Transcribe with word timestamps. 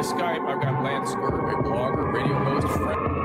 via 0.00 0.14
Skype, 0.14 0.46
I've 0.46 0.62
got 0.62 0.82
Lance 0.82 1.10
Scurv, 1.10 1.58
a 1.58 1.62
blogger, 1.62 2.12
radio 2.12 2.34
host, 2.38 2.66
friend. 2.78 3.19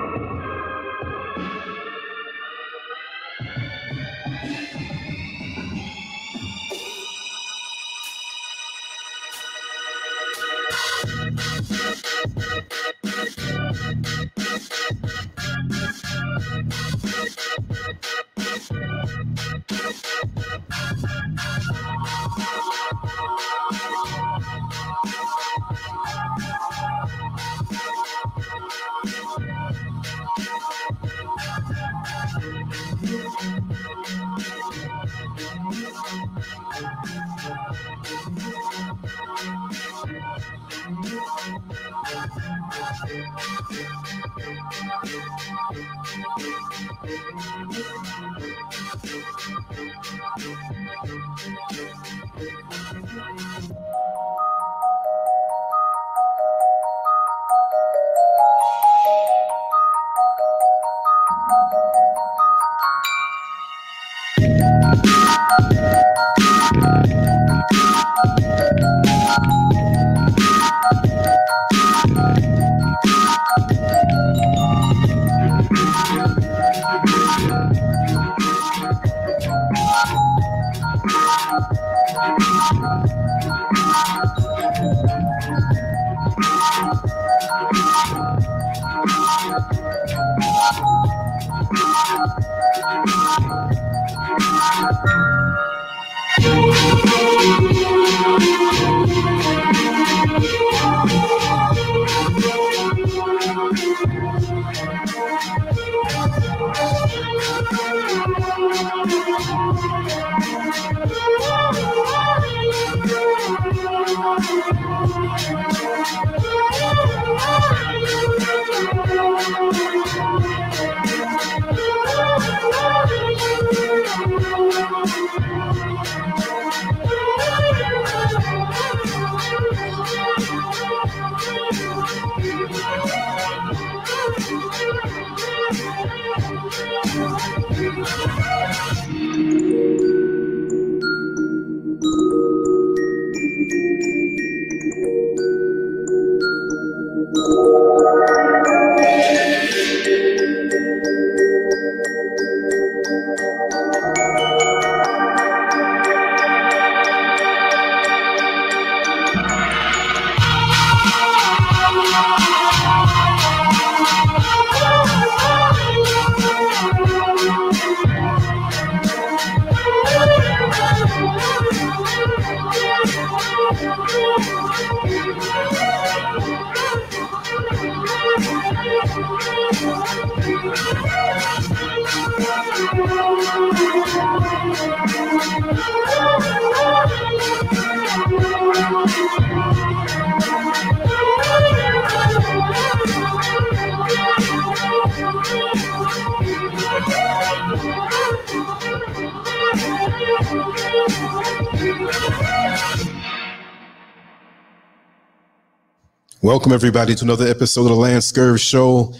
Welcome, 206.65 206.77
everybody, 206.77 207.13
to 207.13 207.25
another 207.25 207.45
episode 207.45 207.81
of 207.81 207.89
the 207.89 207.93
Lance 207.93 208.31
Scurv 208.31 208.59
Show. 208.59 209.13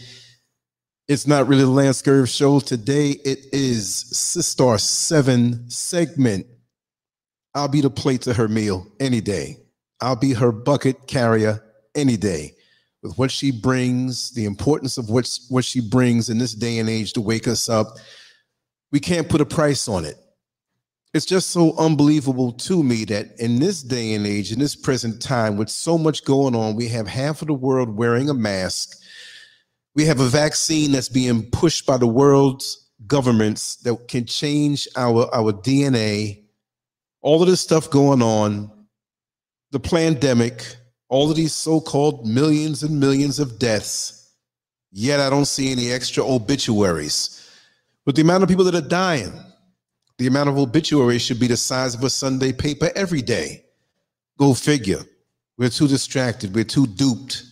It's 1.08 1.28
not 1.28 1.48
really 1.48 1.62
the 1.62 1.70
Lance 1.70 2.02
Scurv 2.02 2.28
Show 2.28 2.60
today. 2.60 3.12
It 3.24 3.38
is 3.54 4.04
Sistar 4.12 4.80
7 4.80 5.70
segment. 5.70 6.48
I'll 7.54 7.68
be 7.68 7.82
the 7.82 7.92
plate 7.92 8.24
to 8.24 8.34
her 8.34 8.48
meal 8.48 8.88
any 9.00 9.22
day. 9.22 9.60
I'll 10.02 10.16
be 10.16 10.34
her 10.34 10.52
bucket 10.52 11.06
carrier 11.06 11.64
any 11.94 12.18
day. 12.18 12.56
With 13.04 13.16
what 13.20 13.30
she 13.30 13.52
brings, 13.52 14.32
the 14.32 14.46
importance 14.46 14.98
of 14.98 15.12
what, 15.12 15.30
what 15.50 15.66
she 15.66 15.82
brings 15.82 16.30
in 16.30 16.40
this 16.40 16.56
day 16.56 16.80
and 16.80 16.90
age 16.90 17.14
to 17.14 17.22
wake 17.22 17.48
us 17.48 17.70
up, 17.70 18.00
we 18.92 19.00
can't 19.00 19.30
put 19.30 19.40
a 19.40 19.46
price 19.46 19.88
on 19.88 20.04
it 20.04 20.16
it's 21.16 21.26
just 21.26 21.52
so 21.52 21.74
unbelievable 21.78 22.52
to 22.52 22.84
me 22.84 23.06
that 23.06 23.40
in 23.40 23.58
this 23.58 23.82
day 23.82 24.16
and 24.16 24.28
age, 24.28 24.52
in 24.52 24.60
this 24.60 24.76
present 24.76 25.22
time, 25.22 25.56
with 25.56 25.70
so 25.70 25.98
much 25.98 26.26
going 26.26 26.54
on, 26.54 26.76
we 26.76 26.90
have 26.90 27.08
half 27.08 27.42
of 27.42 27.48
the 27.48 27.54
world 27.54 27.96
wearing 27.96 28.30
a 28.30 28.34
mask. 28.34 28.98
We 29.96 30.04
have 30.08 30.20
a 30.20 30.28
vaccine 30.28 30.92
that's 30.92 31.08
being 31.08 31.50
pushed 31.52 31.86
by 31.86 31.96
the 31.96 32.06
world's 32.06 32.92
governments 33.08 33.78
that 33.78 34.10
can 34.10 34.26
change 34.26 34.90
our, 34.98 35.34
our 35.34 35.54
DNA. 35.54 36.44
All 37.22 37.42
of 37.42 37.48
this 37.48 37.62
stuff 37.62 37.90
going 37.90 38.22
on, 38.22 38.70
the 39.72 39.80
pandemic, 39.80 40.76
all 41.08 41.30
of 41.30 41.38
these 41.38 41.54
so 41.54 41.80
called 41.80 42.28
millions 42.28 42.84
and 42.84 43.00
millions 43.00 43.40
of 43.40 43.58
deaths. 43.58 44.34
Yet 44.92 45.22
I 45.22 45.30
don't 45.30 45.46
see 45.46 45.72
any 45.72 45.94
extra 45.94 46.26
obituaries. 46.26 47.50
But 48.06 48.16
the 48.16 48.22
amount 48.22 48.44
of 48.44 48.50
people 48.50 48.66
that 48.66 48.76
are 48.76 48.86
dying, 48.86 49.32
the 50.18 50.28
amount 50.28 50.50
of 50.50 50.58
obituaries 50.58 51.22
should 51.22 51.40
be 51.40 51.48
the 51.48 51.58
size 51.58 51.96
of 51.96 52.04
a 52.04 52.10
Sunday 52.10 52.54
paper 52.54 52.90
every 52.96 53.22
day. 53.22 53.66
Go 54.38 54.54
figure. 54.54 55.02
We're 55.58 55.70
too 55.70 55.88
distracted. 55.88 56.54
We're 56.54 56.64
too 56.64 56.88
duped. 56.88 57.44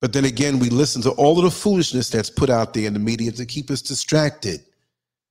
But 0.00 0.12
then 0.12 0.24
again, 0.24 0.58
we 0.58 0.70
listen 0.70 1.02
to 1.02 1.10
all 1.12 1.38
of 1.38 1.44
the 1.44 1.50
foolishness 1.50 2.08
that's 2.08 2.30
put 2.30 2.50
out 2.50 2.74
there 2.74 2.86
in 2.86 2.92
the 2.92 3.00
media 3.00 3.32
to 3.32 3.46
keep 3.46 3.70
us 3.70 3.82
distracted. 3.82 4.60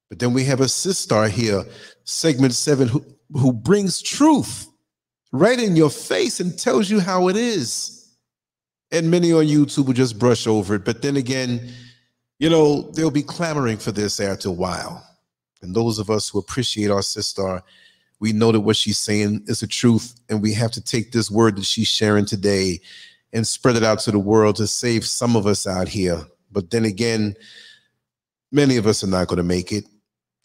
But 0.10 0.20
then 0.20 0.34
we 0.34 0.44
have 0.46 0.62
a 0.62 0.66
Sistar 0.66 1.30
here, 1.30 1.66
Sekhmet 2.04 2.54
seven, 2.54 2.88
who, 2.88 3.04
who 3.34 3.52
brings 3.54 4.02
truth 4.02 4.68
right 5.32 5.60
in 5.60 5.76
your 5.76 5.90
face 5.90 6.40
and 6.40 6.58
tells 6.58 6.90
you 6.90 7.00
how 7.00 7.28
it 7.28 7.36
is. 7.36 8.10
And 8.92 9.12
many 9.12 9.34
on 9.34 9.46
YouTube 9.46 9.88
will 9.88 9.94
just 9.94 10.18
brush 10.18 10.48
over 10.48 10.76
it. 10.76 10.86
But 10.86 11.02
then 11.02 11.18
again, 11.18 11.72
you 12.40 12.50
know, 12.50 12.84
they'll 12.92 13.12
be 13.12 13.24
clamoring 13.24 13.78
for 13.78 13.92
this 13.92 14.20
after 14.20 14.50
a 14.50 14.54
while. 14.54 15.06
And 15.62 15.76
those 15.76 16.00
of 16.00 16.10
us 16.10 16.30
who 16.30 16.40
appreciate 16.40 16.92
our 16.92 17.02
sister, 17.02 17.62
we 18.20 18.34
know 18.34 18.52
that 18.52 18.62
what 18.62 18.76
she's 18.76 18.98
saying 18.98 19.44
is 19.48 19.60
the 19.60 19.68
truth, 19.68 20.20
and 20.30 20.42
we 20.42 20.54
have 20.54 20.72
to 20.72 20.82
take 20.82 21.12
this 21.12 21.30
word 21.30 21.58
that 21.58 21.66
she's 21.66 21.88
sharing 21.88 22.26
today 22.26 22.80
and 23.34 23.46
spread 23.46 23.76
it 23.76 23.84
out 23.84 24.00
to 24.00 24.12
the 24.12 24.20
world 24.20 24.56
to 24.56 24.68
save 24.68 25.06
some 25.06 25.36
of 25.36 25.46
us 25.46 25.68
out 25.68 25.88
here. 25.88 26.26
But 26.52 26.72
then 26.72 26.86
again, 26.86 27.36
many 28.52 28.78
of 28.78 28.88
us 28.88 29.04
are 29.04 29.08
not 29.08 29.28
going 29.28 29.38
to 29.38 29.44
make 29.44 29.72
it. 29.72 29.84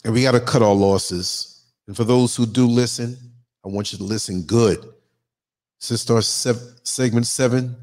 And 0.04 0.12
we 0.12 0.22
got 0.22 0.32
to 0.32 0.40
cut 0.40 0.62
our 0.62 0.74
losses. 0.74 1.64
And 1.86 1.96
for 1.96 2.04
those 2.04 2.34
who 2.34 2.44
do 2.44 2.66
listen, 2.66 3.16
I 3.64 3.68
want 3.68 3.92
you 3.92 3.98
to 3.98 4.04
listen 4.04 4.42
good. 4.42 4.84
Sister 5.78 6.20
Sekhmet 6.20 7.26
seven, 7.26 7.76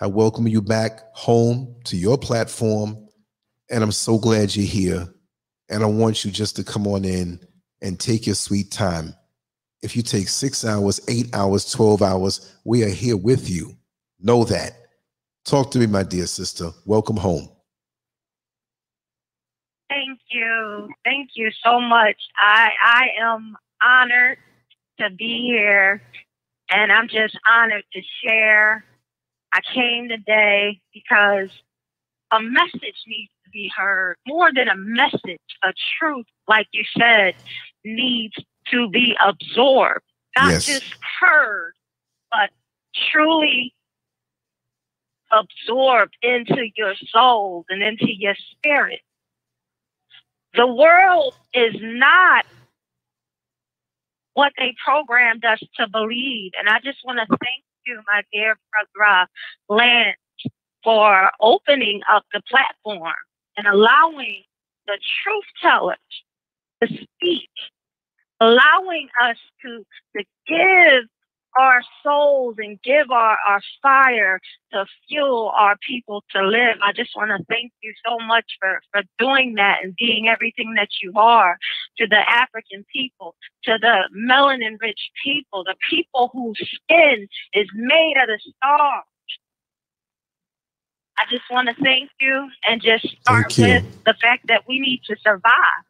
I 0.00 0.06
welcome 0.06 0.46
you 0.46 0.60
back 0.60 1.00
home 1.14 1.74
to 1.84 1.96
your 1.96 2.18
platform. 2.18 3.08
And 3.70 3.82
I'm 3.82 3.92
so 3.92 4.18
glad 4.18 4.54
you're 4.54 4.66
here. 4.66 5.13
And 5.68 5.82
I 5.82 5.86
want 5.86 6.24
you 6.24 6.30
just 6.30 6.56
to 6.56 6.64
come 6.64 6.86
on 6.86 7.04
in 7.04 7.40
and 7.80 7.98
take 7.98 8.26
your 8.26 8.34
sweet 8.34 8.70
time. 8.70 9.14
If 9.82 9.96
you 9.96 10.02
take 10.02 10.28
six 10.28 10.64
hours, 10.64 11.00
eight 11.08 11.34
hours, 11.34 11.70
12 11.70 12.02
hours, 12.02 12.54
we 12.64 12.82
are 12.84 12.88
here 12.88 13.16
with 13.16 13.50
you. 13.50 13.76
Know 14.20 14.44
that. 14.44 14.72
Talk 15.44 15.70
to 15.72 15.78
me, 15.78 15.86
my 15.86 16.02
dear 16.02 16.26
sister. 16.26 16.70
Welcome 16.86 17.16
home. 17.16 17.48
Thank 19.90 20.20
you. 20.30 20.88
Thank 21.04 21.30
you 21.34 21.50
so 21.62 21.80
much. 21.80 22.16
I 22.38 22.70
I 22.82 23.06
am 23.20 23.56
honored 23.82 24.38
to 24.98 25.10
be 25.10 25.42
here 25.46 26.02
and 26.70 26.92
I'm 26.92 27.08
just 27.08 27.38
honored 27.48 27.84
to 27.92 28.00
share. 28.22 28.84
I 29.52 29.60
came 29.72 30.08
today 30.08 30.80
because 30.92 31.50
a 32.34 32.42
message 32.42 33.04
needs 33.06 33.32
to 33.44 33.50
be 33.52 33.70
heard. 33.76 34.16
More 34.28 34.52
than 34.54 34.68
a 34.68 34.76
message, 34.76 35.40
a 35.64 35.72
truth, 35.98 36.26
like 36.48 36.68
you 36.72 36.84
said, 36.98 37.34
needs 37.84 38.34
to 38.72 38.88
be 38.90 39.16
absorbed, 39.24 40.04
not 40.36 40.50
Yes. 40.50 40.66
just 40.66 40.86
heard, 41.20 41.74
but 42.32 42.50
truly 43.12 43.74
absorbed 45.32 46.16
into 46.22 46.68
your 46.76 46.94
soul 47.08 47.64
and 47.70 47.82
into 47.82 48.12
your 48.12 48.36
spirit. 48.52 49.00
The 50.54 50.66
world 50.66 51.34
is 51.54 51.74
not 51.80 52.44
what 54.34 54.52
they 54.58 54.74
programmed 54.84 55.44
us 55.44 55.60
to 55.76 55.88
believe. 55.88 56.52
And 56.58 56.68
I 56.68 56.80
just 56.84 56.98
want 57.04 57.18
to 57.20 57.26
thank 57.26 57.64
you, 57.86 58.00
my 58.12 58.22
dear 58.32 58.56
brother 58.72 59.28
Lance, 59.68 60.18
for 60.84 61.30
opening 61.40 62.02
up 62.12 62.24
the 62.32 62.42
platform 62.48 63.14
and 63.56 63.66
allowing 63.66 64.42
the 64.86 64.98
truth 65.22 65.44
tellers 65.62 65.96
to 66.82 66.88
speak, 66.88 67.50
allowing 68.40 69.08
us 69.22 69.38
to, 69.62 69.84
to 70.16 70.24
give 70.46 71.08
our 71.58 71.80
souls 72.02 72.56
and 72.58 72.80
give 72.82 73.10
our, 73.10 73.36
our 73.46 73.60
fire 73.82 74.40
to 74.72 74.84
fuel 75.08 75.52
our 75.56 75.76
people 75.86 76.24
to 76.34 76.42
live. 76.42 76.76
I 76.82 76.92
just 76.92 77.14
want 77.14 77.30
to 77.30 77.44
thank 77.48 77.72
you 77.80 77.92
so 78.04 78.18
much 78.26 78.44
for, 78.58 78.80
for 78.92 79.02
doing 79.18 79.54
that 79.54 79.78
and 79.82 79.94
being 79.96 80.28
everything 80.28 80.74
that 80.74 80.88
you 81.02 81.12
are 81.14 81.56
to 81.98 82.06
the 82.08 82.28
African 82.28 82.84
people, 82.92 83.36
to 83.64 83.78
the 83.80 84.08
melanin 84.16 84.76
rich 84.80 85.10
people, 85.22 85.64
the 85.64 85.76
people 85.88 86.30
whose 86.32 86.58
skin 86.58 87.28
is 87.52 87.68
made 87.74 88.14
of 88.20 88.26
the 88.26 88.40
stars. 88.56 89.04
I 91.18 91.24
just 91.30 91.44
want 91.50 91.68
to 91.68 91.74
thank 91.82 92.10
you 92.20 92.48
and 92.68 92.82
just 92.82 93.06
start 93.22 93.56
with 93.56 94.04
the 94.04 94.14
fact 94.20 94.46
that 94.48 94.64
we 94.68 94.80
need 94.80 95.02
to 95.08 95.16
survive. 95.22 95.84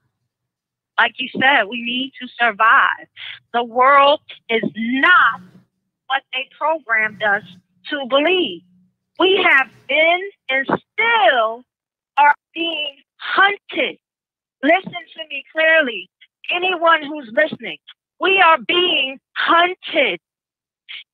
Like 0.99 1.15
you 1.19 1.29
said, 1.41 1.65
we 1.65 1.83
need 1.83 2.13
to 2.21 2.29
survive. 2.39 3.09
The 3.53 3.65
world 3.65 4.21
is 4.49 4.63
not 4.75 5.41
what 6.07 6.23
they 6.33 6.49
programmed 6.57 7.23
us 7.23 7.43
to 7.91 8.07
believe. 8.09 8.63
We 9.19 9.45
have 9.51 9.69
been 9.89 10.21
and 10.51 10.67
still 10.67 11.65
are 12.17 12.35
being 12.55 12.97
hunted. 13.17 13.99
Listen 14.63 14.93
to 14.93 15.23
me 15.29 15.45
clearly. 15.53 16.11
Anyone 16.55 17.03
who's 17.03 17.31
listening, 17.33 17.79
we 18.21 18.41
are 18.41 18.59
being 18.67 19.19
hunted. 19.37 20.21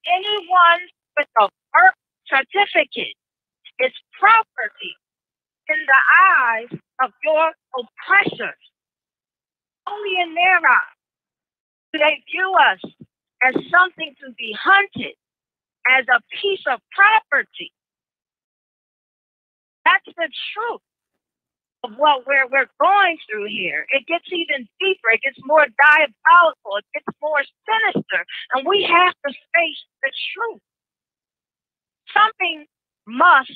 Anyone 0.06 0.80
with 1.16 1.28
a 1.40 1.48
birth 1.72 1.94
certificate 2.26 3.14
is 3.80 3.92
property 4.18 4.94
in 5.68 5.78
the 5.86 6.02
eyes 6.38 6.80
of 7.02 7.12
your 7.24 7.52
oppressors. 7.76 8.62
Only 9.88 10.20
in 10.22 10.34
their 10.34 10.58
eyes 10.58 10.98
do 11.92 11.98
they 12.00 12.22
view 12.32 12.54
us 12.54 12.80
as 13.44 13.54
something 13.70 14.14
to 14.22 14.32
be 14.38 14.56
hunted, 14.60 15.14
as 15.88 16.04
a 16.08 16.20
piece 16.42 16.62
of 16.70 16.80
property. 16.92 17.72
That's 19.84 20.06
the 20.16 20.30
truth 20.54 20.82
of 21.84 21.92
what 21.96 22.26
we're, 22.26 22.46
we're 22.52 22.70
going 22.80 23.18
through 23.30 23.48
here. 23.48 23.86
It 23.90 24.06
gets 24.06 24.26
even 24.32 24.68
deeper, 24.80 25.10
it 25.12 25.22
gets 25.22 25.38
more 25.44 25.66
diabolical, 25.66 26.78
it 26.78 26.86
gets 26.94 27.08
more 27.22 27.42
sinister, 27.66 28.20
and 28.54 28.66
we 28.66 28.84
have 28.84 29.14
to 29.26 29.32
face 29.32 29.82
the 30.02 30.12
truth. 30.34 30.62
Something 32.14 32.66
must 33.06 33.52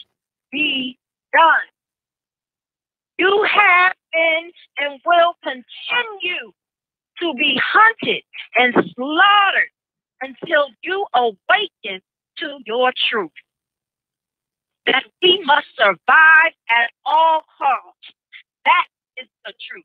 be 0.54 0.98
done. 1.32 1.68
You 3.18 3.46
have 3.50 3.94
been 4.12 4.50
and 4.78 5.00
will 5.04 5.34
continue 5.42 6.52
to 7.20 7.34
be 7.34 7.60
hunted 7.62 8.22
and 8.56 8.74
slaughtered 8.94 9.70
until 10.22 10.68
you 10.82 11.06
awaken 11.14 12.00
to 12.38 12.58
your 12.66 12.92
truth. 13.10 13.30
That 14.86 15.04
we 15.22 15.42
must 15.44 15.66
survive 15.76 16.54
at 16.70 16.90
all 17.06 17.42
costs. 17.58 18.12
That 18.64 18.86
is 19.20 19.28
the 19.44 19.52
truth. 19.68 19.84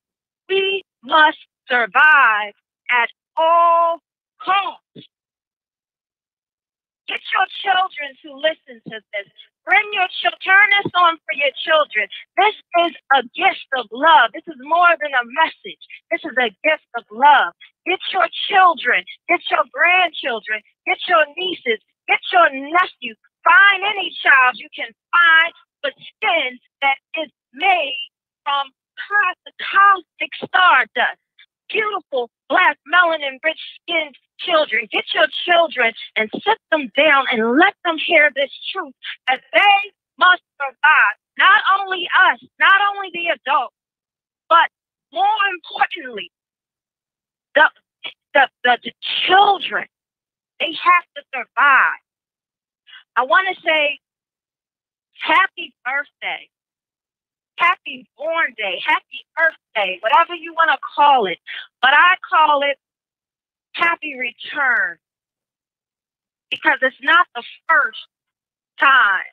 We 0.49 0.83
must 1.03 1.37
survive 1.69 2.53
at 2.91 3.09
all 3.37 3.99
costs. 4.41 5.07
Get 7.07 7.21
your 7.33 7.47
children 7.63 8.15
to 8.23 8.35
listen 8.37 8.81
to 8.91 9.01
this. 9.13 9.27
Bring 9.69 9.85
your 9.93 10.09
children, 10.17 10.41
turn 10.41 10.69
this 10.81 10.91
on 10.97 11.21
for 11.29 11.35
your 11.37 11.53
children. 11.61 12.09
This 12.41 12.57
is 12.89 12.93
a 13.13 13.21
gift 13.37 13.69
of 13.77 13.85
love. 13.93 14.33
This 14.33 14.49
is 14.49 14.57
more 14.65 14.97
than 14.97 15.13
a 15.13 15.25
message. 15.45 15.83
This 16.09 16.25
is 16.25 16.33
a 16.41 16.49
gift 16.65 16.89
of 16.97 17.05
love. 17.13 17.53
Get 17.85 18.01
your 18.09 18.25
children, 18.49 19.05
get 19.29 19.45
your 19.53 19.61
grandchildren, 19.69 20.65
get 20.89 20.97
your 21.05 21.21
nieces, 21.37 21.77
get 22.09 22.17
your 22.33 22.49
nephews. 22.49 23.21
Find 23.45 23.85
any 23.85 24.09
child 24.25 24.57
you 24.57 24.73
can 24.73 24.89
find 25.13 25.53
with 25.85 25.93
skin 26.17 26.57
that 26.81 26.97
is 27.21 27.29
made 27.53 28.09
from 28.41 28.73
cosmic 28.97 30.33
stardust. 30.49 31.21
Beautiful 31.69 32.33
black 32.49 32.81
melanin 32.89 33.37
rich 33.45 33.61
skinned 33.85 34.17
children. 34.45 34.87
Get 34.91 35.05
your 35.13 35.27
children 35.45 35.93
and 36.15 36.29
sit 36.33 36.57
them 36.71 36.91
down 36.97 37.25
and 37.31 37.57
let 37.57 37.75
them 37.85 37.97
hear 37.97 38.31
this 38.35 38.51
truth 38.73 38.93
that 39.27 39.41
they 39.53 39.91
must 40.17 40.43
survive. 40.59 41.15
Not 41.37 41.61
only 41.79 42.07
us, 42.31 42.39
not 42.59 42.81
only 42.93 43.09
the 43.13 43.27
adults, 43.29 43.75
but 44.49 44.69
more 45.13 45.25
importantly, 45.53 46.31
the, 47.55 47.69
the, 48.33 48.47
the, 48.63 48.77
the 48.83 48.91
children. 49.27 49.85
They 50.59 50.73
have 50.83 51.05
to 51.15 51.23
survive. 51.33 52.01
I 53.15 53.23
want 53.23 53.47
to 53.55 53.61
say 53.61 53.99
happy 55.21 55.73
birthday, 55.85 56.49
happy 57.57 58.07
born 58.17 58.53
day, 58.57 58.81
happy 58.85 59.25
Earth 59.39 59.55
Day, 59.75 59.99
whatever 60.01 60.35
you 60.35 60.53
want 60.53 60.71
to 60.71 60.77
call 60.95 61.27
it. 61.27 61.39
But 61.81 61.91
I 61.93 62.15
call 62.29 62.61
it 62.63 62.77
happy 63.73 64.15
return 64.17 64.97
because 66.51 66.79
it's 66.81 67.01
not 67.01 67.27
the 67.35 67.43
first 67.67 67.99
time 68.79 69.25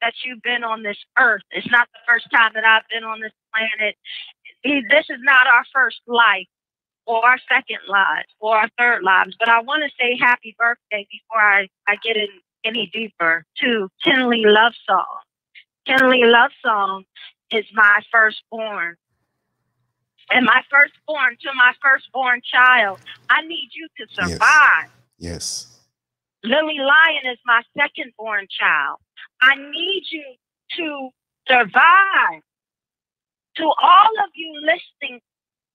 that 0.00 0.14
you've 0.24 0.42
been 0.42 0.64
on 0.64 0.82
this 0.82 0.98
earth. 1.18 1.42
It's 1.50 1.70
not 1.70 1.88
the 1.92 2.00
first 2.06 2.28
time 2.34 2.52
that 2.54 2.64
I've 2.64 2.88
been 2.90 3.04
on 3.04 3.20
this 3.20 3.32
planet. 3.54 3.96
This 4.64 5.06
is 5.10 5.20
not 5.22 5.46
our 5.46 5.64
first 5.72 6.00
life 6.06 6.46
or 7.06 7.24
our 7.24 7.38
second 7.48 7.78
lives 7.88 8.28
or 8.40 8.56
our 8.56 8.68
third 8.78 9.02
lives. 9.02 9.36
But 9.38 9.48
I 9.48 9.60
want 9.60 9.82
to 9.84 9.90
say 10.00 10.16
happy 10.18 10.54
birthday 10.58 11.06
before 11.10 11.40
I, 11.40 11.68
I 11.88 11.96
get 12.02 12.16
in 12.16 12.28
any 12.64 12.90
deeper 12.92 13.44
to 13.60 13.88
Kinley 14.04 14.44
Love 14.44 14.72
Song. 14.88 15.06
Kinley 15.86 16.24
Love 16.24 16.50
Song 16.64 17.04
is 17.52 17.64
my 17.74 18.00
firstborn. 18.10 18.96
And 20.30 20.46
my 20.46 20.62
firstborn 20.70 21.36
to 21.42 21.52
my 21.54 21.72
firstborn 21.82 22.40
child, 22.42 23.00
I 23.28 23.42
need 23.42 23.70
you 23.72 23.88
to 23.98 24.14
survive. 24.14 24.90
Yes. 25.18 25.66
Lily 26.44 26.78
Lyon 26.78 27.32
is 27.32 27.38
my 27.44 27.62
secondborn 27.76 28.46
child. 28.48 28.98
I 29.40 29.56
need 29.56 30.04
you 30.10 30.24
to 30.76 31.10
survive. 31.48 32.42
To 33.56 33.64
all 33.64 34.10
of 34.24 34.30
you 34.34 34.60
listening, 34.62 35.20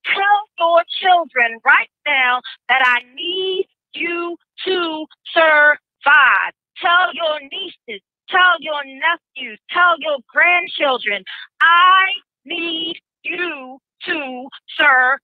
tell 0.05 0.41
your 0.57 0.83
children 0.99 1.59
right 1.63 1.89
now 2.07 2.41
that 2.69 2.81
I 2.83 3.03
need 3.13 3.67
you 3.93 4.35
to 4.65 5.05
survive. 5.33 6.53
Tell 6.81 7.13
your 7.13 7.39
nieces, 7.51 8.01
tell 8.29 8.55
your 8.59 8.83
nephews, 8.83 9.59
tell 9.69 9.95
your 9.99 10.17
grandchildren, 10.27 11.23
I 11.61 12.05
need 12.45 12.99
you 13.23 13.79
to 14.05 14.47
survive. 14.77 15.19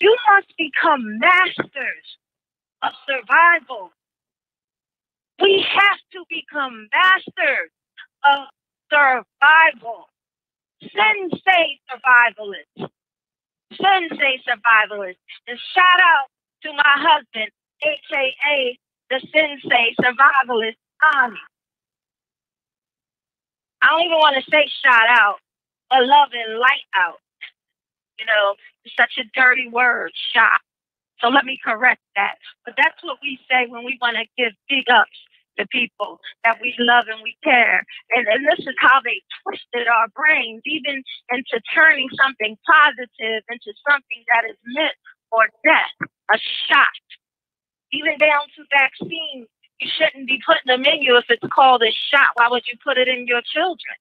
You 0.00 0.16
must 0.30 0.52
become 0.58 1.18
masters 1.18 2.18
of 2.82 2.92
survival. 3.08 3.90
We 5.40 5.64
have 5.68 5.98
to 6.12 6.24
become 6.30 6.88
masters 6.92 7.70
of 8.24 8.48
survival. 8.90 10.06
Sensei 10.82 11.80
survivalists. 11.90 12.90
Sensei 13.72 14.42
survivalists. 14.46 15.16
And 15.48 15.58
shout 15.74 16.00
out 16.00 16.28
to 16.64 16.72
my 16.72 16.94
husband, 16.96 17.50
aka 17.82 18.78
the 19.10 19.20
Sensei 19.32 19.94
survivalist, 20.00 20.76
Ani. 21.16 21.38
I 23.84 23.88
don't 23.92 24.06
even 24.08 24.18
want 24.18 24.36
to 24.40 24.50
say 24.50 24.64
shout 24.84 25.08
out, 25.10 25.36
but 25.90 26.06
love 26.06 26.30
and 26.32 26.58
light 26.58 26.88
out. 26.96 27.20
You 28.18 28.26
know, 28.26 28.54
such 28.96 29.18
a 29.20 29.24
dirty 29.36 29.68
word, 29.68 30.12
shot. 30.32 30.60
So 31.20 31.28
let 31.28 31.44
me 31.44 31.60
correct 31.64 32.02
that. 32.16 32.36
But 32.64 32.74
that's 32.76 32.98
what 33.04 33.18
we 33.22 33.38
say 33.50 33.66
when 33.68 33.84
we 33.84 33.98
want 34.00 34.16
to 34.16 34.26
give 34.38 34.52
big 34.68 34.88
ups 34.90 35.18
to 35.58 35.66
people 35.68 36.20
that 36.44 36.58
we 36.62 36.74
love 36.78 37.06
and 37.08 37.20
we 37.22 37.36
care. 37.44 37.84
And, 38.16 38.26
and 38.26 38.46
this 38.46 38.66
is 38.66 38.74
how 38.80 39.00
they 39.04 39.22
twisted 39.44 39.86
our 39.88 40.08
brains, 40.16 40.62
even 40.66 41.02
into 41.30 41.60
turning 41.74 42.08
something 42.16 42.56
positive 42.66 43.44
into 43.50 43.72
something 43.88 44.22
that 44.34 44.50
is 44.50 44.58
meant 44.74 44.96
for 45.30 45.46
death, 45.64 46.08
a 46.32 46.38
shot. 46.68 46.98
Even 47.92 48.18
down 48.18 48.42
to 48.56 48.62
vaccines, 48.74 49.48
you 49.80 49.88
shouldn't 49.98 50.28
be 50.28 50.40
putting 50.46 50.66
them 50.66 50.84
in 50.84 51.02
you 51.02 51.16
if 51.16 51.24
it's 51.28 51.52
called 51.52 51.82
a 51.82 51.92
shot. 52.10 52.28
Why 52.34 52.48
would 52.50 52.64
you 52.66 52.78
put 52.82 52.98
it 52.98 53.08
in 53.08 53.26
your 53.26 53.42
children? 53.44 53.96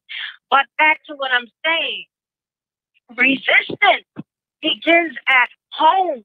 But 0.49 0.65
back 0.77 0.99
to 1.07 1.15
what 1.15 1.31
I'm 1.31 1.47
saying 1.65 2.05
resistance 3.17 4.07
begins 4.61 5.15
at 5.27 5.49
home. 5.71 6.23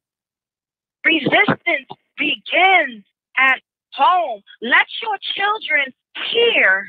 Resistance 1.04 1.88
begins 2.16 3.04
at 3.36 3.60
home. 3.92 4.42
Let 4.62 4.86
your 5.02 5.18
children 5.34 5.92
hear 6.30 6.88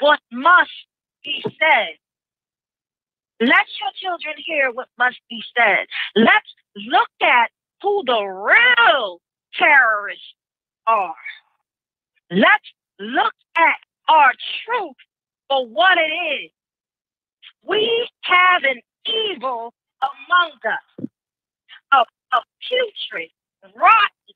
what 0.00 0.20
must 0.32 0.70
be 1.24 1.42
said. 1.44 1.96
Let 3.40 3.66
your 3.80 3.90
children 4.00 4.34
hear 4.44 4.70
what 4.72 4.88
must 4.98 5.18
be 5.28 5.42
said. 5.56 5.86
Let's 6.14 6.54
look 6.76 7.10
at 7.22 7.50
who 7.82 8.02
the 8.06 8.20
real 8.22 9.20
terrorists 9.54 10.34
are. 10.86 11.14
Let's 12.30 12.72
look 12.98 13.34
at 13.56 13.76
our 14.08 14.32
truth 14.64 14.96
for 15.48 15.66
what 15.66 15.98
it 15.98 16.12
is. 16.44 16.50
We 17.64 18.08
have 18.22 18.64
an 18.64 18.80
evil 19.06 19.74
among 20.02 20.52
us, 20.66 21.08
a, 21.92 21.98
a 21.98 22.40
putrid, 22.68 23.30
rotten, 23.76 24.34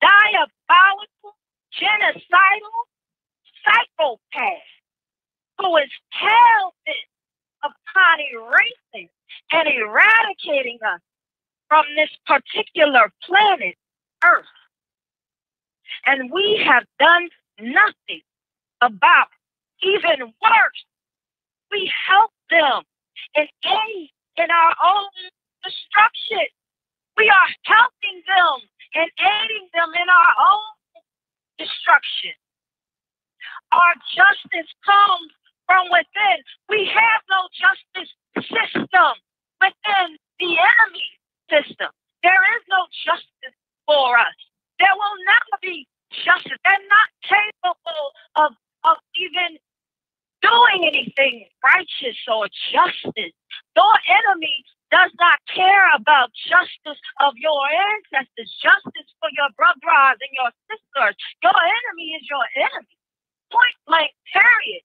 diabolical, 0.00 1.36
genocidal 1.80 2.82
psychopath 3.64 4.68
who 5.60 5.76
is 5.78 5.90
hell 6.10 6.74
bent 6.86 6.98
upon 7.64 8.18
erasing 8.32 9.08
and 9.52 9.68
eradicating 9.68 10.78
us 10.86 11.00
from 11.68 11.84
this 11.96 12.10
particular 12.26 13.12
planet, 13.26 13.76
Earth. 14.24 14.46
And 16.06 16.30
we 16.32 16.62
have 16.66 16.84
done 16.98 17.28
nothing 17.60 18.22
about. 18.80 19.28
Even 19.82 20.32
worse, 20.42 20.84
we 21.70 21.90
help 22.08 22.30
them 22.50 22.82
and 23.34 23.48
aid 23.64 24.10
in 24.36 24.50
our 24.50 24.74
own 24.84 25.10
destruction. 25.64 26.46
We 27.18 27.28
are 27.28 27.50
helping 27.64 28.22
them 28.26 28.56
and 28.94 29.10
aiding 29.20 29.68
them 29.74 29.90
in 30.00 30.08
our 30.08 30.34
own 30.52 30.72
destruction. 31.58 32.34
Our 33.72 33.94
justice 34.16 34.70
comes 34.84 35.32
from 35.66 35.88
within. 35.90 36.38
We 36.68 36.88
have 36.88 37.22
no 37.30 37.48
justice 37.52 38.12
system 38.36 39.14
within 39.60 40.16
the 40.40 40.52
enemy 40.58 41.08
system. 41.50 41.90
There 42.22 42.44
is 42.56 42.62
no 42.68 42.86
justice 43.04 43.56
for 43.86 44.18
us. 44.18 44.38
There 44.82 44.96
will 44.98 45.18
never 45.30 45.56
be 45.62 45.86
justice. 46.26 46.58
They're 46.66 46.88
not 46.90 47.10
capable 47.22 48.06
of, 48.36 48.50
of 48.84 48.98
even 49.16 49.56
doing 50.42 50.80
anything 50.86 51.46
righteous 51.64 52.18
or 52.28 52.46
justice. 52.72 53.34
Your 53.76 53.96
enemy 54.10 54.64
does 54.90 55.12
not 55.20 55.38
care 55.50 55.88
about 55.96 56.30
justice 56.48 57.00
of 57.20 57.34
your 57.38 57.60
ancestors, 57.94 58.50
justice 58.62 59.10
for 59.20 59.30
your 59.34 59.50
brothers 59.58 60.18
and 60.20 60.32
your 60.36 60.52
sisters. 60.70 61.16
Your 61.42 61.56
enemy 61.56 62.16
is 62.18 62.24
your 62.30 62.46
enemy. 62.56 62.96
Point 63.52 63.76
blank, 63.86 64.12
period. 64.32 64.84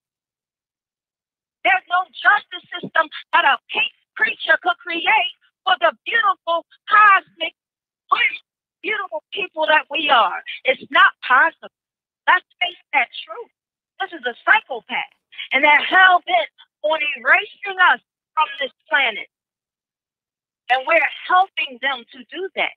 There's 1.64 1.88
no 1.92 2.08
justice 2.16 2.66
system 2.74 3.08
that 3.34 3.46
a 3.46 3.58
pink 3.72 3.92
creature 4.16 4.58
could 4.64 4.78
create 4.80 5.36
for 5.66 5.76
the 5.82 5.94
beautiful, 6.06 6.66
cosmic, 6.90 7.56
beautiful 8.84 9.24
people 9.34 9.66
that 9.68 9.86
we 9.92 10.10
are. 10.10 10.42
It's 10.66 10.84
not 10.92 11.12
possible. 11.28 11.74
Let's 12.28 12.46
face 12.62 12.82
that 12.94 13.10
truth. 13.26 13.52
This 14.02 14.12
is 14.20 14.26
a 14.26 14.36
psychopath 14.46 15.14
and 15.52 15.64
they're 15.64 15.84
hell 15.86 16.22
bent 16.26 16.50
on 16.84 17.00
erasing 17.18 17.78
us 17.94 18.02
from 18.36 18.48
this 18.60 18.72
planet. 18.90 19.28
And 20.70 20.84
we're 20.88 21.00
helping 21.28 21.80
them 21.82 22.04
to 22.12 22.20
do 22.32 22.50
that. 22.56 22.76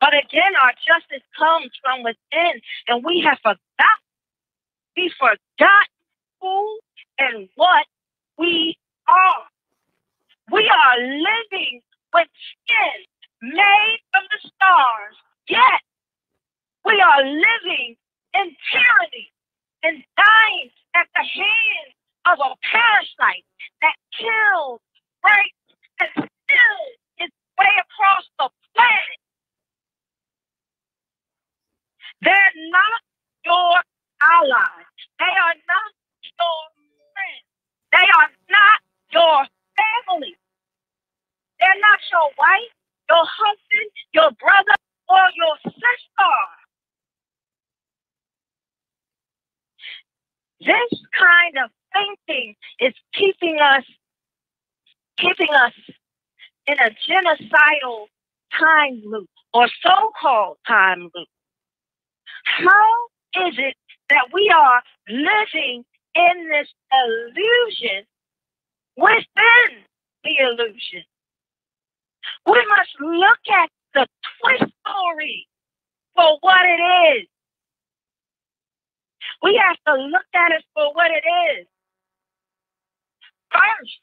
But 0.00 0.14
again, 0.14 0.54
our 0.62 0.72
justice 0.86 1.26
comes 1.38 1.70
from 1.82 2.04
within, 2.04 2.60
and 2.88 3.04
we 3.04 3.22
have 3.26 3.38
forgotten. 3.42 4.04
We 4.96 5.12
forgot 5.18 5.88
who 6.40 6.78
and 7.18 7.48
what 7.56 7.86
we 8.38 8.76
are. 9.08 9.44
We 10.52 10.68
are 10.68 10.98
living 10.98 11.80
with 12.14 12.28
skin 12.64 13.04
made 13.42 13.98
from 14.12 14.24
the 14.30 14.48
stars, 14.48 15.16
yet 15.48 15.82
we 16.84 17.00
are 17.00 17.22
living 17.24 17.96
in 18.34 18.56
tyranny 18.72 19.32
and 19.82 20.04
dying 20.16 20.70
at 20.96 21.06
the 21.14 21.24
hands 21.24 21.94
of 22.26 22.38
a 22.40 22.52
parasite 22.72 23.44
that 23.82 23.94
kills, 24.16 24.80
breaks, 25.22 25.64
and 26.00 26.10
spills 26.14 26.94
its 27.18 27.34
way 27.58 27.72
across 27.78 28.24
the 28.38 28.48
planet. 28.74 29.20
They're 32.22 32.56
not 32.70 33.00
your 33.44 33.74
allies. 34.22 34.90
They 35.18 35.34
are 35.34 35.58
not 35.68 35.90
your 36.24 36.60
friends. 37.14 37.46
They 37.92 38.06
are 38.18 38.30
not 38.50 38.80
your 39.12 39.38
family. 39.78 40.34
They're 41.60 41.80
not 41.80 42.00
your 42.12 42.28
wife, 42.38 42.74
your 43.08 43.24
husband, 43.24 43.90
your 44.12 44.30
brother, 44.38 44.76
or 45.08 45.24
your 45.36 45.56
sister. 45.64 46.34
This 50.60 51.00
kind 51.18 51.54
of 51.64 51.70
thinking 51.92 52.54
is 52.80 52.94
keeping 53.14 53.58
us 53.60 53.84
keeping 55.18 55.48
us 55.52 55.72
in 56.66 56.78
a 56.78 56.90
genocidal 57.08 58.06
time 58.58 59.02
loop 59.04 59.28
or 59.52 59.68
so-called 59.82 60.56
time 60.66 61.10
loop. 61.14 61.28
How 62.44 63.06
is 63.46 63.54
it 63.58 63.74
that 64.10 64.28
we 64.32 64.52
are 64.54 64.82
living 65.08 65.84
in 66.14 66.48
this 66.48 66.68
illusion 66.92 68.04
within 68.96 69.84
the 70.24 70.36
illusion? 70.40 71.04
We 72.46 72.64
must 72.68 72.90
look 73.00 73.38
at 73.54 73.70
the 73.94 74.06
twist 74.40 74.72
story 74.86 75.46
for 76.14 76.38
what 76.40 76.66
it 76.66 77.18
is. 77.18 77.28
We 79.42 79.60
have 79.62 79.76
to 79.86 80.02
look 80.02 80.26
at 80.34 80.52
it 80.52 80.64
for 80.74 80.92
what 80.94 81.10
it 81.10 81.24
is. 81.58 81.66
First, 83.52 84.00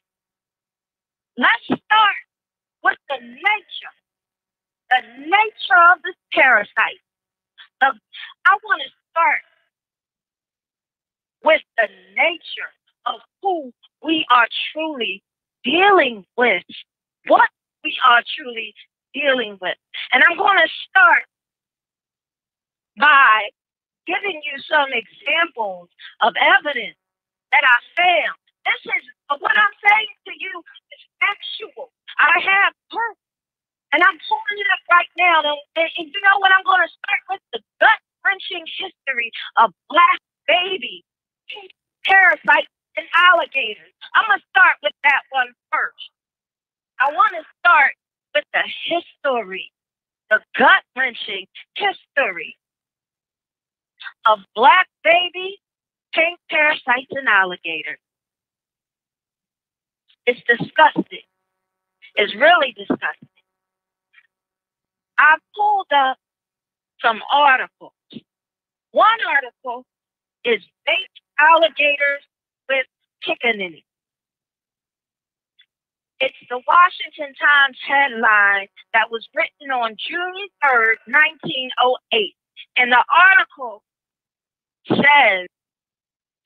let's 1.36 1.64
start 1.64 2.16
with 2.82 2.98
the 3.08 3.18
nature, 3.20 3.94
the 4.90 5.02
nature 5.20 5.82
of 5.92 6.02
this 6.02 6.14
parasite. 6.32 7.00
The, 7.80 7.92
I 8.46 8.56
want 8.64 8.82
to 8.82 8.90
start 9.10 9.40
with 11.44 11.62
the 11.76 11.88
nature 12.16 12.72
of 13.06 13.20
who 13.42 13.72
we 14.02 14.26
are 14.30 14.48
truly 14.72 15.22
dealing 15.64 16.24
with, 16.36 16.64
what 17.28 17.48
we 17.86 17.94
are 18.02 18.22
truly 18.34 18.74
dealing 19.14 19.58
with. 19.62 19.78
And 20.10 20.26
I'm 20.26 20.36
going 20.36 20.58
to 20.58 20.70
start 20.90 21.22
by 22.98 23.46
giving 24.10 24.42
you 24.42 24.58
some 24.66 24.90
examples 24.90 25.86
of 26.26 26.34
evidence 26.34 26.98
that 27.54 27.62
I 27.62 27.78
found. 27.94 28.38
This 28.66 28.82
is 28.90 29.02
what 29.38 29.54
I'm 29.54 29.76
saying 29.86 30.14
to 30.26 30.34
you 30.34 30.54
is 30.90 31.02
actual. 31.22 31.94
I 32.18 32.42
have 32.42 32.74
proof. 32.90 33.18
And 33.94 34.02
I'm 34.02 34.18
pulling 34.26 34.58
it 34.58 34.70
up 34.74 34.82
right 34.90 35.12
now. 35.16 35.46
And, 35.46 35.58
and, 35.78 35.90
and 35.96 36.06
you 36.10 36.20
know 36.26 36.38
what? 36.42 36.50
I'm 36.50 36.66
going 36.66 36.82
to 36.82 36.90
start 36.90 37.22
with 37.30 37.42
the 37.54 37.60
gut 37.78 38.00
wrenching 38.26 38.66
history 38.66 39.30
of 39.62 39.70
black 39.88 40.18
baby 40.50 41.06
parasites 42.04 42.72
and 42.98 43.06
alligators. 43.14 43.94
I'm 44.18 44.26
going 44.26 44.42
to 44.42 44.46
start 44.50 44.76
with 44.82 44.94
that 45.06 45.22
one 45.30 45.54
first. 45.70 46.10
I 47.00 47.12
want 47.12 47.34
to 47.36 47.44
start 47.60 47.92
with 48.34 48.44
the 48.52 48.62
history, 48.86 49.72
the 50.30 50.40
gut 50.58 50.82
wrenching 50.96 51.46
history 51.76 52.56
of 54.26 54.40
black 54.54 54.88
baby 55.04 55.58
pink 56.14 56.38
parasites 56.50 57.10
and 57.12 57.28
alligators. 57.28 57.98
It's 60.26 60.40
disgusting. 60.48 61.26
It's 62.16 62.34
really 62.34 62.72
disgusting. 62.76 63.28
I 65.18 65.36
pulled 65.56 65.86
up 65.94 66.18
some 67.02 67.20
articles. 67.32 67.92
One 68.92 69.18
article 69.28 69.84
is 70.44 70.62
baked 70.86 71.20
alligators 71.38 72.22
with 72.68 72.86
pickaninny. 73.26 73.84
It's 76.18 76.36
the 76.48 76.60
Washington 76.66 77.34
Times 77.36 77.78
headline 77.86 78.68
that 78.94 79.10
was 79.10 79.28
written 79.34 79.70
on 79.70 79.96
June 80.00 80.48
3rd, 80.64 80.96
1908. 81.04 82.34
And 82.78 82.92
the 82.92 83.04
article 83.12 83.82
says 84.88 85.46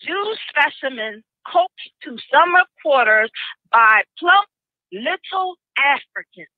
Zoo 0.05 0.35
specimens 0.49 1.23
coaxed 1.47 1.93
to 2.03 2.17
summer 2.33 2.65
quarters 2.83 3.31
by 3.71 4.03
plump 4.19 4.49
little 4.93 5.55
Africans. 5.79 6.49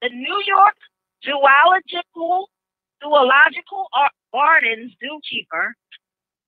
The 0.00 0.08
New 0.08 0.42
York 0.46 0.76
zoological 1.24 2.48
zoological 3.02 3.88
gardens 4.32 4.92
zookeeper 5.02 5.72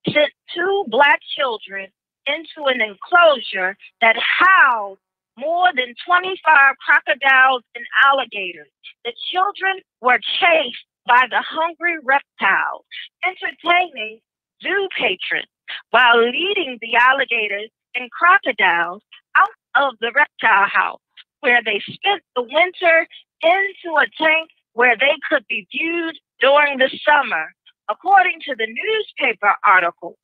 sent 0.08 0.32
two 0.54 0.84
black 0.88 1.20
children 1.36 1.88
into 2.26 2.68
an 2.68 2.80
enclosure 2.80 3.76
that 4.00 4.16
housed 4.16 5.00
more 5.38 5.68
than 5.74 5.94
25 6.06 6.38
crocodiles 6.84 7.62
and 7.74 7.84
alligators. 8.04 8.68
The 9.04 9.12
children 9.32 9.80
were 10.00 10.18
chased 10.18 10.84
by 11.06 11.26
the 11.30 11.42
hungry 11.42 11.96
reptiles, 12.04 12.84
entertaining 13.24 14.20
zoo 14.62 14.88
patrons 14.96 15.48
while 15.90 16.18
leading 16.18 16.78
the 16.80 16.96
alligators 16.96 17.70
and 17.94 18.10
crocodiles 18.10 19.02
out 19.36 19.50
of 19.76 19.94
the 20.00 20.12
reptile 20.14 20.68
house, 20.68 21.00
where 21.40 21.62
they 21.64 21.80
spent 21.80 22.22
the 22.36 22.42
winter 22.42 23.06
into 23.42 23.96
a 23.96 24.06
tank 24.18 24.50
where 24.74 24.96
they 24.96 25.16
could 25.28 25.44
be 25.48 25.66
viewed 25.72 26.16
during 26.40 26.78
the 26.78 26.90
summer. 27.06 27.52
According 27.88 28.40
to 28.46 28.54
the 28.56 28.66
newspaper 28.66 29.54
article, 29.66 30.16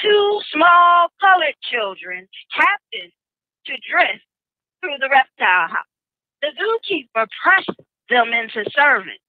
two 0.00 0.40
small 0.52 1.08
colored 1.20 1.56
children 1.62 2.26
happened 2.52 3.12
to 3.66 3.72
drift 3.90 4.24
through 4.80 4.98
the 4.98 5.08
reptile 5.10 5.68
house. 5.68 5.86
The 6.42 6.48
zookeeper 6.58 7.26
pressed 7.42 7.80
them 8.08 8.32
into 8.32 8.68
service. 8.70 9.20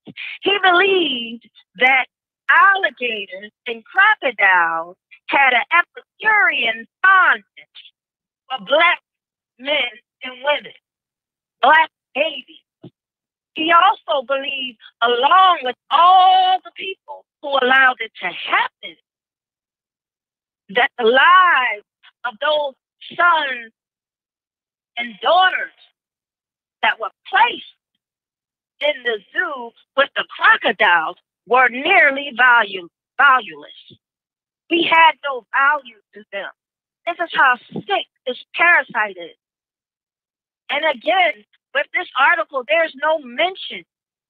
He 0.41 0.57
believed 0.63 1.49
that 1.77 2.05
alligators 2.49 3.51
and 3.67 3.83
crocodiles 3.85 4.97
had 5.27 5.53
an 5.53 5.63
Epicurean 5.71 6.87
fondness 7.01 7.45
for 8.49 8.65
black 8.65 8.99
men 9.59 9.91
and 10.23 10.33
women, 10.43 10.73
black 11.61 11.89
babies. 12.15 12.93
He 13.55 13.71
also 13.71 14.25
believed, 14.25 14.79
along 15.01 15.59
with 15.63 15.75
all 15.91 16.59
the 16.63 16.71
people 16.75 17.25
who 17.41 17.49
allowed 17.49 17.97
it 17.99 18.11
to 18.21 18.27
happen, 18.27 18.95
that 20.69 20.91
the 20.97 21.05
lives 21.05 21.85
of 22.25 22.33
those 22.41 22.75
sons 23.17 23.73
and 25.01 25.19
daughters 25.19 25.73
that 26.83 26.99
were 26.99 27.09
placed 27.27 27.73
in 28.81 29.01
the 29.03 29.17
zoo 29.33 29.71
with 29.97 30.09
the 30.15 30.25
crocodiles 30.29 31.17
were 31.47 31.69
nearly 31.69 32.31
value, 32.37 32.87
valueless. 33.17 33.97
We 34.69 34.87
had 34.89 35.13
no 35.25 35.45
value 35.51 35.97
to 36.13 36.23
them. 36.31 36.49
This 37.07 37.17
is 37.17 37.31
how 37.33 37.57
sick 37.73 38.05
this 38.27 38.37
parasite 38.55 39.17
is. 39.17 39.37
And 40.69 40.85
again, 40.85 41.43
with 41.73 41.87
this 41.93 42.07
article, 42.19 42.63
there's 42.67 42.93
no 43.01 43.17
mention 43.25 43.83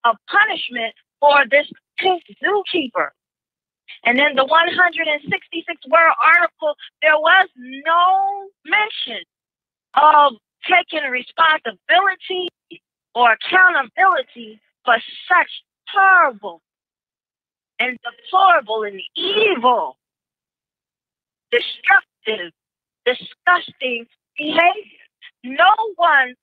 of 0.05 0.15
punishment 0.27 0.95
for 1.19 1.43
this 1.51 1.67
zookeeper. 2.01 3.09
And 4.05 4.17
in 4.19 4.35
the 4.35 4.45
166 4.45 5.81
word 5.91 6.13
article, 6.23 6.75
there 7.01 7.19
was 7.19 7.49
no 7.57 8.47
mention 8.65 9.23
of 9.95 10.33
taking 10.67 11.09
responsibility 11.09 12.49
or 13.15 13.33
accountability 13.33 14.59
for 14.85 14.95
such 15.27 15.49
horrible 15.89 16.61
and 17.79 17.97
deplorable 18.03 18.83
and 18.83 19.01
evil, 19.15 19.97
destructive, 21.51 22.51
disgusting 23.05 24.05
behavior. 24.37 25.01
No 25.43 25.73
one 25.95 26.35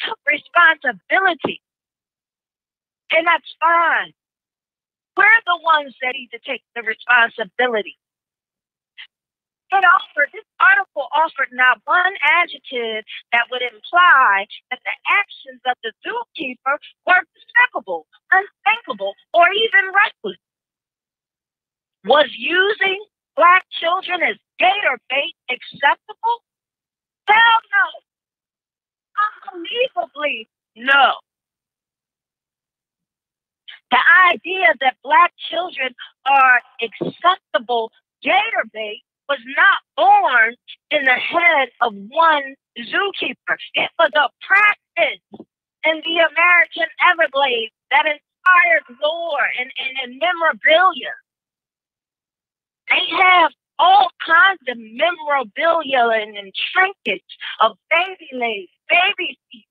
took 0.00 0.18
responsibility. 0.26 1.62
And 3.12 3.26
that's 3.26 3.54
fine. 3.60 4.12
We're 5.16 5.26
the 5.46 5.58
ones 5.62 5.94
that 6.02 6.14
need 6.14 6.28
to 6.32 6.38
take 6.46 6.62
the 6.76 6.82
responsibility. 6.82 7.96
It 9.70 9.84
offered, 9.84 10.30
this 10.32 10.48
article 10.60 11.08
offered 11.12 11.52
not 11.52 11.80
one 11.84 12.14
adjective 12.24 13.04
that 13.32 13.44
would 13.50 13.60
imply 13.62 14.46
that 14.70 14.80
the 14.84 14.96
actions 15.12 15.60
of 15.66 15.76
the 15.84 15.92
zookeeper 16.00 16.78
were 17.06 17.22
despicable, 17.36 18.06
unthinkable, 18.32 19.14
or 19.34 19.44
even 19.52 19.92
reckless. 19.92 20.40
Was 22.04 22.30
using 22.36 23.04
black 23.36 23.66
children 23.70 24.22
as 24.22 24.36
gator 24.58 24.98
bait 25.10 25.36
acceptable? 25.50 26.40
Hell 27.28 27.60
no. 27.76 27.86
Unbelievably 29.52 30.48
no. 30.76 31.12
The 33.90 33.98
idea 34.32 34.74
that 34.80 34.96
black 35.02 35.32
children 35.50 35.94
are 36.26 36.60
acceptable 36.80 37.90
gator 38.22 38.64
bait 38.72 39.02
was 39.28 39.38
not 39.56 39.78
born 39.96 40.54
in 40.90 41.04
the 41.04 41.12
head 41.12 41.68
of 41.80 41.94
one 42.08 42.54
zookeeper. 42.78 43.56
It 43.74 43.90
was 43.98 44.10
a 44.16 44.28
practice 44.46 45.22
in 45.84 46.02
the 46.04 46.16
American 46.24 46.88
Everglades 47.04 47.72
that 47.90 48.06
inspired 48.06 48.84
lore 49.02 49.48
and, 49.58 49.70
and, 49.78 49.94
and 50.02 50.20
memorabilia. 50.20 51.14
They 52.90 53.04
have 53.16 53.52
all 53.78 54.08
kinds 54.24 54.62
of 54.68 54.76
memorabilia 54.78 56.08
and, 56.20 56.36
and 56.36 56.52
trinkets 56.72 57.28
of 57.60 57.76
baby 57.90 58.28
legs, 58.32 58.72
baby 58.88 59.38
feet, 59.52 59.68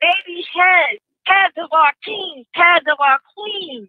baby 0.00 0.46
heads, 0.54 1.02
heads 1.26 1.54
of 1.58 1.68
our 1.72 1.92
kings, 2.04 2.46
heads 2.54 2.86
of 2.90 2.98
our 2.98 3.18
queens. 3.36 3.88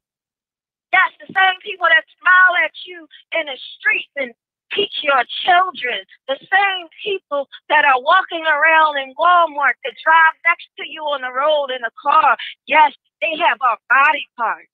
That's 0.92 1.16
the 1.22 1.34
same 1.34 1.58
people 1.64 1.88
that 1.90 2.06
smile 2.22 2.54
at 2.66 2.72
you 2.86 3.08
in 3.34 3.46
the 3.46 3.58
streets 3.78 4.14
and 4.16 4.34
teach 4.76 5.04
your 5.04 5.24
children, 5.46 6.04
the 6.28 6.38
same 6.40 6.88
people 7.04 7.48
that 7.70 7.86
are 7.86 8.02
walking 8.02 8.44
around 8.46 8.98
in 8.98 9.14
Walmart 9.16 9.78
that 9.84 9.96
drive 10.04 10.36
next 10.46 10.68
to 10.78 10.84
you 10.88 11.02
on 11.04 11.22
the 11.22 11.32
road 11.32 11.70
in 11.76 11.84
a 11.84 11.94
car. 12.02 12.38
Yes, 12.68 12.94
they 13.22 13.38
have 13.38 13.58
our 13.62 13.78
body 13.90 14.28
parts. 14.38 14.70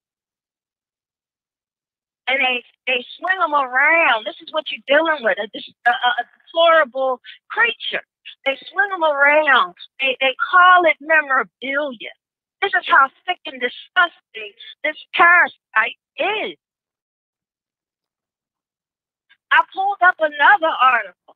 And 2.28 2.40
they, 2.40 2.64
they 2.86 3.06
swing 3.18 3.40
them 3.40 3.54
around. 3.54 4.26
This 4.26 4.38
is 4.42 4.54
what 4.54 4.66
you're 4.70 4.86
dealing 4.86 5.24
with 5.24 5.38
a, 5.40 5.50
a, 5.90 5.92
a 5.92 6.24
deplorable 6.46 7.22
creature. 7.50 8.06
They 8.46 8.58
swing 8.72 8.90
them 8.92 9.04
around. 9.04 9.76
They, 10.00 10.16
they 10.22 10.36
call 10.52 10.86
it 10.86 10.98
memorabilia. 11.02 12.14
This 12.62 12.72
is 12.78 12.86
how 12.88 13.10
sick 13.26 13.40
and 13.46 13.60
disgusting 13.60 14.54
this 14.84 14.98
parasite 15.16 15.98
is. 16.18 16.58
I 19.52 19.62
pulled 19.74 19.98
up 20.04 20.16
another 20.20 20.74
article. 20.82 21.36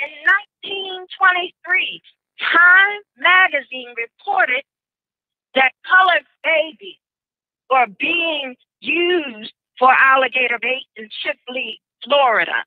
In 0.00 0.10
1923, 0.58 2.02
Time 2.40 3.00
magazine 3.18 3.94
reported 3.96 4.64
that 5.54 5.72
colored 5.86 6.24
babies 6.42 6.98
were 7.70 7.86
being 7.98 8.56
used 8.80 9.52
for 9.78 9.92
alligator 9.92 10.58
bait 10.60 10.86
in 10.96 11.08
Chipley, 11.22 11.78
Florida. 12.04 12.64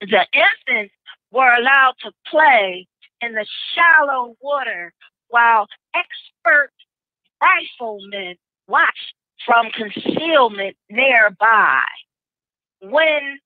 The 0.00 0.26
infants 0.32 0.94
were 1.32 1.52
allowed 1.54 1.94
to 2.04 2.12
play 2.28 2.86
in 3.20 3.32
the 3.34 3.46
shallow 3.74 4.36
water 4.40 4.92
while 5.28 5.66
expert 5.94 6.72
riflemen 7.42 8.36
watched 8.68 9.14
from 9.44 9.70
concealment 9.70 10.76
nearby. 10.90 11.82
When 12.80 13.38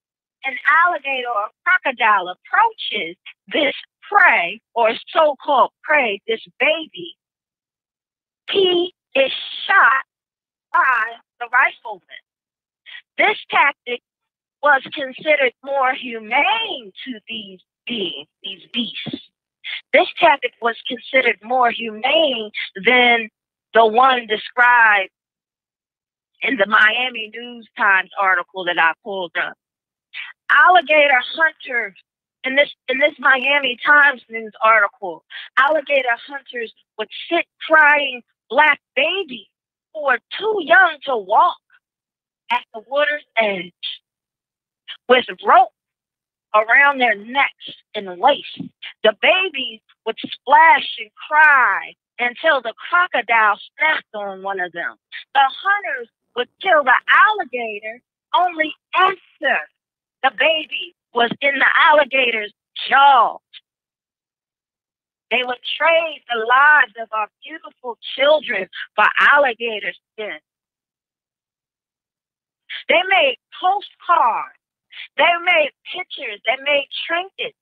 an 0.44 0.57
alligator 0.85 1.29
or 1.29 1.48
crocodile 1.64 2.29
approaches 2.29 3.16
this 3.53 3.74
prey 4.11 4.61
or 4.74 4.90
so 5.09 5.37
called 5.44 5.70
prey, 5.83 6.20
this 6.26 6.40
baby, 6.59 7.16
he 8.50 8.94
is 9.14 9.33
shot 9.66 10.05
by 10.72 11.12
the 11.40 11.46
rifleman. 11.53 12.03
This 13.18 13.37
tactic 13.50 14.00
was 14.62 14.83
considered 14.94 15.53
more 15.64 15.94
humane 15.94 16.92
to 17.05 17.20
these 17.29 17.61
beings, 17.87 18.29
these 18.42 18.62
beasts. 18.72 19.31
This 19.92 20.09
tactic 20.18 20.53
was 20.61 20.76
considered 20.88 21.38
more 21.42 21.70
humane 21.70 22.50
than 22.85 23.29
the 23.74 23.87
one 23.87 24.26
described 24.26 25.11
in 26.42 26.57
the 26.57 26.66
Miami 26.66 27.31
News 27.35 27.68
Times 27.76 28.11
article 28.20 28.64
that 28.64 28.79
I 28.79 28.92
pulled 29.05 29.33
up. 29.37 29.57
Alligator 30.50 31.20
hunters 31.37 31.94
in 32.44 32.57
this 32.57 32.70
in 32.88 32.98
this 32.98 33.14
Miami 33.18 33.79
Times 33.85 34.22
news 34.31 34.53
article, 34.64 35.24
alligator 35.57 36.16
hunters 36.26 36.72
would 36.98 37.09
sit 37.31 37.44
crying 37.68 38.22
black 38.48 38.81
babies 38.96 39.46
who 39.94 40.07
are 40.07 40.18
too 40.38 40.59
young 40.62 40.96
to 41.05 41.16
walk 41.16 41.59
at 42.50 42.64
the 42.74 42.81
water's 42.88 43.24
edge 43.37 43.72
with 45.09 45.26
rope 45.46 45.70
around 46.55 46.98
their 46.98 47.16
necks 47.16 47.74
and 47.94 48.18
waist. 48.18 48.61
The 49.05 49.14
babies 49.20 49.81
would 50.07 50.16
splash 50.18 50.96
and 50.98 51.11
cry 51.29 51.94
until 52.18 52.61
the 52.61 52.74
crocodile 52.88 53.59
snapped 53.76 54.14
on 54.14 54.42
one 54.42 54.61
of 54.61 54.72
them. 54.72 54.96
The 55.35 55.40
hunters 55.40 56.09
would 56.40 56.48
kill 56.62 56.83
the 56.85 56.96
alligator 57.07 58.00
only 58.35 58.72
after 58.96 59.61
the 60.22 60.31
baby 60.38 60.94
was 61.12 61.31
in 61.42 61.55
the 61.59 61.70
alligator's 61.76 62.53
jaws. 62.88 63.40
They 65.31 65.42
would 65.44 65.61
trade 65.79 66.22
the 66.33 66.40
lives 66.40 66.94
of 67.03 67.09
our 67.12 67.29
beautiful 67.44 67.98
children 68.16 68.68
for 68.96 69.05
alligator 69.20 69.92
skin. 70.14 70.38
They 72.88 73.03
made 73.09 73.37
postcards. 73.61 74.57
They 75.18 75.33
made 75.44 75.70
pictures. 75.92 76.40
They 76.46 76.57
made 76.64 76.88
trinkets 77.07 77.59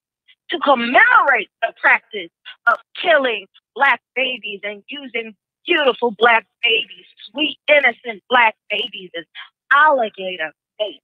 to 0.50 0.58
commemorate 0.60 1.50
the 1.62 1.74
practice 1.80 2.30
of 2.68 2.78
killing 3.02 3.46
black 3.74 4.00
babies 4.16 4.60
and 4.62 4.82
using 4.88 5.34
beautiful 5.68 6.12
black 6.18 6.46
babies, 6.62 7.06
sweet, 7.30 7.58
innocent 7.68 8.22
black 8.30 8.56
babies 8.70 9.10
as 9.18 9.24
alligator 9.72 10.52
bait. 10.78 11.00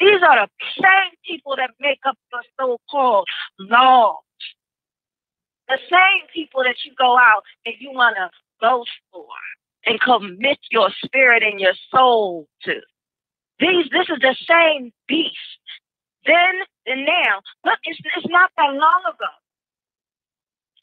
These 0.00 0.22
are 0.22 0.46
the 0.46 0.48
same 0.80 1.12
people 1.26 1.56
that 1.56 1.70
make 1.80 2.00
up 2.06 2.16
the 2.32 2.42
so-called 2.60 3.26
laws. 3.58 4.16
The 5.68 5.78
same 5.90 6.26
people 6.32 6.62
that 6.64 6.76
you 6.84 6.92
go 6.98 7.16
out 7.18 7.42
and 7.66 7.74
you 7.78 7.92
want 7.92 8.16
to 8.16 8.30
boast 8.60 8.90
for 9.12 9.26
and 9.86 10.00
commit 10.00 10.58
your 10.70 10.90
spirit 11.04 11.42
and 11.42 11.60
your 11.60 11.74
soul 11.94 12.48
to. 12.64 12.74
These, 13.60 13.86
this 13.90 14.08
is 14.08 14.18
the 14.20 14.36
same 14.48 14.92
beast. 15.06 15.36
Then 16.26 16.62
and 16.86 17.04
now, 17.04 17.40
look, 17.64 17.78
it's, 17.84 18.00
it's 18.16 18.28
not 18.28 18.50
that 18.56 18.72
long 18.72 19.02
ago. 19.06 19.32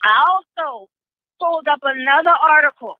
I 0.03 0.25
also 0.29 0.89
pulled 1.39 1.67
up 1.67 1.79
another 1.83 2.35
article. 2.47 2.99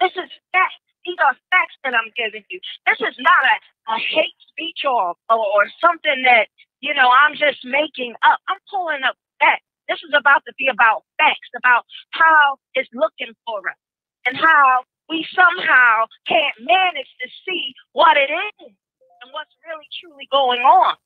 This 0.00 0.12
is 0.12 0.30
facts. 0.52 0.82
These 1.04 1.20
are 1.22 1.36
facts 1.54 1.76
that 1.84 1.94
I'm 1.94 2.10
giving 2.16 2.42
you. 2.50 2.60
This 2.84 2.98
is 2.98 3.16
not 3.18 3.42
a, 3.46 3.94
a 3.94 3.96
hate 3.98 4.36
speech 4.50 4.82
or, 4.84 5.14
or, 5.30 5.38
or 5.38 5.64
something 5.80 6.22
that, 6.26 6.48
you 6.80 6.92
know, 6.94 7.08
I'm 7.08 7.34
just 7.38 7.64
making 7.64 8.14
up. 8.26 8.38
I'm 8.48 8.58
pulling 8.68 9.04
up 9.04 9.16
facts. 9.38 9.64
This 9.88 10.02
is 10.02 10.12
about 10.18 10.42
to 10.46 10.52
be 10.58 10.66
about 10.66 11.06
facts, 11.16 11.48
about 11.56 11.86
how 12.10 12.58
it's 12.74 12.90
looking 12.92 13.32
for 13.46 13.62
us 13.70 13.78
and 14.26 14.36
how 14.36 14.82
we 15.08 15.24
somehow 15.30 16.10
can't 16.26 16.58
manage 16.58 17.10
to 17.22 17.28
see 17.46 17.72
what 17.92 18.16
it 18.16 18.30
is 18.30 18.66
and 19.22 19.30
what's 19.30 19.54
really 19.62 19.86
truly 20.02 20.26
going 20.30 20.60
on. 20.66 20.96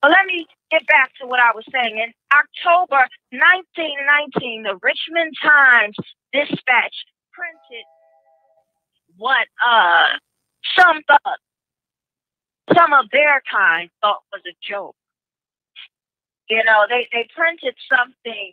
But 0.00 0.12
let 0.12 0.26
me 0.26 0.46
get 0.70 0.86
back 0.86 1.10
to 1.20 1.26
what 1.26 1.40
I 1.40 1.50
was 1.54 1.64
saying. 1.72 1.98
In 1.98 2.14
October 2.30 3.10
1919, 3.34 4.62
the 4.62 4.78
Richmond 4.82 5.34
Times 5.42 5.96
Dispatch 6.32 6.94
printed 7.34 7.86
what 9.18 9.46
uh, 9.66 10.06
some 10.78 11.02
thought, 11.06 11.38
some 12.74 12.92
of 12.92 13.06
their 13.12 13.42
kind 13.50 13.90
thought 14.00 14.22
was 14.32 14.42
a 14.46 14.54
joke. 14.66 14.94
You 16.48 16.64
know, 16.64 16.86
they, 16.88 17.08
they 17.12 17.28
printed 17.34 17.74
something 17.90 18.52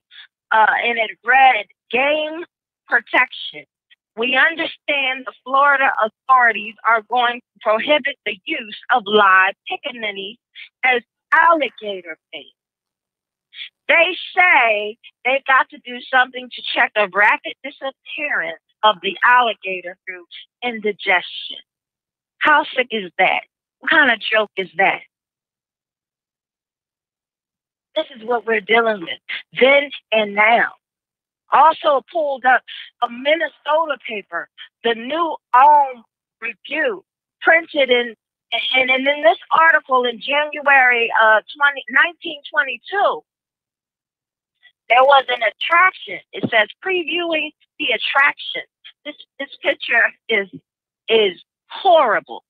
uh, 0.52 0.74
and 0.84 0.98
it 0.98 1.12
read 1.24 1.66
game 1.92 2.44
protection. 2.88 3.66
We 4.18 4.36
understand 4.36 5.26
the 5.26 5.34
Florida 5.44 5.92
authorities 6.04 6.76
are 6.88 7.02
going 7.10 7.40
to 7.40 7.60
prohibit 7.62 8.18
the 8.26 8.38
use 8.46 8.80
of 8.94 9.04
live 9.06 9.54
pickaninnies 9.70 10.38
as 10.84 11.02
alligator 11.34 12.18
bait. 12.32 12.54
They 13.88 14.18
say 14.36 14.98
they've 15.24 15.46
got 15.46 15.70
to 15.70 15.78
do 15.86 16.00
something 16.12 16.50
to 16.50 16.62
check 16.74 16.92
the 16.96 17.10
rapid 17.14 17.54
disappearance 17.64 18.65
of 18.86 18.98
the 19.02 19.18
alligator 19.24 19.98
through 20.06 20.26
indigestion. 20.64 21.58
How 22.38 22.64
sick 22.76 22.88
is 22.92 23.12
that? 23.18 23.42
What 23.80 23.90
kind 23.90 24.12
of 24.12 24.20
joke 24.20 24.52
is 24.56 24.70
that? 24.78 25.02
This 27.96 28.06
is 28.16 28.24
what 28.24 28.46
we're 28.46 28.62
dealing 28.62 29.02
with 29.02 29.20
then 29.60 29.90
and 30.12 30.36
now. 30.36 30.74
Also 31.52 32.04
pulled 32.12 32.46
up 32.46 32.62
a 33.02 33.10
Minnesota 33.10 33.98
paper, 34.08 34.50
the 34.84 34.94
New 34.94 35.36
Ulm 35.54 36.04
Review, 36.42 37.04
printed 37.42 37.90
in 37.90 38.16
and, 38.76 38.90
and 38.90 39.08
in 39.08 39.24
this 39.24 39.38
article 39.52 40.06
in 40.06 40.22
January 40.22 41.12
uh, 41.22 41.42
20, 41.58 41.84
1922, 42.54 43.24
there 44.88 45.04
was 45.04 45.26
an 45.30 45.42
attraction. 45.42 46.20
It 46.32 46.50
says 46.50 46.70
previewing 46.86 47.52
the 47.80 47.88
attraction. 47.98 48.64
This 49.06 49.16
this 49.40 49.50
picture 49.62 50.12
is 50.30 50.50
is 51.08 51.42
horrible. 51.70 52.44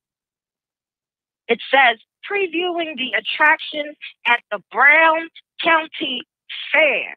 It 1.47 1.59
says 1.71 1.97
previewing 2.29 2.97
the 2.97 3.11
attraction 3.17 3.93
at 4.27 4.41
the 4.51 4.59
Brown 4.71 5.29
County 5.61 6.21
Fair. 6.71 7.15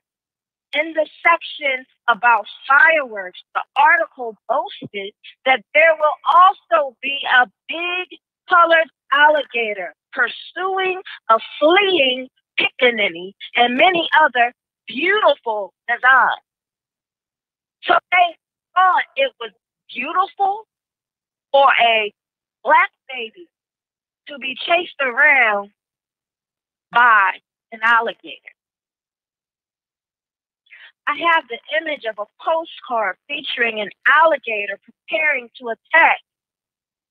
In 0.74 0.92
the 0.92 1.06
section 1.22 1.86
about 2.08 2.46
fireworks, 2.68 3.40
the 3.54 3.62
article 3.76 4.36
boasted 4.48 5.14
that 5.46 5.62
there 5.72 5.94
will 5.98 6.16
also 6.26 6.94
be 7.00 7.18
a 7.40 7.46
big 7.68 8.18
colored 8.50 8.90
alligator 9.12 9.94
pursuing 10.12 11.00
a 11.30 11.38
fleeing 11.58 12.28
pickaninny 12.60 13.32
and 13.56 13.76
many 13.76 14.08
other 14.20 14.52
beautiful 14.86 15.72
designs. 15.88 16.42
So 17.84 17.94
they 18.12 18.36
thought 18.78 19.02
it 19.16 19.32
was 19.40 19.50
beautiful 19.92 20.66
for 21.52 21.66
a 21.82 22.12
black 22.62 22.90
baby 23.08 23.48
to 24.28 24.38
be 24.38 24.54
chased 24.54 25.00
around 25.00 25.70
by 26.92 27.32
an 27.72 27.80
alligator. 27.82 28.54
I 31.06 31.16
have 31.32 31.44
the 31.48 31.58
image 31.80 32.04
of 32.04 32.18
a 32.18 32.26
postcard 32.44 33.16
featuring 33.28 33.80
an 33.80 33.90
alligator 34.06 34.78
preparing 34.84 35.48
to 35.58 35.70
attack 35.70 36.18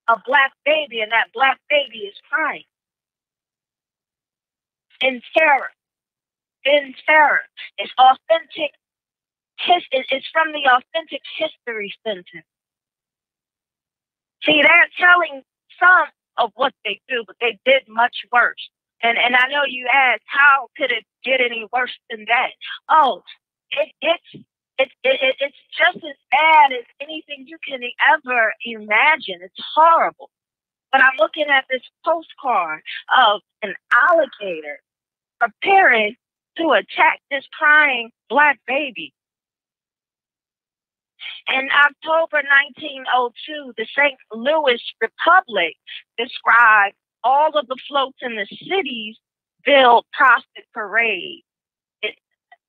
a 0.08 0.18
black 0.26 0.54
baby, 0.66 1.02
and 1.02 1.12
that 1.12 1.28
black 1.34 1.60
baby 1.70 2.06
is 2.06 2.16
crying 2.30 2.64
in 5.02 5.22
terror. 5.38 5.72
In 6.64 6.94
terror. 7.08 7.42
It's 7.78 7.92
authentic. 7.98 8.72
It's 9.66 10.28
from 10.32 10.52
the 10.52 10.70
Authentic 10.70 11.22
History 11.38 11.94
Center. 12.06 12.44
See, 14.44 14.62
they're 14.62 14.90
telling 15.00 15.44
some 15.80 16.08
of 16.38 16.52
what 16.56 16.74
they 16.86 17.02
do, 17.10 17.24
but 17.26 17.36
they 17.42 17.60
did 17.66 17.84
much 17.88 18.18
worse. 18.32 18.70
And 19.02 19.18
and 19.18 19.36
I 19.36 19.48
know 19.50 19.64
you 19.68 19.88
asked, 19.94 20.24
how 20.26 20.68
could 20.78 20.92
it 20.92 21.06
get 21.24 21.42
any 21.42 21.68
worse 21.74 21.94
than 22.10 22.26
that? 22.28 22.52
Oh, 22.90 23.24
it, 23.72 23.92
it's 24.02 24.46
it, 24.80 24.90
it, 25.04 25.36
it's 25.40 25.58
just 25.78 25.98
as 25.98 26.16
bad 26.32 26.72
as 26.72 26.86
anything 27.02 27.46
you 27.48 27.58
can 27.68 27.82
ever 28.14 28.54
imagine. 28.66 29.40
It's 29.42 29.56
horrible. 29.76 30.30
But 30.92 31.02
I'm 31.02 31.18
looking 31.20 31.48
at 31.50 31.66
this 31.70 31.82
postcard 32.06 32.82
of 33.18 33.42
an 33.64 33.76
alligator 33.94 34.80
preparing 35.40 36.16
to 36.58 36.72
attack 36.72 37.22
this 37.32 37.46
crying 37.58 38.12
black 38.30 38.60
baby. 38.68 39.14
In 41.48 41.70
October 41.72 42.44
1902, 42.44 43.74
the 43.78 43.88
St. 43.96 44.18
Louis 44.34 44.82
Republic 45.02 45.76
described 46.18 46.96
all 47.24 47.58
of 47.58 47.68
the 47.68 47.78
floats 47.88 48.18
in 48.22 48.36
the 48.36 48.48
city's 48.70 49.18
Veiled 49.66 50.06
Prophet 50.14 50.66
Parade. 50.74 51.44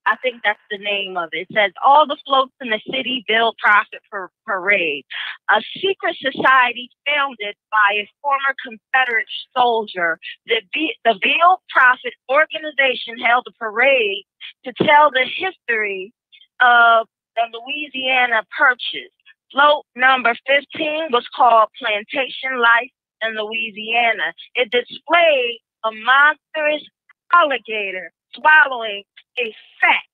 I 0.07 0.17
think 0.23 0.41
that's 0.43 0.61
the 0.71 0.79
name 0.79 1.17
of 1.19 1.29
it. 1.33 1.47
It 1.51 1.55
says 1.55 1.73
all 1.85 2.07
the 2.07 2.17
floats 2.27 2.55
in 2.63 2.71
the 2.71 2.81
city 2.91 3.25
Veiled 3.29 3.57
Prophet 3.59 4.01
Parade, 4.47 5.05
a 5.51 5.61
secret 5.77 6.17
society 6.17 6.91
founded 7.07 7.57
by 7.71 7.95
a 7.95 8.09
former 8.23 8.55
Confederate 8.65 9.29
soldier. 9.57 10.19
The, 10.47 10.63
the 11.05 11.15
Veiled 11.23 11.61
Prophet 11.69 12.15
organization 12.31 13.19
held 13.19 13.47
a 13.49 13.53
parade 13.53 14.25
to 14.65 14.73
tell 14.83 15.11
the 15.11 15.27
history 15.27 16.13
of 16.61 17.07
the 17.53 17.61
Louisiana 17.67 18.43
Purchase. 18.57 19.13
Float 19.53 19.85
number 19.97 20.35
15 20.47 21.09
was 21.11 21.27
called 21.35 21.69
Plantation 21.79 22.61
Life 22.61 22.91
in 23.23 23.35
Louisiana. 23.35 24.35
It 24.55 24.71
displayed 24.71 25.61
a 25.85 25.91
monstrous 25.93 26.85
alligator 27.33 28.13
swallowing 28.35 29.05
a 29.39 29.55
fat 29.81 30.05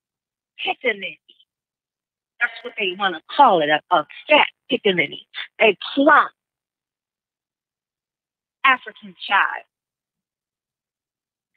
pickaninny. 0.64 1.18
That's 2.40 2.52
what 2.62 2.74
they 2.78 2.94
want 2.98 3.16
to 3.16 3.22
call 3.34 3.62
it, 3.62 3.68
a, 3.70 3.80
a 3.94 4.06
fat 4.28 4.46
pickaninny, 4.70 5.22
a 5.60 5.76
plump 5.94 6.30
African 8.64 9.14
child, 9.26 9.64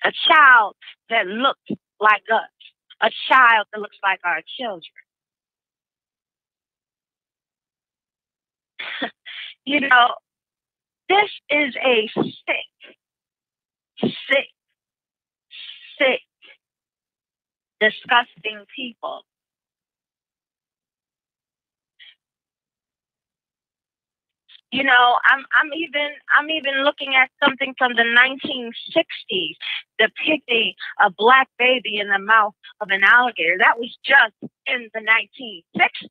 a 0.03 0.11
child 0.27 0.75
that 1.09 1.27
looks 1.27 1.61
like 1.99 2.23
us, 2.33 2.49
a 3.01 3.09
child 3.29 3.67
that 3.73 3.79
looks 3.79 3.97
like 4.03 4.19
our 4.25 4.41
children. 4.59 4.83
you 9.65 9.81
know, 9.81 10.15
this 11.09 11.29
is 11.49 11.75
a 11.85 12.09
sick, 12.15 12.89
sick, 14.01 14.47
sick 15.99 16.21
disgusting 17.79 18.65
people. 18.75 19.23
You 24.71 24.83
know, 24.83 25.15
I'm 25.31 25.45
I'm 25.59 25.73
even 25.73 26.09
I'm 26.37 26.49
even 26.51 26.83
looking 26.83 27.15
at 27.15 27.29
something 27.43 27.73
from 27.77 27.93
the 27.95 28.03
1960s 28.03 29.55
depicting 29.97 30.73
a 31.01 31.09
black 31.09 31.47
baby 31.57 31.99
in 31.99 32.09
the 32.09 32.19
mouth 32.19 32.53
of 32.81 32.89
an 32.91 33.01
alligator. 33.03 33.57
That 33.59 33.79
was 33.79 33.97
just 34.05 34.35
in 34.67 34.89
the 34.93 34.99
1960s. 34.99 36.09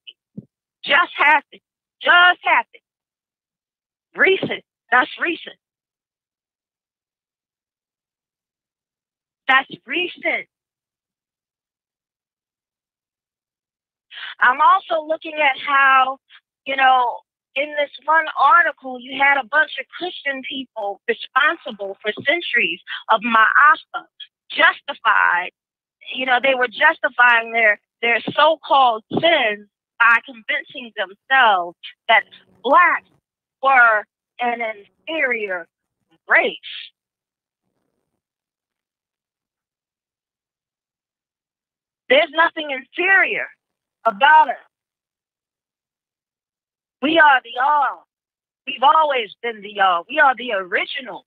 Just 0.84 1.12
happened. 1.16 1.60
Just 2.02 2.40
happened. 2.44 2.82
Recent. 4.16 4.64
That's 4.90 5.10
recent. 5.20 5.56
That's 9.48 9.70
recent. 9.86 10.46
I'm 14.40 14.60
also 14.60 15.06
looking 15.06 15.34
at 15.34 15.58
how, 15.66 16.18
you 16.66 16.76
know, 16.76 17.18
in 17.54 17.70
this 17.70 17.90
one 18.04 18.26
article, 18.40 19.00
you 19.00 19.18
had 19.20 19.38
a 19.38 19.46
bunch 19.46 19.72
of 19.80 19.86
Christian 19.98 20.42
people 20.48 21.00
responsible 21.08 21.96
for 22.02 22.12
centuries 22.26 22.80
of 23.10 23.20
ma'afa 23.22 24.04
justified. 24.50 25.50
You 26.14 26.26
know, 26.26 26.38
they 26.42 26.54
were 26.54 26.68
justifying 26.68 27.52
their 27.52 27.80
their 28.02 28.20
so-called 28.34 29.04
sins 29.20 29.68
by 29.98 30.18
convincing 30.24 30.92
themselves 30.96 31.76
that 32.08 32.24
blacks 32.62 33.08
were 33.62 34.04
an 34.40 34.60
inferior 34.60 35.66
race. 36.28 36.56
There's 42.08 42.30
nothing 42.32 42.70
inferior 42.70 43.46
about 44.04 44.48
us. 44.48 44.56
We 47.02 47.18
are 47.18 47.40
the 47.42 47.60
all. 47.62 48.06
We've 48.66 48.82
always 48.82 49.30
been 49.42 49.60
the 49.62 49.80
all. 49.80 50.04
We 50.08 50.18
are 50.18 50.34
the 50.36 50.52
original. 50.52 51.24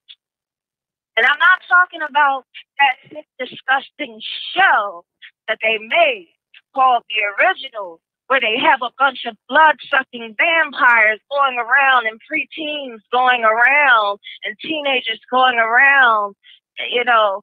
And 1.17 1.25
I'm 1.25 1.39
not 1.39 1.59
talking 1.67 2.01
about 2.07 2.45
that 2.79 3.23
disgusting 3.39 4.21
show 4.55 5.03
that 5.47 5.57
they 5.61 5.77
made 5.77 6.29
called 6.73 7.03
The 7.09 7.43
Original, 7.43 7.99
where 8.29 8.39
they 8.39 8.59
have 8.61 8.79
a 8.83 8.91
bunch 8.99 9.25
of 9.25 9.35
blood 9.49 9.75
sucking 9.89 10.35
vampires 10.37 11.19
going 11.31 11.57
around 11.57 12.05
and 12.05 12.21
preteens 12.31 12.99
going 13.11 13.43
around 13.43 14.19
and 14.45 14.55
teenagers 14.61 15.19
going 15.31 15.57
around, 15.57 16.35
you 16.91 17.03
know, 17.03 17.41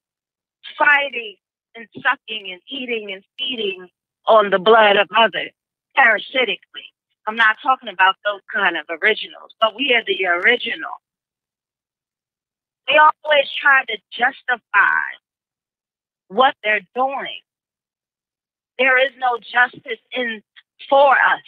fighting 0.78 1.34
and 1.74 1.88
sucking 1.96 2.52
and 2.52 2.60
eating 2.70 3.10
and 3.12 3.24
feeding 3.36 3.88
on 4.28 4.50
the 4.50 4.60
blood 4.60 4.96
of 4.96 5.08
others 5.16 5.50
parasitically. 5.96 6.86
I'm 7.26 7.34
not 7.34 7.56
talking 7.64 7.88
about 7.88 8.14
those 8.24 8.42
kind 8.54 8.76
of 8.76 8.86
originals, 9.02 9.50
but 9.60 9.74
we 9.74 9.92
are 9.92 10.04
the 10.06 10.24
original. 10.24 11.02
They 12.86 12.94
always 12.94 13.48
try 13.60 13.84
to 13.88 13.98
justify 14.12 15.02
what 16.28 16.54
they're 16.62 16.86
doing. 16.94 17.40
There 18.78 19.04
is 19.04 19.10
no 19.18 19.38
justice 19.38 19.98
in 20.12 20.42
for 20.88 21.12
us. 21.12 21.42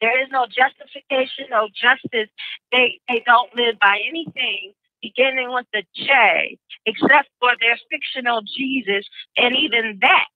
There 0.00 0.22
is 0.22 0.28
no 0.32 0.46
justification, 0.46 1.46
no 1.50 1.68
justice. 1.68 2.30
They 2.72 3.00
they 3.08 3.22
don't 3.26 3.54
live 3.54 3.78
by 3.80 4.00
anything 4.08 4.72
beginning 5.02 5.52
with 5.52 5.66
the 5.72 5.82
J, 5.94 6.58
except 6.86 7.28
for 7.38 7.52
their 7.60 7.78
fictional 7.90 8.42
Jesus, 8.42 9.06
and 9.36 9.54
even 9.56 9.98
that 10.00 10.26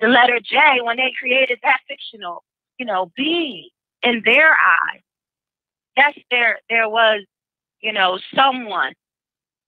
the 0.00 0.08
letter 0.08 0.40
J 0.40 0.80
when 0.82 0.96
they 0.96 1.12
created 1.18 1.58
that 1.62 1.80
fictional, 1.88 2.44
you 2.78 2.86
know, 2.86 3.10
being 3.16 3.68
in 4.02 4.22
their 4.24 4.52
eyes. 4.52 5.00
Yes, 5.96 6.18
there 6.30 6.58
there 6.68 6.88
was, 6.88 7.24
you 7.80 7.92
know, 7.92 8.18
someone, 8.34 8.92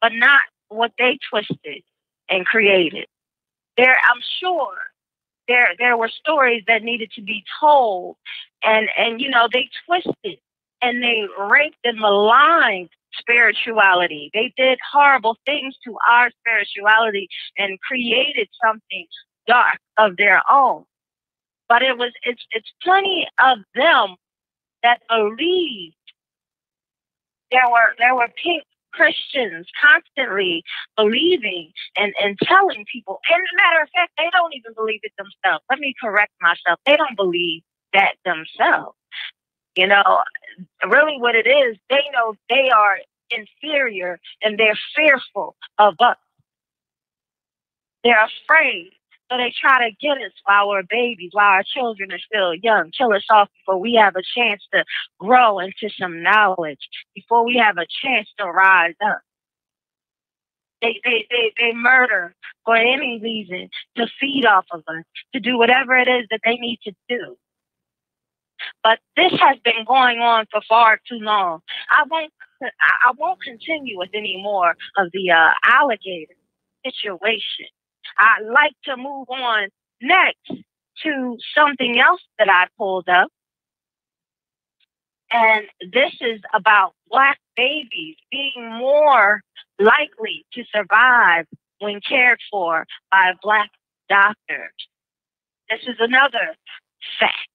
but 0.02 0.12
not 0.12 0.40
what 0.68 0.92
they 0.98 1.18
twisted 1.30 1.82
and 2.28 2.44
created. 2.44 3.06
There, 3.76 3.96
I'm 3.96 4.20
sure 4.40 4.76
there 5.48 5.68
there 5.78 5.96
were 5.96 6.08
stories 6.08 6.62
that 6.66 6.82
needed 6.82 7.10
to 7.12 7.22
be 7.22 7.44
told, 7.60 8.16
and 8.64 8.88
and 8.96 9.20
you 9.20 9.30
know 9.30 9.48
they 9.52 9.68
twisted 9.86 10.38
and 10.82 11.02
they 11.02 11.24
raped 11.38 11.78
and 11.84 11.98
maligned 11.98 12.90
spirituality. 13.18 14.30
They 14.34 14.52
did 14.56 14.78
horrible 14.92 15.36
things 15.46 15.74
to 15.84 15.96
our 16.08 16.30
spirituality 16.40 17.28
and 17.58 17.80
created 17.80 18.48
something 18.64 19.06
dark 19.46 19.78
of 19.98 20.16
their 20.16 20.42
own. 20.50 20.84
But 21.68 21.82
it 21.82 21.96
was 21.98 22.12
it's 22.22 22.44
it's 22.52 22.72
plenty 22.82 23.26
of 23.38 23.58
them 23.74 24.16
that 24.82 25.00
believed 25.08 25.96
there 27.50 27.68
were 27.70 27.94
there 27.98 28.14
were 28.14 28.28
pink 28.42 28.64
Christians 28.92 29.66
constantly 29.80 30.62
believing 30.96 31.72
and, 31.96 32.14
and 32.22 32.38
telling 32.44 32.84
people. 32.92 33.20
And 33.30 33.42
as 33.42 33.48
a 33.52 33.56
matter 33.56 33.82
of 33.82 33.88
fact, 33.94 34.12
they 34.18 34.30
don't 34.32 34.54
even 34.54 34.72
believe 34.74 35.00
it 35.02 35.12
themselves. 35.18 35.64
Let 35.70 35.78
me 35.78 35.94
correct 36.00 36.32
myself. 36.40 36.80
They 36.86 36.96
don't 36.96 37.16
believe 37.16 37.62
that 37.92 38.14
themselves. 38.24 38.96
You 39.76 39.86
know, 39.88 40.22
really 40.88 41.18
what 41.18 41.34
it 41.34 41.46
is, 41.46 41.76
they 41.90 42.02
know 42.12 42.34
they 42.48 42.70
are 42.70 42.98
inferior 43.30 44.18
and 44.42 44.58
they're 44.58 44.78
fearful 44.94 45.56
of 45.78 45.94
us. 46.00 46.16
They're 48.02 48.24
afraid 48.24 48.92
so 49.30 49.36
they 49.36 49.52
try 49.60 49.88
to 49.88 49.96
get 50.00 50.18
us 50.18 50.32
while 50.44 50.68
we're 50.68 50.82
babies, 50.88 51.30
while 51.32 51.46
our 51.46 51.64
children 51.64 52.12
are 52.12 52.18
still 52.18 52.54
young, 52.54 52.90
kill 52.96 53.12
us 53.12 53.24
off 53.30 53.48
before 53.60 53.80
we 53.80 53.94
have 53.94 54.14
a 54.16 54.22
chance 54.36 54.62
to 54.72 54.84
grow 55.18 55.58
into 55.58 55.90
some 55.98 56.22
knowledge, 56.22 56.88
before 57.14 57.44
we 57.44 57.56
have 57.56 57.76
a 57.78 57.86
chance 58.02 58.28
to 58.38 58.46
rise 58.46 58.94
up. 59.04 59.20
They, 60.82 61.00
they, 61.04 61.26
they, 61.30 61.52
they 61.58 61.72
murder 61.72 62.34
for 62.64 62.76
any 62.76 63.18
reason 63.20 63.68
to 63.96 64.06
feed 64.20 64.44
off 64.44 64.66
of 64.70 64.82
us, 64.86 65.04
to 65.32 65.40
do 65.40 65.58
whatever 65.58 65.96
it 65.96 66.06
is 66.06 66.26
that 66.30 66.40
they 66.44 66.56
need 66.56 66.78
to 66.84 66.92
do. 67.08 67.36
But 68.82 69.00
this 69.16 69.32
has 69.40 69.58
been 69.64 69.84
going 69.86 70.20
on 70.20 70.46
for 70.50 70.60
far 70.68 70.98
too 71.08 71.18
long. 71.18 71.60
I 71.90 72.04
won't 72.08 72.32
I 72.62 73.12
won't 73.18 73.42
continue 73.42 73.98
with 73.98 74.10
any 74.14 74.40
more 74.42 74.76
of 74.96 75.10
the 75.12 75.30
uh, 75.30 75.50
alligator 75.64 76.34
situation. 76.84 77.66
I'd 78.18 78.46
like 78.46 78.74
to 78.84 78.96
move 78.96 79.28
on 79.30 79.68
next 80.00 80.62
to 81.02 81.36
something 81.54 81.98
else 82.00 82.22
that 82.38 82.48
I 82.48 82.66
pulled 82.78 83.08
up. 83.08 83.28
And 85.30 85.66
this 85.92 86.12
is 86.20 86.40
about 86.54 86.92
Black 87.10 87.38
babies 87.56 88.16
being 88.30 88.70
more 88.78 89.42
likely 89.78 90.46
to 90.52 90.64
survive 90.74 91.46
when 91.80 92.00
cared 92.00 92.38
for 92.50 92.86
by 93.10 93.32
Black 93.42 93.70
doctors. 94.08 94.72
This 95.68 95.80
is 95.82 95.96
another 95.98 96.54
fact. 97.18 97.48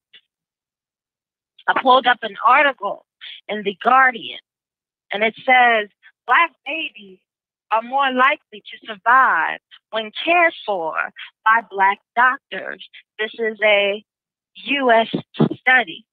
I 1.68 1.82
pulled 1.82 2.08
up 2.08 2.20
an 2.24 2.36
article 2.46 3.06
in 3.48 3.64
The 3.64 3.78
Guardian, 3.82 4.40
and 5.14 5.24
it 5.24 5.36
says 5.46 5.90
Black 6.28 6.52
babies 6.66 7.20
are 7.72 7.82
more 7.82 8.12
likely 8.12 8.62
to 8.62 8.86
survive 8.86 9.60
when 9.92 10.12
cared 10.24 10.54
for 10.66 10.94
by 11.46 11.62
Black 11.70 12.00
doctors. 12.16 12.88
This 13.20 13.32
is 13.36 13.58
a 13.64 14.04
U.S. 14.66 15.08
study. 15.60 16.06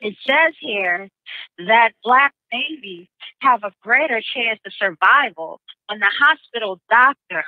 It 0.00 0.14
says 0.26 0.54
here 0.60 1.08
that 1.66 1.90
Black 2.04 2.32
babies 2.52 3.08
have 3.40 3.64
a 3.64 3.72
greater 3.82 4.20
chance 4.34 4.60
of 4.64 4.72
survival 4.78 5.60
when 5.88 5.98
the 5.98 6.10
hospital 6.20 6.80
doctor 6.88 7.44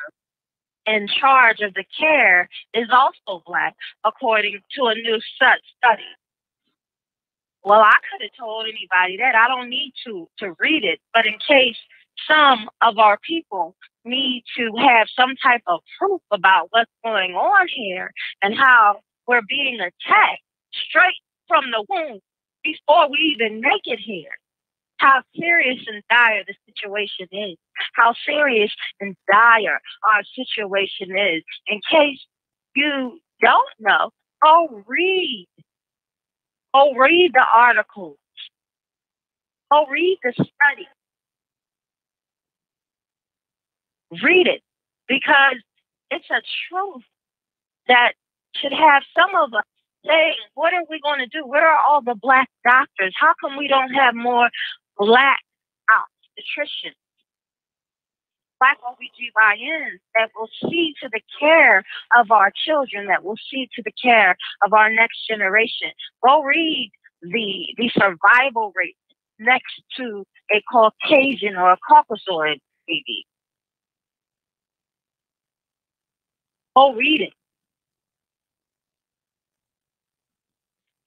in 0.86 1.06
charge 1.06 1.60
of 1.60 1.74
the 1.74 1.84
care 1.98 2.48
is 2.74 2.88
also 2.90 3.42
Black, 3.46 3.76
according 4.04 4.60
to 4.76 4.86
a 4.86 4.94
new 4.94 5.20
study. 5.36 6.02
Well, 7.64 7.80
I 7.80 7.96
could 8.10 8.22
have 8.22 8.30
told 8.38 8.66
anybody 8.66 9.18
that. 9.18 9.34
I 9.34 9.48
don't 9.48 9.68
need 9.68 9.92
to 10.06 10.28
to 10.38 10.54
read 10.58 10.84
it, 10.84 11.00
but 11.12 11.26
in 11.26 11.34
case 11.46 11.76
some 12.28 12.70
of 12.82 12.98
our 12.98 13.18
people 13.26 13.76
need 14.04 14.44
to 14.56 14.70
have 14.78 15.08
some 15.14 15.34
type 15.42 15.62
of 15.66 15.80
proof 15.98 16.20
about 16.30 16.68
what's 16.70 16.90
going 17.04 17.32
on 17.32 17.68
here 17.74 18.12
and 18.42 18.54
how 18.56 19.00
we're 19.26 19.42
being 19.48 19.78
attacked 19.80 20.42
straight 20.72 21.16
from 21.48 21.64
the 21.70 21.84
womb 21.88 22.20
before 22.64 23.10
we 23.10 23.18
even 23.36 23.60
make 23.60 23.82
it 23.84 23.98
here. 23.98 24.38
How 24.98 25.22
serious 25.34 25.80
and 25.86 26.02
dire 26.10 26.44
the 26.46 26.54
situation 26.68 27.26
is. 27.32 27.56
How 27.94 28.14
serious 28.26 28.70
and 29.00 29.16
dire 29.32 29.80
our 30.12 30.22
situation 30.34 31.16
is. 31.16 31.42
In 31.68 31.80
case 31.90 32.20
you 32.76 33.18
don't 33.40 33.68
know, 33.80 34.10
go 34.42 34.82
read 34.86 35.48
Go 36.74 36.94
read 36.94 37.32
the 37.34 37.44
articles. 37.54 38.18
Go 39.70 39.86
read 39.86 40.18
the 40.22 40.32
study. 40.32 40.88
Read 44.22 44.46
it 44.46 44.62
because 45.08 45.56
it's 46.10 46.28
a 46.30 46.42
truth 46.68 47.04
that 47.88 48.12
should 48.56 48.72
have 48.72 49.02
some 49.16 49.34
of 49.36 49.54
us 49.54 49.64
saying, 50.06 50.34
what 50.54 50.74
are 50.74 50.84
we 50.90 51.00
going 51.00 51.20
to 51.20 51.26
do? 51.26 51.46
Where 51.46 51.66
are 51.66 51.78
all 51.88 52.02
the 52.02 52.16
black 52.20 52.48
doctors? 52.64 53.14
How 53.18 53.32
come 53.40 53.56
we 53.56 53.68
don't 53.68 53.90
have 53.90 54.14
more 54.14 54.48
black 54.98 55.40
obstetricians? 55.90 56.94
Black 58.60 58.78
OBGYNs 58.82 59.98
that 60.16 60.30
will 60.36 60.48
see 60.70 60.94
to 61.02 61.08
the 61.10 61.20
care 61.40 61.82
of 62.16 62.30
our 62.30 62.52
children, 62.54 63.06
that 63.06 63.24
will 63.24 63.38
see 63.50 63.68
to 63.74 63.82
the 63.82 63.92
care 63.92 64.36
of 64.66 64.74
our 64.74 64.90
next 64.92 65.26
generation. 65.26 65.88
Go 66.22 66.42
read 66.42 66.92
the, 67.22 67.74
the 67.78 67.90
survival 67.94 68.72
rate 68.76 68.96
next 69.38 69.82
to 69.96 70.24
a 70.52 70.62
Caucasian 70.70 71.56
or 71.56 71.72
a 71.72 71.78
Caucasoid 71.90 72.60
baby. 72.86 73.26
Go 76.76 76.94
read 76.94 77.22
it. 77.22 77.32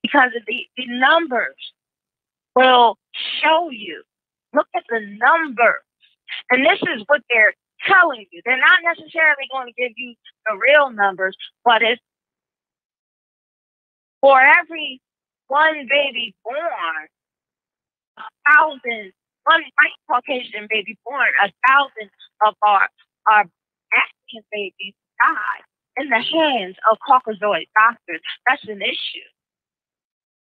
Because 0.02 0.32
the, 0.48 0.66
the 0.76 0.88
numbers 0.88 1.56
will 2.56 2.98
show 3.42 3.70
you. 3.70 4.04
Look 4.54 4.68
at 4.76 4.84
the 4.90 5.00
numbers 5.00 5.82
and 6.50 6.66
this 6.66 6.80
is 6.96 7.04
what 7.08 7.22
they're 7.30 7.54
telling 7.88 8.26
you. 8.32 8.42
They're 8.46 8.58
not 8.58 8.80
necessarily 8.84 9.48
going 9.52 9.68
to 9.68 9.74
give 9.74 9.92
you 9.96 10.16
the 10.48 10.58
real 10.58 10.92
numbers, 10.92 11.36
but 11.64 11.82
it's 11.82 12.02
for 14.22 14.40
every 14.40 15.02
one 15.48 15.88
baby 15.90 16.36
born, 16.44 17.08
a 18.18 18.24
thousand, 18.50 19.12
one 19.44 19.62
white 19.62 20.00
Caucasian 20.10 20.68
baby 20.70 20.98
born, 21.06 21.28
a 21.44 21.52
thousand 21.68 22.10
of 22.48 22.56
our, 22.66 22.88
our 23.32 23.46
African 23.94 24.44
babies 24.52 24.94
die 25.22 25.62
in 25.98 26.10
the 26.10 26.22
hands 26.22 26.76
of 26.92 26.98
Caucasoid 27.08 27.68
doctors. 27.78 28.22
That's 28.48 28.64
an 28.68 28.82
issue. 28.82 29.28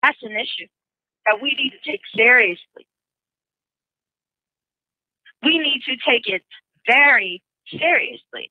That's 0.02 0.18
an 0.22 0.32
issue 0.32 0.66
that 1.26 1.42
we 1.42 1.54
need 1.54 1.72
to 1.72 1.90
take 1.90 2.00
seriously 2.16 2.86
we 5.42 5.58
need 5.58 5.82
to 5.86 5.96
take 6.08 6.26
it 6.26 6.42
very 6.86 7.42
seriously. 7.70 8.50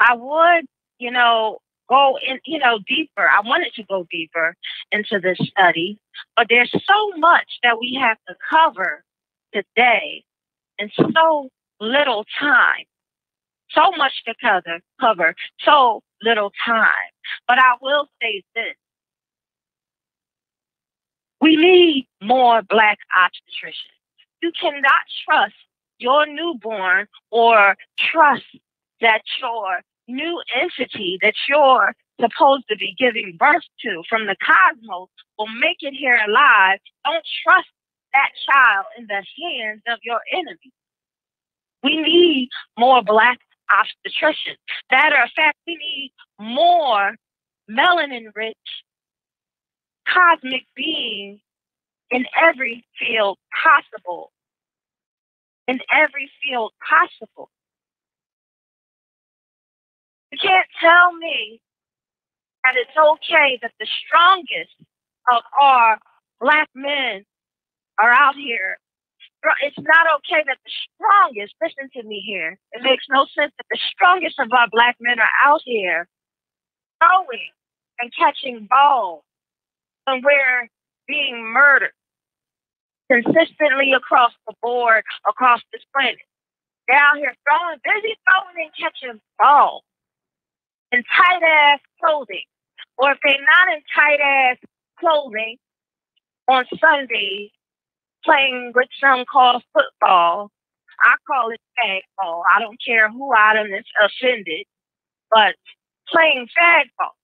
I 0.00 0.14
would, 0.14 0.66
you 0.98 1.10
know, 1.10 1.58
go 1.88 2.18
in, 2.26 2.40
you 2.44 2.58
know, 2.58 2.78
deeper. 2.86 3.28
I 3.28 3.40
wanted 3.44 3.74
to 3.74 3.84
go 3.84 4.06
deeper 4.10 4.56
into 4.90 5.20
this 5.20 5.38
study, 5.48 5.98
but 6.36 6.46
there's 6.48 6.72
so 6.72 7.18
much 7.18 7.58
that 7.62 7.78
we 7.80 7.98
have 8.00 8.18
to 8.28 8.34
cover 8.50 9.04
today 9.52 10.24
and 10.78 10.90
so 11.14 11.48
little 11.80 12.24
time. 12.40 12.84
So 13.70 13.90
much 13.96 14.12
to 14.26 14.34
cover, 14.40 14.80
cover, 15.00 15.34
so 15.60 16.02
little 16.22 16.52
time. 16.66 16.92
But 17.48 17.58
I 17.58 17.74
will 17.80 18.06
say 18.20 18.42
this 18.54 18.74
we 21.42 21.56
need 21.56 22.06
more 22.22 22.62
black 22.62 22.98
obstetricians. 23.18 23.98
You 24.42 24.52
cannot 24.58 25.02
trust 25.24 25.54
your 25.98 26.24
newborn 26.24 27.08
or 27.32 27.76
trust 27.98 28.44
that 29.00 29.22
your 29.40 29.80
new 30.06 30.40
entity 30.54 31.18
that 31.20 31.34
you're 31.48 31.94
supposed 32.20 32.64
to 32.68 32.76
be 32.76 32.94
giving 32.96 33.36
birth 33.38 33.64
to 33.80 34.02
from 34.08 34.26
the 34.26 34.36
cosmos 34.44 35.08
will 35.36 35.48
make 35.60 35.78
it 35.80 35.94
here 35.94 36.18
alive. 36.28 36.78
Don't 37.04 37.24
trust 37.44 37.68
that 38.12 38.30
child 38.48 38.86
in 38.96 39.06
the 39.08 39.14
hands 39.14 39.82
of 39.88 39.98
your 40.04 40.20
enemy. 40.32 40.72
We 41.82 41.96
need 41.96 42.50
more 42.78 43.02
black 43.02 43.40
obstetricians. 43.68 44.58
Matter 44.92 45.20
of 45.20 45.30
fact, 45.34 45.58
we 45.66 45.74
need 45.76 46.12
more 46.38 47.16
melanin 47.68 48.26
rich 48.36 48.56
cosmic 50.08 50.66
being 50.76 51.40
in 52.10 52.24
every 52.40 52.84
field 52.98 53.38
possible. 53.62 54.32
In 55.68 55.80
every 55.92 56.30
field 56.42 56.72
possible. 56.88 57.50
You 60.30 60.38
can't 60.40 60.66
tell 60.80 61.12
me 61.12 61.60
that 62.64 62.74
it's 62.76 62.96
okay 62.96 63.58
that 63.62 63.72
the 63.78 63.86
strongest 64.06 64.74
of 65.32 65.42
our 65.60 65.98
black 66.40 66.68
men 66.74 67.24
are 68.02 68.10
out 68.10 68.34
here. 68.34 68.78
It's 69.62 69.76
not 69.78 70.06
okay 70.18 70.42
that 70.46 70.58
the 70.64 70.72
strongest, 70.94 71.54
listen 71.60 71.90
to 71.94 72.08
me 72.08 72.22
here, 72.24 72.58
it 72.72 72.82
makes 72.82 73.04
no 73.10 73.26
sense 73.36 73.52
that 73.56 73.66
the 73.70 73.78
strongest 73.92 74.38
of 74.38 74.52
our 74.52 74.68
black 74.70 74.96
men 75.00 75.18
are 75.18 75.34
out 75.44 75.60
here 75.64 76.08
throwing 77.00 77.50
and 78.00 78.12
catching 78.16 78.66
balls 78.70 79.22
we're 80.06 80.68
being 81.06 81.52
murdered 81.52 81.92
consistently 83.10 83.92
across 83.92 84.32
the 84.46 84.54
board, 84.62 85.02
across 85.28 85.60
this 85.72 85.82
planet. 85.94 86.18
They're 86.88 86.96
out 86.96 87.16
here 87.16 87.34
throwing, 87.46 87.78
busy 87.84 88.16
throwing 88.26 88.66
and 88.66 88.72
catching 88.78 89.20
balls 89.38 89.82
in 90.90 91.02
tight 91.04 91.42
ass 91.42 91.80
clothing. 92.02 92.44
Or 92.98 93.12
if 93.12 93.18
they're 93.24 93.34
not 93.34 93.74
in 93.74 93.82
tight 93.94 94.20
ass 94.20 94.56
clothing 94.98 95.56
on 96.48 96.64
Sunday, 96.80 97.50
playing 98.24 98.72
with 98.74 98.88
some 99.00 99.24
called 99.30 99.62
football. 99.72 100.50
I 101.04 101.16
call 101.26 101.50
it 101.50 101.60
fag 101.78 102.00
ball. 102.16 102.44
I 102.54 102.60
don't 102.60 102.78
care 102.84 103.10
who 103.10 103.34
out 103.36 103.56
of 103.56 103.66
this 103.68 103.84
offended, 104.00 104.66
but 105.30 105.54
playing 106.08 106.46
fag 106.56 106.84
ball 106.98 107.16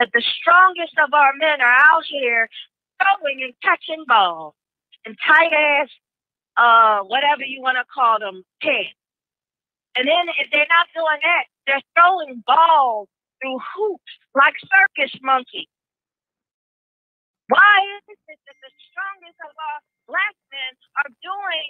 that 0.00 0.10
the 0.12 0.22
strongest 0.40 0.94
of 0.98 1.12
our 1.14 1.32
men 1.38 1.60
are 1.60 1.78
out 1.92 2.04
here 2.08 2.48
throwing 2.98 3.42
and 3.42 3.54
catching 3.62 4.04
balls 4.06 4.54
and 5.04 5.16
tight 5.26 5.52
ass, 5.52 5.90
uh, 6.56 7.04
whatever 7.06 7.44
you 7.44 7.60
want 7.62 7.76
to 7.78 7.84
call 7.92 8.18
them, 8.18 8.42
pants. 8.62 8.96
And 9.96 10.08
then 10.08 10.26
if 10.40 10.50
they're 10.50 10.70
not 10.70 10.88
doing 10.94 11.20
that, 11.22 11.44
they're 11.66 11.86
throwing 11.94 12.42
balls 12.46 13.08
through 13.40 13.58
hoops 13.76 14.12
like 14.34 14.54
circus 14.58 15.14
monkeys. 15.22 15.70
Why 17.48 17.76
is 18.00 18.16
it 18.26 18.40
that 18.48 18.58
the 18.58 18.72
strongest 18.90 19.38
of 19.44 19.52
our 19.52 19.78
black 20.08 20.34
men 20.50 20.72
are 21.04 21.10
doing 21.22 21.68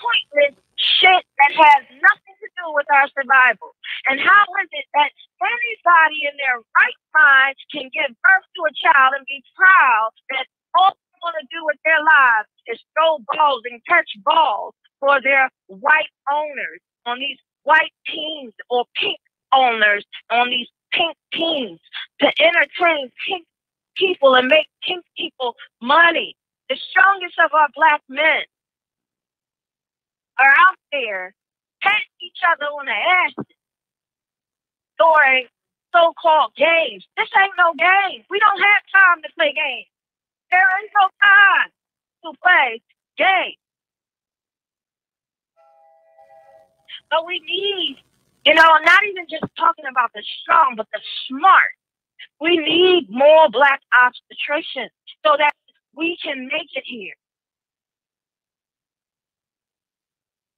pointless 0.00 0.56
shit 0.80 1.24
that 1.38 1.52
has 1.52 1.82
nothing 2.00 2.36
to 2.40 2.48
do 2.56 2.66
with 2.72 2.88
our 2.88 3.06
survival. 3.12 3.76
And 4.08 4.20
how 4.20 4.44
is 4.64 4.68
it 4.72 4.88
that 4.96 5.12
anybody 5.40 6.24
in 6.24 6.34
their 6.40 6.56
right 6.56 7.00
mind 7.12 7.56
can 7.68 7.92
give 7.92 8.10
birth 8.24 8.46
to 8.56 8.60
a 8.64 8.72
child 8.80 9.14
and 9.16 9.24
be 9.28 9.44
proud 9.54 10.10
that 10.32 10.46
all 10.74 10.96
they 10.96 11.18
want 11.20 11.36
to 11.40 11.46
do 11.52 11.60
with 11.68 11.80
their 11.84 12.00
lives 12.00 12.48
is 12.66 12.80
throw 12.96 13.20
balls 13.36 13.62
and 13.68 13.80
catch 13.84 14.08
balls 14.24 14.74
for 15.00 15.20
their 15.20 15.48
white 15.68 16.12
owners 16.32 16.80
on 17.06 17.18
these 17.20 17.38
white 17.64 17.92
teams 18.06 18.52
or 18.68 18.84
pink 18.96 19.20
owners 19.52 20.04
on 20.30 20.48
these 20.50 20.68
pink 20.92 21.16
teams 21.32 21.80
to 22.20 22.28
entertain 22.40 23.10
pink 23.26 23.44
people 23.96 24.34
and 24.34 24.48
make 24.48 24.68
pink 24.86 25.04
people 25.16 25.54
money. 25.82 26.36
The 26.68 26.76
strongest 26.90 27.34
of 27.44 27.52
our 27.52 27.68
black 27.74 28.00
men 28.08 28.42
are 30.40 30.54
out 30.56 30.78
there 30.92 31.34
patting 31.82 32.16
each 32.22 32.40
other 32.48 32.66
on 32.66 32.86
the 32.86 32.96
ass 32.96 33.34
during 34.98 35.46
so-called 35.92 36.54
games. 36.56 37.04
This 37.16 37.28
ain't 37.36 37.52
no 37.58 37.74
game. 37.74 38.24
We 38.30 38.38
don't 38.38 38.60
have 38.60 38.82
time 38.92 39.22
to 39.22 39.28
play 39.36 39.52
games. 39.52 39.88
There 40.50 40.60
ain't 40.60 40.92
no 40.96 41.08
time 41.22 41.68
to 42.24 42.38
play 42.42 42.82
games. 43.18 43.60
But 47.10 47.26
we 47.26 47.40
need, 47.40 47.98
you 48.44 48.54
know, 48.54 48.70
not 48.84 49.00
even 49.08 49.26
just 49.28 49.44
talking 49.58 49.84
about 49.90 50.10
the 50.14 50.22
strong, 50.42 50.74
but 50.76 50.86
the 50.92 51.00
smart. 51.28 51.74
We 52.40 52.56
need 52.56 53.10
more 53.10 53.48
black 53.50 53.80
obstetricians 53.92 54.90
so 55.26 55.36
that 55.38 55.52
we 55.94 56.16
can 56.22 56.46
make 56.46 56.70
it 56.74 56.84
here. 56.86 57.14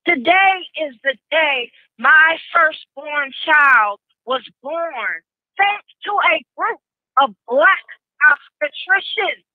Today 0.06 0.54
is 0.82 0.96
the 1.04 1.14
day 1.30 1.70
my 1.98 2.36
firstborn 2.52 3.30
child 3.46 4.00
was 4.26 4.42
born, 4.60 5.22
thanks 5.56 5.86
to 6.04 6.10
a 6.10 6.42
group 6.58 6.80
of 7.22 7.30
black 7.46 7.86
obstetricians. 8.26 9.46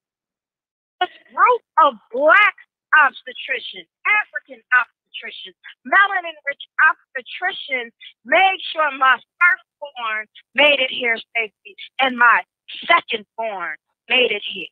This 1.01 1.11
group 1.35 1.63
of 1.83 1.95
black 2.13 2.55
obstetricians, 2.95 3.91
African 4.07 4.63
obstetricians, 4.71 5.59
melanin 5.83 6.37
rich 6.47 6.63
obstetricians 6.79 7.91
made 8.23 8.59
sure 8.71 8.91
my 8.97 9.19
firstborn 9.19 10.27
made 10.55 10.79
it 10.79 10.91
here 10.91 11.17
safely 11.35 11.75
and 11.99 12.17
my 12.17 12.41
secondborn 12.87 13.75
made 14.07 14.31
it 14.31 14.43
here. 14.47 14.67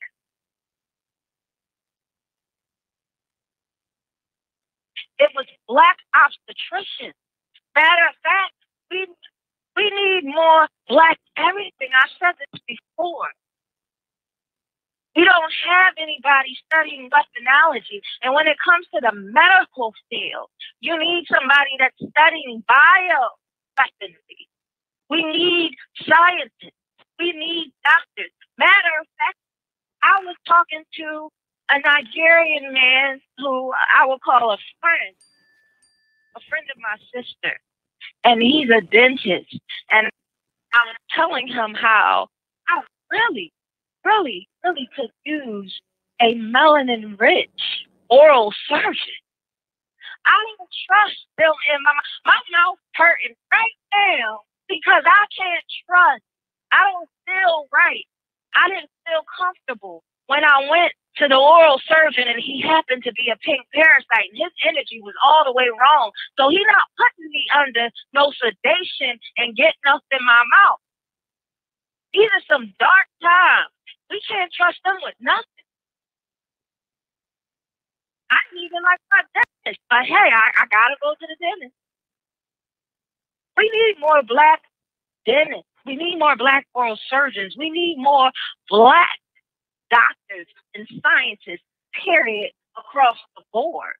It 5.18 5.30
was 5.36 5.46
black 5.68 5.98
obstetricians. 6.14 7.14
Matter 7.74 8.06
of 8.08 8.16
fact, 8.22 8.54
we 8.90 9.06
we 9.76 9.90
need 9.90 10.24
more 10.24 10.68
black 10.88 11.18
everything. 11.36 11.90
I 11.94 12.08
said 12.18 12.36
this 12.38 12.60
before. 12.66 13.28
We 15.16 15.24
don't 15.24 15.54
have 15.68 15.94
anybody 15.98 16.56
studying 16.70 17.10
weaponology. 17.10 18.00
And 18.22 18.34
when 18.34 18.46
it 18.46 18.56
comes 18.64 18.86
to 18.94 19.00
the 19.00 19.12
medical 19.14 19.94
field, 20.10 20.48
you 20.80 20.98
need 20.98 21.24
somebody 21.28 21.74
that's 21.78 21.96
studying 21.98 22.62
bio 22.68 23.36
weaponry. 23.78 24.48
We 25.10 25.24
need 25.24 25.72
scientists. 26.04 26.76
We 27.18 27.32
need 27.32 27.72
doctors. 27.84 28.32
Matter 28.58 28.94
of 29.00 29.06
fact, 29.18 29.38
I 30.02 30.20
was 30.24 30.36
talking 30.46 30.84
to 31.00 31.30
a 31.70 31.78
Nigerian 31.80 32.72
man 32.72 33.20
who 33.38 33.72
I 33.72 34.06
would 34.06 34.20
call 34.20 34.52
a 34.52 34.58
friend, 34.80 35.14
a 36.36 36.40
friend 36.48 36.66
of 36.74 36.80
my 36.80 36.96
sister, 37.14 37.58
and 38.24 38.42
he's 38.42 38.70
a 38.70 38.80
dentist. 38.80 39.58
And 39.90 40.08
I 40.72 40.78
was 40.86 40.96
telling 41.14 41.48
him 41.48 41.74
how 41.74 42.28
I 42.68 42.82
really, 43.10 43.52
really, 44.04 44.48
really 44.64 44.88
could 44.94 45.10
use 45.24 45.80
a 46.20 46.34
melanin 46.34 47.18
rich 47.18 47.86
oral 48.08 48.52
surgeon. 48.68 49.20
I 50.26 50.44
don't 50.58 50.70
trust 50.86 51.26
them 51.38 51.52
in 51.74 51.82
my 51.82 51.92
my 52.24 52.40
mouth 52.52 52.78
hurting 52.94 53.36
right 53.52 53.76
now 53.94 54.40
because 54.68 55.02
I 55.06 55.26
can't 55.36 55.64
trust. 55.86 56.22
I 56.72 56.90
don't 56.90 57.08
feel 57.26 57.68
right. 57.72 58.04
I 58.54 58.68
didn't 58.68 58.90
feel 59.06 59.22
comfortable 59.38 60.02
when 60.26 60.42
I 60.44 60.68
went 60.68 60.92
to 61.16 61.28
the 61.28 61.36
oral 61.36 61.80
surgeon 61.88 62.28
and 62.28 62.40
he 62.40 62.60
happened 62.60 63.04
to 63.04 63.12
be 63.12 63.32
a 63.32 63.36
pink 63.40 63.64
parasite 63.72 64.28
and 64.32 64.38
his 64.38 64.52
energy 64.68 65.00
was 65.00 65.14
all 65.24 65.44
the 65.44 65.52
way 65.52 65.66
wrong. 65.72 66.12
So 66.38 66.48
he's 66.50 66.66
not 66.68 66.86
putting 66.96 67.30
me 67.32 67.44
under 67.56 67.88
no 68.12 68.32
sedation 68.36 69.18
and 69.38 69.56
getting 69.56 69.86
us 69.88 70.02
in 70.12 70.20
my 70.24 70.42
mouth. 70.44 70.80
These 72.12 72.28
are 72.32 72.44
some 72.48 72.72
dark 72.78 73.08
times. 73.22 73.72
We 74.10 74.20
can't 74.28 74.52
trust 74.52 74.78
them 74.84 74.96
with 75.02 75.14
nothing. 75.20 75.64
I 78.30 78.38
even 78.58 78.82
like 78.82 79.00
my 79.10 79.22
dentist, 79.34 79.80
but 79.88 80.04
hey, 80.04 80.28
I, 80.32 80.46
I 80.62 80.64
gotta 80.68 80.96
go 81.02 81.14
to 81.14 81.26
the 81.26 81.36
dentist. 81.40 81.74
We 83.56 83.70
need 83.72 84.00
more 84.00 84.22
black 84.22 84.62
dentists. 85.24 85.68
We 85.86 85.96
need 85.96 86.18
more 86.18 86.36
black 86.36 86.66
oral 86.74 86.98
surgeons. 87.08 87.54
We 87.58 87.70
need 87.70 87.96
more 87.98 88.30
black 88.68 89.18
doctors 89.90 90.46
and 90.74 90.86
scientists, 91.02 91.64
period, 92.04 92.52
across 92.78 93.16
the 93.36 93.42
board, 93.52 93.94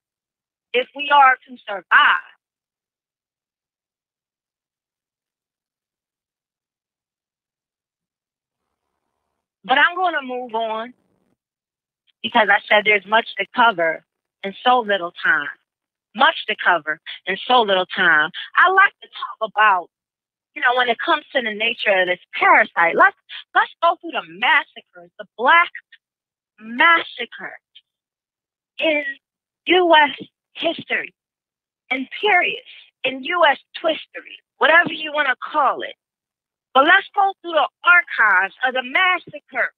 if 0.73 0.87
we 0.95 1.09
are 1.13 1.35
to 1.47 1.57
survive. 1.67 2.33
But 9.65 9.77
I'm 9.77 9.95
going 9.95 10.15
to 10.15 10.25
move 10.25 10.55
on 10.55 10.93
because 12.23 12.47
I 12.51 12.59
said 12.69 12.83
there's 12.85 13.05
much 13.07 13.27
to 13.39 13.45
cover 13.55 14.05
in 14.43 14.53
so 14.63 14.79
little 14.79 15.13
time. 15.23 15.49
Much 16.15 16.35
to 16.47 16.55
cover 16.63 16.99
in 17.27 17.37
so 17.47 17.61
little 17.61 17.85
time. 17.95 18.31
I 18.57 18.71
like 18.71 18.93
to 19.01 19.07
talk 19.07 19.51
about 19.55 19.89
you 20.57 20.61
know, 20.61 20.75
when 20.75 20.89
it 20.89 20.97
comes 20.97 21.23
to 21.35 21.41
the 21.43 21.53
nature 21.53 21.93
of 22.01 22.07
this 22.07 22.19
parasite, 22.33 22.95
let's 22.97 23.15
let's 23.53 23.69
go 23.83 23.95
through 24.01 24.09
the 24.09 24.25
massacres, 24.41 25.11
the 25.19 25.25
black 25.37 25.69
massacre 26.59 27.59
in 28.79 29.03
U.S. 29.67 30.17
history 30.55 31.13
and 31.91 32.07
periods 32.19 32.73
in 33.03 33.23
U.S. 33.23 33.59
twistery, 33.79 34.41
whatever 34.57 34.91
you 34.93 35.13
want 35.13 35.27
to 35.27 35.35
call 35.53 35.83
it. 35.83 35.93
But 36.73 36.85
let's 36.85 37.05
go 37.13 37.33
through 37.43 37.53
the 37.53 37.69
archives 37.85 38.55
of 38.67 38.73
the 38.73 38.83
massacre 38.83 39.71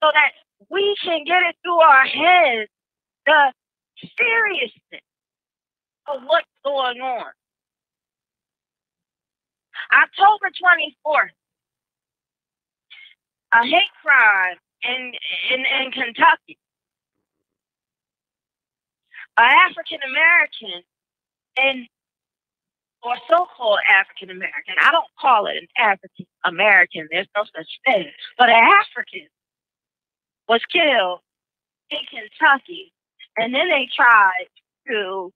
so 0.00 0.10
that 0.14 0.30
we 0.70 0.94
can 1.02 1.24
get 1.24 1.42
it 1.42 1.56
through 1.64 1.80
our 1.80 2.06
heads 2.06 2.70
the 3.26 3.52
seriousness 4.16 5.02
of 6.06 6.22
what's 6.26 6.46
going 6.64 7.00
on. 7.00 7.32
October 9.92 10.50
24th, 10.50 11.34
a 13.52 13.66
hate 13.66 13.90
crime 14.02 14.56
in 14.84 15.12
in, 15.52 15.60
in 15.60 15.90
Kentucky. 15.92 16.58
An 19.38 19.50
African 19.68 19.98
American 20.08 20.82
and 21.56 21.86
or 23.02 23.16
so-called 23.28 23.78
African 23.88 24.30
American. 24.30 24.74
I 24.80 24.90
don't 24.90 25.08
call 25.18 25.46
it 25.46 25.56
an 25.56 25.68
African 25.78 26.26
American. 26.44 27.08
There's 27.10 27.28
no 27.34 27.44
such 27.44 27.80
thing. 27.86 28.10
But 28.38 28.50
an 28.50 28.62
African 28.62 29.28
was 30.48 30.60
killed 30.70 31.20
in 31.90 32.00
Kentucky, 32.10 32.92
and 33.36 33.54
then 33.54 33.68
they 33.70 33.88
tried 33.94 34.46
to 34.88 35.32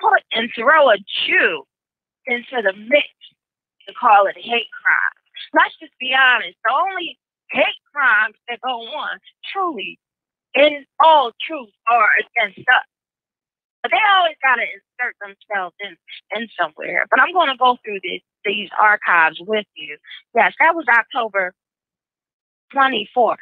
put 0.00 0.22
and 0.32 0.50
throw 0.54 0.90
a 0.90 0.96
Jew 1.26 1.64
into 2.26 2.62
the 2.62 2.72
mix 2.72 3.08
to 3.86 3.94
call 3.94 4.26
it 4.26 4.36
a 4.36 4.42
hate 4.42 4.70
crime. 4.82 5.16
Let's 5.52 5.76
just 5.80 5.92
be 5.98 6.14
honest. 6.14 6.56
The 6.64 6.72
only 6.72 7.18
hate 7.50 7.80
crimes 7.92 8.36
that 8.48 8.60
go 8.60 8.80
on 8.80 9.18
truly, 9.52 9.98
in 10.54 10.84
all 11.02 11.32
truth, 11.46 11.70
are 11.90 12.08
against 12.18 12.60
us. 12.60 12.86
But 13.82 13.90
they 13.90 14.00
always 14.16 14.36
got 14.42 14.56
to 14.56 14.62
insert 14.62 15.14
themselves 15.20 15.76
in, 15.80 15.96
in 16.34 16.48
somewhere. 16.58 17.06
But 17.10 17.20
I'm 17.20 17.32
going 17.32 17.50
to 17.50 17.56
go 17.58 17.76
through 17.84 18.00
this, 18.02 18.22
these 18.44 18.70
archives 18.80 19.36
with 19.40 19.66
you. 19.76 19.98
Yes, 20.34 20.54
that 20.58 20.74
was 20.74 20.86
October 20.88 21.52
24th. 22.74 23.36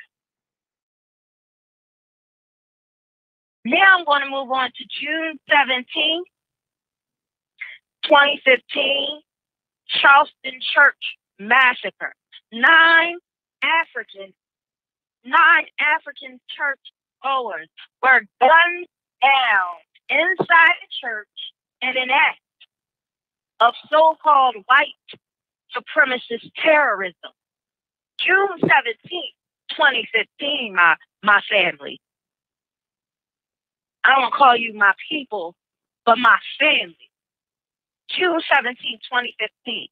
Now 3.64 3.98
I'm 3.98 4.04
going 4.04 4.22
to 4.22 4.30
move 4.30 4.50
on 4.50 4.70
to 4.74 4.84
June 5.00 5.38
17th, 5.48 6.26
2015. 8.04 9.20
Charleston 10.00 10.60
Church 10.74 11.18
massacre. 11.38 12.14
Nine 12.52 13.16
African, 13.62 14.32
nine 15.24 15.66
African 15.78 16.40
church 16.48 16.80
goers 17.22 17.68
were 18.02 18.20
gunned 18.40 18.86
down 19.22 19.74
inside 20.08 20.76
the 20.80 20.88
church 21.00 21.28
in 21.80 21.90
an 21.90 22.10
act 22.10 22.38
of 23.60 23.74
so 23.90 24.16
called 24.22 24.56
white 24.66 24.88
supremacist 25.74 26.50
terrorism. 26.62 27.32
June 28.18 28.48
17, 28.60 29.00
2015, 29.70 30.74
my, 30.74 30.96
my 31.22 31.40
family. 31.50 32.00
I 34.04 34.20
don't 34.20 34.34
call 34.34 34.56
you 34.56 34.74
my 34.74 34.92
people, 35.08 35.54
but 36.04 36.18
my 36.18 36.38
family. 36.58 36.96
June 38.18 38.40
17, 38.52 38.98
2015. 39.10 39.88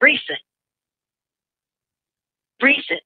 Recent. 0.00 0.38
Recent. 2.60 3.00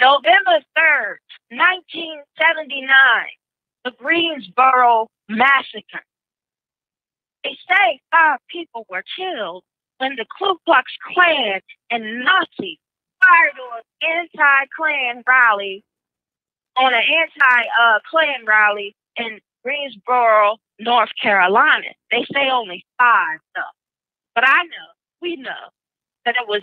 November 0.00 0.64
3rd, 0.78 1.18
1979, 1.50 2.88
the 3.84 3.90
Greensboro 3.98 5.08
Massacre. 5.28 6.04
They 7.44 7.56
say 7.68 8.00
five 8.10 8.38
people 8.48 8.86
were 8.88 9.04
killed 9.16 9.62
when 9.98 10.16
the 10.16 10.24
Ku 10.38 10.58
Klux 10.64 10.90
Klan 11.12 11.60
and 11.90 12.24
Nazis 12.24 12.78
fired 13.20 13.58
on 13.72 13.82
anti-Klan 14.02 15.22
rally, 15.26 15.84
on 16.78 16.94
an 16.94 17.02
anti-Klan 17.02 18.40
uh, 18.42 18.46
rally 18.46 18.96
in 19.16 19.40
Greensboro, 19.62 20.56
North 20.80 21.10
Carolina. 21.22 21.92
They 22.10 22.24
say 22.32 22.48
only 22.50 22.84
five, 22.98 23.38
though. 23.54 23.74
But 24.34 24.44
I 24.46 24.64
know, 24.64 24.88
we 25.20 25.36
know, 25.36 25.70
that 26.24 26.36
it 26.36 26.48
was 26.48 26.62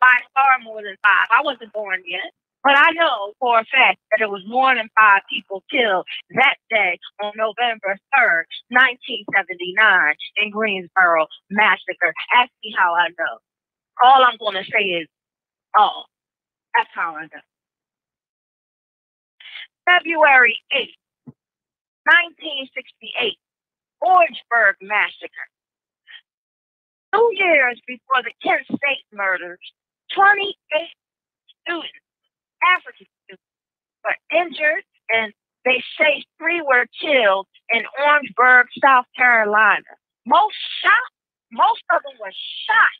by 0.00 0.16
far 0.34 0.58
more 0.62 0.82
than 0.82 0.96
five. 1.02 1.26
I 1.30 1.42
wasn't 1.42 1.72
born 1.72 2.02
yet. 2.06 2.32
But 2.64 2.76
I 2.76 2.90
know 2.92 3.32
for 3.38 3.60
a 3.60 3.64
fact 3.64 3.98
that 4.10 4.22
it 4.22 4.28
was 4.30 4.42
more 4.46 4.74
than 4.74 4.88
five 4.98 5.22
people 5.30 5.62
killed 5.70 6.06
that 6.30 6.56
day 6.68 6.98
on 7.22 7.32
November 7.36 7.96
3rd, 8.18 8.44
1979, 8.68 10.14
in 10.42 10.50
Greensboro 10.50 11.26
Massacre. 11.50 12.12
Ask 12.34 12.50
me 12.64 12.74
how 12.76 12.94
I 12.94 13.08
know. 13.18 13.38
All 14.02 14.24
I'm 14.24 14.36
going 14.38 14.62
to 14.62 14.70
say 14.70 14.84
is, 14.84 15.08
oh, 15.78 16.02
that's 16.76 16.90
how 16.94 17.16
I 17.16 17.22
know. 17.22 17.46
February 19.86 20.58
8th, 20.74 20.98
1968, 22.04 23.38
Orangeburg 24.08 24.76
Massacre. 24.82 25.48
Two 27.14 27.30
years 27.34 27.80
before 27.86 28.22
the 28.24 28.32
Kent 28.42 28.64
State 28.66 29.06
murders, 29.12 29.60
28 30.14 30.54
students 31.62 31.88
African 32.62 33.06
students, 33.24 33.50
were 34.04 34.18
injured, 34.34 34.84
and 35.10 35.32
they 35.64 35.82
say 35.98 36.24
three 36.38 36.62
were 36.62 36.86
killed 37.00 37.46
in 37.72 37.82
Orangeburg, 38.00 38.68
South 38.82 39.06
Carolina. 39.16 39.92
Most 40.26 40.56
shot, 40.82 41.08
most 41.52 41.82
of 41.94 42.02
them 42.02 42.16
were 42.20 42.34
shot 42.66 42.96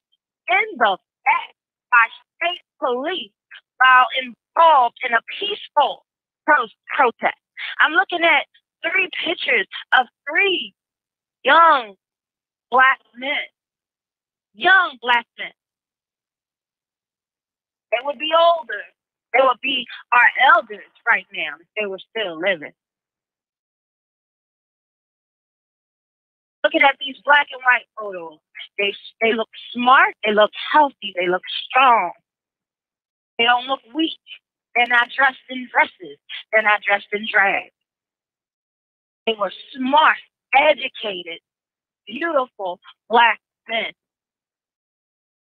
in 0.50 0.66
the 0.78 0.98
back 1.24 1.50
by 1.92 2.06
state 2.36 2.62
police 2.80 3.32
while 3.78 4.08
involved 4.20 4.98
in 5.06 5.14
a 5.14 5.22
peaceful 5.40 6.04
pro- 6.46 6.72
protest. 6.96 7.38
I'm 7.80 7.92
looking 7.92 8.24
at 8.24 8.46
three 8.82 9.08
pictures 9.24 9.66
of 9.98 10.06
three 10.28 10.74
young 11.48 11.94
black 12.70 13.00
men, 13.16 13.48
young 14.54 14.98
black 15.02 15.26
men. 15.38 15.52
They 17.92 17.98
would 18.04 18.18
be 18.18 18.30
older 18.38 18.82
they 19.34 19.40
would 19.42 19.60
be 19.62 19.86
our 20.12 20.54
elders 20.54 20.92
right 21.08 21.26
now 21.32 21.56
if 21.60 21.66
they 21.78 21.86
were 21.86 22.00
still 22.10 22.38
living. 22.38 22.72
Looking 26.64 26.82
at 26.82 26.96
these 27.00 27.16
black 27.24 27.46
and 27.52 27.62
white 27.62 27.86
photos, 27.98 28.38
they 28.78 28.92
they 29.20 29.32
look 29.34 29.48
smart, 29.72 30.14
they 30.24 30.32
look 30.34 30.50
healthy, 30.72 31.14
they 31.14 31.28
look 31.28 31.42
strong. 31.68 32.12
They 33.38 33.44
don't 33.44 33.66
look 33.66 33.80
weak. 33.94 34.18
They're 34.74 34.86
not 34.88 35.08
dressed 35.16 35.38
in 35.48 35.68
dresses. 35.70 36.18
They're 36.52 36.62
not 36.62 36.82
dressed 36.82 37.08
in 37.12 37.26
drag. 37.30 37.70
They 39.26 39.34
were 39.38 39.52
smart, 39.76 40.18
educated, 40.54 41.40
beautiful 42.06 42.80
black 43.08 43.40
men 43.68 43.92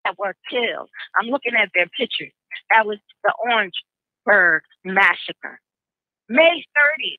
that 0.03 0.17
were 0.17 0.35
killed. 0.49 0.89
I'm 1.19 1.29
looking 1.29 1.53
at 1.55 1.69
their 1.73 1.87
pictures. 1.97 2.31
That 2.71 2.85
was 2.85 2.97
the 3.23 3.33
Orangeburg 3.43 4.63
Massacre. 4.83 5.59
May 6.29 6.63
30th. 6.75 7.17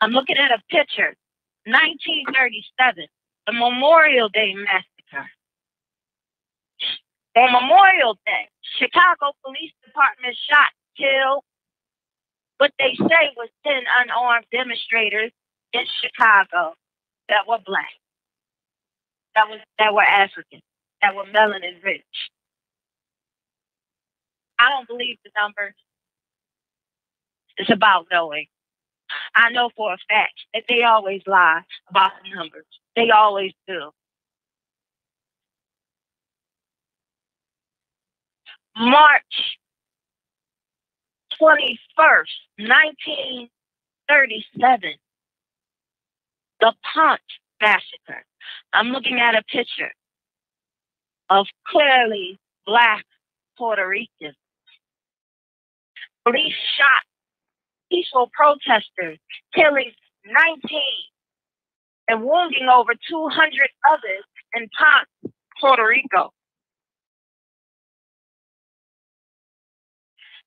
I'm 0.00 0.10
looking 0.10 0.36
at 0.36 0.50
a 0.50 0.62
picture. 0.68 1.14
1937, 1.64 3.06
the 3.46 3.52
Memorial 3.52 4.28
Day 4.28 4.54
Massacre. 4.54 5.30
On 7.36 7.52
Memorial 7.52 8.18
Day, 8.26 8.48
Chicago 8.78 9.32
Police 9.44 9.72
Department 9.86 10.36
shot, 10.50 10.70
killed 10.96 11.44
what 12.62 12.70
they 12.78 12.94
say 12.94 13.24
was 13.36 13.48
10 13.66 13.74
unarmed 14.04 14.46
demonstrators 14.52 15.32
in 15.72 15.82
Chicago 16.00 16.74
that 17.28 17.48
were 17.48 17.58
black, 17.66 17.90
that 19.34 19.48
was 19.48 19.58
that 19.80 19.92
were 19.92 20.02
African, 20.04 20.60
that 21.02 21.16
were 21.16 21.24
melanin 21.24 21.82
rich. 21.82 22.30
I 24.60 24.70
don't 24.70 24.86
believe 24.86 25.18
the 25.24 25.32
numbers. 25.36 25.74
It's 27.56 27.72
about 27.72 28.06
knowing. 28.12 28.46
I 29.34 29.50
know 29.50 29.70
for 29.76 29.92
a 29.92 29.98
fact 30.08 30.38
that 30.54 30.62
they 30.68 30.84
always 30.84 31.22
lie 31.26 31.62
about 31.90 32.12
the 32.22 32.32
numbers. 32.32 32.66
They 32.94 33.10
always 33.10 33.54
do. 33.66 33.90
March 38.76 39.58
21st, 41.42 42.30
1937, 42.58 44.94
the 46.60 46.72
Ponce 46.94 47.20
Massacre. 47.60 48.24
I'm 48.72 48.88
looking 48.88 49.18
at 49.18 49.34
a 49.34 49.42
picture 49.44 49.92
of 51.30 51.46
clearly 51.66 52.38
black 52.66 53.04
Puerto 53.58 53.88
Ricans 53.88 54.36
Police 56.24 56.54
shot 56.78 57.04
peaceful 57.90 58.30
protesters, 58.32 59.18
killing 59.54 59.90
19 60.24 60.80
and 62.08 62.22
wounding 62.22 62.68
over 62.72 62.94
200 62.94 63.52
others 63.90 64.24
in 64.54 64.68
Ponce, 64.78 65.34
Puerto 65.60 65.86
Rico. 65.86 66.30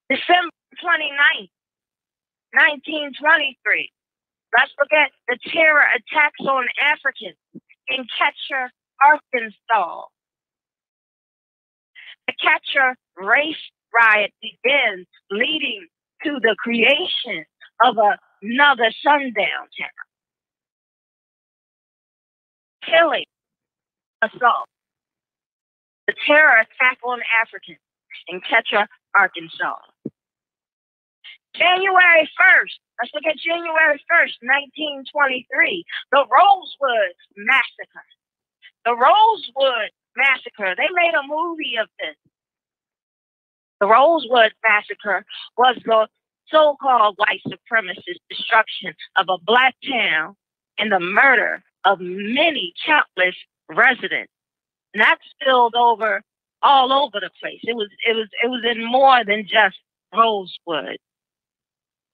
December 0.10 0.50
29th, 0.84 1.52
1923. 2.54 3.92
Let's 4.58 4.72
look 4.80 4.92
at 4.94 5.12
the 5.28 5.38
terror 5.52 5.84
attacks 5.96 6.40
on 6.42 6.66
Africans 6.82 7.38
in 7.88 8.06
Catcher, 8.18 8.72
Arkansas. 9.04 10.06
The 12.28 12.34
Catcher 12.42 12.96
race 13.18 13.56
riot 13.94 14.32
begins, 14.42 15.08
leading 15.32 15.88
to 16.24 16.40
the 16.42 16.56
creation 16.60 17.46
of 17.84 17.96
another 18.42 18.92
sundown 19.04 19.68
town. 19.78 20.04
Killing, 22.86 23.26
assault, 24.22 24.68
the 26.08 26.14
terror 26.28 26.60
attack 26.60 27.00
on 27.04 27.20
Africans 27.42 27.80
in 28.28 28.42
Catcher, 28.42 28.88
Arkansas. 29.18 29.76
January 31.58 32.30
1st, 32.40 32.76
let's 33.00 33.14
look 33.14 33.26
at 33.26 33.38
January 33.38 34.00
1st, 34.12 34.36
1923, 35.12 35.86
the 36.12 36.26
Rosewood 36.26 37.16
Massacre. 37.38 38.08
The 38.86 38.96
Rosewood 38.96 39.92
Massacre, 40.16 40.76
they 40.78 40.90
made 40.94 41.14
a 41.16 41.28
movie 41.28 41.78
of 41.82 41.88
this. 42.00 42.16
The 43.80 43.88
Rosewood 43.88 44.54
Massacre 44.68 45.26
was 45.58 45.78
the 45.86 46.08
so 46.50 46.78
called 46.82 47.18
white 47.18 47.42
supremacist 47.48 48.22
destruction 48.30 48.94
of 49.18 49.28
a 49.30 49.38
black 49.44 49.76
town 49.88 50.36
and 50.78 50.92
the 50.92 51.00
murder 51.00 51.64
of 51.84 52.00
many 52.00 52.74
countless 52.86 53.36
residents. 53.70 54.32
And 54.94 55.02
that 55.02 55.18
spilled 55.32 55.76
over 55.76 56.22
all 56.62 56.94
over 56.94 57.20
the 57.20 57.30
place. 57.42 57.60
It 57.64 57.76
was 57.76 57.90
it 58.08 58.16
was 58.16 58.28
it 58.44 58.48
was 58.48 58.64
in 58.70 58.84
more 58.84 59.24
than 59.26 59.44
just 59.44 59.78
Rosewood. 60.14 60.98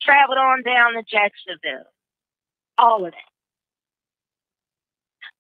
Traveled 0.04 0.38
on 0.38 0.64
down 0.64 0.94
to 0.94 1.04
Jacksonville. 1.04 1.90
All 2.78 3.06
of 3.06 3.12
that. 3.12 3.32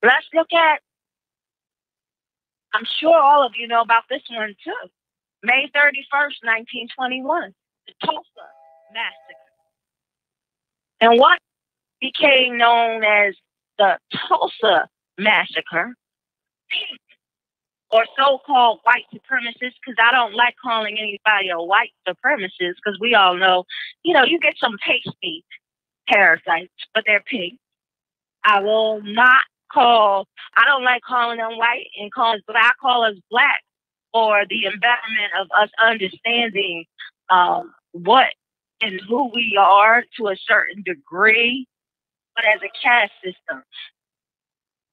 Let's 0.03 0.25
look 0.33 0.51
at 0.53 0.79
I'm 2.73 2.85
sure 2.99 3.15
all 3.15 3.45
of 3.45 3.53
you 3.57 3.67
know 3.67 3.81
about 3.81 4.03
this 4.09 4.21
one 4.29 4.55
too. 4.63 4.89
May 5.43 5.69
31st, 5.75 6.39
1921, 6.43 7.53
the 7.87 7.93
Tulsa 8.05 8.47
Massacre. 8.93 9.49
And 11.01 11.19
what 11.19 11.39
became 11.99 12.57
known 12.57 13.03
as 13.03 13.35
the 13.77 13.97
Tulsa 14.27 14.87
Massacre, 15.17 15.95
or 17.91 18.05
so-called 18.17 18.79
white 18.83 19.05
supremacists, 19.13 19.75
because 19.85 19.97
I 20.01 20.11
don't 20.11 20.33
like 20.33 20.55
calling 20.63 20.97
anybody 20.97 21.49
a 21.49 21.61
white 21.61 21.91
supremacist, 22.07 22.75
because 22.83 22.97
we 22.99 23.15
all 23.15 23.35
know, 23.35 23.65
you 24.03 24.13
know, 24.13 24.23
you 24.23 24.39
get 24.39 24.55
some 24.59 24.77
pasty 24.85 25.43
parasites, 26.07 26.71
but 26.93 27.03
they're 27.05 27.23
pink. 27.25 27.59
I 28.43 28.61
will 28.61 29.01
not 29.03 29.43
call, 29.71 30.27
I 30.55 30.65
don't 30.65 30.83
like 30.83 31.01
calling 31.03 31.37
them 31.37 31.57
white 31.57 31.87
and 31.99 32.11
calling, 32.11 32.41
but 32.47 32.55
I 32.55 32.71
call 32.81 33.03
us 33.03 33.15
black 33.29 33.61
for 34.13 34.43
the 34.49 34.65
embodiment 34.65 35.31
of 35.39 35.47
us 35.57 35.69
understanding 35.81 36.85
um, 37.29 37.73
what 37.91 38.27
and 38.81 38.99
who 39.07 39.31
we 39.33 39.57
are 39.59 40.03
to 40.17 40.27
a 40.27 40.35
certain 40.47 40.83
degree, 40.83 41.67
but 42.35 42.45
as 42.45 42.61
a 42.61 42.69
caste 42.81 43.13
system. 43.23 43.63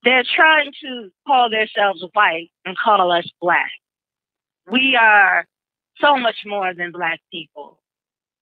They're 0.05 0.25
trying 0.37 0.73
to 0.83 1.11
call 1.27 1.51
themselves 1.51 2.05
white 2.13 2.51
and 2.65 2.77
call 2.77 3.11
us 3.11 3.29
black. 3.41 3.71
We 4.71 4.97
are 5.01 5.45
so 6.01 6.17
much 6.17 6.37
more 6.47 6.73
than 6.75 6.93
black 6.93 7.21
people. 7.33 7.81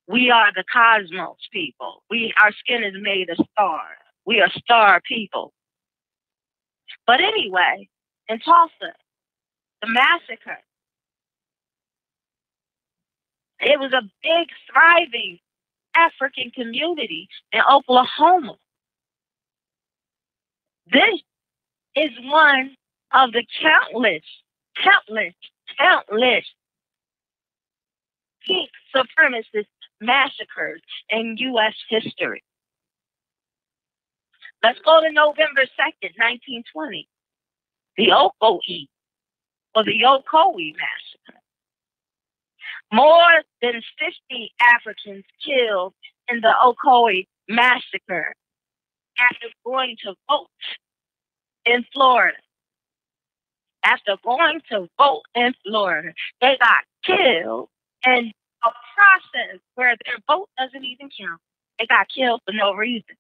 We 0.09 0.31
are 0.31 0.53
the 0.55 0.65
cosmos 0.73 1.39
people. 1.53 2.03
We 2.11 2.33
our 2.43 2.53
skin 2.53 2.85
is 2.85 2.95
made 3.01 3.31
of 3.31 3.39
stars. 3.53 3.99
We 4.25 4.41
are 4.41 4.51
star 4.51 5.01
people. 5.07 5.53
But 7.07 7.21
anyway, 7.21 7.89
in 8.29 8.39
Tulsa, 8.41 8.93
the 9.83 9.89
massacre, 9.89 10.59
it 13.61 13.79
was 13.81 13.93
a 13.93 14.03
big, 14.23 14.49
thriving 14.71 15.39
African 15.95 16.51
community 16.51 17.29
in 17.53 17.61
Oklahoma. 17.71 18.57
This 20.93 21.21
is 21.97 22.11
one 22.23 22.77
of 23.13 23.33
the 23.33 23.45
countless, 23.61 24.23
countless, 24.83 25.35
countless 25.79 26.45
pink 28.47 28.71
supremacist 28.95 29.67
massacres 30.01 30.83
in 31.11 31.37
U.S. 31.39 31.75
history. 31.89 32.43
Let's 34.63 34.79
go 34.85 35.01
to 35.01 35.13
November 35.13 35.63
2nd, 35.63 36.13
1920. 36.17 37.09
The 37.97 38.09
Ocoee, 38.09 38.87
or 39.75 39.85
the 39.85 40.03
Ocoee 40.05 40.75
massacre. 40.75 41.41
More 42.93 43.43
than 43.63 43.83
50 43.99 44.53
Africans 44.61 45.25
killed 45.45 45.95
in 46.31 46.41
the 46.41 46.53
Ocoee 46.63 47.27
massacre 47.49 48.35
after 49.19 49.47
going 49.65 49.97
to 50.05 50.15
vote 50.29 50.49
in 51.67 51.85
Florida. 51.93 52.39
After 53.85 54.17
going 54.25 54.61
to 54.71 54.89
vote 54.99 55.23
in 55.35 55.55
Florida, 55.65 56.13
they 56.41 56.57
got 56.59 56.85
killed 57.05 57.69
in 58.05 58.33
a 58.65 58.71
process 58.95 59.61
where 59.75 59.97
their 60.05 60.17
vote 60.27 60.49
doesn't 60.59 60.85
even 60.85 61.11
count. 61.19 61.41
They 61.79 61.87
got 61.87 62.09
killed 62.09 62.41
for 62.45 62.53
no 62.53 62.73
reason. 62.73 63.17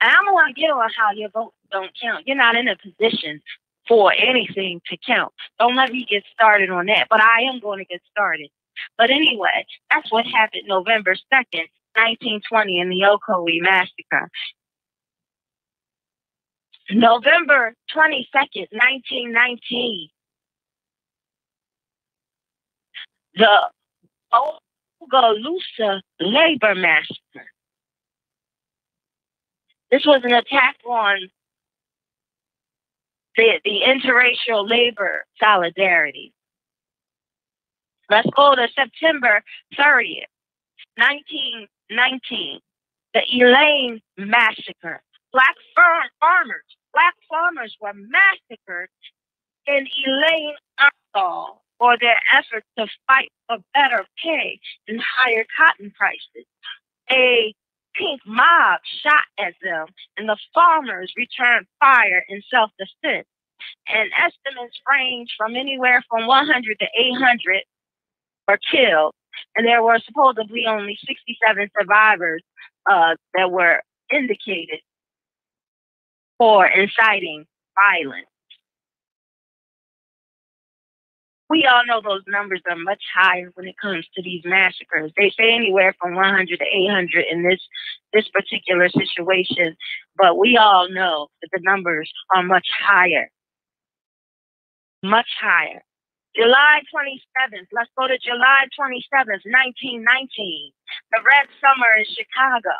And 0.00 0.10
I 0.10 0.14
don't 0.14 0.34
want 0.34 0.54
to 0.54 0.60
get 0.60 0.70
on 0.70 0.90
how 0.96 1.12
your 1.12 1.30
votes 1.30 1.56
don't 1.70 1.92
count. 2.00 2.26
You're 2.26 2.36
not 2.36 2.56
in 2.56 2.68
a 2.68 2.76
position 2.76 3.40
for 3.88 4.12
anything 4.12 4.80
to 4.90 4.96
count. 5.06 5.32
Don't 5.58 5.76
let 5.76 5.92
me 5.92 6.04
get 6.08 6.24
started 6.32 6.70
on 6.70 6.86
that, 6.86 7.06
but 7.08 7.20
I 7.20 7.42
am 7.42 7.60
going 7.60 7.78
to 7.78 7.84
get 7.84 8.00
started. 8.10 8.48
But 8.98 9.10
anyway, 9.10 9.64
that's 9.90 10.10
what 10.10 10.26
happened 10.26 10.64
November 10.66 11.14
2nd, 11.14 11.68
1920 11.94 12.80
in 12.80 12.88
the 12.88 13.02
Ocoee 13.02 13.60
Massacre. 13.60 14.30
November 16.90 17.74
22nd, 17.94 18.68
1919, 18.70 20.08
the 23.34 23.70
Bogalusa 24.32 26.00
Labor 26.20 26.74
Massacre. 26.74 27.50
This 29.90 30.04
was 30.06 30.22
an 30.24 30.32
attack 30.32 30.76
on 30.86 31.28
the, 33.36 33.60
the 33.64 33.80
interracial 33.86 34.68
labor 34.68 35.24
solidarity. 35.38 36.32
Let's 38.10 38.28
go 38.36 38.54
to 38.54 38.68
September 38.74 39.42
30th, 39.78 40.26
1919, 40.96 42.60
the 43.14 43.22
Elaine 43.32 44.00
Massacre. 44.18 45.02
Black 45.32 45.56
farm, 45.74 46.08
farmers, 46.20 46.64
black 46.92 47.14
farmers 47.28 47.76
were 47.80 47.94
massacred 47.94 48.88
in 49.66 49.86
Elaine, 50.06 50.54
Arkansas 50.78 51.58
for 51.78 51.96
their 51.98 52.18
efforts 52.32 52.66
to 52.78 52.86
fight 53.06 53.32
for 53.48 53.58
better 53.74 54.04
pay 54.22 54.58
and 54.88 55.00
higher 55.00 55.44
cotton 55.56 55.92
prices. 55.96 56.46
A 57.10 57.54
pink 57.96 58.20
mob 58.26 58.80
shot 59.02 59.24
at 59.38 59.54
them, 59.62 59.86
and 60.16 60.28
the 60.28 60.36
farmers 60.54 61.12
returned 61.16 61.66
fire 61.80 62.24
in 62.28 62.42
self 62.50 62.70
defense. 62.78 63.26
And 63.88 64.10
estimates 64.18 64.80
range 64.90 65.34
from 65.38 65.56
anywhere 65.56 66.02
from 66.10 66.26
100 66.26 66.78
to 66.80 66.86
800 66.98 67.62
were 68.48 68.58
killed, 68.70 69.14
and 69.56 69.66
there 69.66 69.82
were 69.82 69.98
supposedly 70.04 70.66
only 70.66 70.98
67 71.06 71.70
survivors 71.78 72.42
uh, 72.90 73.16
that 73.34 73.50
were 73.50 73.82
indicated 74.12 74.80
for 76.42 76.66
inciting 76.66 77.44
violence. 77.76 78.26
we 81.52 81.68
all 81.70 81.84
know 81.86 82.00
those 82.00 82.24
numbers 82.26 82.62
are 82.68 82.76
much 82.76 83.02
higher 83.14 83.50
when 83.54 83.68
it 83.68 83.76
comes 83.76 84.06
to 84.14 84.22
these 84.22 84.40
massacres. 84.46 85.12
They 85.18 85.28
say 85.36 85.52
anywhere 85.52 85.94
from 86.00 86.14
100 86.14 86.58
to 86.58 86.64
800 86.64 87.26
in 87.30 87.42
this 87.42 87.60
this 88.14 88.26
particular 88.28 88.88
situation, 88.88 89.76
but 90.16 90.38
we 90.38 90.56
all 90.56 90.88
know 90.90 91.28
that 91.42 91.50
the 91.52 91.60
numbers 91.62 92.10
are 92.34 92.42
much 92.42 92.66
higher. 92.82 93.30
Much 95.02 95.28
higher. 95.38 95.82
July 96.34 96.80
27th, 96.88 97.68
let's 97.72 97.90
go 97.98 98.08
to 98.08 98.16
July 98.16 98.64
27th, 98.72 99.44
1919, 99.44 100.72
the 101.12 101.20
Red 101.22 101.46
Summer 101.60 101.92
in 101.98 102.06
Chicago. 102.08 102.72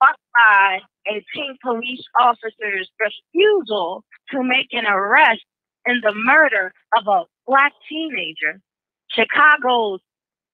By 0.00 0.80
a 1.08 1.24
pink 1.34 1.60
police 1.62 2.04
officer's 2.20 2.88
refusal 3.00 4.04
to 4.30 4.42
make 4.42 4.68
an 4.72 4.86
arrest 4.86 5.44
in 5.86 6.00
the 6.02 6.12
murder 6.14 6.72
of 6.96 7.06
a 7.08 7.24
black 7.46 7.72
teenager, 7.88 8.60
Chicago's 9.10 10.00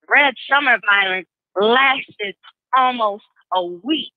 Red 0.09 0.33
Summer 0.49 0.77
violence 0.89 1.27
lasted 1.59 2.35
almost 2.77 3.23
a 3.53 3.63
week. 3.63 4.11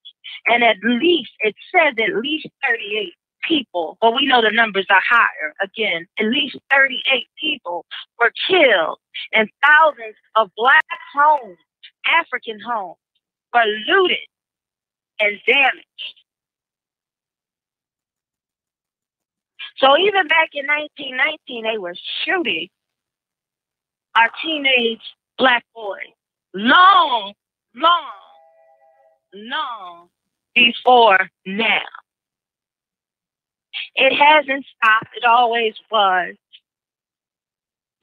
And 0.46 0.62
at 0.62 0.76
least, 0.82 1.30
it 1.40 1.54
says 1.74 1.94
at 1.98 2.16
least 2.22 2.46
38 2.66 3.12
people, 3.46 3.96
but 4.00 4.14
we 4.14 4.26
know 4.26 4.42
the 4.42 4.50
numbers 4.50 4.86
are 4.90 5.02
higher. 5.08 5.54
Again, 5.62 6.06
at 6.18 6.26
least 6.26 6.56
38 6.70 7.26
people 7.40 7.86
were 8.18 8.32
killed, 8.48 8.98
and 9.32 9.48
thousands 9.64 10.16
of 10.36 10.50
black 10.56 10.84
homes, 11.14 11.56
African 12.06 12.60
homes, 12.60 12.96
were 13.54 13.64
looted 13.86 14.18
and 15.20 15.38
damaged. 15.46 15.86
So 19.78 19.96
even 19.96 20.26
back 20.26 20.50
in 20.54 20.66
1919, 20.66 21.64
they 21.64 21.78
were 21.78 21.94
shooting 22.24 22.68
our 24.16 24.30
teenage 24.42 25.02
black 25.38 25.64
boys 25.74 26.12
long, 26.52 27.32
long, 27.74 28.10
long 29.32 30.08
before 30.54 31.30
now. 31.46 31.82
It 33.94 34.12
hasn't 34.14 34.64
stopped. 34.76 35.16
It 35.16 35.24
always 35.24 35.74
was 35.90 36.34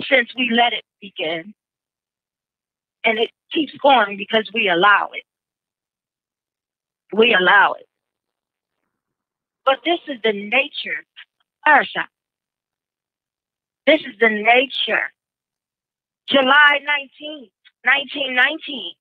since 0.03 0.29
we 0.37 0.49
let 0.51 0.73
it 0.73 0.83
begin. 1.01 1.53
And 3.03 3.19
it 3.19 3.31
keeps 3.51 3.73
going 3.81 4.17
because 4.17 4.49
we 4.53 4.69
allow 4.69 5.09
it. 5.13 5.23
We 7.15 7.33
allow 7.33 7.73
it. 7.73 7.87
But 9.65 9.79
this 9.85 9.99
is 10.07 10.19
the 10.23 10.33
nature 10.33 11.03
Ersha. 11.67 12.05
This 13.87 14.01
is 14.01 14.15
the 14.19 14.29
nature. 14.29 15.11
July 16.29 16.79
19, 16.85 17.49
1919, 17.83 18.93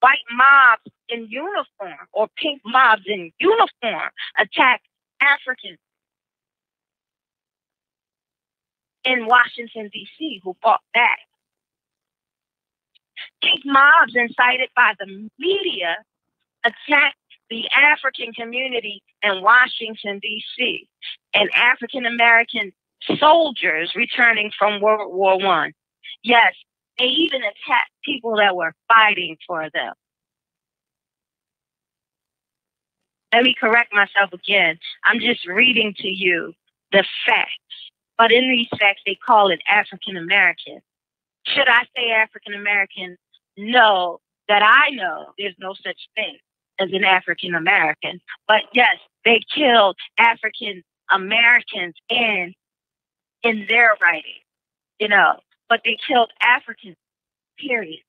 white 0.00 0.18
mobs 0.32 0.92
in 1.08 1.28
uniform 1.30 2.06
or 2.12 2.28
pink 2.36 2.60
mobs 2.64 3.02
in 3.06 3.32
uniform 3.38 4.10
attacked 4.38 4.86
Africans 5.20 5.78
in 9.04 9.26
Washington, 9.26 9.90
D.C., 9.92 10.40
who 10.44 10.56
fought 10.62 10.82
back. 10.94 11.20
Pink 13.42 13.62
mobs 13.64 14.14
incited 14.14 14.70
by 14.76 14.94
the 14.98 15.30
media 15.38 15.96
attacked 16.64 17.17
the 17.50 17.68
African 17.70 18.32
community 18.32 19.02
in 19.22 19.42
Washington, 19.42 20.18
D.C., 20.20 20.88
and 21.34 21.50
African 21.54 22.06
American 22.06 22.72
soldiers 23.18 23.92
returning 23.94 24.50
from 24.58 24.80
World 24.80 25.14
War 25.14 25.38
One. 25.38 25.72
Yes, 26.22 26.54
they 26.98 27.06
even 27.06 27.42
attacked 27.42 27.92
people 28.04 28.36
that 28.36 28.56
were 28.56 28.74
fighting 28.88 29.36
for 29.46 29.68
them. 29.72 29.94
Let 33.32 33.44
me 33.44 33.54
correct 33.58 33.92
myself 33.92 34.32
again. 34.32 34.78
I'm 35.04 35.20
just 35.20 35.46
reading 35.46 35.94
to 35.98 36.08
you 36.08 36.54
the 36.92 37.04
facts. 37.26 37.52
But 38.16 38.32
in 38.32 38.50
these 38.50 38.68
facts, 38.78 39.02
they 39.06 39.14
call 39.14 39.50
it 39.50 39.60
African 39.68 40.16
American. 40.16 40.80
Should 41.46 41.68
I 41.68 41.84
say 41.96 42.10
African 42.10 42.54
American? 42.54 43.16
No, 43.56 44.20
that 44.48 44.62
I 44.62 44.90
know 44.90 45.26
there's 45.38 45.54
no 45.58 45.74
such 45.74 46.08
thing 46.14 46.38
as 46.78 46.90
an 46.92 47.04
African 47.04 47.54
American. 47.54 48.20
But 48.46 48.62
yes, 48.72 48.96
they 49.24 49.40
killed 49.54 49.96
African 50.18 50.82
Americans 51.10 51.94
in 52.08 52.54
in 53.42 53.66
their 53.68 53.96
writing, 54.02 54.40
you 54.98 55.08
know. 55.08 55.40
But 55.68 55.80
they 55.84 55.96
killed 56.06 56.30
Africans, 56.42 56.96
period. 57.58 58.00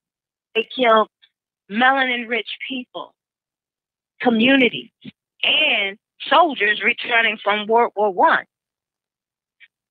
They 0.55 0.67
killed 0.75 1.09
melanin 1.71 2.27
rich 2.27 2.49
people, 2.67 3.13
communities, 4.21 4.91
and 5.43 5.97
soldiers 6.27 6.81
returning 6.83 7.37
from 7.43 7.67
World 7.67 7.93
War 7.95 8.11
One. 8.11 8.45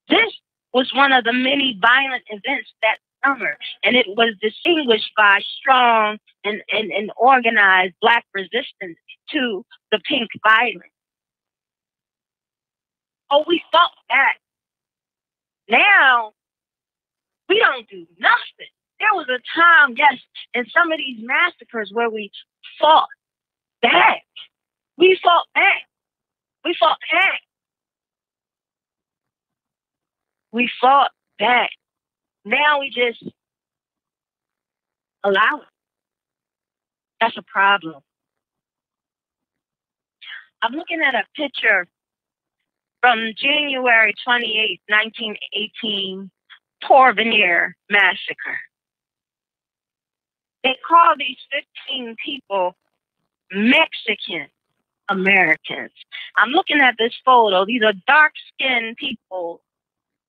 This 0.09 0.33
was 0.73 0.93
one 0.95 1.13
of 1.13 1.25
the 1.25 1.33
many 1.33 1.79
violent 1.81 2.25
events 2.29 2.73
that 2.83 2.99
summer, 3.25 3.57
and 3.83 3.97
it 3.97 4.07
was 4.09 4.35
distinguished 4.41 5.11
by 5.17 5.41
strong 5.61 6.19
and, 6.45 6.63
and, 6.73 6.91
and 6.91 7.11
organized 7.17 7.95
Black 8.01 8.25
resistance 8.35 8.99
to 9.31 9.65
the 9.91 10.01
pink 10.09 10.29
violence. 10.43 10.93
Oh, 13.31 13.45
we 13.47 13.63
fought 13.71 13.91
back. 14.09 14.41
Now, 15.69 16.33
we 17.49 17.59
don't 17.59 17.89
do 17.89 18.07
nothing. 18.19 18.73
There 19.01 19.13
was 19.13 19.27
a 19.29 19.39
time, 19.59 19.95
yes, 19.97 20.15
in 20.55 20.65
some 20.75 20.91
of 20.91 20.99
these 20.99 21.19
massacres 21.21 21.91
where 21.93 22.11
we 22.11 22.31
fought 22.81 23.09
back. 23.83 24.23
We 24.97 25.19
fought 25.23 25.47
back. 25.55 25.83
We 26.65 26.75
fought 26.79 26.99
back. 27.13 27.41
We 30.51 30.71
fought 30.81 31.11
back. 31.39 31.71
Now 32.45 32.81
we 32.81 32.91
just 32.91 33.23
allow 35.25 35.61
it. 35.63 35.69
That's 37.21 37.37
a 37.37 37.43
problem. 37.43 38.03
I'm 40.63 40.73
looking 40.73 41.01
at 41.03 41.15
a 41.15 41.25
picture 41.37 41.87
from 43.01 43.33
January 43.37 44.15
28, 44.25 44.81
1918, 44.89 46.31
Porvenir 46.85 47.73
massacre. 47.91 48.59
They 50.65 50.77
call 50.87 51.15
these 51.17 51.39
15 51.89 52.17
people 52.25 52.77
Mexican 53.53 54.49
Americans. 55.09 55.93
I'm 56.37 56.51
looking 56.51 56.81
at 56.81 56.97
this 56.99 57.15
photo. 57.25 57.65
These 57.65 57.83
are 57.83 57.95
dark 58.07 58.33
skinned 58.53 58.97
people 58.97 59.63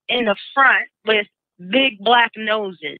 in 0.07 0.26
the 0.26 0.36
front 0.53 0.88
with 1.05 1.28
big 1.60 1.99
black 1.99 2.32
noses, 2.38 2.97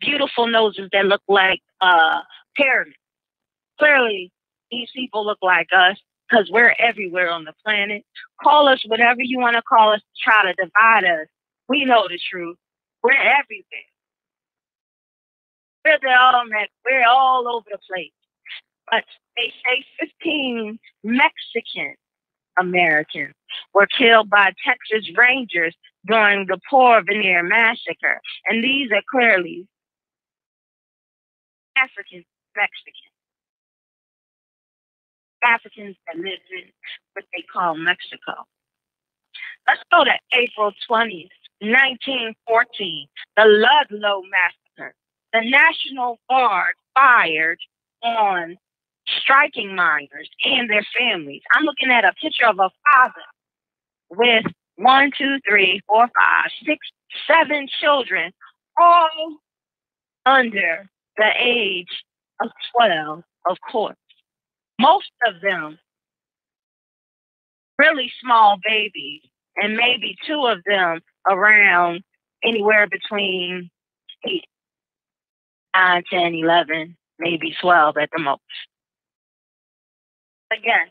beautiful 0.00 0.46
noses 0.46 0.88
that 0.92 1.06
look 1.06 1.22
like 1.28 1.60
uh, 1.80 2.20
pyramids. 2.56 2.96
Clearly, 3.78 4.32
these 4.70 4.88
people 4.94 5.24
look 5.24 5.38
like 5.42 5.68
us 5.76 5.96
because 6.28 6.48
we're 6.50 6.74
everywhere 6.78 7.30
on 7.30 7.44
the 7.44 7.52
planet. 7.64 8.04
Call 8.42 8.68
us 8.68 8.82
whatever 8.86 9.20
you 9.20 9.38
want 9.38 9.56
to 9.56 9.62
call 9.62 9.92
us 9.92 10.00
try 10.22 10.42
to 10.44 10.54
divide 10.54 11.04
us. 11.04 11.26
We 11.68 11.84
know 11.84 12.06
the 12.08 12.18
truth. 12.30 12.56
We're 13.02 13.12
everywhere. 13.12 13.64
We're 15.84 16.16
all 16.16 16.44
we're 16.84 17.06
all 17.06 17.48
over 17.48 17.66
the 17.70 17.78
place. 17.88 18.12
But 18.90 19.04
they 19.36 19.52
say 19.64 19.84
15 20.00 20.78
Mexican 21.04 21.94
Americans 22.58 23.34
were 23.72 23.86
killed 23.86 24.30
by 24.30 24.52
Texas 24.64 25.10
Rangers 25.16 25.74
during 26.06 26.46
the 26.46 26.58
Poor 26.68 27.02
Porvenir 27.02 27.46
massacre. 27.48 28.20
And 28.46 28.62
these 28.62 28.90
are 28.92 29.02
clearly 29.10 29.66
African 31.76 32.24
Mexicans. 32.56 33.14
Africans 35.44 35.96
that 36.06 36.16
lived 36.16 36.48
in 36.50 36.70
what 37.12 37.24
they 37.32 37.44
call 37.52 37.76
Mexico. 37.76 38.32
Let's 39.66 39.82
go 39.90 40.04
to 40.04 40.12
April 40.32 40.72
20th, 40.90 41.28
1914, 41.60 43.08
the 43.36 43.44
Ludlow 43.44 44.22
Massacre. 44.30 44.94
The 45.32 45.40
National 45.42 46.18
Guard 46.30 46.74
fired 46.94 47.58
on 48.02 48.56
striking 49.06 49.74
miners 49.74 50.28
and 50.44 50.68
their 50.68 50.86
families. 50.98 51.42
I'm 51.54 51.64
looking 51.64 51.90
at 51.90 52.04
a 52.04 52.12
picture 52.20 52.46
of 52.46 52.58
a 52.58 52.70
father 52.90 53.14
with 54.10 54.44
one, 54.76 55.10
two, 55.16 55.38
three, 55.48 55.80
four, 55.86 56.06
five, 56.18 56.50
six, 56.64 56.78
seven 57.26 57.66
children, 57.80 58.32
all 58.80 59.36
under 60.26 60.86
the 61.16 61.30
age 61.38 62.04
of 62.40 62.50
12, 62.76 63.22
of 63.48 63.56
course. 63.70 63.96
Most 64.80 65.10
of 65.26 65.40
them 65.40 65.78
really 67.78 68.12
small 68.22 68.56
babies, 68.66 69.22
and 69.56 69.76
maybe 69.76 70.16
two 70.26 70.46
of 70.46 70.58
them 70.66 71.00
around 71.28 72.02
anywhere 72.42 72.86
between 72.86 73.70
8, 74.24 74.44
9, 75.74 76.02
10, 76.10 76.34
11, 76.34 76.96
maybe 77.18 77.54
12 77.60 77.96
at 77.96 78.10
the 78.14 78.22
most. 78.22 78.40
Again, 80.52 80.88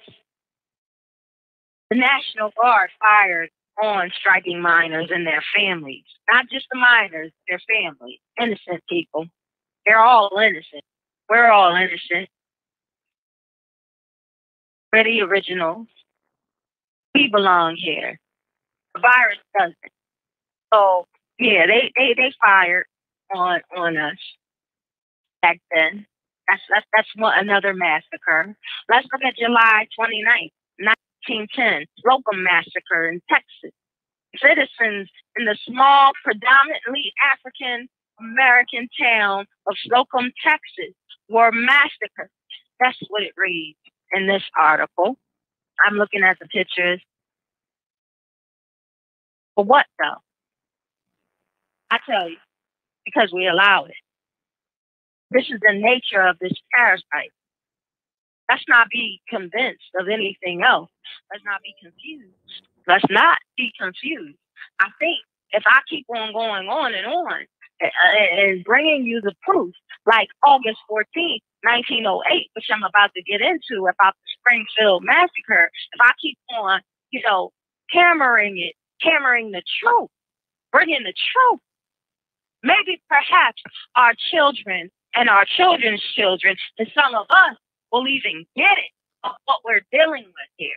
the 1.89 1.97
National 1.97 2.51
Guard 2.59 2.89
fired 2.99 3.49
on 3.81 4.11
striking 4.19 4.61
miners 4.61 5.09
and 5.11 5.25
their 5.25 5.43
families. 5.55 6.03
Not 6.31 6.45
just 6.51 6.67
the 6.71 6.79
miners, 6.79 7.31
their 7.47 7.59
families. 7.67 8.19
Innocent 8.39 8.83
people. 8.89 9.27
They're 9.85 9.99
all 9.99 10.29
innocent. 10.37 10.83
We're 11.29 11.49
all 11.51 11.75
innocent. 11.75 12.29
We're 14.91 15.03
the 15.03 15.21
originals. 15.21 15.87
We 17.15 17.29
belong 17.29 17.75
here. 17.77 18.19
The 18.95 19.01
virus 19.01 19.37
doesn't. 19.57 19.75
So 20.73 21.07
yeah, 21.39 21.65
they, 21.67 21.91
they, 21.95 22.13
they 22.15 22.33
fired 22.43 22.85
on 23.33 23.61
on 23.75 23.97
us 23.97 24.17
back 25.41 25.59
then. 25.73 26.05
That's 26.49 26.61
that's 26.69 26.85
that's 26.95 27.09
another 27.17 27.73
massacre. 27.73 28.55
Let's 28.89 29.07
look 29.11 29.23
at 29.25 29.37
July 29.37 29.87
29th, 29.97 30.51
1910, 30.79 31.85
Slocum 32.01 32.43
Massacre 32.43 33.07
in 33.07 33.21
Texas. 33.29 33.71
Citizens 34.37 35.09
in 35.37 35.45
the 35.45 35.57
small, 35.65 36.11
predominantly 36.23 37.13
African 37.33 37.87
American 38.19 38.89
town 38.99 39.45
of 39.67 39.75
Slocum, 39.85 40.31
Texas, 40.43 40.95
were 41.29 41.51
massacred. 41.51 42.29
That's 42.79 42.97
what 43.09 43.23
it 43.23 43.33
reads 43.37 43.77
in 44.11 44.27
this 44.27 44.43
article. 44.59 45.17
I'm 45.85 45.95
looking 45.95 46.23
at 46.23 46.37
the 46.39 46.47
pictures. 46.47 47.01
For 49.55 49.63
what 49.63 49.85
though? 49.99 50.21
I 51.91 51.99
tell 52.09 52.29
you, 52.29 52.37
because 53.05 53.31
we 53.33 53.47
allow 53.47 53.85
it. 53.85 53.95
This 55.33 55.49
is 55.49 55.59
the 55.61 55.73
nature 55.73 56.21
of 56.21 56.37
this 56.39 56.53
parasite. 56.75 57.33
Let's 58.49 58.63
not 58.67 58.87
be 58.91 59.19
convinced 59.29 59.89
of 59.99 60.07
anything 60.07 60.61
else. 60.61 60.91
Let's 61.31 61.43
not 61.43 61.61
be 61.63 61.73
confused. 61.81 62.69
Let's 62.87 63.05
not 63.09 63.39
be 63.57 63.71
confused. 63.79 64.37
I 64.79 64.89
think 64.99 65.19
if 65.51 65.63
I 65.65 65.79
keep 65.89 66.05
on 66.09 66.33
going 66.33 66.67
on 66.67 66.93
and 66.93 67.07
on 67.07 67.45
and 67.81 68.63
bringing 68.63 69.05
you 69.05 69.21
the 69.21 69.33
proof, 69.41 69.73
like 70.05 70.27
August 70.45 70.77
14th, 70.91 71.41
1908, 71.63 72.49
which 72.53 72.67
I'm 72.71 72.83
about 72.83 73.11
to 73.15 73.23
get 73.23 73.41
into 73.41 73.87
about 73.87 74.13
the 74.13 74.29
Springfield 74.37 75.03
massacre, 75.03 75.71
if 75.93 75.99
I 76.01 76.11
keep 76.21 76.37
on, 76.55 76.81
you 77.11 77.21
know, 77.25 77.51
hammering 77.89 78.59
it, 78.59 78.75
hammering 79.01 79.51
the 79.51 79.63
truth, 79.81 80.09
bringing 80.71 81.03
the 81.03 81.13
truth, 81.13 81.59
maybe 82.61 83.01
perhaps 83.09 83.63
our 83.95 84.13
children 84.31 84.91
and 85.15 85.29
our 85.29 85.45
children's 85.45 86.01
children 86.15 86.55
and 86.77 86.87
some 86.93 87.15
of 87.15 87.25
us 87.29 87.57
will 87.91 88.07
even 88.07 88.45
get 88.55 88.77
it 88.77 88.91
of 89.23 89.31
what 89.45 89.59
we're 89.63 89.81
dealing 89.91 90.25
with 90.25 90.49
here. 90.57 90.75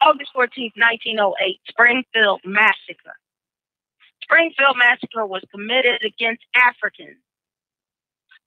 August 0.00 0.30
14th, 0.34 0.72
1908, 0.76 1.60
Springfield 1.68 2.40
Massacre. 2.44 3.16
Springfield 4.22 4.76
Massacre 4.76 5.26
was 5.26 5.42
committed 5.52 6.02
against 6.04 6.42
Africans 6.56 7.18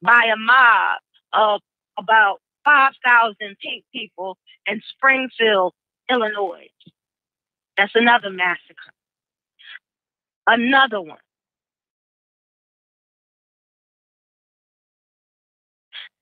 by 0.01 0.31
a 0.33 0.35
mob 0.35 0.99
of 1.33 1.61
about 1.97 2.41
5,000 2.65 3.35
pink 3.61 3.85
people 3.93 4.37
in 4.67 4.81
Springfield, 4.95 5.73
Illinois. 6.09 6.67
That's 7.77 7.95
another 7.95 8.29
massacre. 8.29 8.91
Another 10.47 11.01
one. 11.01 11.17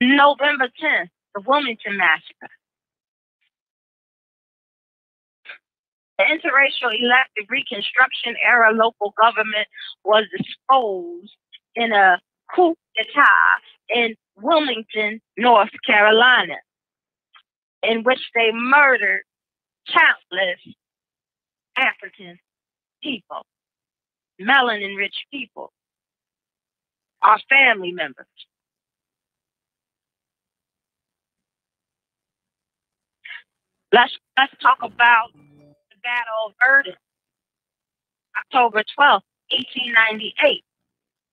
November 0.01 0.69
10th, 0.81 1.09
the 1.35 1.41
Wilmington 1.45 1.97
Massacre. 1.97 2.49
The 6.17 6.25
interracial 6.25 6.93
elected 6.97 7.45
Reconstruction 7.49 8.35
era 8.45 8.71
local 8.71 9.13
government 9.21 9.67
was 10.05 10.25
exposed 10.33 11.35
in 11.75 11.91
a 11.91 12.19
coup 12.55 12.75
d'etat 12.95 13.61
in 13.89 14.15
Wilmington, 14.37 15.21
North 15.37 15.71
Carolina, 15.85 16.55
in 17.81 18.03
which 18.03 18.21
they 18.35 18.51
murdered 18.53 19.23
countless 19.87 20.59
African 21.77 22.37
people, 23.01 23.45
melanin 24.39 24.97
rich 24.97 25.15
people, 25.31 25.71
our 27.21 27.39
family 27.49 27.91
members. 27.91 28.27
Let's 33.93 34.13
let's 34.37 34.53
talk 34.61 34.79
about 34.83 35.29
the 35.35 35.97
Battle 36.03 36.47
of 36.47 36.53
Virden, 36.61 36.95
October 38.37 38.83
12th, 38.99 39.21
1898. 39.51 40.63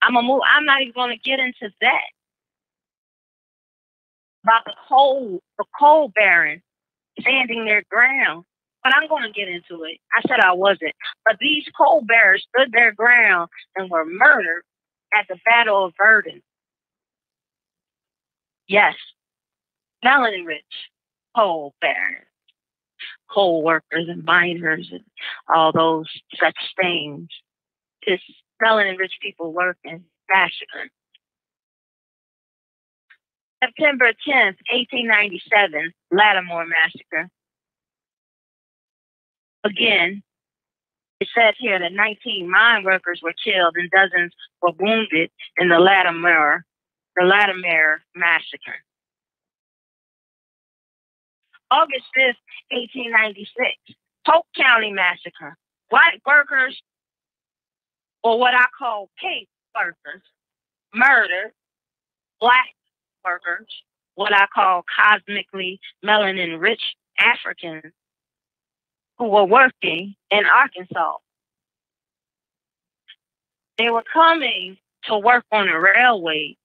I'm 0.02 0.16
a 0.16 0.22
move. 0.22 0.42
I'm 0.46 0.66
not 0.66 0.82
even 0.82 0.92
going 0.94 1.10
to 1.16 1.30
get 1.30 1.40
into 1.40 1.74
that. 1.80 2.10
About 4.44 4.64
the 4.66 4.74
coal, 4.88 5.40
the 5.58 5.64
coal 5.78 6.12
baron 6.14 6.62
standing 7.20 7.64
their 7.64 7.82
ground. 7.90 8.44
But 8.84 8.94
I'm 8.94 9.08
going 9.08 9.24
to 9.24 9.32
get 9.32 9.48
into 9.48 9.84
it. 9.84 9.98
I 10.16 10.22
said 10.28 10.40
I 10.40 10.52
wasn't. 10.52 10.94
But 11.26 11.36
these 11.40 11.64
coal 11.76 12.02
barons 12.02 12.46
stood 12.54 12.72
their 12.72 12.92
ground 12.92 13.50
and 13.76 13.90
were 13.90 14.06
murdered 14.06 14.64
at 15.14 15.26
the 15.28 15.36
Battle 15.46 15.86
of 15.86 15.94
Virden. 16.00 16.42
Yes, 18.68 18.94
melanin 20.04 20.46
rich 20.46 20.64
coal 21.36 21.74
barons, 21.82 22.26
coal 23.32 23.62
workers 23.62 24.06
and 24.08 24.24
miners 24.24 24.88
and 24.90 25.04
all 25.54 25.72
those 25.72 26.06
such 26.38 26.56
things. 26.80 27.28
It's 28.02 28.22
melanin 28.62 28.98
rich 28.98 29.14
people 29.20 29.52
work 29.52 29.78
in 29.84 30.04
massacred. 30.32 30.90
September 33.62 34.12
10th, 34.26 34.56
1897, 34.72 35.92
Lattimer 36.10 36.64
Massacre. 36.64 37.28
Again, 39.64 40.22
it 41.20 41.28
says 41.36 41.54
here 41.58 41.78
that 41.78 41.92
19 41.92 42.50
mine 42.50 42.84
workers 42.84 43.20
were 43.22 43.34
killed 43.44 43.74
and 43.76 43.90
dozens 43.90 44.32
were 44.62 44.72
wounded 44.78 45.30
in 45.58 45.68
the 45.68 45.78
Lattimer, 45.78 46.64
the 47.16 47.24
Lattimer 47.24 48.00
Massacre. 48.14 48.80
August 51.70 52.06
5th, 52.16 52.34
1896, 52.70 53.96
Polk 54.26 54.46
County 54.56 54.92
Massacre. 54.92 55.56
White 55.90 56.20
workers 56.26 56.80
or 58.22 58.38
what 58.38 58.54
I 58.54 58.66
call 58.78 59.08
pink 59.20 59.48
workers, 59.74 60.22
murdered 60.94 61.52
black 62.40 62.68
workers, 63.24 63.66
what 64.14 64.32
I 64.34 64.46
call 64.54 64.84
cosmically 64.94 65.80
melanin 66.04 66.60
rich 66.60 66.82
Africans 67.18 67.92
who 69.18 69.28
were 69.28 69.44
working 69.44 70.14
in 70.30 70.46
Arkansas. 70.46 71.16
They 73.78 73.90
were 73.90 74.04
coming 74.12 74.76
to 75.04 75.18
work 75.18 75.44
on 75.50 75.66
the 75.66 75.78
railways. 75.78 76.56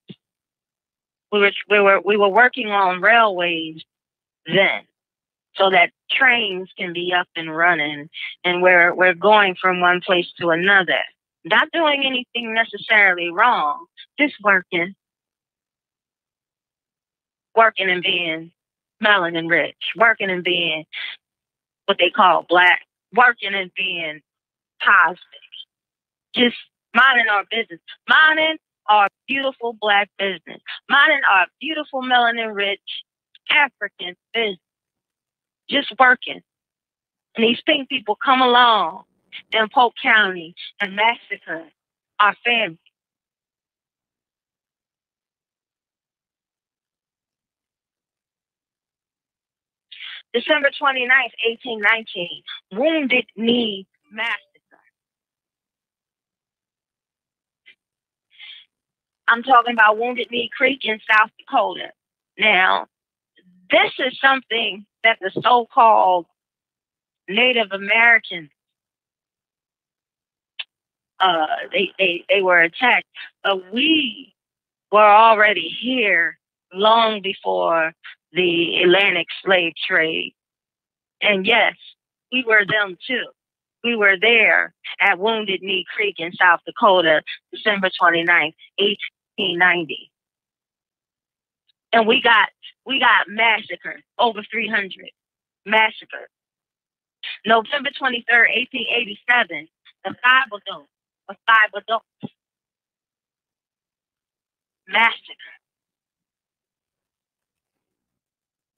We 1.32 1.39
were, 1.39 1.51
we 1.70 1.80
were, 1.80 2.01
we 2.01 2.18
were 2.18 2.30
working 2.30 2.68
on 2.68 3.01
railways 3.01 3.84
then 4.45 4.84
so 5.56 5.70
that 5.70 5.91
trains 6.12 6.70
can 6.78 6.93
be 6.93 7.14
up 7.18 7.28
and 7.36 7.56
running 7.56 8.10
and 8.43 8.62
we're, 8.62 8.93
we're 8.93 9.14
going 9.14 9.56
from 9.60 9.82
one 9.82 10.01
place 10.06 10.28
to 10.39 10.49
another. 10.49 10.99
Not 11.43 11.70
doing 11.72 12.03
anything 12.06 12.53
necessarily 12.53 13.30
wrong, 13.32 13.86
just 14.20 14.36
working. 14.43 14.95
Working 17.56 17.89
and 17.89 18.03
being 18.03 18.51
melanin 19.03 19.49
rich, 19.49 19.78
working 19.95 20.30
and 20.30 20.43
being 20.43 20.86
what 21.86 21.97
they 21.99 22.10
call 22.10 22.45
black, 22.49 22.82
working 23.14 23.53
and 23.53 23.72
being 23.76 24.22
positive. 24.84 25.20
Just 26.36 26.58
minding 26.93 27.28
our 27.32 27.43
business, 27.49 27.80
minding 28.10 28.58
our 28.89 29.08
beautiful 29.28 29.76
black 29.80 30.10
business, 30.18 30.62
minding 30.89 31.22
our 31.32 31.45
beautiful 31.62 32.01
melanin 32.01 32.53
rich 32.53 32.82
African 33.49 34.16
business. 34.34 34.60
Just 35.70 35.93
working. 35.99 36.41
And 37.36 37.43
these 37.43 37.61
pink 37.66 37.89
people 37.89 38.18
come 38.24 38.41
along 38.41 39.03
in 39.51 39.68
Polk 39.74 39.93
County 40.01 40.55
and 40.80 40.95
massacre 40.95 41.63
our 42.20 42.36
family. 42.45 42.80
December 50.34 50.70
29th, 50.70 51.32
1819, 51.47 52.43
Wounded 52.74 53.26
Knee 53.38 53.88
Massacre. 54.11 54.36
I'm 59.28 59.43
talking 59.43 59.74
about 59.74 59.97
Wounded 59.97 60.30
Knee 60.32 60.49
Creek 60.55 60.82
in 60.84 60.99
South 61.09 61.30
Dakota. 61.39 61.91
Now, 62.38 62.88
this 63.72 63.91
is 63.99 64.20
something 64.20 64.86
that 65.06 65.18
the 65.22 65.32
so 65.41 65.68
called 65.74 66.26
Native 67.30 67.72
Americans 67.72 68.49
uh, 71.20 71.45
they, 71.72 71.91
they, 71.97 72.26
they 72.30 72.41
were 72.41 72.62
attacked. 72.62 73.08
But 73.43 73.74
we 73.74 74.34
were 74.91 74.99
already 74.99 75.76
here 75.82 76.38
long 76.74 77.22
before 77.22 77.93
the 78.34 78.82
Atlantic 78.84 79.28
slave 79.43 79.74
trade. 79.88 80.34
And 81.22 81.45
yes, 81.45 81.74
we 82.32 82.43
were 82.45 82.66
them 82.66 82.97
too. 83.08 83.26
We 83.84 83.95
were 83.95 84.18
there 84.20 84.74
at 84.99 85.20
Wounded 85.20 85.62
Knee 85.62 85.86
Creek 85.95 86.16
in 86.18 86.34
South 86.34 86.60
Dakota, 86.66 87.22
December 87.53 87.89
29th, 88.01 88.56
1890. 88.78 90.12
And 91.95 92.05
we 92.05 92.21
got 92.21 92.49
we 92.85 92.99
got 92.99 93.29
massacred, 93.29 94.03
over 94.19 94.41
300 94.51 94.91
massacred. 95.65 96.27
November 97.45 97.89
23rd, 97.89 98.51
1887, 98.51 99.67
the 100.03 100.13
Bible 100.21 100.59
Dome 100.67 100.85
of 101.29 101.37
five 101.47 101.69
adults. 101.73 102.35
Massacre. 104.89 105.55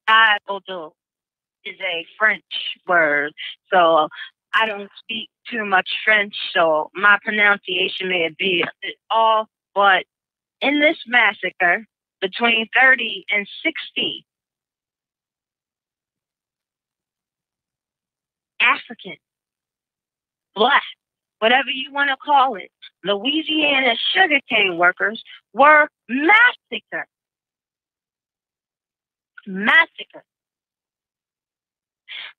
Bible 0.05 0.95
is 1.65 1.75
a 1.81 2.05
French 2.19 2.43
word, 2.87 3.33
so 3.73 4.09
I 4.53 4.67
don't 4.67 4.91
speak 4.99 5.29
too 5.49 5.65
much 5.65 5.89
French, 6.05 6.35
so 6.53 6.91
my 6.93 7.17
pronunciation 7.23 8.09
may 8.09 8.29
be 8.37 8.61
a 8.61 8.71
bit 8.83 8.95
off. 9.09 9.47
But 9.73 10.05
in 10.61 10.79
this 10.79 10.97
massacre, 11.07 11.83
between 12.21 12.67
30 12.79 13.25
and 13.31 13.47
60 13.63 14.25
African, 18.59 19.15
black, 20.55 20.83
whatever 21.39 21.69
you 21.69 21.91
want 21.91 22.09
to 22.09 22.17
call 22.17 22.55
it, 22.55 22.69
Louisiana 23.03 23.93
sugarcane 24.13 24.77
workers 24.77 25.21
were 25.53 25.87
massacred. 26.09 27.07
Massacred. 29.45 30.23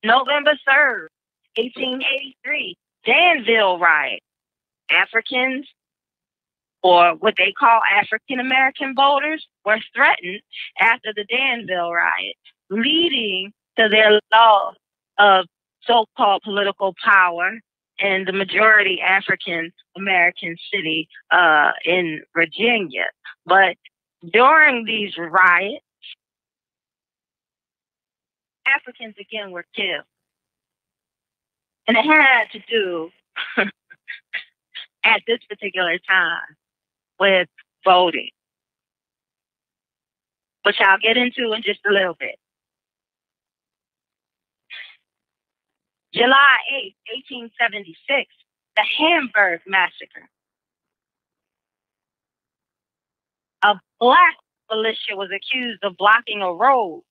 November 0.05 0.53
3rd, 0.69 1.09
1883, 1.57 2.77
Danville 3.05 3.79
riot. 3.79 4.21
Africans, 4.91 5.67
or 6.83 7.15
what 7.17 7.35
they 7.37 7.53
call 7.59 7.81
African 7.93 8.41
American 8.41 8.95
voters, 8.95 9.47
were 9.65 9.79
threatened 9.95 10.41
after 10.81 11.13
the 11.15 11.25
Danville 11.25 11.93
riot, 11.93 12.37
leading 12.71 13.53
to 13.79 13.89
their 13.89 14.21
loss 14.33 14.75
of 15.19 15.47
so 15.83 16.07
called 16.17 16.43
political 16.43 16.95
power 17.05 17.59
in 17.99 18.25
the 18.25 18.33
majority 18.33 19.01
African 19.01 19.73
American 19.97 20.57
city 20.73 21.09
uh, 21.31 21.73
in 21.85 22.23
Virginia. 22.35 23.07
But 23.45 23.77
during 24.33 24.85
these 24.85 25.17
riots, 25.19 25.85
Africans 28.67 29.15
again 29.19 29.51
were 29.51 29.65
killed. 29.75 30.05
And 31.87 31.97
it 31.97 32.05
had 32.05 32.51
to 32.53 32.61
do 32.69 33.11
at 35.05 35.23
this 35.27 35.39
particular 35.49 35.99
time 36.07 36.57
with 37.19 37.49
voting, 37.85 38.31
which 40.65 40.77
I'll 40.81 40.99
get 40.99 41.17
into 41.17 41.53
in 41.53 41.63
just 41.63 41.81
a 41.89 41.93
little 41.93 42.17
bit. 42.19 42.39
July 46.15 46.57
8, 46.75 46.95
1876, 47.31 48.33
the 48.77 48.83
Hamburg 48.99 49.61
Massacre. 49.67 50.29
A 53.63 53.75
black 54.01 54.37
militia 54.71 55.17
was 55.17 55.31
accused 55.35 55.83
of 55.83 55.97
blocking 55.97 56.43
a 56.43 56.53
road, 56.53 57.03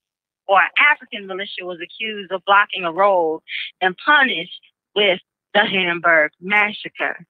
or 0.47 0.59
an 0.59 0.69
African 0.79 1.27
militia 1.27 1.63
was 1.63 1.79
accused 1.81 2.31
of 2.31 2.41
blocking 2.45 2.85
a 2.85 2.91
road 2.91 3.41
and 3.81 3.95
punished 4.03 4.61
with 4.95 5.19
the 5.53 5.65
Hamburg 5.65 6.31
Massacre. 6.41 7.25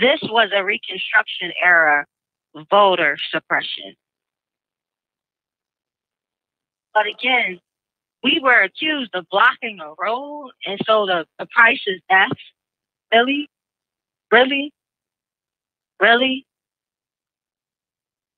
This 0.00 0.20
was 0.22 0.50
a 0.54 0.64
Reconstruction 0.64 1.52
era 1.62 2.06
voter 2.70 3.16
suppression. 3.32 3.96
But 6.94 7.06
again, 7.06 7.60
we 8.22 8.40
were 8.40 8.62
accused 8.62 9.10
of 9.14 9.26
blocking 9.30 9.80
a 9.80 9.94
road, 10.00 10.50
and 10.66 10.78
so 10.86 11.06
the, 11.06 11.26
the 11.38 11.46
price 11.46 11.80
is 11.86 12.00
death. 12.08 12.30
Really? 13.12 13.48
Really? 14.30 14.72
Really? 16.00 16.46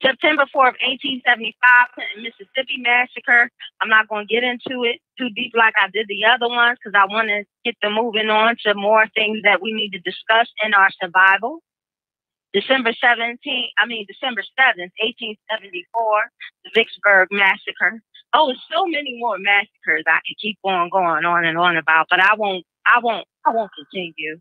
September 0.02 0.44
4th, 0.48 0.80
1875, 0.80 1.54
Clinton, 1.94 2.24
Mississippi 2.24 2.80
massacre. 2.80 3.50
I'm 3.80 3.88
not 3.88 4.08
going 4.08 4.26
to 4.26 4.32
get 4.32 4.44
into 4.44 4.84
it 4.84 5.00
too 5.18 5.28
deep 5.36 5.52
like 5.54 5.74
I 5.80 5.88
did 5.92 6.06
the 6.08 6.24
other 6.24 6.48
ones 6.48 6.78
because 6.82 6.96
I 6.96 7.04
want 7.04 7.28
to 7.28 7.44
get 7.64 7.76
them 7.82 7.94
moving 7.94 8.30
on 8.30 8.56
to 8.64 8.74
more 8.74 9.06
things 9.14 9.40
that 9.44 9.60
we 9.60 9.72
need 9.72 9.90
to 9.92 10.00
discuss 10.00 10.48
in 10.64 10.72
our 10.72 10.88
survival. 11.02 11.60
December 12.52 12.92
17th, 12.92 13.70
I 13.78 13.86
mean, 13.86 14.06
December 14.08 14.42
7th, 14.58 14.90
1874, 14.98 15.84
the 16.64 16.70
Vicksburg 16.74 17.28
massacre. 17.30 18.00
Oh, 18.32 18.46
there's 18.48 18.62
so 18.72 18.86
many 18.86 19.18
more 19.18 19.38
massacres 19.38 20.04
I 20.06 20.18
could 20.26 20.38
keep 20.40 20.58
on 20.64 20.88
going 20.90 21.24
on 21.24 21.44
and 21.44 21.58
on 21.58 21.76
about, 21.76 22.06
but 22.10 22.20
I 22.20 22.34
won't, 22.36 22.64
I 22.86 23.00
won't, 23.02 23.26
I 23.44 23.50
won't 23.50 23.70
continue 23.76 24.38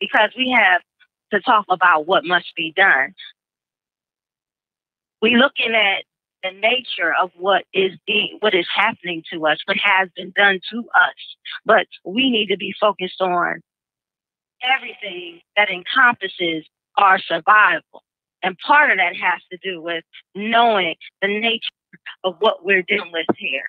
because 0.00 0.30
we 0.36 0.50
have 0.56 0.80
to 1.32 1.40
talk 1.40 1.66
about 1.68 2.06
what 2.06 2.24
must 2.24 2.52
be 2.56 2.72
done. 2.74 3.14
We're 5.22 5.38
looking 5.38 5.74
at 5.74 6.04
the 6.42 6.50
nature 6.52 7.12
of 7.20 7.30
what 7.36 7.64
is 7.72 7.92
being, 8.06 8.36
what 8.40 8.54
is 8.54 8.66
happening 8.74 9.22
to 9.32 9.46
us, 9.46 9.58
what 9.64 9.78
has 9.82 10.08
been 10.14 10.32
done 10.36 10.60
to 10.72 10.78
us, 10.80 11.36
but 11.64 11.86
we 12.04 12.30
need 12.30 12.48
to 12.48 12.56
be 12.56 12.74
focused 12.78 13.20
on 13.20 13.60
everything 14.62 15.40
that 15.56 15.70
encompasses 15.70 16.66
our 16.96 17.18
survival. 17.18 18.02
And 18.42 18.56
part 18.58 18.90
of 18.90 18.98
that 18.98 19.16
has 19.16 19.40
to 19.50 19.58
do 19.62 19.80
with 19.80 20.04
knowing 20.34 20.94
the 21.22 21.28
nature 21.28 21.68
of 22.22 22.36
what 22.38 22.64
we're 22.64 22.82
dealing 22.82 23.10
with 23.12 23.26
here. 23.36 23.66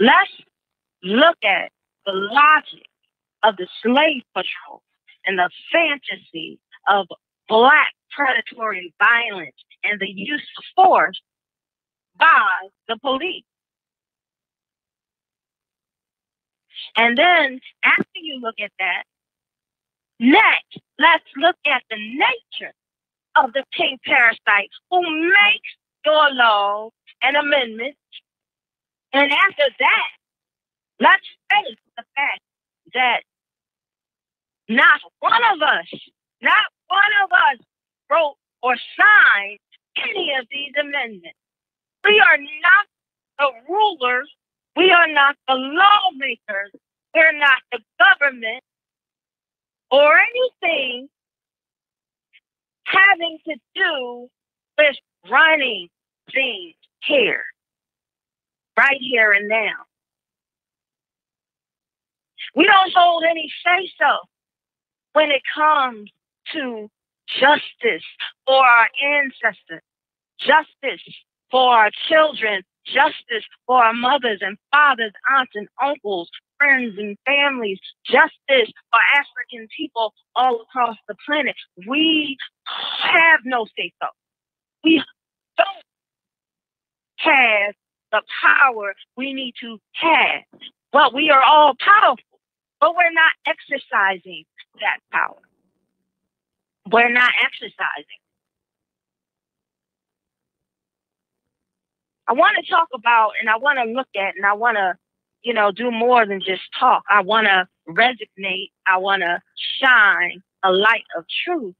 Let's 0.00 0.30
look 1.02 1.36
at 1.44 1.70
the 2.06 2.12
logic 2.12 2.86
of 3.42 3.56
the 3.56 3.68
slave 3.82 4.22
patrol 4.34 4.82
and 5.26 5.38
the 5.38 5.50
fantasy 5.72 6.58
of 6.88 7.06
black 7.48 7.92
predatory 8.10 8.94
violence 8.98 9.56
and 9.82 10.00
the 10.00 10.10
use 10.10 10.46
of 10.58 10.64
force 10.74 11.20
by 12.18 12.68
the 12.88 12.96
police. 12.98 13.44
And 16.96 17.18
then 17.18 17.60
after 17.82 18.04
you 18.16 18.40
look 18.40 18.56
at 18.62 18.70
that, 18.78 19.04
next, 20.20 20.78
let's 20.98 21.24
look 21.36 21.56
at 21.66 21.82
the 21.90 21.96
nature 21.96 22.72
of 23.36 23.52
the 23.52 23.64
pink 23.72 24.00
parasite 24.04 24.70
who 24.90 25.00
makes 25.02 25.70
your 26.04 26.32
law 26.34 26.90
and 27.22 27.36
amendments. 27.36 27.98
And 29.12 29.32
after 29.32 29.64
that, 29.78 30.10
let's 31.00 31.26
face 31.50 31.78
the 31.96 32.04
fact 32.14 32.40
that 32.94 33.22
not 34.68 35.00
one 35.20 35.42
of 35.52 35.62
us, 35.62 35.86
not 36.40 36.66
one 36.88 37.12
of 37.24 37.32
us 37.32 37.66
wrote 38.10 38.36
or 38.62 38.76
signed 38.96 39.58
any 39.96 40.34
of 40.40 40.46
these 40.50 40.72
amendments. 40.80 41.38
We 42.04 42.20
are 42.20 42.38
not 42.38 42.86
the 43.38 43.72
rulers. 43.72 44.30
We 44.76 44.90
are 44.90 45.08
not 45.08 45.36
the 45.48 45.54
lawmakers. 45.54 46.72
We're 47.14 47.38
not 47.38 47.58
the 47.72 47.78
government 47.98 48.62
or 49.90 50.18
anything 50.18 51.08
having 52.84 53.38
to 53.46 53.54
do 53.74 54.28
with 54.78 54.96
running 55.30 55.88
things 56.32 56.74
here, 57.04 57.44
right 58.76 58.98
here 59.00 59.32
and 59.32 59.48
now. 59.48 59.86
We 62.54 62.64
don't 62.64 62.92
hold 62.94 63.24
any 63.28 63.50
say 63.64 63.90
so 63.98 64.18
when 65.14 65.30
it 65.30 65.42
comes 65.54 66.10
to 66.52 66.90
justice 67.26 68.04
for 68.46 68.62
our 68.62 68.88
ancestors, 69.02 69.82
justice 70.38 71.02
for 71.50 71.72
our 71.74 71.90
children, 72.08 72.62
justice 72.86 73.44
for 73.66 73.82
our 73.82 73.94
mothers 73.94 74.40
and 74.42 74.58
fathers, 74.70 75.12
aunts 75.30 75.52
and 75.54 75.68
uncles, 75.82 76.28
friends 76.58 76.94
and 76.98 77.16
families, 77.24 77.78
justice 78.04 78.72
for 78.90 79.00
African 79.16 79.66
people 79.76 80.12
all 80.36 80.62
across 80.62 80.96
the 81.08 81.14
planet. 81.26 81.54
We 81.88 82.36
have 83.02 83.40
no 83.44 83.66
say 83.76 83.92
so. 84.02 84.08
We 84.82 85.02
don't 85.56 85.68
have 87.18 87.74
the 88.12 88.22
power 88.42 88.94
we 89.16 89.32
need 89.32 89.54
to 89.60 89.78
have. 89.94 90.42
Well, 90.92 91.12
we 91.14 91.30
are 91.30 91.42
all 91.42 91.74
powerful, 91.80 92.33
but 92.84 92.94
we're 92.94 93.12
not 93.12 93.32
exercising 93.46 94.44
that 94.78 94.98
power. 95.10 95.40
We're 96.92 97.10
not 97.10 97.30
exercising. 97.42 98.20
I 102.28 102.34
want 102.34 102.62
to 102.62 102.70
talk 102.70 102.88
about 102.92 103.30
and 103.40 103.48
I 103.48 103.56
want 103.56 103.78
to 103.78 103.90
look 103.90 104.08
at 104.14 104.36
and 104.36 104.44
I 104.44 104.52
want 104.52 104.76
to, 104.76 104.98
you 105.40 105.54
know, 105.54 105.72
do 105.72 105.90
more 105.90 106.26
than 106.26 106.42
just 106.42 106.60
talk. 106.78 107.04
I 107.08 107.22
want 107.22 107.46
to 107.46 107.66
resonate. 107.88 108.70
I 108.86 108.98
want 108.98 109.22
to 109.22 109.40
shine 109.80 110.42
a 110.62 110.70
light 110.70 111.04
of 111.16 111.24
truth 111.42 111.76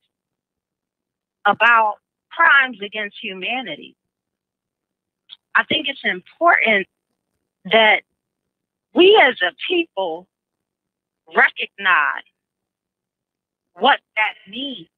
about 1.44 1.96
crimes 2.30 2.78
against 2.82 3.18
humanity. 3.20 3.94
I 5.54 5.64
think 5.64 5.86
it's 5.86 6.00
important 6.02 6.86
that 7.66 8.04
we 8.94 9.20
as 9.22 9.34
a 9.42 9.52
people 9.68 10.28
recognize 11.28 12.24
what 13.74 14.00
that 14.16 14.34
means. 14.50 14.88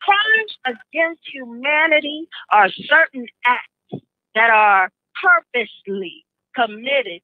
Crimes 0.00 0.56
against 0.92 1.22
humanity 1.32 2.28
are 2.50 2.68
certain 2.70 3.26
acts 3.44 4.04
that 4.34 4.50
are 4.50 4.90
purposely 5.20 6.24
committed 6.54 7.22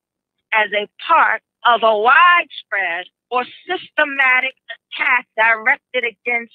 as 0.53 0.71
a 0.73 0.89
part 1.07 1.43
of 1.65 1.83
a 1.83 1.99
widespread 1.99 3.07
or 3.31 3.45
systematic 3.67 4.55
attack 4.71 5.27
directed 5.37 6.05
against, 6.05 6.53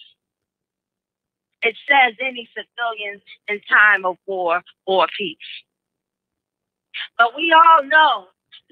it 1.62 1.76
says, 1.88 2.14
any 2.22 2.50
civilians 2.54 3.22
in 3.48 3.62
time 3.70 4.06
of 4.06 4.18
war 4.28 4.62
or 4.86 5.08
peace. 5.18 5.38
But 7.18 7.36
we 7.36 7.54
all 7.54 7.84
know 7.84 8.28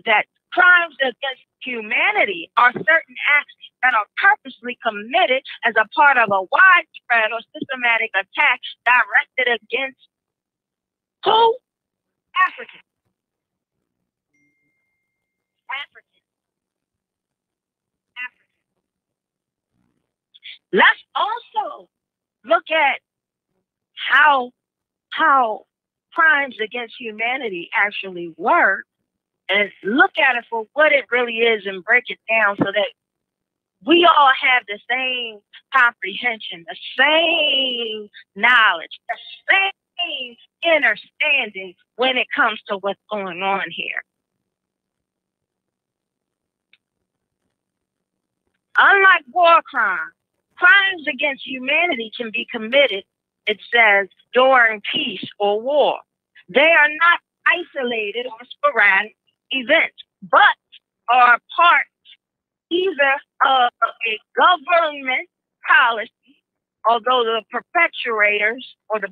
that 0.05 0.25
crimes 0.51 0.95
against 1.01 1.43
humanity 1.65 2.51
are 2.57 2.71
certain 2.71 3.17
acts 3.37 3.55
that 3.83 3.93
are 3.93 4.05
purposely 4.17 4.77
committed 4.85 5.43
as 5.65 5.73
a 5.77 5.87
part 5.89 6.17
of 6.17 6.29
a 6.31 6.41
widespread 6.41 7.31
or 7.33 7.41
systematic 7.53 8.11
attack 8.15 8.61
directed 8.85 9.59
against 9.61 9.99
who? 11.25 11.57
Africans. 12.37 12.83
Africans. 15.69 16.05
Let's 20.73 21.03
also 21.15 21.89
look 22.43 22.69
at 22.69 22.99
how 24.09 24.51
how 25.11 25.65
crimes 26.13 26.55
against 26.63 26.95
humanity 26.99 27.69
actually 27.75 28.33
work 28.37 28.85
and 29.49 29.71
look 29.83 30.11
at 30.17 30.35
it 30.35 30.45
for 30.49 30.65
what 30.73 30.91
it 30.91 31.05
really 31.11 31.37
is 31.37 31.65
and 31.65 31.83
break 31.83 32.05
it 32.07 32.19
down 32.29 32.57
so 32.57 32.65
that 32.65 32.89
we 33.85 34.05
all 34.05 34.31
have 34.41 34.63
the 34.67 34.79
same 34.89 35.39
comprehension, 35.73 36.65
the 36.67 36.77
same 36.97 38.09
knowledge, 38.35 38.99
the 39.07 39.17
same 39.49 40.35
understanding 40.65 41.75
when 41.95 42.17
it 42.17 42.27
comes 42.35 42.59
to 42.67 42.77
what's 42.77 42.99
going 43.11 43.41
on 43.41 43.63
here. 43.69 44.03
Unlike 48.77 49.23
war 49.31 49.61
crimes, 49.63 50.13
crimes 50.55 51.07
against 51.07 51.47
humanity 51.47 52.11
can 52.15 52.31
be 52.31 52.47
committed, 52.51 53.03
it 53.45 53.59
says, 53.73 54.09
during 54.33 54.81
peace 54.93 55.25
or 55.39 55.61
war. 55.61 55.99
They 56.49 56.61
are 56.61 56.89
not 56.89 57.19
isolated 57.47 58.25
or 58.25 58.37
sporadic 58.49 59.15
events, 59.51 59.97
but 60.21 60.55
are 61.11 61.39
part 61.55 61.85
either 62.71 63.15
of 63.45 63.71
a 64.07 64.19
government 64.35 65.29
policy, 65.67 66.41
although 66.89 67.23
the 67.23 67.43
perpetrators 67.51 68.75
or 68.89 68.99
the 68.99 69.09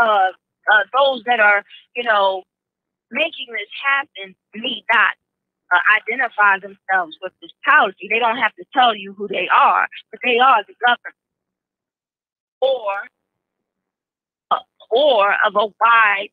uh, 0.00 0.30
uh, 0.72 0.84
those 0.96 1.22
that 1.26 1.40
are, 1.40 1.62
you 1.94 2.02
know, 2.02 2.42
making 3.10 3.46
this 3.50 3.68
happen 3.84 4.34
need 4.54 4.84
not 4.92 5.10
uh, 5.74 5.80
identify 5.96 6.58
themselves 6.58 7.16
with 7.22 7.32
this 7.42 7.50
policy. 7.64 8.08
They 8.10 8.18
don't 8.18 8.38
have 8.38 8.54
to 8.56 8.64
tell 8.72 8.94
you 8.94 9.12
who 9.12 9.28
they 9.28 9.48
are, 9.48 9.86
but 10.10 10.20
they 10.24 10.38
are 10.38 10.64
the 10.66 10.74
government. 10.80 11.16
Or, 12.60 12.92
uh, 14.50 14.64
or 14.90 15.34
of 15.46 15.54
a 15.54 15.66
wide 15.66 16.30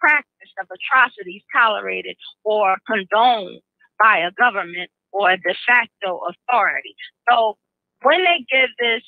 practice 0.00 0.52
of 0.60 0.68
atrocities 0.70 1.42
tolerated 1.54 2.16
or 2.44 2.76
condoned 2.86 3.60
by 4.02 4.18
a 4.18 4.32
government 4.32 4.90
or 5.12 5.36
de 5.36 5.54
facto 5.66 6.20
authority. 6.28 6.94
So 7.30 7.56
when 8.02 8.22
they 8.22 8.44
give 8.50 8.70
this, 8.78 9.02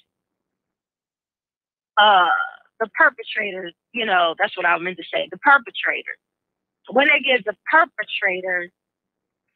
uh, 1.99 2.29
the 2.81 2.89
perpetrators, 2.95 3.75
you 3.93 4.07
know, 4.07 4.35
that's 4.39 4.57
what 4.57 4.67
I 4.67 4.79
meant 4.79 4.97
to 4.97 5.05
say, 5.13 5.29
the 5.31 5.39
perpetrators, 5.39 6.19
when 6.91 7.09
they 7.09 7.21
give 7.21 7.45
the 7.45 7.57
perpetrators 7.71 8.71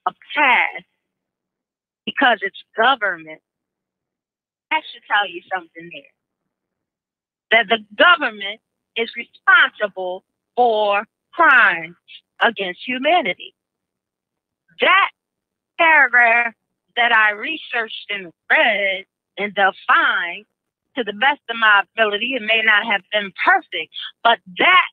a 0.06 0.12
pass 0.36 0.82
because 2.04 2.38
it's 2.42 2.62
government, 2.76 3.40
that 4.70 4.82
should 4.92 5.02
tell 5.08 5.28
you 5.28 5.42
something 5.52 5.90
there. 5.92 6.12
That 7.50 7.68
the 7.68 7.84
government 7.96 8.60
is 8.96 9.10
responsible 9.16 10.24
for 10.56 11.04
crimes 11.34 11.96
against 12.42 12.80
humanity. 12.86 13.54
That 14.80 15.10
paragraph 15.78 16.54
that 16.96 17.12
I 17.12 17.32
researched 17.32 18.06
and 18.10 18.32
read 18.50 19.04
and 19.38 19.54
defined 19.54 20.46
to 20.96 21.04
the 21.04 21.12
best 21.12 21.40
of 21.50 21.56
my 21.58 21.82
ability, 21.96 22.34
it 22.36 22.42
may 22.42 22.62
not 22.64 22.86
have 22.86 23.02
been 23.12 23.32
perfect, 23.44 23.92
but 24.22 24.38
that 24.58 24.86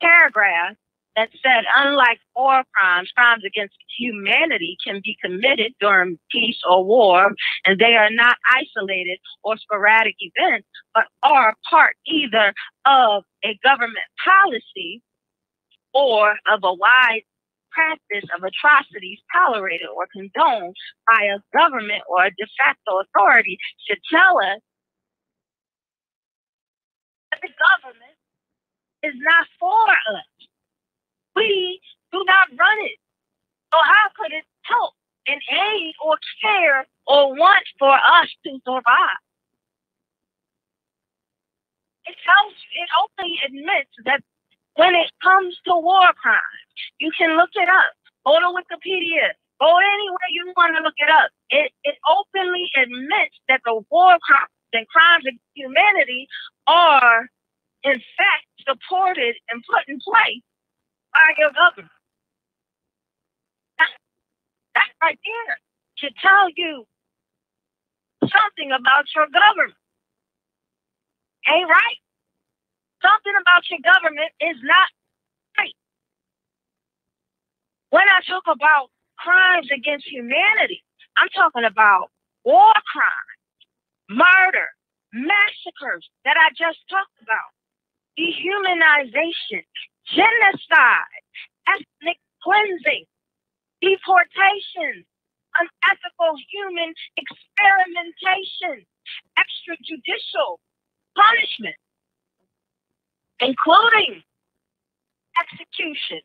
paragraph 0.00 0.76
that 1.16 1.30
said, 1.42 1.64
unlike 1.76 2.18
war 2.34 2.64
crimes, 2.74 3.10
crimes 3.14 3.44
against 3.46 3.74
humanity 3.98 4.76
can 4.84 5.00
be 5.02 5.16
committed 5.22 5.72
during 5.80 6.18
peace 6.30 6.60
or 6.68 6.84
war, 6.84 7.32
and 7.64 7.78
they 7.78 7.94
are 7.94 8.10
not 8.10 8.36
isolated 8.52 9.18
or 9.44 9.56
sporadic 9.56 10.16
events, 10.18 10.66
but 10.92 11.04
are 11.22 11.54
part 11.70 11.96
either 12.06 12.52
of 12.84 13.22
a 13.44 13.58
government 13.62 14.06
policy 14.24 15.00
or 15.94 16.36
of 16.52 16.60
a 16.64 16.74
wide 16.74 17.22
practice 17.72 18.28
of 18.36 18.44
atrocities 18.44 19.18
tolerated 19.34 19.88
or 19.88 20.06
condoned 20.12 20.74
by 21.06 21.24
a 21.26 21.38
government 21.56 22.02
or 22.08 22.26
a 22.26 22.30
de 22.30 22.46
facto 22.58 23.00
authority 23.00 23.58
should 23.88 23.98
tell 24.10 24.38
us 24.38 24.60
that 27.30 27.40
the 27.42 27.50
government 27.50 28.18
is 29.02 29.14
not 29.18 29.46
for 29.58 29.90
us. 30.14 30.30
We 31.36 31.80
do 32.12 32.22
not 32.26 32.48
run 32.58 32.78
it. 32.86 32.98
So 33.72 33.78
how 33.82 34.08
could 34.16 34.32
it 34.32 34.44
help 34.62 34.94
and 35.26 35.40
aid 35.50 35.94
or 36.04 36.16
care 36.42 36.86
or 37.06 37.34
want 37.34 37.64
for 37.78 37.92
us 37.92 38.28
to 38.46 38.50
survive? 38.64 39.22
It 42.06 42.16
tells 42.22 42.54
it 42.54 42.88
openly 43.02 43.40
admits 43.46 43.90
that 44.04 44.22
when 44.76 44.94
it 44.94 45.10
comes 45.22 45.56
to 45.66 45.74
war 45.76 46.12
crimes, 46.20 46.70
you 47.00 47.10
can 47.16 47.36
look 47.36 47.50
it 47.54 47.68
up. 47.68 47.92
Go 48.26 48.38
to 48.40 48.46
Wikipedia. 48.54 49.30
Go 49.60 49.68
anywhere 49.78 50.30
you 50.30 50.52
want 50.56 50.76
to 50.76 50.82
look 50.82 50.94
it 50.98 51.10
up. 51.10 51.30
It, 51.50 51.72
it 51.84 51.96
openly 52.08 52.70
admits 52.76 53.36
that 53.48 53.60
the 53.64 53.82
war 53.90 54.18
crimes 54.22 54.50
and 54.72 54.88
crimes 54.88 55.24
against 55.26 55.44
humanity 55.54 56.28
are, 56.66 57.28
in 57.84 57.94
fact, 57.94 58.46
supported 58.66 59.36
and 59.50 59.62
put 59.70 59.88
in 59.88 60.00
place 60.00 60.42
by 61.14 61.34
your 61.38 61.52
government. 61.52 61.92
That, 63.78 63.90
that 64.76 64.88
right 65.02 65.18
there 65.24 65.58
should 65.96 66.16
tell 66.22 66.48
you 66.56 66.84
something 68.22 68.72
about 68.72 69.06
your 69.14 69.26
government. 69.28 69.74
Ain't 71.48 71.68
right? 71.68 71.98
Something 73.04 73.36
about 73.36 73.68
your 73.68 73.84
government 73.84 74.32
is 74.40 74.56
not 74.64 74.88
right. 75.58 75.76
When 77.90 78.08
I 78.08 78.20
talk 78.26 78.44
about 78.48 78.90
crimes 79.18 79.68
against 79.70 80.06
humanity, 80.08 80.82
I'm 81.18 81.28
talking 81.36 81.64
about 81.64 82.10
war 82.44 82.72
crimes, 82.92 83.38
murder, 84.10 84.68
massacres 85.12 86.08
that 86.24 86.36
I 86.36 86.50
just 86.56 86.80
talked 86.90 87.18
about, 87.22 87.50
dehumanization, 88.18 89.64
genocide, 90.10 91.22
ethnic 91.68 92.18
cleansing, 92.42 93.06
deportation, 93.82 95.04
unethical 95.56 96.34
human 96.50 96.94
experimentation, 97.16 98.86
extrajudicial 99.38 100.58
punishment, 101.16 101.76
including 103.44 104.22
execution, 105.40 106.20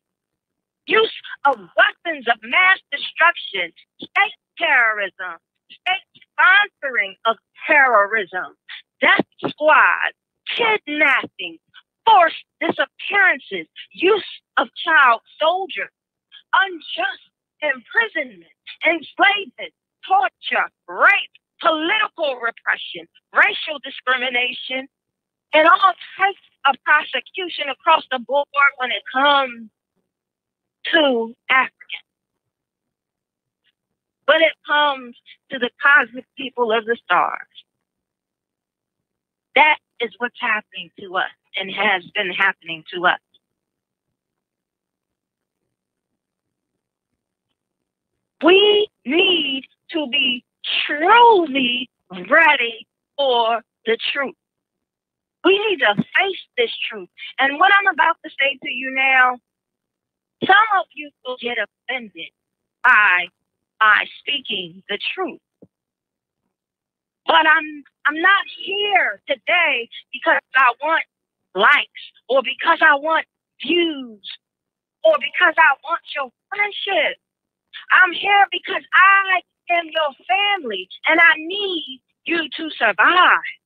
use 0.86 1.14
of 1.46 1.56
weapons 1.56 2.26
of 2.28 2.38
mass 2.42 2.78
destruction, 2.92 3.72
state 4.00 4.38
terrorism, 4.58 5.38
state 5.70 6.06
sponsoring 6.38 7.14
of 7.26 7.36
terrorism, 7.66 8.56
death 9.00 9.26
squad, 9.48 10.12
kidnapping, 10.56 11.58
forced 12.06 12.44
disappearances, 12.60 13.66
use 13.92 14.26
of 14.58 14.68
child 14.84 15.20
soldiers, 15.40 15.92
unjust 16.54 17.24
imprisonment, 17.62 18.52
enslavement, 18.86 19.72
torture, 20.08 20.68
rape, 20.88 21.34
political 21.60 22.40
repression, 22.40 23.06
racial 23.34 23.78
discrimination, 23.84 24.88
and 25.54 25.68
all 25.68 25.94
types 26.18 26.46
of 26.66 26.76
prosecution 26.84 27.68
across 27.70 28.04
the 28.10 28.18
board 28.18 28.46
when 28.78 28.90
it 28.90 29.02
comes 29.12 29.70
to 30.92 31.34
Africans. 31.48 31.76
When 34.26 34.42
it 34.42 34.52
comes 34.66 35.16
to 35.50 35.58
the 35.58 35.70
cosmic 35.82 36.26
people 36.36 36.72
of 36.72 36.84
the 36.84 36.96
stars. 37.04 37.46
That 39.54 39.78
is 40.00 40.10
what's 40.18 40.40
happening 40.40 40.90
to 41.00 41.16
us 41.16 41.30
and 41.56 41.70
has 41.70 42.04
been 42.14 42.30
happening 42.30 42.84
to 42.94 43.06
us. 43.06 43.18
We 48.42 48.88
need 49.04 49.64
to 49.92 50.06
be 50.10 50.44
truly 50.86 51.90
ready 52.10 52.86
for 53.16 53.60
the 53.84 53.98
truth. 54.12 54.34
We 55.44 55.58
need 55.68 55.78
to 55.80 55.94
face 55.96 56.42
this 56.56 56.70
truth. 56.90 57.08
And 57.38 57.58
what 57.58 57.72
I'm 57.72 57.92
about 57.92 58.16
to 58.24 58.30
say 58.30 58.58
to 58.62 58.70
you 58.70 58.92
now, 58.94 59.38
some 60.44 60.68
of 60.80 60.86
you 60.94 61.10
will 61.26 61.36
get 61.40 61.58
offended 61.58 62.30
by 62.84 63.26
by 63.80 64.04
speaking 64.20 64.82
the 64.88 64.98
truth. 65.14 65.40
But 67.26 67.46
I'm 67.46 67.84
I'm 68.06 68.20
not 68.20 68.44
here 68.64 69.22
today 69.28 69.88
because 70.12 70.40
I 70.56 70.72
want 70.82 71.04
likes 71.54 72.04
or 72.28 72.42
because 72.42 72.78
I 72.82 72.96
want 72.96 73.26
views 73.64 74.26
or 75.04 75.14
because 75.20 75.54
I 75.58 75.76
want 75.84 76.02
your 76.16 76.30
friendship. 76.50 77.18
I'm 77.92 78.12
here 78.12 78.46
because 78.52 78.82
I 78.94 79.42
am 79.74 79.86
your 79.86 80.12
family 80.28 80.88
and 81.08 81.20
I 81.20 81.34
need 81.38 82.02
you 82.24 82.48
to 82.58 82.70
survive. 82.78 83.59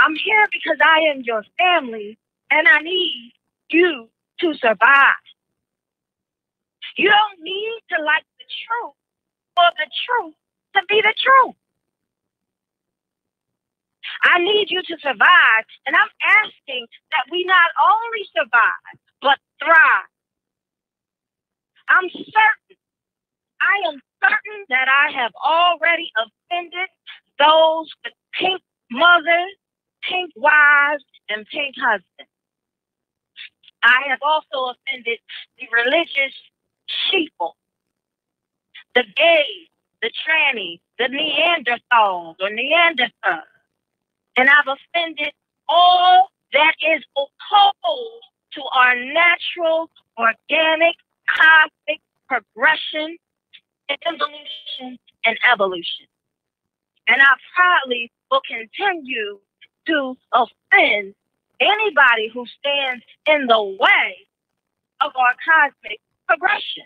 I'm 0.00 0.16
here 0.16 0.46
because 0.52 0.78
I 0.84 1.10
am 1.14 1.22
your 1.22 1.44
family 1.58 2.18
and 2.50 2.68
I 2.68 2.80
need 2.80 3.32
you 3.70 4.10
to 4.40 4.54
survive. 4.54 5.24
You 6.96 7.10
don't 7.10 7.40
need 7.42 7.80
to 7.90 8.02
like 8.04 8.24
the 8.38 8.46
truth 8.66 8.94
for 9.56 9.70
the 9.78 9.88
truth 10.06 10.34
to 10.76 10.82
be 10.88 11.02
the 11.02 11.14
truth. 11.18 11.56
I 14.24 14.40
need 14.40 14.70
you 14.70 14.82
to 14.82 14.96
survive. 15.02 15.64
And 15.86 15.96
I'm 15.96 16.10
asking 16.44 16.86
that 17.12 17.24
we 17.32 17.44
not 17.44 17.70
only 17.80 18.24
survive, 18.36 18.98
but 19.22 19.38
thrive. 19.60 20.10
I'm 21.88 22.10
certain, 22.10 22.76
I 23.60 23.88
am 23.88 24.00
certain 24.22 24.64
that 24.70 24.88
I 24.88 25.12
have 25.12 25.32
already 25.44 26.10
offended 26.18 26.88
those 27.38 27.90
with 28.04 28.14
pink 28.34 28.62
mothers, 28.90 29.56
pink 30.08 30.32
wives, 30.36 31.04
and 31.28 31.46
pink 31.46 31.74
husbands. 31.80 32.30
I 33.82 34.08
have 34.08 34.18
also 34.22 34.74
offended 34.74 35.18
the 35.58 35.66
religious 35.72 36.34
sheeple, 36.88 37.52
the 38.94 39.04
gays, 39.16 39.68
the 40.02 40.10
trannies, 40.10 40.80
the 40.98 41.04
Neanderthals 41.04 42.36
or 42.40 42.50
Neanderthals. 42.50 43.42
And 44.36 44.48
I've 44.48 44.66
offended 44.66 45.32
all 45.68 46.28
that 46.52 46.74
is 46.80 47.04
opposed 47.16 48.24
to 48.52 48.62
our 48.74 48.96
natural, 48.96 49.90
organic, 50.18 50.96
cosmic 51.28 52.00
progression, 52.28 53.16
evolution, 54.06 54.98
and 55.24 55.38
evolution. 55.52 56.06
And 57.06 57.20
I 57.20 57.34
proudly 57.54 58.10
will 58.30 58.40
continue 58.46 59.40
to 59.86 60.16
offend 60.32 61.14
anybody 61.60 62.30
who 62.32 62.44
stands 62.58 63.04
in 63.26 63.46
the 63.46 63.62
way 63.62 64.16
of 65.00 65.12
our 65.16 65.34
cosmic 65.44 66.00
progression. 66.26 66.84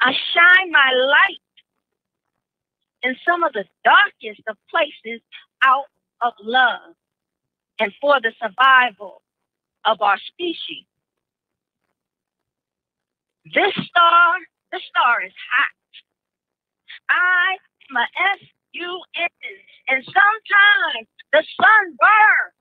I 0.00 0.12
shine 0.12 0.70
my 0.70 0.92
light 0.92 1.40
in 3.02 3.16
some 3.26 3.44
of 3.44 3.52
the 3.52 3.64
darkest 3.84 4.42
of 4.48 4.56
places 4.70 5.20
out 5.62 5.86
of 6.22 6.32
love 6.42 6.94
and 7.78 7.92
for 8.00 8.20
the 8.20 8.32
survival 8.42 9.22
of 9.84 10.00
our 10.02 10.18
species. 10.26 10.84
This 13.44 13.74
star, 13.74 14.34
the 14.72 14.80
star 14.90 15.22
is 15.24 15.32
hot. 15.56 15.76
I 17.08 17.56
am 17.90 17.96
a 18.80 19.24
S-U-N, 19.24 19.56
and 19.88 20.00
sometimes 20.04 21.06
the 21.32 21.42
sun 21.56 21.84
burns. 21.96 22.54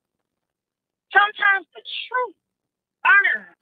Sometimes 1.12 1.66
the 1.76 1.84
truth 1.84 2.38
burns. 3.04 3.58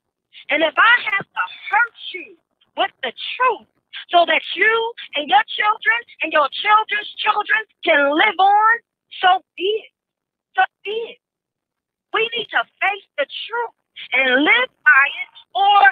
And 0.50 0.62
if 0.62 0.74
I 0.76 0.94
have 1.14 1.26
to 1.26 1.44
hurt 1.70 1.98
you 2.12 2.36
with 2.76 2.90
the 3.02 3.12
truth 3.12 3.68
so 4.10 4.26
that 4.26 4.42
you 4.54 4.92
and 5.16 5.28
your 5.28 5.44
children 5.46 6.00
and 6.22 6.32
your 6.32 6.48
children's 6.50 7.10
children 7.18 7.60
can 7.84 8.10
live 8.12 8.38
on, 8.38 8.74
so 9.22 9.40
be 9.56 9.70
it. 9.86 9.92
So 10.56 10.62
be 10.84 11.14
it. 11.14 11.18
We 12.12 12.28
need 12.36 12.48
to 12.50 12.62
face 12.82 13.08
the 13.18 13.26
truth 13.26 13.74
and 14.12 14.44
live 14.44 14.70
by 14.84 15.06
it, 15.22 15.30
or 15.54 15.82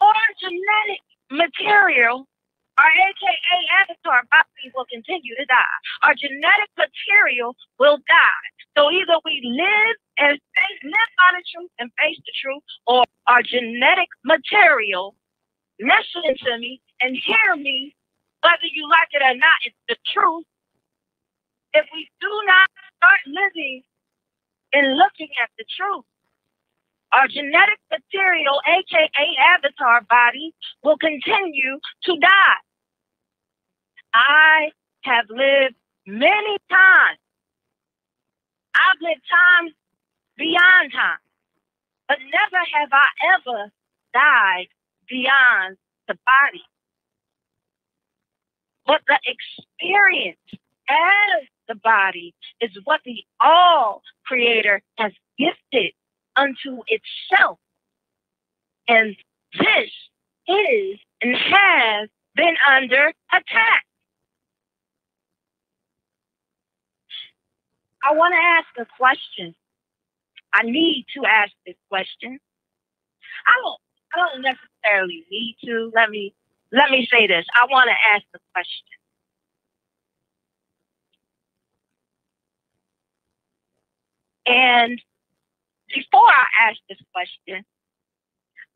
or 0.00 0.20
genetic 0.40 1.02
material, 1.30 2.26
our 2.78 2.90
AKA 2.90 3.58
avatar 3.82 4.22
bodies 4.30 4.72
will 4.74 4.86
continue 4.90 5.34
to 5.36 5.44
die. 5.46 5.76
Our 6.02 6.14
genetic 6.14 6.70
material 6.76 7.56
will 7.78 7.98
die. 8.08 8.46
So 8.76 8.90
either 8.90 9.18
we 9.24 9.40
live 9.44 9.96
and 10.18 10.34
face, 10.38 10.80
live 10.82 11.12
by 11.18 11.38
the 11.38 11.44
truth 11.46 11.70
and 11.78 11.90
face 11.98 12.18
the 12.18 12.34
truth, 12.42 12.62
or 12.86 13.04
our 13.26 13.42
genetic 13.42 14.08
material 14.24 15.14
listen 15.80 16.22
to 16.46 16.58
me 16.58 16.80
and 17.00 17.16
hear 17.16 17.56
me, 17.56 17.94
whether 18.42 18.68
you 18.72 18.88
like 18.88 19.08
it 19.12 19.22
or 19.22 19.34
not. 19.34 19.58
It's 19.64 19.76
the 19.88 19.96
truth. 20.12 20.44
If 21.74 21.86
we 21.92 22.08
do 22.20 22.30
not 22.46 22.68
start 22.98 23.20
living 23.26 23.82
and 24.72 24.96
looking 24.96 25.30
at 25.42 25.50
the 25.58 25.64
truth, 25.76 26.04
our 27.14 27.28
genetic 27.28 27.78
material, 27.90 28.60
aka 28.66 29.26
avatar 29.54 30.02
body, 30.08 30.52
will 30.82 30.98
continue 30.98 31.78
to 32.04 32.16
die. 32.20 32.62
I 34.12 34.70
have 35.02 35.26
lived 35.30 35.76
many 36.06 36.56
times. 36.70 37.18
I've 38.74 39.00
lived 39.00 39.22
times 39.30 39.72
beyond 40.36 40.92
time, 40.92 41.18
but 42.08 42.18
never 42.20 42.64
have 42.80 42.88
I 42.92 43.06
ever 43.36 43.70
died 44.12 44.68
beyond 45.08 45.76
the 46.08 46.14
body. 46.26 46.64
But 48.86 49.02
the 49.06 49.18
experience 49.24 50.38
as 50.88 51.48
the 51.68 51.76
body 51.76 52.34
is 52.60 52.70
what 52.84 53.00
the 53.04 53.22
all 53.40 54.02
creator 54.26 54.82
has 54.98 55.12
gifted 55.38 55.92
unto 56.36 56.82
itself. 56.88 57.58
And 58.88 59.16
this 59.58 59.90
is 60.48 60.98
and 61.22 61.36
has 61.36 62.08
been 62.34 62.54
under 62.70 63.12
attack. 63.32 63.86
I 68.02 68.14
want 68.14 68.34
to 68.34 68.40
ask 68.40 68.88
a 68.88 68.96
question. 68.98 69.54
I 70.52 70.62
need 70.64 71.06
to 71.16 71.24
ask 71.26 71.52
this 71.66 71.76
question. 71.90 72.38
I 73.46 73.52
don't 73.62 73.80
I 74.14 74.18
don't 74.18 74.42
necessarily 74.42 75.24
need 75.30 75.56
to. 75.64 75.90
Let 75.94 76.10
me 76.10 76.34
let 76.72 76.90
me 76.90 77.08
say 77.10 77.26
this. 77.26 77.46
I 77.54 77.66
want 77.70 77.88
to 77.90 77.96
ask 78.14 78.24
the 78.32 78.40
question. 78.52 78.86
And 84.46 85.00
before 85.94 86.28
I 86.28 86.70
ask 86.70 86.78
this 86.88 86.98
question, 87.14 87.64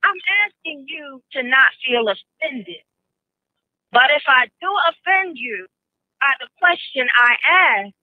I'm 0.04 0.20
asking 0.46 0.86
you 0.88 1.22
to 1.32 1.42
not 1.42 1.70
feel 1.86 2.06
offended. 2.08 2.82
But 3.92 4.10
if 4.16 4.22
I 4.26 4.46
do 4.60 4.68
offend 4.90 5.38
you 5.38 5.66
by 6.20 6.32
the 6.40 6.48
question 6.58 7.08
I 7.18 7.34
ask, 7.84 7.94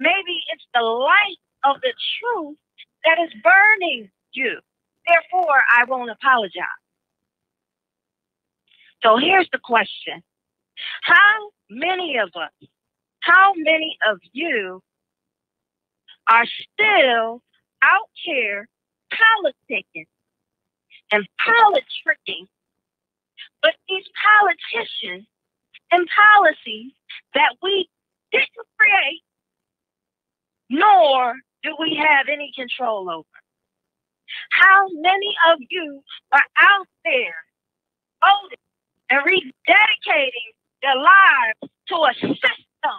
maybe 0.00 0.40
it's 0.52 0.66
the 0.74 0.82
light 0.82 1.40
of 1.64 1.80
the 1.82 1.94
truth 2.20 2.56
that 3.04 3.18
is 3.24 3.32
burning 3.42 4.10
you. 4.32 4.60
Therefore, 5.06 5.62
I 5.78 5.84
won't 5.86 6.10
apologize. 6.10 6.80
So 9.02 9.18
here's 9.18 9.48
the 9.52 9.60
question 9.62 10.22
How 11.02 11.50
many 11.70 12.18
of 12.18 12.30
us, 12.36 12.68
how 13.20 13.52
many 13.56 13.98
of 14.10 14.18
you 14.32 14.82
are 16.30 16.46
still 16.46 17.42
out 17.84 18.10
here 18.24 18.68
politicking 19.12 20.06
and 21.12 21.26
politicking 21.46 22.46
but 23.62 23.74
these 23.88 24.04
politicians 24.24 25.26
and 25.92 26.08
policies 26.08 26.92
that 27.34 27.56
we 27.62 27.88
didn't 28.32 28.68
create, 28.78 29.22
nor 30.70 31.34
do 31.62 31.76
we 31.80 31.96
have 31.96 32.28
any 32.32 32.52
control 32.56 33.10
over. 33.10 33.26
How 34.50 34.88
many 34.92 35.34
of 35.50 35.58
you 35.70 36.02
are 36.32 36.46
out 36.60 36.88
there 37.04 37.36
voting 38.22 38.58
and 39.10 39.24
rededicating 39.24 40.52
their 40.82 40.96
lives 40.96 41.72
to 41.88 41.96
a 41.96 42.14
system 42.14 42.98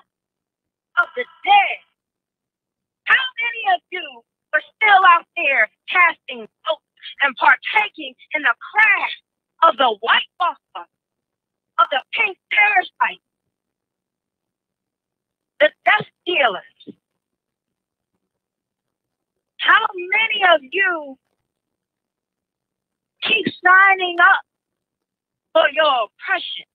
of 1.00 1.08
the 1.16 1.26
dead? 1.46 1.80
How 3.06 3.16
many 3.16 3.76
of 3.76 3.82
you 3.92 4.22
are 4.56 4.64
still 4.80 5.04
out 5.12 5.28
there 5.36 5.68
casting 5.92 6.48
votes 6.64 7.08
and 7.24 7.36
partaking 7.36 8.16
in 8.34 8.42
the 8.44 8.56
crash 8.56 9.16
of 9.68 9.78
the 9.78 9.92
white 10.00 10.32
walker, 10.40 10.88
of 11.80 11.88
the 11.92 12.02
pink 12.16 12.38
parasite, 12.52 13.24
the 15.60 15.70
death 15.84 16.08
dealers? 16.26 16.96
How 19.60 19.86
many 19.96 20.42
of 20.56 20.62
you 20.72 21.18
keep 23.24 23.46
signing 23.64 24.18
up 24.22 24.44
for 25.54 25.66
your 25.74 26.08
oppression? 26.08 26.66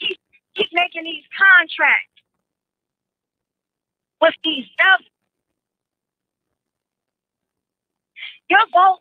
Keep, 0.00 0.18
keep 0.56 0.68
making 0.72 1.04
these 1.04 1.24
contracts 1.38 2.10
with 4.20 4.34
these 4.44 4.66
devils. 4.78 5.11
Your 8.52 8.66
vote, 8.74 9.00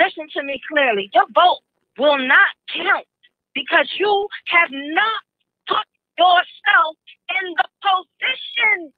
listen 0.00 0.28
to 0.36 0.42
me 0.44 0.60
clearly, 0.70 1.10
your 1.14 1.26
vote 1.34 1.60
will 1.98 2.18
not 2.18 2.50
count 2.74 3.06
because 3.54 3.88
you 3.98 4.28
have 4.48 4.70
not 4.72 5.20
put 5.68 5.86
yourself 6.18 6.96
in 7.42 7.54
the 7.56 7.68
position 7.82 8.92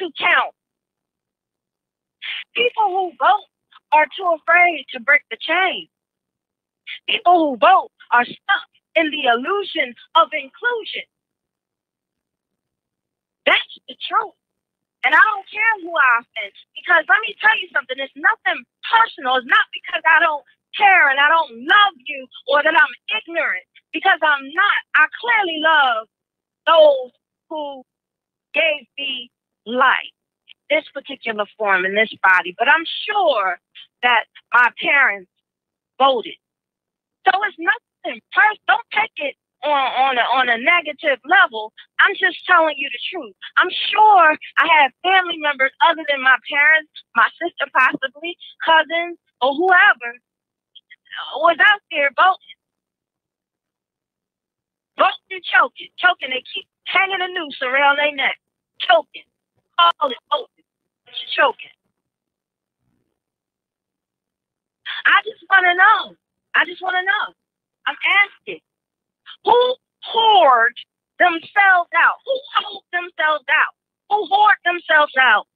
to 0.00 0.10
count. 0.18 0.54
People 2.54 2.88
who 2.88 3.12
vote 3.20 3.48
are 3.92 4.06
too 4.16 4.36
afraid 4.40 4.86
to 4.92 5.00
break 5.00 5.22
the 5.30 5.38
chain. 5.40 5.88
People 7.08 7.52
who 7.52 7.58
vote 7.58 7.90
are 8.12 8.24
stuck 8.24 8.68
in 8.96 9.10
the 9.10 9.30
illusion 9.30 9.94
of 10.16 10.28
inclusion. 10.32 11.06
That's 13.46 13.74
the 13.88 13.96
truth. 14.08 14.34
And 15.04 15.14
I 15.14 15.20
don't 15.22 15.48
care 15.48 15.74
who 15.82 15.92
I 15.96 16.20
offend 16.20 16.52
because 16.76 17.04
let 17.08 17.20
me 17.24 17.36
tell 17.40 17.56
you 17.60 17.68
something. 17.72 17.96
It's 17.96 18.12
nothing 18.16 18.64
personal. 18.90 19.36
It's 19.36 19.48
not 19.48 19.66
because 19.72 20.02
I 20.04 20.20
don't 20.20 20.44
care 20.76 21.10
and 21.10 21.20
I 21.20 21.28
don't 21.28 21.52
love 21.64 21.94
you 22.06 22.26
or 22.48 22.62
that 22.62 22.74
I'm 22.74 22.94
ignorant 23.22 23.64
because 23.92 24.18
I'm 24.22 24.44
not. 24.54 24.78
I 24.96 25.06
clearly 25.20 25.58
love 25.62 26.06
those 26.66 27.12
who 27.50 27.82
gave 28.54 28.86
me 28.98 29.30
life, 29.66 30.14
this 30.70 30.84
particular 30.92 31.44
form 31.58 31.84
in 31.84 31.94
this 31.94 32.12
body. 32.22 32.54
But 32.58 32.68
I'm 32.68 32.84
sure 33.06 33.58
that 34.02 34.24
my 34.52 34.70
parents 34.80 35.30
voted. 35.98 36.36
So 37.26 37.32
it's 37.48 37.56
nothing 37.58 38.20
personal. 38.32 38.58
Don't 38.68 38.88
take 38.92 39.14
it 39.16 39.36
on, 39.64 39.88
on, 39.96 40.14
a, 40.18 40.26
on 40.36 40.46
a 40.48 40.58
negative 40.60 41.18
level. 41.24 41.72
I'm 42.00 42.14
just 42.14 42.38
telling 42.46 42.76
you 42.76 42.88
the 42.92 43.02
truth. 43.10 43.34
I'm 43.56 43.72
sure 43.90 44.36
I 44.60 44.66
have 44.80 44.92
family 45.02 45.38
members 45.40 45.72
other 45.88 46.04
than 46.08 46.22
my 46.22 46.36
parents, 46.46 46.92
my 47.16 47.28
sister 47.40 47.66
possibly, 47.72 48.36
cousins, 48.64 49.18
or 49.40 49.56
whoever 49.56 50.10
uh, 50.12 51.40
was 51.40 51.56
out 51.60 51.80
there 51.90 52.10
voting. 52.16 52.58
Voting 54.98 55.42
choking. 55.48 55.90
Choking. 55.98 56.30
They 56.30 56.44
keep 56.44 56.68
hanging 56.86 57.20
a 57.20 57.28
noose 57.32 57.58
around 57.62 57.96
their 57.98 58.14
neck. 58.14 58.38
Choking. 58.80 59.26
Call 59.80 60.10
it 60.10 60.20
voting. 60.30 60.64
Choking. 61.34 61.74
I 65.06 65.20
just 65.24 65.42
want 65.50 65.66
to 65.66 65.74
know. 65.74 66.16
I 66.54 66.64
just 66.64 66.82
want 66.82 66.96
to 66.96 67.04
know. 67.04 67.34
I'm 67.86 67.96
asking. 68.04 68.60
Who 69.44 69.76
hoard 70.02 70.74
themselves 71.18 71.90
out? 71.96 72.18
Who 72.24 72.40
hold 72.56 72.84
themselves 72.92 73.44
out? 73.48 73.74
Who 74.10 74.26
hoard 74.26 74.56
themselves 74.64 75.12
out 75.20 75.46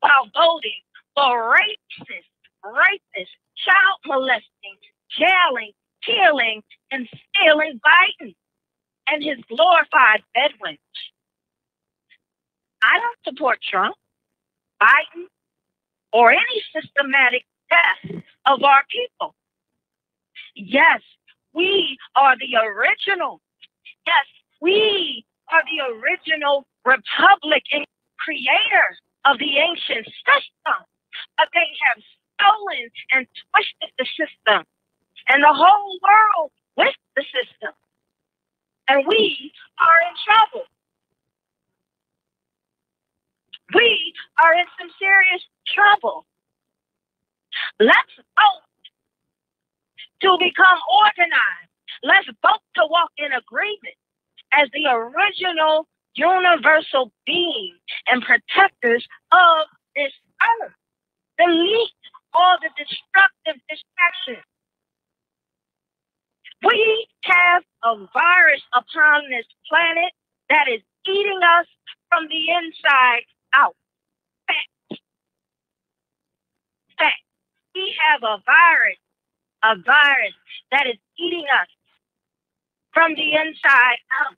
while 0.00 0.28
voting 0.34 0.80
for 1.14 1.56
racist, 1.56 2.30
racist, 2.64 3.34
child 3.56 3.98
molesting, 4.06 4.78
jailing, 5.10 5.72
killing, 6.04 6.62
and 6.90 7.08
stealing 7.08 7.80
Biden 7.84 8.34
and 9.08 9.22
his 9.22 9.38
glorified 9.48 10.22
bedouins? 10.34 10.78
I 12.82 12.98
don't 12.98 13.34
support 13.34 13.60
Trump, 13.62 13.94
Biden, 14.82 15.26
or 16.12 16.30
any 16.32 16.62
systematic 16.74 17.44
death 17.70 18.22
of 18.46 18.62
our 18.62 18.82
people. 18.90 19.34
Yes, 20.54 21.00
we 21.54 21.96
are 22.16 22.36
the 22.38 22.56
original. 22.56 23.40
Yes, 24.06 24.26
we 24.60 25.24
are 25.52 25.62
the 25.64 25.94
original 26.00 26.66
republic 26.84 27.62
and 27.72 27.86
creator 28.18 28.88
of 29.24 29.38
the 29.38 29.58
ancient 29.58 30.06
system. 30.06 30.78
But 31.36 31.48
they 31.52 31.68
have 31.86 32.02
stolen 32.38 32.88
and 33.12 33.26
twisted 33.52 33.92
the 33.98 34.06
system 34.16 34.64
and 35.28 35.42
the 35.42 35.52
whole 35.52 35.98
world 36.02 36.50
with 36.76 36.94
the 37.16 37.22
system. 37.22 37.72
And 38.88 39.06
we 39.06 39.52
are 39.80 39.98
in 40.08 40.14
trouble. 40.24 40.66
We 43.74 44.12
are 44.42 44.54
in 44.54 44.66
some 44.78 44.90
serious 44.98 45.42
trouble. 45.66 46.26
Let's 47.80 48.16
vote 48.16 48.64
to 50.22 50.36
become 50.38 50.78
organized. 50.90 51.70
Let's 52.02 52.26
vote 52.42 52.62
to 52.76 52.86
walk 52.88 53.10
in 53.18 53.32
agreement 53.32 53.98
as 54.54 54.68
the 54.72 54.90
original 54.90 55.86
universal 56.14 57.12
being 57.26 57.76
and 58.08 58.22
protectors 58.22 59.06
of 59.32 59.66
this 59.96 60.12
earth. 60.62 60.72
Delete 61.38 61.90
all 62.34 62.56
the 62.60 62.70
destructive 62.76 63.60
distractions. 63.68 64.46
We 66.64 67.06
have 67.24 67.62
a 67.84 67.96
virus 68.14 68.62
upon 68.72 69.30
this 69.30 69.46
planet 69.68 70.12
that 70.50 70.68
is 70.68 70.80
eating 71.08 71.40
us 71.42 71.66
from 72.08 72.28
the 72.28 72.42
inside 72.54 73.24
out. 73.54 73.74
Fact. 74.46 75.00
Fact. 76.98 77.22
We 77.74 77.94
have 78.04 78.22
a 78.22 78.42
virus 78.46 78.98
a 79.64 79.76
virus 79.76 80.36
that 80.72 80.86
is 80.88 80.98
eating 81.18 81.46
us 81.60 81.68
from 82.94 83.14
the 83.14 83.34
inside 83.34 84.00
out. 84.22 84.36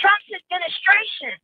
Trump's 0.00 0.30
administration 0.34 1.38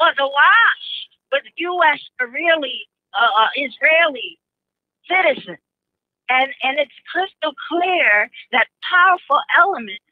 was 0.00 0.14
awash 0.20 0.86
with 1.32 1.44
U.S. 1.56 2.00
Israeli, 2.20 2.80
uh, 3.14 3.42
uh, 3.44 3.48
Israeli 3.56 4.38
citizens. 5.08 5.58
And, 6.30 6.50
and 6.62 6.78
it's 6.80 6.94
crystal 7.12 7.54
clear 7.68 8.30
that 8.52 8.66
powerful 8.90 9.40
elements 9.58 10.04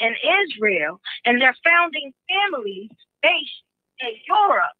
in 0.00 0.14
Israel 0.44 1.00
and 1.24 1.40
their 1.40 1.56
founding 1.64 2.12
families 2.28 2.90
based 3.22 3.64
in 4.00 4.12
Europe 4.28 4.76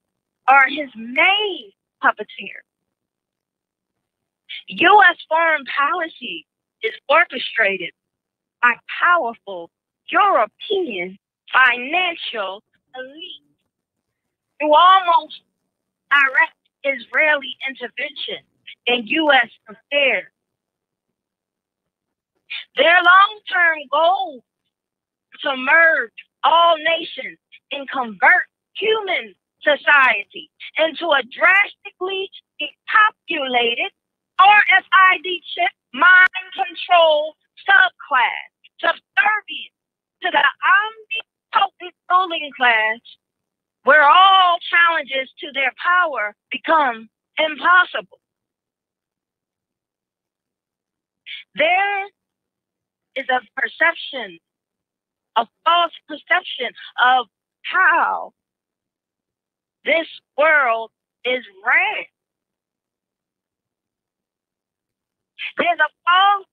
are 0.49 0.67
his 0.69 0.91
main 0.97 1.73
puppeteers. 2.05 2.68
U.S. 4.69 5.17
foreign 5.29 5.65
policy 5.67 6.47
is 6.83 6.93
orchestrated 7.09 7.91
by 8.63 8.75
powerful 9.03 9.71
European 10.11 11.19
financial 11.53 12.63
elites 12.97 13.47
through 14.61 14.75
almost 14.75 15.43
direct 16.11 16.57
Israeli 16.85 17.57
intervention 17.69 18.45
in 18.87 19.07
U.S. 19.07 19.51
affairs. 19.69 20.33
Their 22.77 22.95
long 23.05 23.41
term 23.53 23.79
goal 23.91 24.45
to 25.43 25.57
merge 25.57 26.13
all 26.45 26.77
nations 26.79 27.39
and 27.73 27.89
convert 27.91 28.47
human 28.75 29.35
society 29.63 30.51
into 30.79 31.07
a 31.11 31.23
drastically 31.23 32.31
depopulated 32.59 33.93
RFID 34.41 35.27
chip 35.55 35.73
mind 35.95 36.29
control 36.55 37.35
subclass, 37.69 38.51
subservient 38.81 39.75
to 40.23 40.31
the 40.31 40.45
omnipotent 40.45 41.95
ruling 42.11 42.51
class, 42.57 43.01
where 43.85 44.05
all 44.05 44.59
challenges 44.71 45.31
to 45.41 45.53
their 45.55 45.73
power 45.83 46.35
become 46.51 47.09
impossible. 47.39 48.21
There 51.55 52.07
is 53.17 53.27
a 53.31 53.41
perception, 53.61 54.39
a 55.37 55.47
false 55.65 55.93
perception 56.09 56.71
of 57.05 57.27
how 57.63 58.33
this 59.85 60.07
world 60.39 60.91
is 61.25 61.45
ran. 61.67 62.05
There's 65.57 65.79
a 65.79 65.91
false 66.05 66.47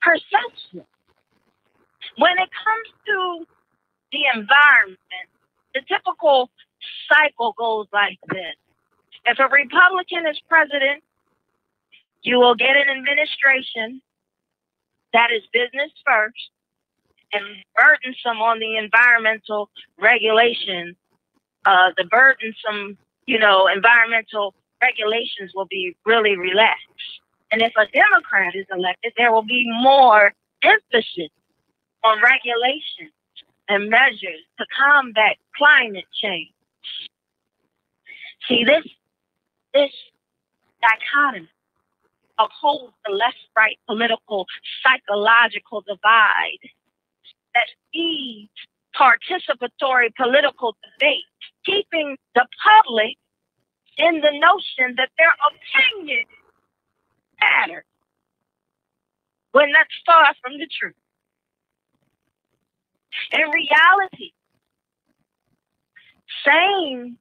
perception. 0.00 0.86
When 2.16 2.32
it 2.38 2.50
comes 2.50 2.88
to 3.06 3.46
the 4.12 4.20
environment, 4.34 5.28
the 5.74 5.80
typical 5.88 6.50
cycle 7.08 7.54
goes 7.58 7.86
like 7.92 8.18
this. 8.28 8.56
If 9.26 9.38
a 9.38 9.48
Republican 9.48 10.26
is 10.26 10.40
president, 10.48 11.02
you 12.22 12.38
will 12.38 12.54
get 12.54 12.76
an 12.76 12.88
administration 12.88 14.02
that 15.12 15.30
is 15.30 15.42
business 15.52 15.90
first 16.06 16.50
and 17.32 17.44
burdensome 17.76 18.42
on 18.42 18.58
the 18.58 18.76
environmental 18.76 19.70
regulation, 20.00 20.96
uh, 21.64 21.90
the 21.96 22.04
burdensome, 22.04 22.98
you 23.26 23.38
know, 23.38 23.68
environmental 23.68 24.54
regulations 24.80 25.52
will 25.54 25.66
be 25.66 25.96
really 26.06 26.36
relaxed. 26.36 27.20
And 27.52 27.62
if 27.62 27.72
a 27.76 27.86
Democrat 27.86 28.54
is 28.54 28.66
elected, 28.72 29.12
there 29.16 29.32
will 29.32 29.44
be 29.44 29.64
more 29.82 30.32
emphasis 30.62 31.30
on 32.04 32.18
regulations 32.22 33.12
and 33.68 33.88
measures 33.88 34.42
to 34.58 34.66
combat 34.76 35.36
climate 35.56 36.04
change. 36.22 36.52
See, 38.48 38.64
this 38.64 38.84
this 39.74 39.90
dichotomy 40.80 41.48
upholds 42.38 42.94
the 43.06 43.12
left-right 43.12 43.78
political 43.86 44.46
psychological 44.82 45.82
divide 45.82 46.70
that 47.54 47.68
feeds 47.92 48.50
participatory 48.96 50.14
political 50.16 50.76
debate, 50.82 51.22
keeping 51.64 52.16
the 52.34 52.46
public 52.64 53.16
in 53.98 54.20
the 54.20 54.32
notion 54.32 54.96
that 54.96 55.10
their 55.18 55.34
opinion 55.50 56.24
matters 57.40 57.84
when 59.52 59.72
that's 59.72 59.90
far 60.06 60.34
from 60.42 60.58
the 60.58 60.68
truth. 60.78 60.94
In 63.32 63.40
reality, 63.50 64.32
same 66.46 67.18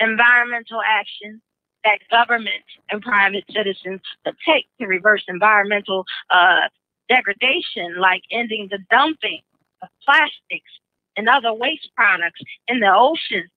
environmental 0.00 0.80
action 0.84 1.40
that 1.84 1.98
government 2.10 2.64
and 2.90 3.00
private 3.00 3.44
citizens 3.50 4.00
take 4.46 4.66
to 4.80 4.86
reverse 4.86 5.24
environmental 5.28 6.04
uh, 6.30 6.68
degradation, 7.08 7.96
like 7.98 8.22
ending 8.30 8.68
the 8.70 8.78
dumping 8.90 9.40
of 9.82 9.88
plastics 10.04 10.72
and 11.16 11.28
other 11.28 11.54
waste 11.54 11.88
products 11.96 12.40
in 12.68 12.80
the 12.80 12.92
ocean. 12.92 13.48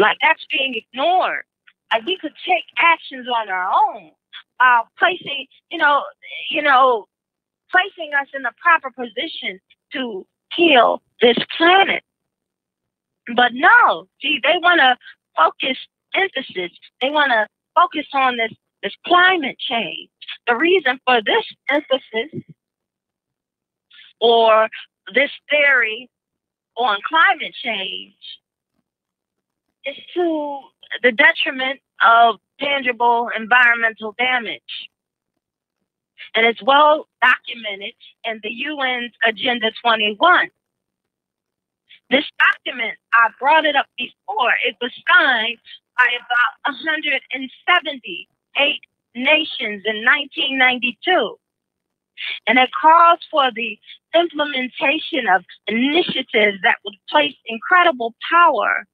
Like 0.00 0.16
that's 0.22 0.44
being 0.50 0.74
ignored. 0.74 1.44
Like 1.92 2.06
we 2.06 2.16
could 2.16 2.32
take 2.46 2.64
actions 2.78 3.26
on 3.28 3.50
our 3.50 3.70
own, 3.70 4.10
uh, 4.58 4.82
placing, 4.98 5.46
you 5.70 5.78
know, 5.78 6.02
you 6.50 6.62
know, 6.62 7.06
placing 7.70 8.12
us 8.14 8.28
in 8.34 8.42
the 8.42 8.52
proper 8.62 8.90
position 8.90 9.60
to 9.92 10.26
heal 10.54 11.02
this 11.20 11.36
planet. 11.56 12.02
But 13.36 13.52
no, 13.52 14.08
see, 14.22 14.40
they 14.42 14.56
want 14.62 14.80
to 14.80 14.96
focus 15.36 15.76
emphasis. 16.14 16.76
They 17.02 17.10
want 17.10 17.30
to 17.32 17.46
focus 17.74 18.06
on 18.14 18.38
this 18.38 18.52
this 18.82 18.94
climate 19.06 19.58
change. 19.58 20.08
The 20.46 20.56
reason 20.56 20.98
for 21.04 21.20
this 21.22 21.44
emphasis 21.68 22.42
or 24.18 24.68
this 25.14 25.30
theory 25.50 26.08
on 26.76 26.98
climate 27.06 27.54
change 27.62 28.14
is 29.84 29.96
to 30.14 30.60
the 31.02 31.12
detriment 31.12 31.80
of 32.04 32.40
tangible 32.58 33.30
environmental 33.36 34.14
damage. 34.18 34.88
And 36.34 36.44
it's 36.46 36.62
well 36.62 37.06
documented 37.22 37.94
in 38.24 38.40
the 38.42 38.66
UN's 38.66 39.12
Agenda 39.24 39.70
21. 39.82 40.50
This 42.10 42.24
document, 42.38 42.98
I 43.14 43.30
brought 43.38 43.64
it 43.64 43.76
up 43.76 43.86
before, 43.96 44.52
it 44.66 44.76
was 44.80 44.90
signed 45.08 45.58
by 45.96 46.08
about 46.18 46.58
178 46.66 48.80
nations 49.14 49.84
in 49.86 50.04
1992. 50.04 51.38
And 52.46 52.58
it 52.58 52.70
calls 52.78 53.20
for 53.30 53.50
the 53.54 53.78
implementation 54.14 55.26
of 55.34 55.42
initiatives 55.66 56.60
that 56.62 56.76
would 56.84 56.96
place 57.08 57.34
incredible 57.46 58.14
power 58.30 58.86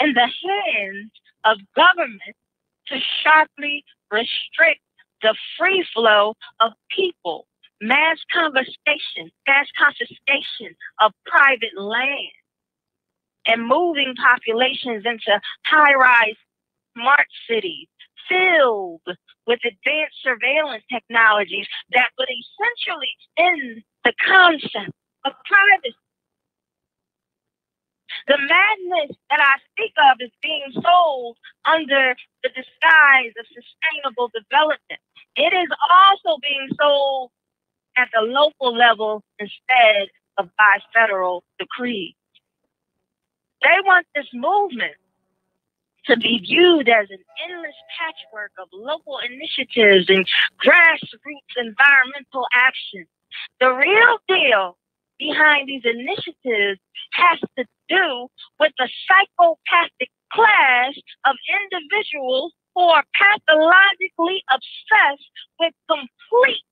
in 0.00 0.14
the 0.14 0.20
hands 0.20 1.10
of 1.44 1.58
government 1.76 2.36
to 2.88 2.98
sharply 3.22 3.84
restrict 4.10 4.80
the 5.22 5.34
free 5.58 5.86
flow 5.94 6.34
of 6.60 6.72
people, 6.90 7.46
mass 7.80 8.18
conversation, 8.32 9.30
mass 9.46 9.66
confiscation 9.78 10.74
of 11.00 11.12
private 11.26 11.76
land, 11.76 12.32
and 13.46 13.66
moving 13.66 14.14
populations 14.16 15.04
into 15.04 15.40
high 15.66 15.94
rise 15.94 16.36
smart 16.96 17.26
cities 17.48 17.88
filled 18.28 19.00
with 19.46 19.58
advanced 19.64 20.16
surveillance 20.22 20.84
technologies 20.92 21.66
that 21.92 22.10
would 22.18 22.28
essentially 22.30 23.10
end 23.38 23.82
the 24.04 24.12
concept 24.26 24.92
of 25.24 25.32
privacy. 25.46 25.96
The 28.28 28.38
madness 28.38 29.16
that 29.30 29.40
I 29.40 29.56
speak 29.72 29.92
of 29.98 30.18
is 30.20 30.32
being 30.42 30.64
sold 30.82 31.36
under 31.66 32.16
the 32.42 32.50
disguise 32.50 33.32
of 33.38 33.46
sustainable 33.48 34.30
development. 34.34 35.00
It 35.36 35.52
is 35.54 35.68
also 35.90 36.38
being 36.42 36.68
sold 36.80 37.30
at 37.96 38.08
the 38.14 38.22
local 38.22 38.76
level 38.76 39.22
instead 39.38 40.08
of 40.38 40.50
by 40.58 40.78
federal 40.94 41.44
decree. 41.58 42.16
They 43.62 43.76
want 43.84 44.06
this 44.14 44.28
movement 44.34 44.94
to 46.06 46.16
be 46.16 46.40
viewed 46.40 46.88
as 46.88 47.08
an 47.10 47.18
endless 47.48 47.76
patchwork 47.98 48.52
of 48.60 48.68
local 48.72 49.18
initiatives 49.20 50.08
and 50.08 50.26
grassroots 50.64 51.56
environmental 51.56 52.46
action. 52.54 53.06
The 53.60 53.72
real 53.72 54.18
deal 54.28 54.78
behind 55.20 55.68
these 55.68 55.84
initiatives 55.84 56.80
has 57.12 57.38
to 57.58 57.64
do 57.88 58.26
with 58.58 58.72
the 58.78 58.88
psychopathic 59.06 60.10
class 60.32 60.96
of 61.26 61.36
individuals 61.68 62.52
who 62.74 62.82
are 62.82 63.04
pathologically 63.12 64.42
obsessed 64.48 65.30
with 65.60 65.74
complete 65.86 66.64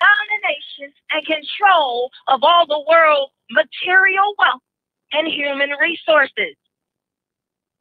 domination 0.00 0.94
and 1.12 1.26
control 1.26 2.08
of 2.28 2.40
all 2.42 2.66
the 2.66 2.82
world's 2.88 3.32
material 3.50 4.32
wealth 4.38 4.64
and 5.12 5.28
human 5.28 5.70
resources. 5.80 6.56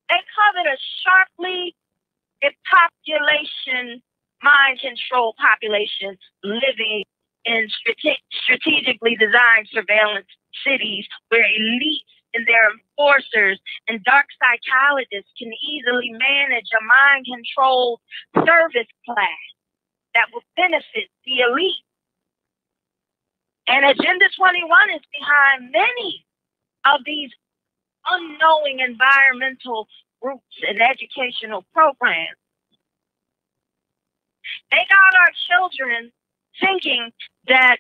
They 0.10 0.22
covet 0.36 0.68
a 0.68 0.78
sharply 1.04 1.76
population, 2.42 4.02
mind 4.44 4.80
control 4.80 5.36
population 5.40 6.18
living 6.44 7.04
in 7.48 7.70
strate- 7.70 8.24
strategically 8.32 9.16
designed 9.16 9.68
surveillance 9.72 10.28
cities 10.66 11.08
where 11.30 11.44
elites 11.44 12.12
and 12.34 12.46
their 12.46 12.70
enforcers 12.72 13.60
and 13.88 14.04
dark 14.04 14.28
psychologists 14.38 15.32
can 15.40 15.52
easily 15.64 16.12
manage 16.12 16.70
a 16.76 16.84
mind 16.84 17.26
controlled 17.26 18.00
service 18.46 18.92
class 19.06 19.46
that 20.14 20.28
will 20.34 20.44
benefit 20.56 21.10
the 21.26 21.40
elite. 21.42 21.86
And 23.68 23.86
Agenda 23.86 24.26
21 24.38 24.90
is 24.92 25.02
behind 25.12 25.72
many 25.72 26.26
of 26.86 27.02
these 27.06 27.32
unknowing 28.10 28.80
environmental 28.80 29.88
groups 30.22 30.56
and 30.68 30.82
educational 30.82 31.66
programs. 31.74 32.40
They 34.72 34.78
got 34.78 35.14
our 35.20 35.32
children 35.48 36.12
thinking 36.60 37.12
that, 37.48 37.78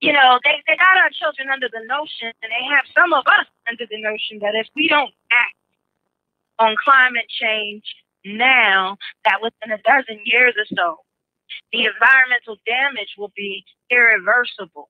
you 0.00 0.12
know, 0.12 0.38
they, 0.44 0.62
they 0.66 0.76
got 0.76 0.98
our 0.98 1.10
children 1.10 1.48
under 1.52 1.68
the 1.72 1.84
notion, 1.86 2.32
and 2.42 2.50
they 2.50 2.64
have 2.68 2.84
some 2.94 3.12
of 3.12 3.26
us 3.26 3.46
under 3.68 3.84
the 3.90 4.00
notion 4.00 4.38
that 4.40 4.54
if 4.54 4.66
we 4.74 4.88
don't 4.88 5.12
act 5.32 5.56
on 6.58 6.76
climate 6.82 7.26
change 7.28 7.84
now, 8.24 8.96
that 9.24 9.40
within 9.42 9.72
a 9.72 9.78
dozen 9.82 10.20
years 10.24 10.54
or 10.56 10.66
so, 10.76 10.98
the 11.72 11.84
environmental 11.84 12.56
damage 12.66 13.14
will 13.18 13.32
be 13.36 13.64
irreversible 13.90 14.88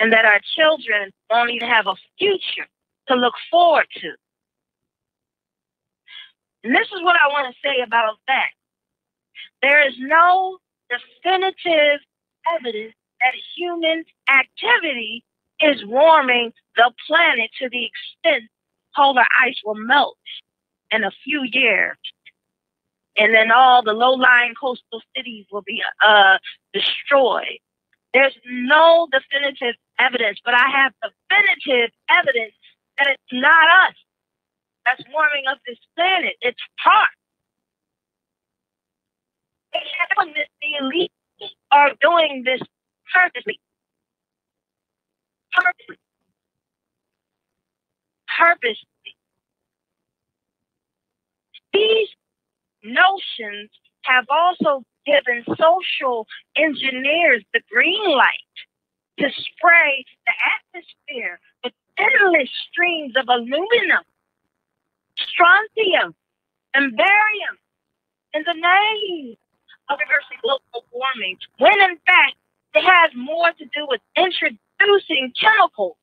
and 0.00 0.12
that 0.12 0.24
our 0.24 0.40
children 0.56 1.10
won't 1.30 1.50
even 1.50 1.68
have 1.68 1.86
a 1.86 1.94
future 2.18 2.66
to 3.08 3.14
look 3.14 3.34
forward 3.50 3.86
to. 4.00 4.10
And 6.64 6.74
this 6.74 6.86
is 6.86 7.02
what 7.02 7.16
I 7.16 7.28
want 7.28 7.54
to 7.54 7.60
say 7.62 7.82
about 7.86 8.16
that. 8.26 8.48
There 9.62 9.86
is 9.86 9.94
no 9.98 10.58
definitive 10.90 12.00
evidence 12.54 12.94
that 13.20 13.34
human 13.56 14.04
activity 14.28 15.24
is 15.60 15.84
warming 15.86 16.52
the 16.76 16.92
planet 17.06 17.50
to 17.60 17.68
the 17.70 17.86
extent 17.86 18.50
polar 18.94 19.24
ice 19.44 19.56
will 19.64 19.74
melt 19.74 20.16
in 20.90 21.04
a 21.04 21.10
few 21.24 21.42
years. 21.50 21.96
And 23.16 23.32
then 23.32 23.50
all 23.52 23.82
the 23.82 23.92
low 23.92 24.12
lying 24.12 24.54
coastal 24.60 25.00
cities 25.16 25.46
will 25.50 25.62
be 25.62 25.82
uh, 26.06 26.38
destroyed. 26.72 27.58
There's 28.12 28.36
no 28.46 29.08
definitive 29.10 29.76
evidence, 29.98 30.38
but 30.44 30.54
I 30.54 30.68
have 30.70 30.92
definitive 31.02 31.90
evidence 32.10 32.54
that 32.98 33.08
it's 33.08 33.32
not 33.32 33.88
us 33.88 33.94
that's 34.86 35.02
warming 35.12 35.44
up 35.50 35.58
this 35.66 35.78
planet. 35.96 36.34
It's 36.40 36.60
part. 39.74 40.28
The 40.62 40.68
elite 40.80 41.12
are 41.72 41.92
doing 42.00 42.42
this 42.44 42.60
purposely. 43.14 43.60
Purposely. 45.52 45.98
Purposely. 48.38 49.16
These 51.72 52.08
notions 52.84 53.70
have 54.04 54.26
also 54.30 54.84
given 55.06 55.44
social 55.58 56.26
engineers 56.56 57.44
the 57.52 57.60
green 57.70 58.16
light 58.16 58.30
to 59.18 59.28
spray 59.30 60.04
the 60.26 60.32
atmosphere 60.54 61.38
with 61.62 61.72
endless 61.98 62.50
streams 62.70 63.14
of 63.16 63.26
aluminum, 63.28 64.02
strontium, 65.16 66.14
and 66.74 66.96
barium 66.96 67.58
in 68.34 68.42
the 68.46 68.54
name 68.54 69.36
of 69.90 69.98
reversing 70.00 70.38
global 70.42 70.86
warming, 70.92 71.38
when 71.58 71.78
in 71.80 71.98
fact 72.06 72.36
it 72.74 72.84
has 72.84 73.12
more 73.16 73.52
to 73.58 73.66
do 73.74 73.86
with 73.88 74.00
introducing 74.16 75.32
chemicals 75.38 75.98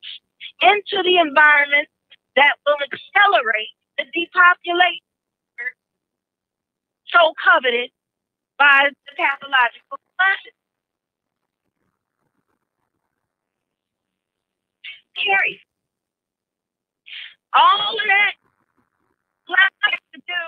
into 0.62 1.02
the 1.04 1.18
environment 1.18 1.88
that 2.36 2.56
will 2.66 2.78
accelerate 2.82 3.74
the 3.98 4.04
depopulation 4.14 5.04
so 7.08 7.34
coveted 7.42 7.90
by 8.58 8.88
the 8.90 9.12
pathological 9.16 9.98
classes. 10.18 10.56
Carrie, 15.16 15.60
All 17.54 17.98
of 17.98 18.06
that 18.06 18.34
has 19.84 20.00
to 20.14 20.20
do 20.26 20.42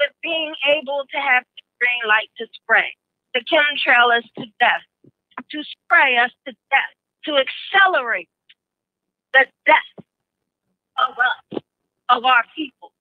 with 0.00 0.12
being 0.22 0.54
able 0.68 1.04
to 1.12 1.18
have 1.18 1.44
green 1.80 2.02
light 2.08 2.28
to 2.38 2.46
spray, 2.54 2.94
to 3.34 3.40
chemtrail 3.44 4.16
us 4.16 4.24
to 4.38 4.44
death, 4.60 5.12
to 5.50 5.62
spray 5.64 6.16
us 6.16 6.30
to 6.46 6.52
death, 6.70 6.94
to 7.24 7.36
accelerate 7.36 8.28
the 9.32 9.46
death 9.66 10.04
of 10.98 11.14
us, 11.18 11.62
of 12.08 12.24
our 12.24 12.44
people. 12.54 12.92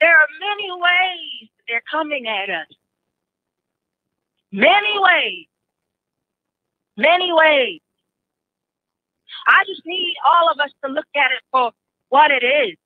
There 0.00 0.16
are 0.16 0.28
many 0.40 0.70
ways 0.72 1.50
they're 1.68 1.82
coming 1.90 2.26
at 2.26 2.48
us. 2.48 2.66
Many 4.52 4.98
ways. 4.98 5.46
Many 6.96 7.32
ways. 7.32 7.80
I 9.46 9.64
just 9.66 9.82
need 9.86 10.14
all 10.26 10.50
of 10.50 10.58
us 10.58 10.70
to 10.84 10.90
look 10.90 11.06
at 11.14 11.30
it 11.30 11.42
for 11.50 11.72
what 12.08 12.30
it 12.30 12.44
is. 12.44 12.76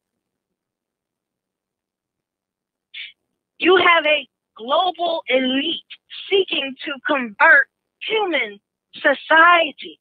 You 3.58 3.76
have 3.76 4.04
a 4.04 4.28
global 4.56 5.22
elite 5.28 5.82
seeking 6.30 6.74
to 6.84 6.92
convert 7.06 7.68
human 8.00 8.60
society 8.94 10.00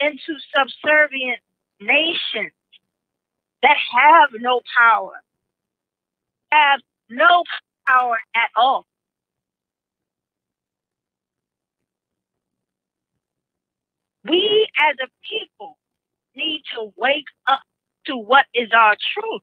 into 0.00 0.38
subservient 0.56 1.40
nations 1.80 2.52
that 3.62 3.76
have 3.92 4.30
no 4.40 4.60
power, 4.78 5.22
have 6.50 6.80
no 7.10 7.44
power 7.86 8.18
at 8.34 8.50
all. 8.56 8.86
We 14.24 14.68
as 14.78 14.96
a 15.02 15.08
people 15.28 15.78
need 16.36 16.62
to 16.74 16.92
wake 16.96 17.26
up 17.46 17.60
to 18.06 18.16
what 18.16 18.46
is 18.54 18.70
our 18.72 18.96
truth. 19.14 19.42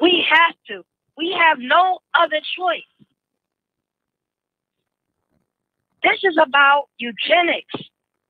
We 0.00 0.24
have 0.28 0.54
to. 0.68 0.84
We 1.16 1.36
have 1.38 1.58
no 1.58 1.98
other 2.14 2.40
choice. 2.56 2.82
This 6.02 6.18
is 6.24 6.36
about 6.42 6.88
eugenics. 6.98 7.74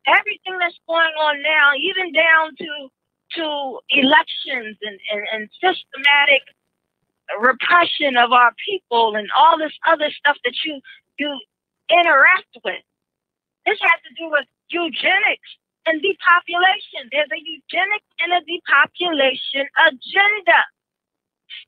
Everything 0.06 0.58
that's 0.58 0.78
going 0.86 1.14
on 1.20 1.42
now, 1.42 1.72
even 1.78 2.12
down 2.12 2.56
to 2.58 2.88
to 3.36 3.78
elections 3.88 4.76
and, 4.82 4.98
and, 5.10 5.22
and 5.32 5.48
systematic 5.56 6.42
repression 7.40 8.16
of 8.16 8.32
our 8.32 8.52
people 8.68 9.16
and 9.16 9.28
all 9.36 9.56
this 9.58 9.72
other 9.86 10.10
stuff 10.10 10.36
that 10.44 10.54
you 10.64 10.80
you 11.18 11.38
interact 11.90 12.52
with. 12.64 12.82
This 13.66 13.78
has 13.80 14.00
to 14.04 14.12
do 14.18 14.30
with 14.30 14.46
eugenics 14.68 15.50
and 15.86 16.02
depopulation. 16.02 17.08
There's 17.10 17.30
a 17.32 17.40
eugenics 17.40 18.10
and 18.20 18.32
a 18.32 18.42
depopulation 18.44 19.68
agenda. 19.86 20.60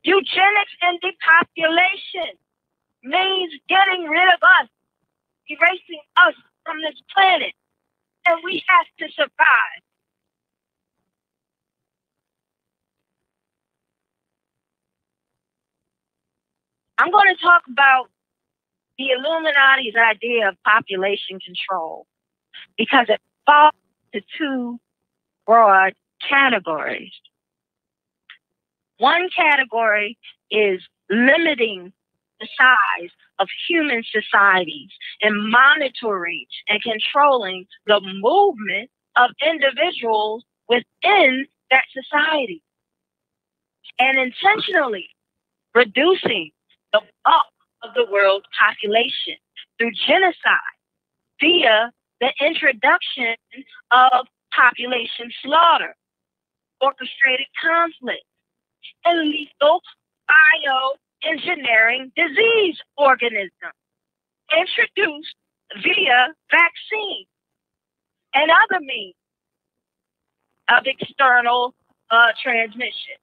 Eugenics 0.02 0.74
and 0.82 1.00
depopulation 1.00 2.36
means 3.02 3.52
getting 3.68 4.08
rid 4.08 4.28
of 4.34 4.40
us, 4.42 4.68
erasing 5.48 6.00
us 6.16 6.34
from 6.64 6.80
this 6.80 7.00
planet, 7.14 7.52
and 8.26 8.40
we 8.44 8.62
have 8.68 8.86
to 8.98 9.12
survive. 9.14 9.82
I'm 16.98 17.10
going 17.10 17.34
to 17.34 17.42
talk 17.42 17.62
about 17.68 18.08
the 18.98 19.10
Illuminati's 19.10 19.96
idea 19.96 20.48
of 20.48 20.56
population 20.64 21.40
control 21.40 22.06
because 22.78 23.06
it 23.08 23.20
falls 23.44 23.72
into 24.12 24.24
two 24.38 24.80
broad 25.46 25.94
categories. 26.26 27.12
One 28.98 29.28
category 29.36 30.18
is 30.50 30.80
limiting 31.10 31.92
the 32.40 32.48
size 32.56 33.10
of 33.38 33.48
human 33.68 34.02
societies 34.10 34.90
and 35.22 35.50
monitoring 35.50 36.46
and 36.68 36.82
controlling 36.82 37.66
the 37.86 38.00
movement 38.00 38.90
of 39.16 39.30
individuals 39.46 40.44
within 40.68 41.46
that 41.70 41.84
society. 41.92 42.62
And 43.98 44.18
intentionally 44.18 45.08
reducing 45.74 46.50
the 46.92 47.00
bulk 47.24 47.44
of 47.82 47.94
the 47.94 48.06
world 48.10 48.44
population 48.58 49.36
through 49.78 49.92
genocide 50.06 50.58
via 51.40 51.90
the 52.20 52.32
introduction 52.40 53.34
of 53.90 54.26
population 54.54 55.30
slaughter, 55.42 55.94
orchestrated 56.80 57.46
conflict, 57.60 58.24
and 59.04 59.28
lethal 59.28 59.80
bioengineering 60.30 62.12
disease 62.16 62.78
organisms 62.96 63.78
introduced 64.52 65.34
via 65.82 66.28
vaccine 66.50 67.26
and 68.34 68.50
other 68.50 68.80
means 68.80 69.14
of 70.68 70.84
external 70.86 71.74
uh, 72.10 72.28
transmission. 72.42 73.16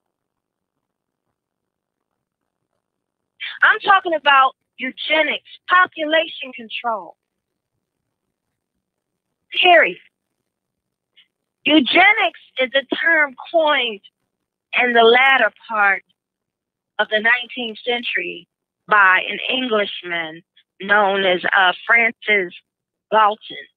I'm 3.63 3.79
talking 3.79 4.13
about 4.13 4.55
eugenics, 4.77 5.49
population 5.69 6.51
control. 6.55 7.15
Period. 9.61 9.97
Eugenics 11.65 12.39
is 12.59 12.71
a 12.73 12.95
term 12.95 13.35
coined 13.51 14.01
in 14.79 14.93
the 14.93 15.03
latter 15.03 15.51
part 15.69 16.03
of 16.99 17.07
the 17.09 17.17
19th 17.17 17.77
century 17.85 18.47
by 18.87 19.21
an 19.29 19.39
Englishman 19.49 20.43
known 20.81 21.25
as 21.25 21.41
uh, 21.55 21.73
Francis 21.85 22.53
Galton. 23.11 23.67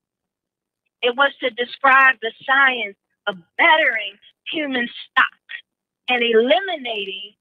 It 1.02 1.16
was 1.16 1.32
to 1.40 1.50
describe 1.50 2.16
the 2.22 2.32
science 2.46 2.96
of 3.26 3.36
bettering 3.58 4.16
human 4.50 4.88
stock 5.10 5.26
and 6.08 6.22
eliminating 6.22 7.34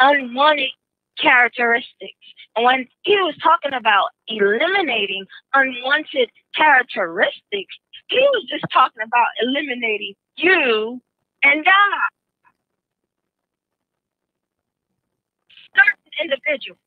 unwanted 0.00 0.70
characteristics. 1.20 2.14
And 2.56 2.64
when 2.64 2.88
he 3.02 3.16
was 3.16 3.34
talking 3.42 3.74
about 3.74 4.08
eliminating 4.28 5.26
unwanted 5.54 6.30
characteristics, 6.56 7.74
he 8.08 8.20
was 8.20 8.46
just 8.50 8.64
talking 8.72 9.02
about 9.04 9.26
eliminating 9.42 10.14
you 10.36 11.00
and 11.42 11.64
God. 11.64 12.17
Certain 15.76 16.12
individual. 16.22 16.78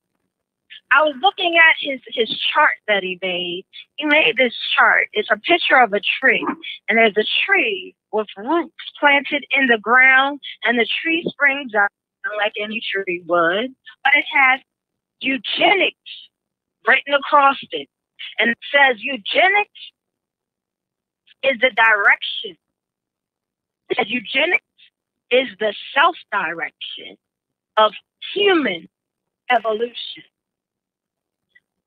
I 0.91 1.03
was 1.03 1.15
looking 1.21 1.57
at 1.57 1.75
his 1.79 2.01
his 2.07 2.29
chart 2.53 2.77
that 2.87 3.03
he 3.03 3.17
made. 3.21 3.65
He 3.95 4.05
made 4.05 4.35
this 4.37 4.53
chart. 4.77 5.07
It's 5.13 5.29
a 5.31 5.37
picture 5.37 5.77
of 5.77 5.93
a 5.93 6.01
tree, 6.19 6.45
and 6.89 6.97
there's 6.97 7.17
a 7.17 7.27
tree 7.45 7.95
with 8.11 8.27
roots 8.37 8.75
planted 8.99 9.45
in 9.51 9.67
the 9.67 9.79
ground, 9.79 10.41
and 10.65 10.77
the 10.77 10.87
tree 11.01 11.25
springs 11.27 11.73
up 11.75 11.91
like 12.37 12.53
any 12.61 12.81
tree 12.93 13.23
would, 13.27 13.73
but 14.03 14.13
it 14.15 14.25
has 14.33 14.59
eugenics 15.21 15.97
written 16.87 17.13
across 17.13 17.57
it. 17.71 17.87
And 18.39 18.51
it 18.51 18.57
says 18.71 18.97
eugenics 19.01 19.71
is 21.43 21.59
the 21.61 21.71
direction. 21.71 22.57
That 23.97 24.09
eugenics 24.09 24.63
is 25.31 25.47
the 25.59 25.73
self 25.93 26.15
direction 26.31 27.17
of 27.77 27.93
human 28.33 28.87
evolution. 29.49 30.23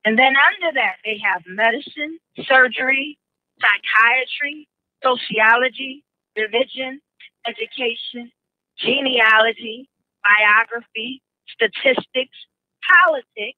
And 0.05 0.17
then 0.19 0.33
under 0.37 0.73
that, 0.75 0.97
they 1.03 1.19
have 1.23 1.43
medicine, 1.47 2.19
surgery, 2.43 3.17
psychiatry, 3.59 4.67
sociology, 5.03 6.03
religion, 6.37 7.01
education, 7.47 8.31
genealogy, 8.77 9.89
biography, 10.23 11.21
statistics, 11.47 12.37
politics, 12.85 13.57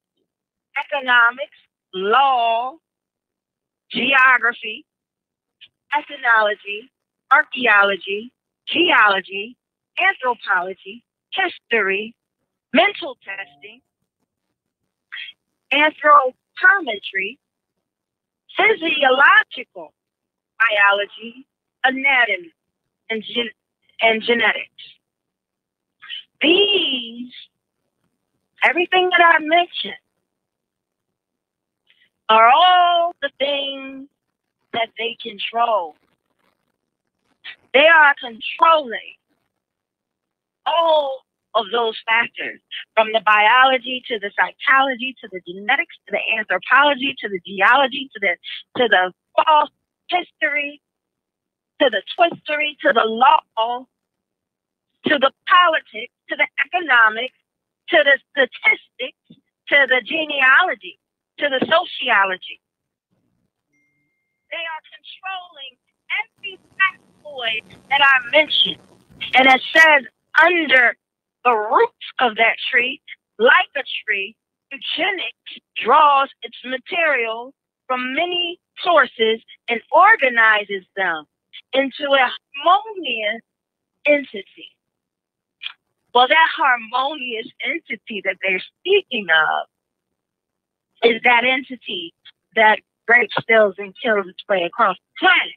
economics, 0.77 1.57
law, 1.93 2.75
geography, 3.91 4.85
ethnology, 5.93 6.89
archaeology, 7.31 8.31
geology, 8.67 9.57
anthropology, 9.99 11.03
history, 11.33 12.15
mental 12.73 13.17
testing, 13.23 13.81
anthropometry, 15.73 17.37
physiological 18.57 19.93
biology, 20.59 21.47
anatomy, 21.83 22.53
and, 23.09 23.23
gen- 23.23 23.51
and 24.01 24.21
genetics. 24.23 24.69
These, 26.41 27.33
everything 28.63 29.09
that 29.11 29.21
I 29.35 29.39
mentioned, 29.39 29.93
are 32.29 32.49
all 32.49 33.15
the 33.21 33.29
things 33.39 34.07
that 34.73 34.89
they 34.97 35.17
control. 35.21 35.95
They 37.73 37.87
are 37.87 38.15
controlling 38.19 39.15
all 40.67 41.23
of 41.55 41.65
those 41.71 41.95
factors, 42.05 42.59
from 42.95 43.07
the 43.13 43.21
biology 43.25 44.03
to 44.07 44.19
the 44.19 44.31
psychology 44.37 45.15
to 45.21 45.29
the 45.31 45.41
genetics 45.47 45.95
to 46.07 46.13
the 46.13 46.21
anthropology 46.37 47.15
to 47.19 47.29
the 47.29 47.39
geology 47.47 48.09
to 48.13 48.19
the 48.21 48.37
to 48.77 48.87
the 48.89 49.13
false 49.35 49.71
history 50.09 50.81
to 51.81 51.89
the 51.89 52.03
twistery 52.15 52.77
to 52.81 52.93
the 52.93 53.05
law 53.05 53.85
to 55.05 55.17
the 55.19 55.31
politics 55.47 56.13
to 56.29 56.35
the 56.35 56.47
economics 56.65 57.37
to 57.89 57.97
the 58.03 58.19
statistics 58.31 59.41
to 59.69 59.77
the 59.89 60.01
genealogy 60.05 60.99
to 61.39 61.49
the 61.49 61.59
sociology. 61.61 62.59
They 64.51 64.63
are 64.63 64.83
controlling 64.91 65.73
every 66.21 66.59
factoid 66.77 67.63
that 67.89 68.01
I 68.01 68.31
mentioned. 68.31 68.81
And 69.35 69.47
it 69.47 69.61
says 69.73 70.03
under 70.43 70.97
the 71.43 71.51
roots 71.53 72.07
of 72.19 72.35
that 72.37 72.57
tree, 72.71 73.01
like 73.39 73.69
a 73.77 73.83
tree, 74.05 74.35
eugenics 74.71 75.61
draws 75.83 76.29
its 76.43 76.57
material 76.65 77.53
from 77.87 78.13
many 78.13 78.59
sources 78.83 79.41
and 79.69 79.81
organizes 79.91 80.85
them 80.95 81.25
into 81.73 82.05
a 82.13 82.31
harmonious 82.65 83.41
entity. 84.05 84.69
Well, 86.13 86.27
that 86.27 86.49
harmonious 86.57 87.47
entity 87.65 88.21
that 88.25 88.37
they're 88.43 88.63
speaking 88.81 89.27
of 89.29 89.67
is 91.11 91.21
that 91.23 91.43
entity 91.45 92.13
that 92.55 92.79
breaks, 93.07 93.35
steals, 93.41 93.75
and 93.77 93.93
kills 94.01 94.27
its 94.27 94.43
way 94.49 94.63
across 94.63 94.97
the 94.97 95.27
planet. 95.27 95.55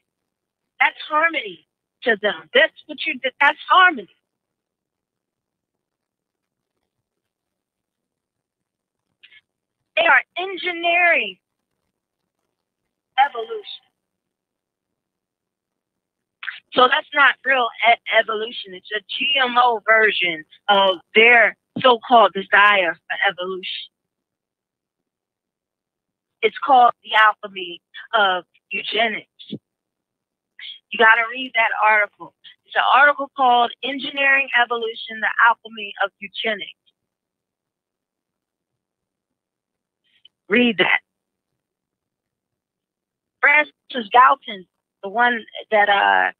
That's 0.79 0.97
harmony 1.09 1.67
to 2.03 2.17
them. 2.21 2.49
That's 2.53 2.73
what 2.87 2.99
you. 3.05 3.19
That's 3.41 3.59
harmony. 3.69 4.09
They 9.97 10.05
are 10.07 10.23
engineering 10.37 11.37
evolution. 13.25 13.85
So 16.73 16.87
that's 16.89 17.07
not 17.13 17.35
real 17.45 17.67
e- 17.89 18.01
evolution. 18.19 18.73
It's 18.73 18.89
a 18.95 19.01
GMO 19.09 19.81
version 19.87 20.43
of 20.69 20.97
their 21.15 21.57
so-called 21.79 22.33
desire 22.33 22.93
for 22.95 23.17
evolution. 23.29 23.91
It's 26.41 26.57
called 26.65 26.93
the 27.03 27.11
alchemy 27.17 27.81
of 28.15 28.45
eugenics. 28.71 29.27
You 30.91 30.99
got 30.99 31.15
to 31.15 31.23
read 31.31 31.51
that 31.55 31.71
article. 31.87 32.35
It's 32.65 32.75
an 32.75 32.83
article 32.95 33.31
called 33.37 33.71
Engineering 33.83 34.49
Evolution, 34.61 35.21
the 35.21 35.31
Alchemy 35.47 35.93
of 36.05 36.11
Eugenics. 36.19 36.71
Read 40.51 40.79
that. 40.79 40.99
Francis 43.39 44.09
Galton, 44.11 44.67
the 45.01 45.07
one 45.07 45.45
that 45.71 45.87
uh, 45.87 46.33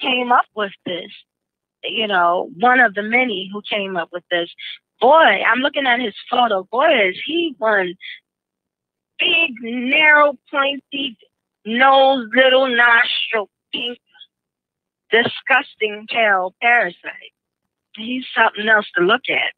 came 0.00 0.30
up 0.30 0.44
with 0.54 0.70
this, 0.86 1.10
you 1.82 2.06
know, 2.06 2.50
one 2.60 2.78
of 2.78 2.94
the 2.94 3.02
many 3.02 3.50
who 3.52 3.60
came 3.68 3.96
up 3.96 4.10
with 4.12 4.22
this. 4.30 4.48
Boy, 5.00 5.42
I'm 5.44 5.58
looking 5.58 5.88
at 5.88 5.98
his 5.98 6.14
photo. 6.30 6.68
Boy, 6.70 7.08
is 7.08 7.16
he 7.26 7.56
one 7.58 7.94
big, 9.18 9.56
narrow, 9.60 10.38
pointy 10.52 11.18
nose, 11.66 12.28
little 12.32 12.68
nostril, 12.68 13.50
pink, 13.72 13.98
disgusting 15.10 16.06
tail 16.08 16.54
parasite. 16.62 17.34
He's 17.96 18.24
something 18.36 18.68
else 18.68 18.86
to 18.96 19.02
look 19.02 19.22
at. 19.28 19.52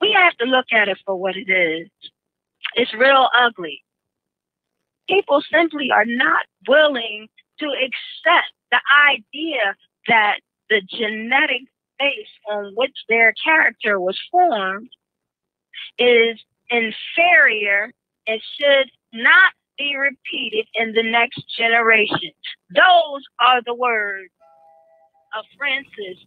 We 0.00 0.12
have 0.12 0.36
to 0.38 0.44
look 0.44 0.66
at 0.72 0.88
it 0.88 0.98
for 1.04 1.16
what 1.16 1.36
it 1.36 1.50
is. 1.50 1.88
It's 2.74 2.94
real 2.94 3.28
ugly. 3.36 3.82
People 5.08 5.42
simply 5.52 5.90
are 5.92 6.04
not 6.04 6.46
willing 6.68 7.28
to 7.60 7.66
accept 7.66 8.52
the 8.70 8.80
idea 9.10 9.74
that 10.06 10.40
the 10.70 10.82
genetic 10.88 11.62
base 11.98 12.28
on 12.50 12.72
which 12.76 12.94
their 13.08 13.32
character 13.44 13.98
was 13.98 14.18
formed 14.30 14.90
is 15.98 16.38
inferior 16.70 17.92
and 18.26 18.40
should 18.58 18.90
not 19.12 19.52
be 19.78 19.96
repeated 19.96 20.66
in 20.74 20.92
the 20.92 21.02
next 21.02 21.42
generation. 21.56 22.32
Those 22.70 23.22
are 23.40 23.62
the 23.64 23.74
words 23.74 24.30
of 25.36 25.44
Francis 25.56 26.24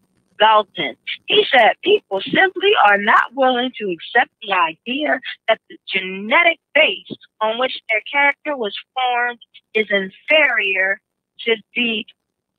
He 1.28 1.46
said 1.52 1.74
people 1.84 2.22
simply 2.22 2.72
are 2.86 2.98
not 2.98 3.34
willing 3.34 3.72
to 3.78 3.92
accept 3.92 4.32
the 4.42 4.54
idea 4.54 5.20
that 5.48 5.60
the 5.70 5.78
genetic 5.88 6.60
base 6.74 7.16
on 7.42 7.60
which 7.60 7.80
their 7.90 8.02
character 8.12 8.58
was 8.58 8.76
formed 8.94 9.40
is 9.74 9.88
inferior 9.90 11.00
to 11.46 11.56
be 11.76 12.06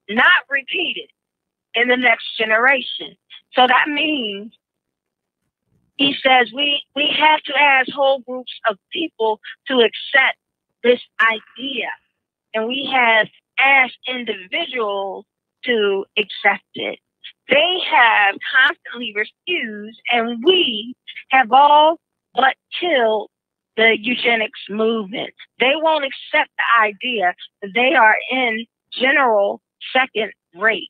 not 0.09 0.45
repeated 0.51 1.11
in 1.75 1.89
the 1.89 1.97
next 1.97 2.37
generation. 2.39 3.17
So 3.55 3.67
that 3.67 3.89
means 3.89 4.53
he 5.97 6.15
says 6.23 6.51
we, 6.55 6.83
we 6.97 7.15
have 7.19 7.43
to 7.43 7.53
ask 7.59 7.91
whole 7.93 8.21
groups 8.21 8.53
of 8.69 8.79
people 8.93 9.41
to 9.69 9.75
accept 9.75 10.39
this 10.83 11.01
idea. 11.21 11.89
And 12.55 12.67
we 12.67 12.91
have 12.93 13.29
asked 13.59 13.99
individuals 14.09 15.25
to 15.65 16.05
accept 16.19 16.65
it. 16.75 16.99
They 17.49 17.79
have 17.91 18.37
constantly 18.57 19.15
refused, 19.15 20.01
and 20.11 20.43
we 20.45 20.95
have 21.31 21.53
all 21.53 21.99
but 22.35 22.55
killed 22.81 23.29
the 23.77 23.97
eugenics 24.01 24.61
movement. 24.69 25.31
They 25.61 25.73
won't 25.77 26.05
accept 26.05 26.51
the 26.57 26.83
idea 26.83 27.35
that 27.63 27.71
they 27.75 27.95
are 27.95 28.17
in 28.31 28.67
general 28.93 29.61
second 29.93 30.33
rate. 30.55 30.89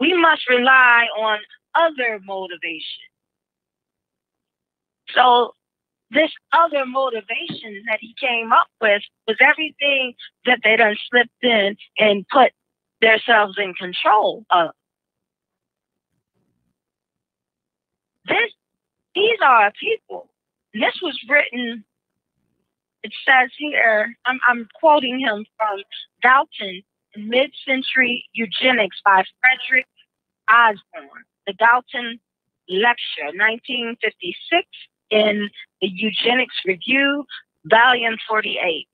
We 0.00 0.14
must 0.14 0.48
rely 0.48 1.06
on 1.18 1.38
other 1.74 2.20
motivation. 2.24 3.04
So 5.14 5.52
this 6.10 6.30
other 6.52 6.86
motivation 6.86 7.82
that 7.88 7.98
he 8.00 8.14
came 8.20 8.52
up 8.52 8.68
with 8.80 9.02
was 9.26 9.36
everything 9.40 10.14
that 10.46 10.60
they 10.64 10.76
done 10.76 10.96
slipped 11.10 11.30
in 11.42 11.76
and 11.98 12.26
put 12.28 12.52
themselves 13.00 13.56
in 13.58 13.74
control 13.74 14.44
of. 14.50 14.70
This, 18.28 18.52
these 19.14 19.38
are 19.44 19.72
people. 19.80 20.28
This 20.74 20.94
was 21.02 21.18
written. 21.28 21.84
It 23.02 23.12
says 23.26 23.50
here. 23.56 24.14
I'm, 24.26 24.38
I'm 24.48 24.68
quoting 24.78 25.18
him 25.18 25.46
from 25.56 25.82
Galton, 26.22 26.82
Mid-Century 27.16 28.24
Eugenics 28.32 28.98
by 29.04 29.24
Frederick 29.40 29.86
Osborn. 30.50 31.24
The 31.46 31.54
Galton 31.54 32.20
Lecture, 32.68 33.32
1956, 33.34 34.66
in 35.10 35.48
the 35.80 35.88
Eugenics 35.88 36.56
Review, 36.66 37.24
Volume 37.64 38.16
48. 38.28 38.86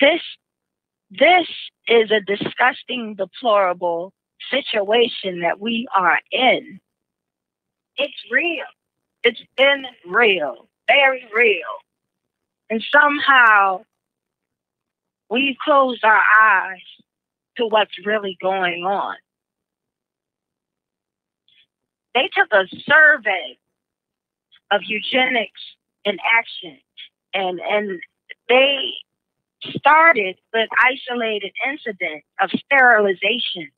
This, 0.00 0.20
this 1.10 1.46
is 1.86 2.10
a 2.10 2.20
disgusting, 2.20 3.14
deplorable 3.14 4.12
situation 4.50 5.40
that 5.40 5.60
we 5.60 5.86
are 5.96 6.18
in. 6.30 6.80
It's 7.96 8.14
real. 8.30 8.64
It's 9.24 9.42
been 9.56 9.84
real, 10.06 10.68
very 10.88 11.24
real. 11.34 11.62
And 12.70 12.82
somehow 12.90 13.84
we've 15.30 15.56
closed 15.64 16.04
our 16.04 16.22
eyes 16.42 16.80
to 17.56 17.66
what's 17.66 17.92
really 18.06 18.36
going 18.40 18.84
on 18.84 19.16
they 22.14 22.28
took 22.36 22.48
a 22.52 22.66
survey 22.88 23.58
of 24.70 24.82
eugenics 24.84 25.60
in 26.04 26.18
action 26.38 26.78
and 27.34 27.60
and 27.60 28.00
they 28.48 28.92
started 29.76 30.36
with 30.52 30.68
isolated 30.82 31.52
incident 31.68 32.24
of 32.40 32.50
sterilization 32.50 33.70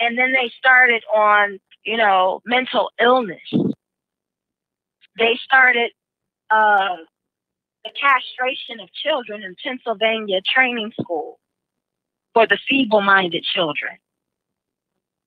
and 0.00 0.16
then 0.18 0.32
they 0.32 0.50
started 0.58 1.02
on 1.14 1.58
you 1.84 1.96
know 1.96 2.40
mental 2.44 2.90
illness 3.00 3.40
they 5.18 5.38
started 5.42 5.90
uh, 6.50 6.96
the 7.84 7.90
castration 8.00 8.80
of 8.80 8.88
children 8.92 9.42
in 9.42 9.54
pennsylvania 9.62 10.40
training 10.52 10.92
school 11.00 11.38
for 12.34 12.46
the 12.46 12.58
feeble-minded 12.68 13.42
children 13.42 13.98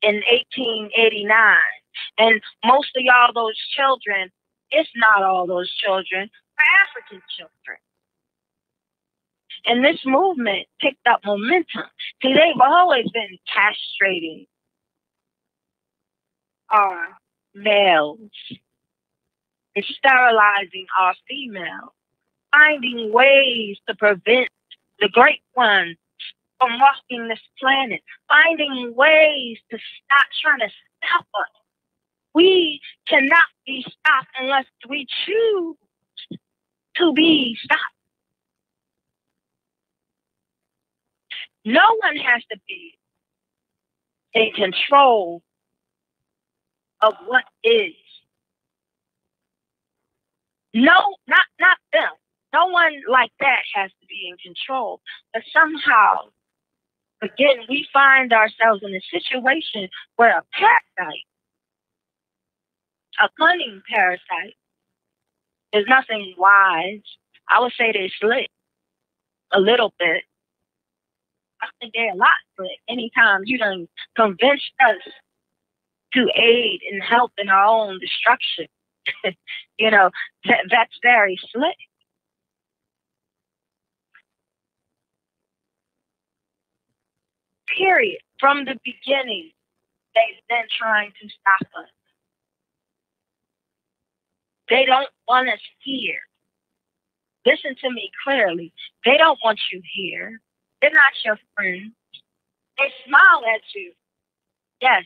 in 0.01 0.15
1889. 0.15 1.57
And 2.17 2.41
most 2.65 2.89
of 2.95 3.03
y'all, 3.03 3.33
those 3.33 3.57
children, 3.75 4.31
it's 4.71 4.89
not 4.95 5.23
all 5.23 5.47
those 5.47 5.71
children, 5.71 6.29
are 6.57 6.65
African 6.87 7.21
children. 7.37 7.77
And 9.65 9.85
this 9.85 9.99
movement 10.05 10.67
picked 10.79 11.05
up 11.05 11.21
momentum. 11.25 11.83
See, 12.21 12.33
they've 12.33 12.61
always 12.61 13.09
been 13.11 13.37
castrating 13.55 14.47
our 16.71 17.17
males 17.53 18.19
and 19.75 19.85
sterilizing 19.85 20.85
our 20.99 21.13
females, 21.27 21.91
finding 22.51 23.11
ways 23.13 23.77
to 23.87 23.95
prevent 23.95 24.49
the 24.99 25.09
great 25.09 25.41
ones 25.55 25.97
from 26.59 26.79
walking 26.79 27.27
this 27.27 27.39
planet, 27.59 28.01
finding 28.27 28.93
ways 28.95 29.57
to 29.71 29.77
stop 29.77 30.27
trying 30.41 30.59
to 30.59 30.73
stop 31.03 31.25
us. 31.39 31.49
We 32.33 32.79
cannot 33.07 33.45
be 33.65 33.81
stopped 33.81 34.29
unless 34.39 34.65
we 34.87 35.07
choose 35.25 35.75
to 36.97 37.13
be 37.13 37.57
stopped. 37.63 37.81
No 41.65 41.95
one 42.01 42.17
has 42.17 42.41
to 42.51 42.59
be 42.67 42.97
in 44.33 44.51
control 44.53 45.41
of 47.01 47.13
what 47.25 47.43
is. 47.63 47.93
No, 50.73 51.15
not 51.27 51.45
not 51.59 51.77
them. 51.91 52.11
No 52.53 52.67
one 52.67 52.93
like 53.09 53.31
that 53.39 53.61
has 53.75 53.91
to 54.01 54.07
be 54.07 54.29
in 54.29 54.37
control. 54.37 55.01
But 55.33 55.43
somehow, 55.53 56.29
again, 57.21 57.65
we 57.69 57.87
find 57.93 58.33
ourselves 58.33 58.81
in 58.83 58.93
a 58.93 59.01
situation 59.11 59.89
where 60.17 60.37
a 60.37 60.43
parasite, 60.53 61.25
a 63.21 63.29
cunning 63.39 63.81
parasite, 63.89 64.55
is 65.73 65.85
nothing 65.87 66.35
wise. 66.37 67.01
I 67.49 67.59
would 67.59 67.73
say 67.77 67.91
they're 67.91 68.09
slick 68.19 68.49
a 69.53 69.59
little 69.59 69.93
bit. 69.99 70.23
I 71.61 71.67
think 71.79 71.93
they're 71.93 72.13
a 72.13 72.15
lot 72.15 72.29
slick. 72.55 72.79
Anytime 72.89 73.41
you 73.45 73.57
done 73.57 73.87
convinced 74.15 74.71
us 74.79 75.13
to 76.13 76.27
aid 76.35 76.81
and 76.91 77.01
help 77.03 77.31
in 77.37 77.49
our 77.49 77.65
own 77.65 77.99
destruction, 77.99 78.67
you 79.77 79.91
know, 79.91 80.09
that, 80.45 80.65
that's 80.69 80.97
very 81.01 81.39
slick. 81.51 81.77
Period. 87.77 88.19
From 88.39 88.65
the 88.65 88.77
beginning, 88.83 89.51
they've 90.15 90.41
been 90.49 90.65
trying 90.77 91.11
to 91.21 91.29
stop 91.29 91.67
us. 91.79 91.89
They 94.69 94.85
don't 94.85 95.09
want 95.27 95.49
us 95.49 95.59
here. 95.79 96.19
Listen 97.45 97.75
to 97.81 97.91
me 97.91 98.11
clearly. 98.23 98.73
They 99.05 99.17
don't 99.17 99.39
want 99.43 99.59
you 99.71 99.81
here. 99.93 100.39
They're 100.81 100.91
not 100.91 101.13
your 101.25 101.39
friends. 101.55 101.91
They 102.77 102.91
smile 103.07 103.43
at 103.53 103.61
you. 103.75 103.93
Yes. 104.81 105.05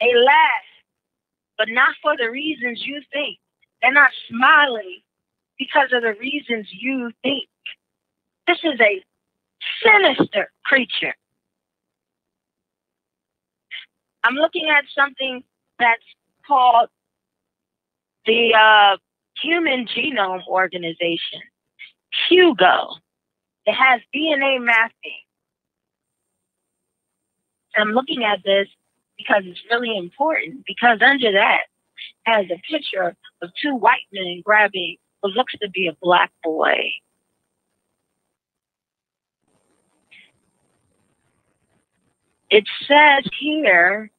They 0.00 0.14
laugh, 0.14 0.66
but 1.58 1.68
not 1.68 1.94
for 2.02 2.16
the 2.16 2.30
reasons 2.30 2.82
you 2.84 3.02
think. 3.12 3.38
They're 3.82 3.92
not 3.92 4.10
smiling 4.28 5.00
because 5.58 5.88
of 5.92 6.02
the 6.02 6.14
reasons 6.18 6.68
you 6.70 7.12
think. 7.22 7.48
This 8.46 8.58
is 8.64 8.80
a 8.80 9.04
sinister 9.84 10.50
creature. 10.64 11.14
I'm 14.24 14.34
looking 14.34 14.68
at 14.68 14.84
something 14.94 15.42
that's 15.78 16.02
called 16.46 16.88
the 18.26 18.54
uh, 18.54 18.96
Human 19.42 19.86
Genome 19.86 20.46
Organization, 20.46 21.40
HUGO. 22.30 22.96
It 23.66 23.74
has 23.74 24.00
DNA 24.14 24.62
mapping. 24.62 25.20
I'm 27.76 27.90
looking 27.92 28.24
at 28.24 28.42
this 28.44 28.68
because 29.20 29.42
it's 29.46 29.60
really 29.70 29.96
important 29.96 30.64
because 30.66 30.98
under 31.02 31.32
that 31.32 31.62
has 32.24 32.46
a 32.46 32.60
picture 32.70 33.14
of 33.42 33.50
two 33.62 33.74
white 33.74 34.06
men 34.12 34.42
grabbing 34.44 34.96
what 35.20 35.32
looks 35.32 35.54
to 35.60 35.68
be 35.70 35.86
a 35.86 35.96
black 36.00 36.32
boy. 36.42 36.76
It 42.50 42.64
says 42.88 43.30
here 43.38 44.10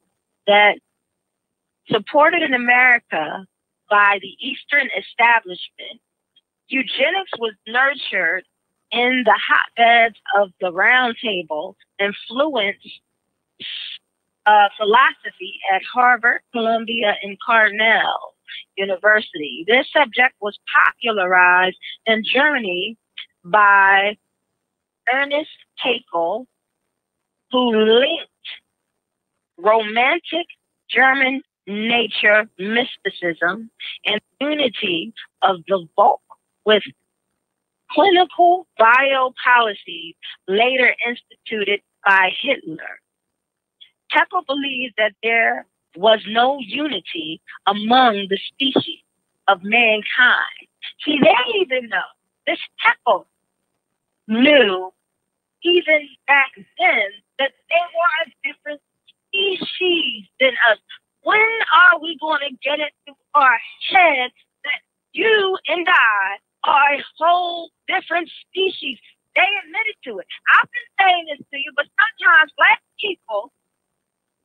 that 0.48 0.76
supported 1.90 2.44
in 2.44 2.54
America 2.54 3.46
by 3.90 4.20
the 4.22 4.36
Eastern 4.40 4.88
establishment, 4.98 6.00
eugenics 6.68 7.32
was 7.40 7.54
nurtured 7.68 8.46
in 8.92 9.24
the 9.26 9.38
hotbeds 9.50 10.16
of 10.40 10.52
the 10.62 10.72
Round 10.72 11.16
Table, 11.22 11.76
influenced 12.00 13.02
uh, 14.46 14.70
philosophy 14.78 15.60
at 15.74 15.82
Harvard, 15.94 16.42
Columbia, 16.52 17.16
and 17.22 17.38
Cornell 17.46 18.34
University. 18.76 19.64
This 19.68 19.88
subject 19.92 20.36
was 20.42 20.58
popularized 20.74 21.78
in 22.06 22.24
Germany 22.24 22.98
by 23.44 24.18
Ernst 25.12 25.50
Haeckel, 25.78 26.48
who 27.52 27.76
linked 27.76 28.28
romantic 29.58 30.48
German 30.90 31.42
nature 31.68 32.50
mysticism 32.58 33.70
and 34.06 34.22
unity 34.40 35.14
of 35.42 35.58
the 35.68 35.88
Volk 35.96 36.22
with 36.66 36.84
clinical 37.92 38.68
biopolicies 38.80 40.16
later 40.48 40.96
instituted 41.08 41.82
by 42.06 42.32
Hitler. 42.42 43.01
Haeckel 44.12 44.44
believed 44.48 44.96
that 44.98 45.14
there 45.24 45.66
was 45.96 46.20
no 46.28 46.60
unity 46.60 47.42
among 47.68 48.28
the 48.30 48.40
species 48.54 49.00
of 49.48 49.60
mankind. 49.64 50.68
See, 51.06 51.20
they 51.22 51.60
even 51.60 51.90
know, 51.90 52.00
this 52.48 52.60
Haeckel 52.78 53.26
knew 54.28 54.92
even 55.64 56.08
back 56.28 56.52
then 56.56 57.10
that 57.40 57.52
they 57.70 57.84
were 57.94 58.16
a 58.26 58.32
different 58.48 58.82
species 59.28 60.26
than 60.40 60.54
us. 60.72 60.78
When 61.24 61.40
are 61.76 62.00
we 62.02 62.18
going 62.20 62.42
to 62.42 62.58
get 62.64 62.80
it 62.80 62.94
through 63.06 63.16
our 63.36 63.60
heads 63.92 64.34
that 64.64 64.82
you 65.14 65.58
and 65.68 65.88
I 65.88 66.38
are 66.64 66.94
a 66.96 67.04
whole 67.18 67.70
different 67.88 68.30
species? 68.48 68.98
They 69.36 69.48
admitted 69.64 69.96
to 70.06 70.20
it. 70.20 70.28
I've 70.58 70.70
been 70.70 70.90
saying 71.00 71.26
this 71.30 71.46
to 71.52 71.58
you, 71.58 71.72
but 71.76 71.86
sometimes 71.86 72.52
black 72.58 72.82
people 73.00 73.54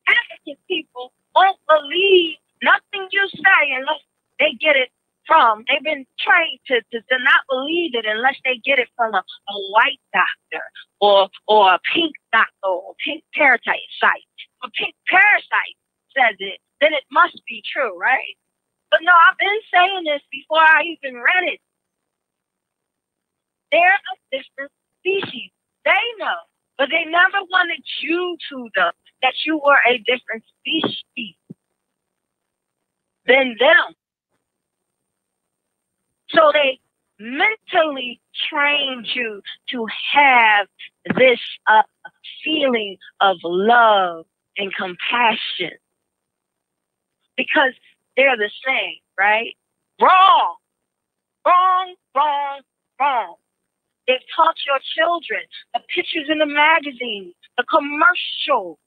African 0.09 0.57
people 0.69 1.13
won't 1.35 1.59
believe 1.69 2.37
nothing 2.63 3.09
you 3.13 3.29
say 3.35 3.63
unless 3.77 4.03
they 4.41 4.53
get 4.61 4.77
it 4.77 4.91
from. 5.27 5.65
They've 5.69 5.83
been 5.83 6.07
trained 6.21 6.61
to, 6.69 6.81
to, 6.81 6.99
to 7.01 7.17
not 7.25 7.43
believe 7.51 7.95
it 7.95 8.07
unless 8.07 8.37
they 8.45 8.59
get 8.65 8.79
it 8.79 8.89
from 8.97 9.15
a, 9.15 9.19
a 9.23 9.57
white 9.73 10.01
doctor 10.13 10.65
or 11.01 11.29
or 11.49 11.75
a 11.75 11.81
pink 11.95 12.15
doctor 12.33 12.51
or 12.69 12.95
pink 13.05 13.25
parasite 13.35 13.87
site. 14.01 14.27
A 14.65 14.71
pink 14.71 14.95
parasite 15.09 15.77
says 16.17 16.37
it, 16.41 16.61
then 16.81 16.93
it 16.95 17.05
must 17.13 17.41
be 17.49 17.63
true, 17.67 17.99
right? 17.99 18.37
But 18.91 19.01
no, 19.03 19.13
I've 19.13 19.39
been 19.39 19.63
saying 19.75 20.05
this 20.05 20.23
before 20.33 20.61
I 20.63 20.83
even 20.85 21.17
read 21.21 21.45
it. 21.55 21.61
They're 23.73 23.83
a 23.83 24.15
different 24.33 24.73
species. 25.01 25.51
They 25.85 26.05
know, 26.19 26.41
but 26.79 26.89
they 26.91 27.05
never 27.07 27.45
wanted 27.51 27.83
you 28.03 28.37
to 28.51 28.69
know 28.77 28.93
that 29.27 29.35
you 29.45 29.57
were 29.59 29.79
a 29.91 29.99
different 29.99 30.45
species 30.61 31.35
than 33.27 33.57
them. 33.59 33.95
So 36.29 36.53
they 36.53 36.79
mentally 37.19 38.21
trained 38.49 39.09
you 39.15 39.43
to 39.71 39.87
have 40.13 40.69
this 41.17 41.41
uh, 41.67 41.83
feeling 42.45 42.99
of 43.21 43.39
love 43.43 44.27
and 44.57 44.73
compassion 44.75 45.77
because 47.37 47.73
they're 48.17 48.37
the 48.37 48.51
same, 48.65 49.01
right? 49.19 49.57
Wrong, 50.01 50.57
wrong, 51.45 51.95
wrong, 52.15 52.61
wrong. 53.01 53.35
They've 54.07 54.19
taught 54.37 54.55
your 54.67 54.79
children 54.97 55.41
the 55.75 55.81
pictures 55.95 56.29
in 56.31 56.39
the 56.39 56.47
magazines, 56.47 57.35
the 57.57 57.65
commercials, 57.69 58.79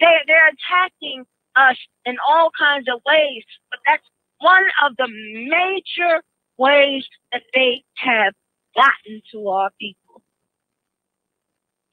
they 0.00 0.06
they're 0.26 0.48
attacking 0.48 1.24
us 1.56 1.76
in 2.06 2.16
all 2.28 2.50
kinds 2.58 2.88
of 2.92 3.00
ways, 3.06 3.44
but 3.70 3.80
that's 3.86 4.06
one 4.38 4.64
of 4.84 4.96
the 4.96 5.08
major 5.08 6.22
ways 6.58 7.04
that 7.32 7.42
they 7.54 7.84
have 7.96 8.34
gotten 8.74 9.22
to 9.32 9.48
our 9.48 9.70
people 9.80 10.22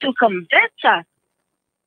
to 0.02 0.12
convince 0.18 0.80
us 0.84 1.04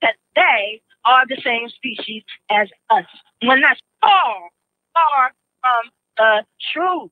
that 0.01 0.15
they 0.35 0.81
are 1.05 1.25
the 1.27 1.41
same 1.43 1.69
species 1.69 2.23
as 2.49 2.69
us. 2.89 3.05
When 3.41 3.61
that's 3.61 3.79
far, 4.01 4.49
far 4.93 5.31
from 5.61 5.91
the 6.17 6.45
truth. 6.73 7.11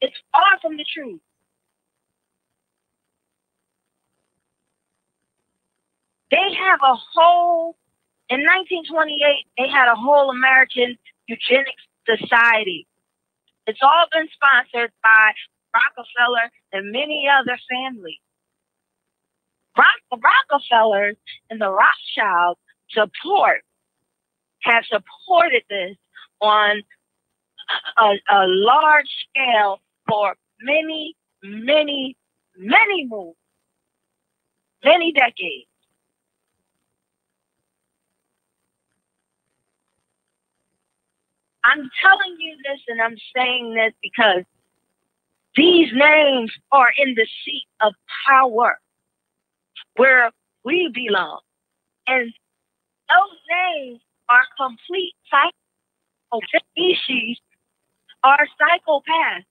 It's 0.00 0.16
far 0.32 0.58
from 0.62 0.76
the 0.76 0.84
truth. 0.94 1.20
They 6.30 6.54
have 6.58 6.80
a 6.82 6.94
whole 7.14 7.76
in 8.28 8.40
1928, 8.44 9.46
they 9.56 9.68
had 9.68 9.90
a 9.90 9.96
whole 9.96 10.30
American 10.30 10.96
Eugenics 11.26 11.82
Society. 12.06 12.86
It's 13.66 13.80
all 13.82 14.06
been 14.12 14.28
sponsored 14.32 14.92
by 15.02 15.32
Rockefeller 15.74 16.50
and 16.72 16.92
many 16.92 17.28
other 17.28 17.58
families. 17.70 18.20
Rock, 19.76 19.86
the 20.10 20.18
Rockefellers 20.18 21.16
and 21.50 21.60
the 21.60 21.70
Rothschilds 21.70 22.60
support 22.90 23.62
have 24.62 24.84
supported 24.86 25.62
this 25.70 25.96
on 26.40 26.82
a, 27.98 28.12
a 28.30 28.46
large 28.46 29.08
scale 29.30 29.80
for 30.08 30.34
many, 30.60 31.14
many, 31.42 32.16
many 32.56 33.06
moves, 33.06 33.36
many 34.84 35.12
decades. 35.12 35.67
I'm 41.64 41.90
telling 42.02 42.36
you 42.38 42.56
this 42.64 42.80
and 42.88 43.00
I'm 43.00 43.16
saying 43.36 43.74
this 43.74 43.92
because 44.02 44.44
these 45.56 45.88
names 45.92 46.52
are 46.72 46.88
in 46.96 47.14
the 47.14 47.26
seat 47.44 47.66
of 47.80 47.94
power 48.28 48.78
where 49.96 50.30
we 50.64 50.90
belong. 50.94 51.40
And 52.06 52.32
those 53.08 53.38
names 53.50 54.00
are 54.28 54.44
complete 54.56 55.14
psycho 55.30 55.66
species 56.76 57.38
are 58.24 58.46
psychopaths. 58.60 59.44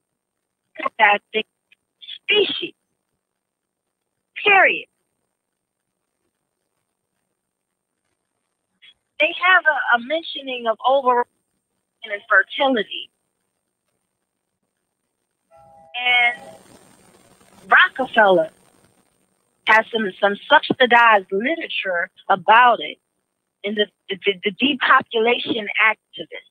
species. 2.24 2.74
Period. 4.44 4.88
They 9.20 9.34
have 9.42 9.64
a, 9.66 9.98
a 9.98 10.08
mentioning 10.08 10.68
of 10.68 10.78
over 10.88 11.26
and 12.12 12.22
fertility. 12.30 13.10
And 16.00 16.42
Rockefeller 17.68 18.50
has 19.68 19.86
some, 19.92 20.10
some 20.22 20.36
subsidized 20.50 21.28
literature 21.32 22.10
about 22.30 22.80
it 22.80 22.98
in 23.64 23.76
the, 23.76 23.88
the, 24.10 24.34
the 24.44 24.52
depopulation 24.52 25.68
activist 25.86 26.48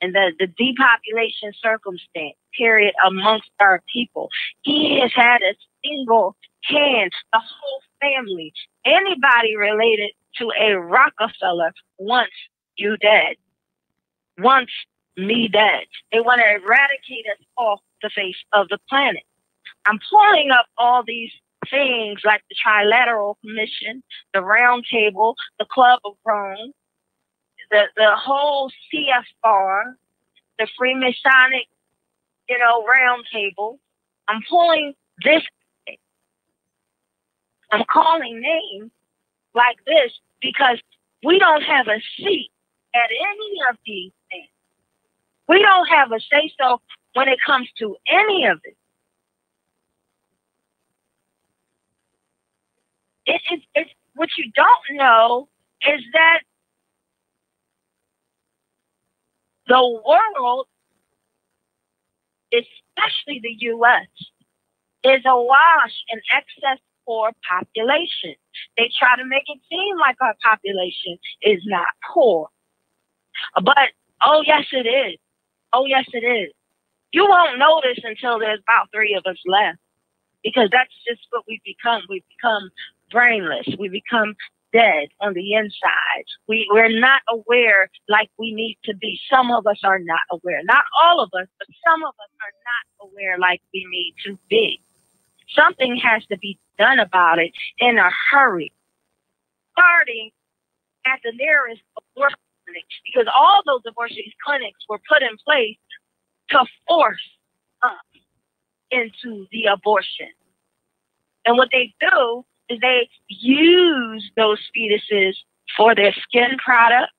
and 0.00 0.14
the, 0.14 0.32
the 0.38 0.46
depopulation 0.46 1.52
circumstance 1.60 2.36
period 2.56 2.94
amongst 3.06 3.50
our 3.60 3.82
people. 3.92 4.28
He 4.62 5.00
has 5.00 5.12
had 5.14 5.42
a 5.42 5.54
single 5.84 6.36
hand, 6.64 7.10
the 7.32 7.40
whole 7.40 7.80
family, 8.00 8.52
anybody 8.84 9.56
related 9.56 10.10
to 10.36 10.50
a 10.58 10.74
Rockefeller 10.74 11.72
once 11.98 12.30
you 12.76 12.96
dead. 12.98 13.36
Wants 14.38 14.72
me 15.16 15.48
dead. 15.48 15.84
They 16.12 16.20
want 16.20 16.40
to 16.42 16.46
eradicate 16.64 17.26
us 17.32 17.44
off 17.56 17.80
the 18.02 18.10
face 18.14 18.36
of 18.52 18.68
the 18.68 18.78
planet. 18.88 19.22
I'm 19.86 19.98
pulling 20.10 20.50
up 20.50 20.66
all 20.78 21.02
these 21.06 21.30
things 21.70 22.20
like 22.24 22.42
the 22.50 22.56
Trilateral 22.64 23.36
Commission, 23.40 24.02
the 24.34 24.42
Round 24.42 24.84
Table, 24.90 25.34
the 25.58 25.66
Club 25.70 26.00
of 26.04 26.14
Rome, 26.24 26.72
the, 27.70 27.84
the 27.96 28.12
whole 28.16 28.70
CFR, 28.92 29.94
the 30.58 30.68
Freemasonic, 30.80 31.66
you 32.48 32.58
know, 32.58 32.84
Round 32.86 33.24
Table. 33.32 33.78
I'm 34.28 34.42
pulling 34.48 34.94
this. 35.24 35.42
I'm 37.72 37.84
calling 37.92 38.40
names 38.40 38.90
like 39.54 39.78
this 39.86 40.12
because 40.40 40.78
we 41.24 41.38
don't 41.38 41.62
have 41.62 41.88
a 41.88 42.00
seat 42.16 42.50
at 42.94 43.10
any 43.10 43.56
of 43.70 43.76
these. 43.86 44.12
We 45.48 45.62
don't 45.62 45.86
have 45.88 46.12
a 46.12 46.20
say 46.20 46.52
so 46.58 46.80
when 47.14 47.28
it 47.28 47.38
comes 47.46 47.68
to 47.78 47.96
any 48.08 48.46
of 48.46 48.60
it. 48.64 48.76
it, 53.26 53.42
it, 53.50 53.60
it, 53.74 53.88
what 54.14 54.28
you 54.38 54.50
don't 54.54 54.98
know 54.98 55.48
is 55.86 56.00
that 56.12 56.40
the 59.68 60.00
world, 60.06 60.66
especially 62.52 63.40
the 63.42 63.54
U.S., 63.58 64.06
is 65.04 65.22
awash 65.26 65.92
in 66.08 66.20
excess 66.34 66.80
poor 67.04 67.30
population. 67.48 68.34
They 68.76 68.90
try 68.98 69.16
to 69.16 69.24
make 69.24 69.44
it 69.46 69.60
seem 69.70 69.98
like 69.98 70.16
our 70.20 70.34
population 70.42 71.18
is 71.42 71.60
not 71.66 71.86
poor. 72.12 72.48
But, 73.62 73.90
oh, 74.24 74.42
yes, 74.44 74.64
it 74.72 74.86
is. 74.86 75.18
Oh, 75.72 75.86
yes, 75.86 76.04
it 76.12 76.24
is. 76.24 76.52
You 77.12 77.26
won't 77.28 77.58
notice 77.58 77.98
until 78.02 78.38
there's 78.38 78.60
about 78.60 78.88
three 78.92 79.14
of 79.14 79.24
us 79.30 79.38
left 79.46 79.78
because 80.42 80.68
that's 80.72 80.92
just 81.06 81.26
what 81.30 81.44
we 81.48 81.60
become. 81.64 82.02
We 82.08 82.22
become 82.36 82.70
brainless. 83.10 83.66
We 83.78 83.88
become 83.88 84.34
dead 84.72 85.08
on 85.20 85.34
the 85.34 85.54
inside. 85.54 86.24
We, 86.48 86.68
we're 86.70 86.98
not 87.00 87.22
aware 87.28 87.88
like 88.08 88.30
we 88.38 88.52
need 88.52 88.78
to 88.84 88.94
be. 88.96 89.18
Some 89.32 89.50
of 89.50 89.66
us 89.66 89.80
are 89.84 89.98
not 89.98 90.20
aware. 90.30 90.60
Not 90.64 90.84
all 91.02 91.20
of 91.22 91.30
us, 91.34 91.48
but 91.58 91.68
some 91.86 92.02
of 92.02 92.14
us 92.20 92.30
are 92.40 92.54
not 92.66 93.08
aware 93.10 93.38
like 93.38 93.62
we 93.72 93.86
need 93.90 94.14
to 94.26 94.38
be. 94.50 94.80
Something 95.48 95.96
has 95.96 96.24
to 96.26 96.38
be 96.38 96.58
done 96.78 96.98
about 96.98 97.38
it 97.38 97.52
in 97.78 97.98
a 97.98 98.10
hurry. 98.30 98.72
Starting 99.72 100.30
at 101.06 101.20
the 101.24 101.32
nearest 101.32 101.82
abortion 101.96 102.38
because 103.04 103.26
all 103.34 103.62
those 103.66 103.82
abortion 103.86 104.22
clinics 104.44 104.78
were 104.88 105.00
put 105.08 105.22
in 105.22 105.36
place 105.44 105.76
to 106.50 106.64
force 106.88 107.28
us 107.82 108.20
into 108.90 109.46
the 109.52 109.64
abortion. 109.66 110.28
And 111.44 111.56
what 111.56 111.68
they 111.72 111.94
do 112.00 112.44
is 112.68 112.78
they 112.80 113.08
use 113.28 114.30
those 114.36 114.58
fetuses 114.76 115.34
for 115.76 115.94
their 115.94 116.12
skin 116.22 116.56
products 116.64 117.12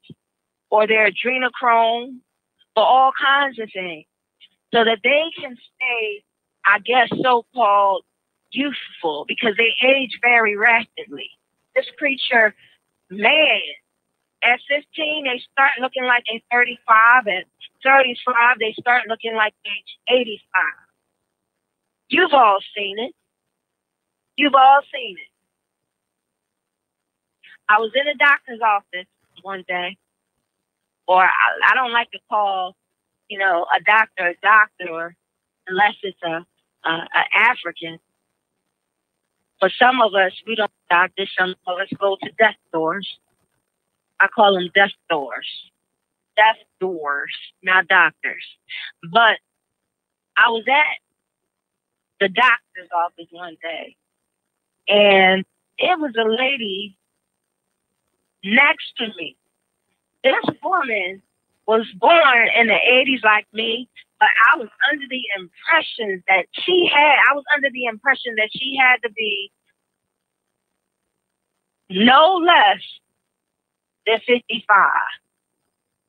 or 0.70 0.88
their 0.88 1.10
adrenochrome 1.10 2.20
for 2.76 2.84
all 2.84 3.12
kinds 3.20 3.60
of 3.60 3.70
things 3.74 4.06
so 4.74 4.84
that 4.84 5.00
they 5.04 5.24
can 5.40 5.56
stay, 5.56 6.24
I 6.66 6.80
guess, 6.80 7.10
so 7.22 7.46
called 7.54 8.04
youthful 8.52 9.26
because 9.28 9.56
they 9.58 9.74
age 9.86 10.20
very 10.22 10.56
rapidly. 10.56 11.30
This 11.76 11.86
creature, 11.98 12.54
man, 13.10 13.62
at 14.44 14.60
15, 14.70 15.26
they 15.26 15.42
start 15.52 15.72
looking 15.82 16.06
like 16.06 16.24
they're 16.30 16.42
35. 16.52 17.28
At 17.28 17.46
35, 17.84 18.58
they 18.60 18.74
start 18.80 19.04
looking 19.08 19.36
like 19.36 19.54
they're 19.66 20.18
85. 20.18 20.42
You've 22.10 22.34
all 22.34 22.60
seen 22.76 23.00
it. 23.00 23.14
You've 24.38 24.56
all 24.56 24.82
seen 24.94 25.18
it. 25.18 25.32
I 27.70 27.80
was 27.80 27.92
in 27.96 28.08
a 28.08 28.16
doctor's 28.16 28.62
office 28.62 29.08
one 29.42 29.64
day, 29.68 29.98
or 31.08 31.24
I, 31.24 31.72
I 31.72 31.76
don't 31.76 31.92
like 31.92 32.12
to 32.12 32.20
call, 32.30 32.76
you 33.30 33.38
know, 33.40 33.66
a 33.76 33.84
doctor 33.84 34.30
a 34.30 34.36
doctor 34.42 35.16
unless 35.68 35.96
it's 36.04 36.22
a, 36.24 36.46
a, 36.86 36.92
a 36.92 37.24
African. 37.36 38.00
For 39.60 39.70
some 39.82 40.02
of 40.02 40.14
us, 40.14 40.32
we 40.46 40.56
don't 40.56 40.72
doctors. 40.90 41.30
Some 41.38 41.56
of 41.68 41.80
us 41.80 41.90
go 42.00 42.18
to 42.22 42.30
death 42.38 42.56
doors. 42.72 43.08
I 44.20 44.28
call 44.28 44.56
them 44.56 44.70
death 44.74 44.92
doors. 45.10 45.48
Death 46.36 46.58
doors, 46.80 47.34
not 47.64 47.88
doctors. 47.88 48.44
But 49.12 49.38
I 50.38 50.50
was 50.50 50.64
at 50.68 51.00
the 52.20 52.30
doctor's 52.30 52.90
office 52.96 53.28
one 53.32 53.58
day, 53.62 53.96
and 54.88 55.46
it 55.78 56.00
was 56.00 56.14
a 56.18 56.28
lady 56.28 56.98
next 58.44 58.94
to 58.98 59.08
me. 59.18 59.36
This 60.24 60.36
woman 60.64 61.22
was 61.68 61.86
born 62.00 62.48
in 62.56 62.68
the 62.68 62.74
80s 62.74 63.24
like 63.24 63.48
me, 63.54 63.90
but 64.20 64.30
I 64.54 64.58
was 64.58 64.70
under 64.92 65.06
the 65.10 65.24
impression 65.38 66.24
that 66.28 66.46
she 66.54 66.90
had, 66.94 67.16
I 67.32 67.36
was 67.36 67.44
under 67.56 67.70
the 67.72 67.86
impression 67.86 68.36
that 68.38 68.50
she 68.52 68.78
had 68.80 68.98
to 69.04 69.12
be 69.12 69.52
no 71.90 72.42
less 72.44 72.82
than 74.08 74.20
55. 74.26 74.90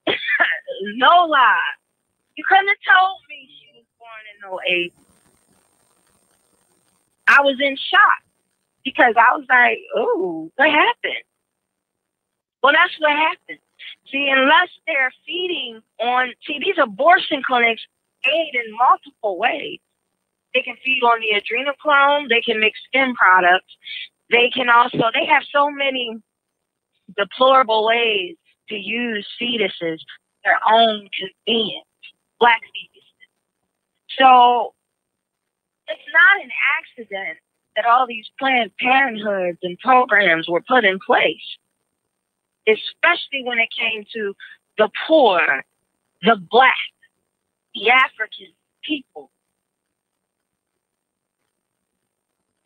no 0.95 1.27
lie. 1.27 1.59
You 2.37 2.45
couldn't 2.49 2.69
have 2.69 2.97
told 2.97 3.19
me 3.29 3.49
she 3.61 3.79
was 3.79 3.85
born 3.99 4.25
in 4.33 4.41
no 4.49 4.61
80. 4.66 4.93
I 7.27 7.43
was 7.43 7.59
in 7.61 7.77
shock 7.77 8.23
because 8.85 9.15
I 9.16 9.37
was 9.37 9.45
like, 9.51 9.79
oh, 9.95 10.51
what 10.57 10.70
happened? 10.70 11.25
Well, 12.62 12.73
that's 12.73 12.95
what 12.99 13.12
happened. 13.12 13.59
See, 14.11 14.29
unless 14.31 14.69
they're 14.87 15.12
feeding 15.27 15.81
on, 16.01 16.33
see, 16.47 16.59
these 16.59 16.79
abortion 16.81 17.43
clinics 17.47 17.83
aid 18.25 18.55
in 18.55 18.77
multiple 18.77 19.39
ways. 19.39 19.81
They 20.55 20.62
can 20.62 20.77
feed 20.83 21.03
on 21.03 21.20
the 21.20 21.39
adrenochrome, 21.39 22.29
they 22.29 22.41
can 22.41 22.59
make 22.59 22.73
skin 22.89 23.15
products, 23.15 23.77
they 24.31 24.51
can 24.51 24.69
also 24.69 25.11
they 25.12 25.27
have 25.27 25.43
so 25.53 25.70
many 25.70 26.16
deplorable 27.16 27.86
ways 27.86 28.36
to 28.68 28.74
use 28.74 29.26
fetuses 29.40 29.98
for 29.98 30.44
their 30.44 30.59
own 30.70 31.09
convenience, 31.18 31.86
black 32.39 32.60
fetuses. 32.62 34.18
So 34.18 34.74
it's 35.89 36.01
not 36.12 36.44
an 36.44 36.51
accident 36.80 37.39
that 37.76 37.86
all 37.86 38.06
these 38.06 38.26
Planned 38.39 38.72
Parenthoods 38.82 39.59
and 39.62 39.78
programs 39.78 40.48
were 40.48 40.62
put 40.62 40.85
in 40.85 40.98
place, 41.05 41.36
especially 42.66 43.44
when 43.44 43.59
it 43.59 43.68
came 43.78 44.05
to 44.14 44.35
the 44.76 44.90
poor, 45.06 45.40
the 46.22 46.36
black, 46.51 46.74
the 47.74 47.90
African 47.90 48.52
people. 48.82 49.30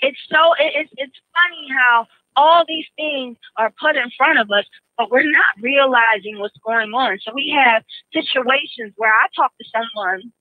It's 0.00 0.18
so 0.28 0.54
it's 0.58 0.90
it's 0.96 1.18
funny 1.32 1.68
how 1.78 2.06
all 2.36 2.64
these 2.66 2.86
things 2.96 3.36
are 3.56 3.72
put 3.80 3.96
in 3.96 4.10
front 4.16 4.38
of 4.38 4.50
us, 4.50 4.64
but 4.96 5.10
we're 5.10 5.30
not 5.30 5.60
realizing 5.60 6.38
what's 6.38 6.56
going 6.64 6.92
on. 6.92 7.18
So 7.20 7.32
we 7.34 7.54
have 7.56 7.82
situations 8.12 8.92
where 8.96 9.12
I 9.12 9.26
talk 9.34 9.52
to 9.58 9.64
someone, 9.70 10.32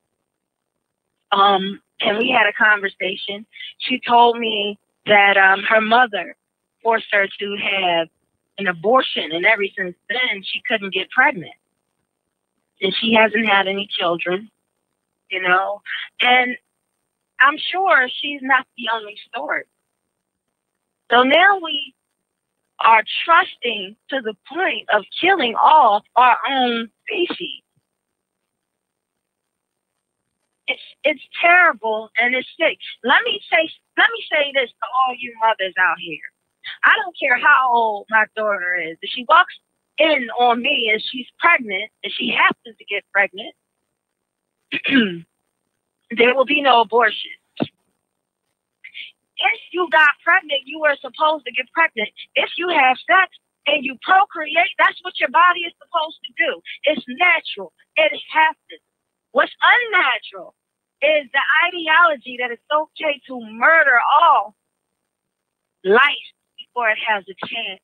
um, 1.31 1.81
and 2.01 2.17
we 2.17 2.29
had 2.29 2.47
a 2.47 2.53
conversation. 2.53 3.45
She 3.79 3.99
told 4.07 4.39
me 4.39 4.79
that 5.05 5.37
um, 5.37 5.63
her 5.63 5.81
mother 5.81 6.35
forced 6.83 7.07
her 7.11 7.27
to 7.27 7.57
have 7.57 8.07
an 8.57 8.67
abortion, 8.67 9.31
and 9.31 9.45
ever 9.45 9.63
since 9.77 9.95
then 10.09 10.43
she 10.43 10.61
couldn't 10.67 10.93
get 10.93 11.09
pregnant, 11.09 11.53
and 12.81 12.93
she 12.99 13.13
hasn't 13.13 13.45
had 13.45 13.67
any 13.67 13.87
children. 13.89 14.49
You 15.29 15.41
know, 15.41 15.81
and 16.21 16.57
I'm 17.39 17.57
sure 17.71 18.07
she's 18.21 18.41
not 18.43 18.65
the 18.77 18.89
only 18.93 19.17
story. 19.29 19.63
So 21.11 21.23
now 21.23 21.59
we 21.63 21.95
are 22.79 23.03
trusting 23.25 23.95
to 24.09 24.21
the 24.21 24.35
point 24.53 24.89
of 24.93 25.03
killing 25.21 25.55
off 25.55 26.03
our 26.15 26.37
own 26.49 26.89
species. 27.07 27.63
It's 30.67 30.81
it's 31.03 31.21
terrible 31.41 32.09
and 32.19 32.35
it's 32.35 32.47
sick. 32.59 32.77
Let 33.03 33.23
me 33.25 33.41
say 33.51 33.69
let 33.97 34.09
me 34.13 34.25
say 34.31 34.51
this 34.53 34.69
to 34.69 34.87
all 34.99 35.15
you 35.17 35.33
mothers 35.41 35.73
out 35.79 35.97
here. 35.99 36.19
I 36.85 36.95
don't 37.03 37.17
care 37.19 37.37
how 37.37 37.71
old 37.73 38.07
my 38.09 38.25
daughter 38.35 38.75
is. 38.75 38.97
If 39.01 39.11
she 39.13 39.25
walks 39.27 39.53
in 39.97 40.29
on 40.39 40.61
me 40.61 40.89
and 40.93 41.03
she's 41.11 41.27
pregnant 41.39 41.91
and 42.03 42.13
she 42.17 42.31
happens 42.31 42.77
to 42.77 42.85
get 42.85 43.03
pregnant, 43.11 43.55
there 46.17 46.35
will 46.35 46.45
be 46.45 46.61
no 46.61 46.81
abortion 46.81 47.31
if 49.53 49.59
you 49.71 49.87
got 49.91 50.09
pregnant, 50.23 50.61
you 50.65 50.79
were 50.79 50.95
supposed 51.01 51.45
to 51.45 51.51
get 51.51 51.65
pregnant. 51.73 52.09
If 52.35 52.49
you 52.57 52.69
have 52.69 52.97
sex 53.07 53.33
and 53.67 53.83
you 53.85 53.97
procreate, 54.01 54.73
that's 54.77 54.99
what 55.01 55.19
your 55.19 55.29
body 55.29 55.61
is 55.61 55.73
supposed 55.81 56.19
to 56.25 56.31
do. 56.37 56.61
It's 56.85 57.05
natural. 57.07 57.73
It 57.95 58.13
happens. 58.31 58.83
What's 59.31 59.53
unnatural 59.61 60.55
is 61.01 61.29
the 61.33 61.45
ideology 61.67 62.37
that 62.39 62.51
it's 62.51 62.63
okay 62.71 63.21
to 63.27 63.39
murder 63.41 63.99
all 64.21 64.55
life 65.83 66.29
before 66.57 66.89
it 66.89 66.99
has 67.07 67.23
a 67.29 67.47
chance 67.47 67.81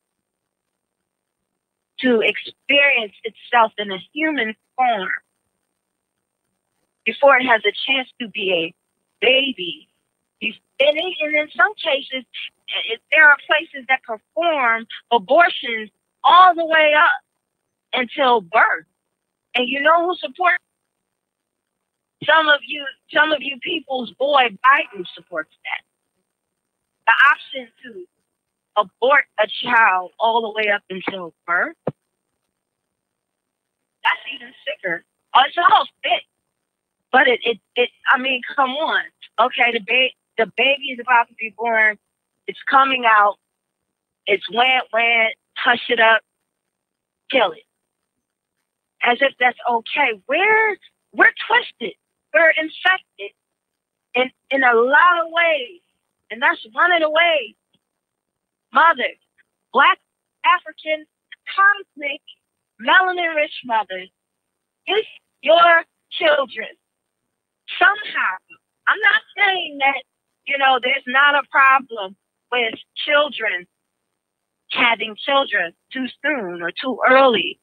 to 1.99 2.21
experience 2.21 3.15
itself 3.23 3.71
in 3.77 3.91
a 3.91 3.97
human 4.13 4.55
form, 4.75 5.09
before 7.05 7.37
it 7.37 7.45
has 7.45 7.61
a 7.65 7.73
chance 7.87 8.07
to 8.21 8.27
be 8.29 8.51
a 8.53 9.25
baby 9.25 9.86
and, 10.41 10.53
and 10.79 11.35
in 11.35 11.47
some 11.55 11.73
cases, 11.75 12.25
it, 12.89 13.01
there 13.11 13.29
are 13.29 13.37
places 13.47 13.85
that 13.89 14.01
perform 14.03 14.85
abortions 15.11 15.89
all 16.23 16.53
the 16.53 16.65
way 16.65 16.93
up 16.97 17.21
until 17.93 18.41
birth. 18.41 18.85
And 19.55 19.67
you 19.67 19.81
know 19.81 20.07
who 20.07 20.15
supports 20.17 20.63
some 22.25 22.47
of 22.47 22.59
you 22.65 22.85
some 23.13 23.31
of 23.31 23.41
you 23.41 23.57
people's 23.61 24.11
boy 24.11 24.49
Biden 24.65 25.05
supports 25.15 25.51
that. 25.63 25.83
The 27.05 27.13
option 27.31 27.71
to 27.83 28.05
abort 28.75 29.25
a 29.39 29.47
child 29.63 30.11
all 30.19 30.41
the 30.41 30.51
way 30.51 30.69
up 30.71 30.83
until 30.89 31.33
birth. 31.45 31.75
That's 34.03 34.23
even 34.35 34.53
sicker. 34.65 35.03
Oh, 35.35 35.41
it's 35.47 35.57
all 35.57 35.85
fit. 36.03 36.23
But 37.11 37.27
it, 37.27 37.39
it, 37.43 37.59
it 37.75 37.89
I 38.13 38.19
mean, 38.19 38.41
come 38.55 38.71
on. 38.71 39.03
Okay, 39.39 39.71
the 39.71 39.79
ba- 39.79 40.26
the 40.37 40.51
baby 40.57 40.91
is 40.93 40.99
about 40.99 41.27
to 41.29 41.33
be 41.35 41.53
born. 41.57 41.97
It's 42.47 42.59
coming 42.69 43.05
out. 43.05 43.37
It's 44.25 44.45
wet, 44.53 44.83
wet. 44.93 45.35
Hush 45.57 45.85
it 45.89 45.99
up. 45.99 46.21
Kill 47.31 47.51
it. 47.51 47.63
As 49.03 49.17
if 49.21 49.33
that's 49.39 49.57
okay. 49.69 50.21
We're 50.27 50.77
we're 51.13 51.33
twisted. 51.47 51.95
We're 52.33 52.51
infected 52.51 53.31
in 54.15 54.31
in 54.51 54.63
a 54.63 54.73
lot 54.73 55.25
of 55.25 55.31
ways, 55.31 55.81
and 56.31 56.41
that's 56.41 56.65
one 56.71 56.91
of 56.91 57.01
the 57.01 57.09
ways. 57.09 57.55
Mothers, 58.73 59.19
black, 59.73 59.97
African, 60.45 61.05
cosmic, 61.55 62.21
melanin-rich 62.81 63.61
mothers, 63.65 64.09
is 64.87 65.05
your 65.41 65.83
children 66.11 66.69
somehow. 67.79 68.35
I'm 68.87 68.99
not 68.99 69.21
saying 69.37 69.77
that 69.79 70.03
you 70.47 70.57
know, 70.57 70.79
there's 70.81 71.03
not 71.07 71.35
a 71.35 71.47
problem 71.51 72.15
with 72.51 72.73
children 73.05 73.67
having 74.71 75.15
children 75.17 75.73
too 75.91 76.07
soon 76.23 76.61
or 76.61 76.71
too 76.71 76.97
early 77.07 77.59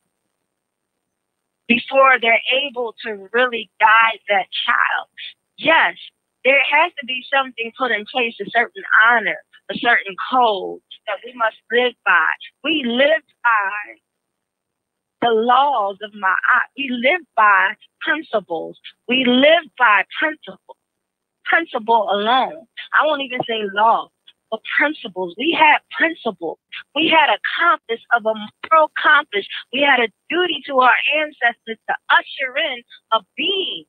before 1.66 2.19
they're 2.20 2.43
able 2.66 2.94
to 3.05 3.28
really 3.32 3.70
guide 3.81 4.20
that 4.28 4.47
child. 4.66 5.09
Yes, 5.56 5.94
there 6.44 6.61
has 6.70 6.93
to 7.01 7.06
be 7.06 7.24
something 7.32 7.73
put 7.78 7.90
in 7.90 8.05
place, 8.11 8.35
a 8.40 8.51
certain 8.51 8.82
honor, 9.09 9.39
a 9.70 9.74
certain 9.77 10.15
code 10.31 10.81
that 11.06 11.19
we 11.24 11.32
must 11.35 11.56
live 11.73 11.94
by. 12.05 12.27
We 12.62 12.85
live 12.85 13.23
by 13.43 13.94
the 15.23 15.32
laws 15.32 15.97
of 16.02 16.12
my 16.15 16.35
we 16.77 16.90
live 16.90 17.23
by 17.35 17.74
principles. 18.02 18.78
We 19.09 19.24
live 19.24 19.70
by 19.78 20.05
principles 20.19 20.77
principle 21.55 22.09
alone. 22.10 22.66
I 22.98 23.06
won't 23.06 23.22
even 23.22 23.39
say 23.47 23.62
law, 23.74 24.09
but 24.51 24.60
principles. 24.76 25.35
We 25.39 25.56
had 25.59 25.78
principles. 25.97 26.59
We 26.97 27.09
had 27.09 27.31
a 27.31 27.39
compass 27.59 28.02
of 28.16 28.26
a 28.26 28.35
moral 28.35 28.90
compass. 29.01 29.47
We 29.72 29.81
had 29.81 30.01
a 30.01 30.09
duty 30.28 30.62
to 30.66 30.81
our 30.81 30.97
ancestors 31.22 31.78
to 31.89 31.94
usher 32.10 32.56
in 32.59 32.82
a 33.12 33.20
being 33.36 33.85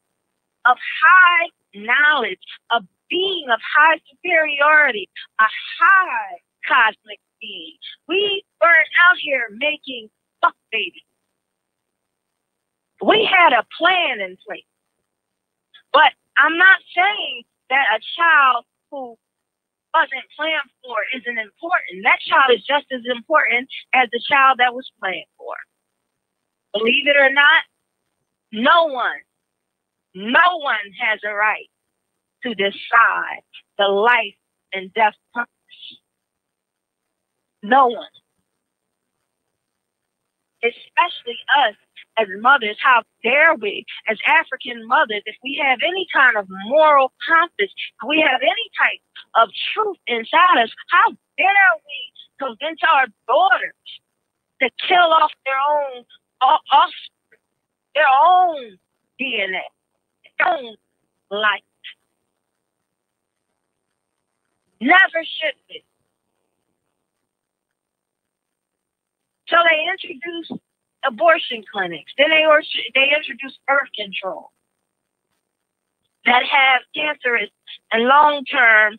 of 0.65 0.77
high 0.77 1.49
knowledge, 1.73 2.39
a 2.71 2.81
being 3.09 3.47
of 3.51 3.59
high 3.75 3.99
superiority, 4.11 5.09
a 5.39 5.45
high 5.79 6.37
cosmic 6.67 7.19
being. 7.41 7.77
We 8.07 8.43
weren't 8.61 8.93
out 9.09 9.17
here 9.19 9.47
making 9.57 10.09
fuck 10.41 10.55
babies. 10.71 11.01
We 13.03 13.25
had 13.25 13.53
a 13.53 13.65
plan 13.77 14.21
in 14.21 14.37
place. 14.47 14.63
But 15.93 16.13
I'm 16.37 16.57
not 16.57 16.79
saying 16.95 17.43
that 17.69 17.85
a 17.95 17.99
child 18.17 18.65
who 18.91 19.15
wasn't 19.93 20.27
planned 20.35 20.69
for 20.83 20.97
isn't 21.15 21.39
important. 21.39 22.03
That 22.03 22.19
child 22.27 22.51
is 22.51 22.63
just 22.65 22.85
as 22.91 23.01
important 23.07 23.69
as 23.93 24.09
the 24.11 24.21
child 24.27 24.59
that 24.59 24.73
was 24.73 24.89
planned 24.99 25.31
for. 25.37 25.55
Believe 26.73 27.07
it 27.07 27.15
or 27.17 27.31
not, 27.31 27.63
no 28.51 28.87
one, 28.87 29.19
no 30.13 30.57
one 30.59 30.91
has 30.99 31.19
a 31.25 31.33
right 31.33 31.69
to 32.43 32.53
decide 32.53 33.43
the 33.77 33.87
life 33.87 34.35
and 34.73 34.93
death 34.93 35.15
purpose. 35.33 35.49
No 37.63 37.87
one. 37.87 38.15
Especially 40.63 41.37
us 41.67 41.75
as 42.17 42.27
mothers, 42.39 42.77
how 42.81 43.03
dare 43.23 43.55
we, 43.55 43.85
as 44.09 44.17
African 44.27 44.87
mothers, 44.87 45.21
if 45.25 45.35
we 45.43 45.61
have 45.63 45.79
any 45.85 46.07
kind 46.13 46.37
of 46.37 46.47
moral 46.67 47.11
compass, 47.27 47.71
if 47.71 48.07
we 48.07 48.19
have 48.21 48.41
any 48.41 48.67
type 48.79 49.01
of 49.35 49.49
truth 49.73 49.97
inside 50.07 50.63
us, 50.63 50.71
how 50.89 51.11
dare 51.37 51.71
we 51.85 51.99
convince 52.39 52.79
our 52.87 53.07
daughters 53.27 53.73
to 54.61 54.69
kill 54.87 55.11
off 55.11 55.31
their 55.45 55.59
own 55.59 56.03
uh, 56.41 56.57
offspring, 56.71 57.43
their 57.95 58.07
own 58.07 58.77
DNA, 59.19 59.67
their 60.39 60.47
own 60.47 60.75
life? 61.31 61.61
Never 64.81 65.23
should 65.23 65.55
be. 65.69 65.83
So 69.47 69.57
they 69.63 69.85
introduced 69.91 70.61
abortion 71.07 71.63
clinics. 71.71 72.11
Then 72.17 72.29
they 72.29 72.45
they 72.95 73.13
introduce 73.15 73.57
birth 73.67 73.89
control 73.95 74.51
that 76.25 76.43
have 76.43 76.81
cancerous 76.95 77.49
and 77.91 78.05
long 78.05 78.45
term 78.45 78.97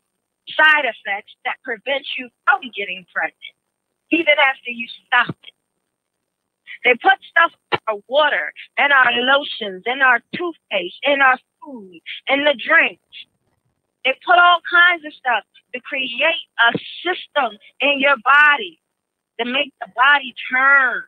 side 0.49 0.85
effects 0.87 1.35
that 1.45 1.57
prevent 1.65 2.07
you 2.19 2.29
from 2.45 2.61
getting 2.77 3.05
pregnant, 3.15 3.57
even 4.11 4.35
after 4.39 4.71
you 4.71 4.87
stop 5.07 5.31
it. 5.31 5.55
They 6.85 6.95
put 6.95 7.19
stuff 7.31 7.53
in 7.73 7.79
our 7.89 7.99
water, 8.09 8.53
in 8.79 8.93
our 8.93 9.13
lotions, 9.13 9.83
in 9.87 10.03
our 10.03 10.21
toothpaste, 10.35 10.97
in 11.05 11.21
our 11.21 11.39
food, 11.65 12.01
in 12.29 12.45
the 12.45 12.55
drinks. 12.55 13.03
They 14.05 14.15
put 14.25 14.39
all 14.39 14.61
kinds 14.71 15.05
of 15.05 15.13
stuff 15.15 15.45
to 15.75 15.81
create 15.81 16.47
a 16.61 16.79
system 17.03 17.59
in 17.81 18.01
your 18.01 18.17
body 18.25 18.81
to 19.41 19.47
make 19.47 19.75
the 19.81 19.89
body 19.97 20.35
turn 20.53 21.03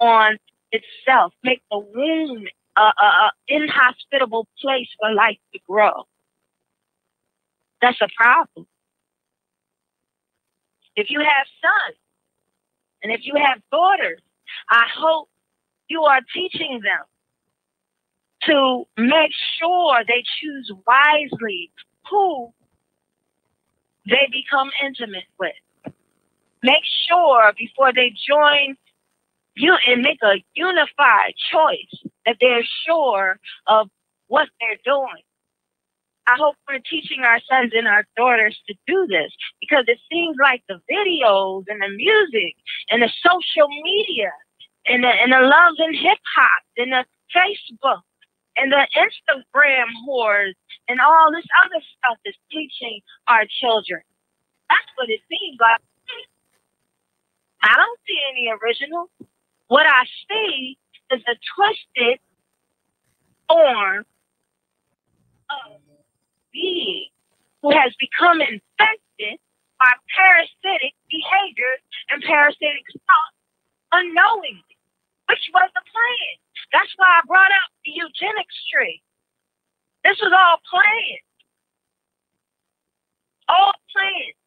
on 0.00 0.38
itself, 0.72 1.32
make 1.42 1.62
the 1.70 1.78
womb 1.78 2.46
an 2.76 3.30
inhospitable 3.48 4.46
place 4.60 4.88
for 5.00 5.12
life 5.12 5.38
to 5.52 5.60
grow. 5.68 6.04
That's 7.80 8.00
a 8.00 8.08
problem. 8.16 8.66
If 10.94 11.10
you 11.10 11.20
have 11.20 11.46
sons 11.60 11.98
and 13.02 13.12
if 13.12 13.20
you 13.24 13.34
have 13.36 13.60
daughters, 13.70 14.20
I 14.70 14.86
hope 14.96 15.28
you 15.88 16.02
are 16.02 16.20
teaching 16.34 16.80
them 16.82 17.04
to 18.44 18.86
make 18.96 19.32
sure 19.58 20.02
they 20.06 20.22
choose 20.40 20.72
wisely 20.86 21.70
who 22.10 22.52
they 24.06 24.28
become 24.30 24.70
intimate 24.84 25.24
with. 25.38 25.52
Make 26.62 26.84
sure 27.08 27.52
before 27.58 27.92
they 27.92 28.14
join 28.26 28.76
you 29.56 29.76
and 29.86 30.02
make 30.02 30.18
a 30.22 30.42
unified 30.54 31.34
choice 31.50 32.04
that 32.24 32.36
they're 32.40 32.64
sure 32.86 33.38
of 33.66 33.88
what 34.28 34.48
they're 34.60 34.78
doing. 34.84 35.22
I 36.28 36.34
hope 36.38 36.56
we're 36.68 36.82
teaching 36.90 37.22
our 37.22 37.40
sons 37.48 37.72
and 37.74 37.86
our 37.86 38.04
daughters 38.16 38.58
to 38.66 38.74
do 38.86 39.06
this 39.08 39.32
because 39.60 39.84
it 39.86 39.98
seems 40.10 40.36
like 40.42 40.62
the 40.68 40.80
videos 40.90 41.64
and 41.68 41.80
the 41.80 41.88
music 41.88 42.56
and 42.90 43.00
the 43.00 43.10
social 43.22 43.68
media 43.68 44.32
and 44.86 45.04
the, 45.04 45.08
and 45.08 45.32
the 45.32 45.40
love 45.40 45.74
and 45.78 45.94
hip 45.94 46.18
hop 46.34 46.62
and 46.76 46.92
the 46.92 47.04
Facebook 47.30 48.02
and 48.56 48.72
the 48.72 48.86
Instagram 48.98 49.86
whores 50.06 50.54
and 50.88 51.00
all 51.00 51.30
this 51.30 51.46
other 51.64 51.82
stuff 51.98 52.18
is 52.24 52.34
teaching 52.50 53.00
our 53.28 53.44
children. 53.60 54.02
That's 54.68 54.90
what 54.96 55.08
it 55.08 55.20
seems 55.28 55.58
like. 55.60 55.80
I 57.62 57.74
don't 57.76 58.00
see 58.06 58.18
any 58.32 58.50
original. 58.50 59.10
What 59.68 59.86
I 59.86 60.04
see 60.30 60.78
is 61.12 61.22
a 61.28 61.36
twisted 61.56 62.20
form 63.48 64.04
of 65.50 65.80
being 66.52 67.08
who 67.62 67.70
has 67.72 67.94
become 67.98 68.40
infected 68.40 69.38
by 69.78 69.92
parasitic 70.14 70.94
behaviors 71.10 71.82
and 72.10 72.22
parasitic 72.22 72.86
thoughts 72.94 73.36
unknowingly, 73.92 74.76
which 75.28 75.44
was 75.54 75.70
the 75.74 75.82
plan. 75.82 76.32
That's 76.72 76.92
why 76.96 77.20
I 77.22 77.26
brought 77.26 77.52
up 77.52 77.70
the 77.84 77.92
eugenics 77.92 78.56
tree. 78.72 79.02
This 80.04 80.18
was 80.22 80.32
all 80.32 80.58
planned. 80.70 81.26
All 83.48 83.74
planned. 83.92 84.38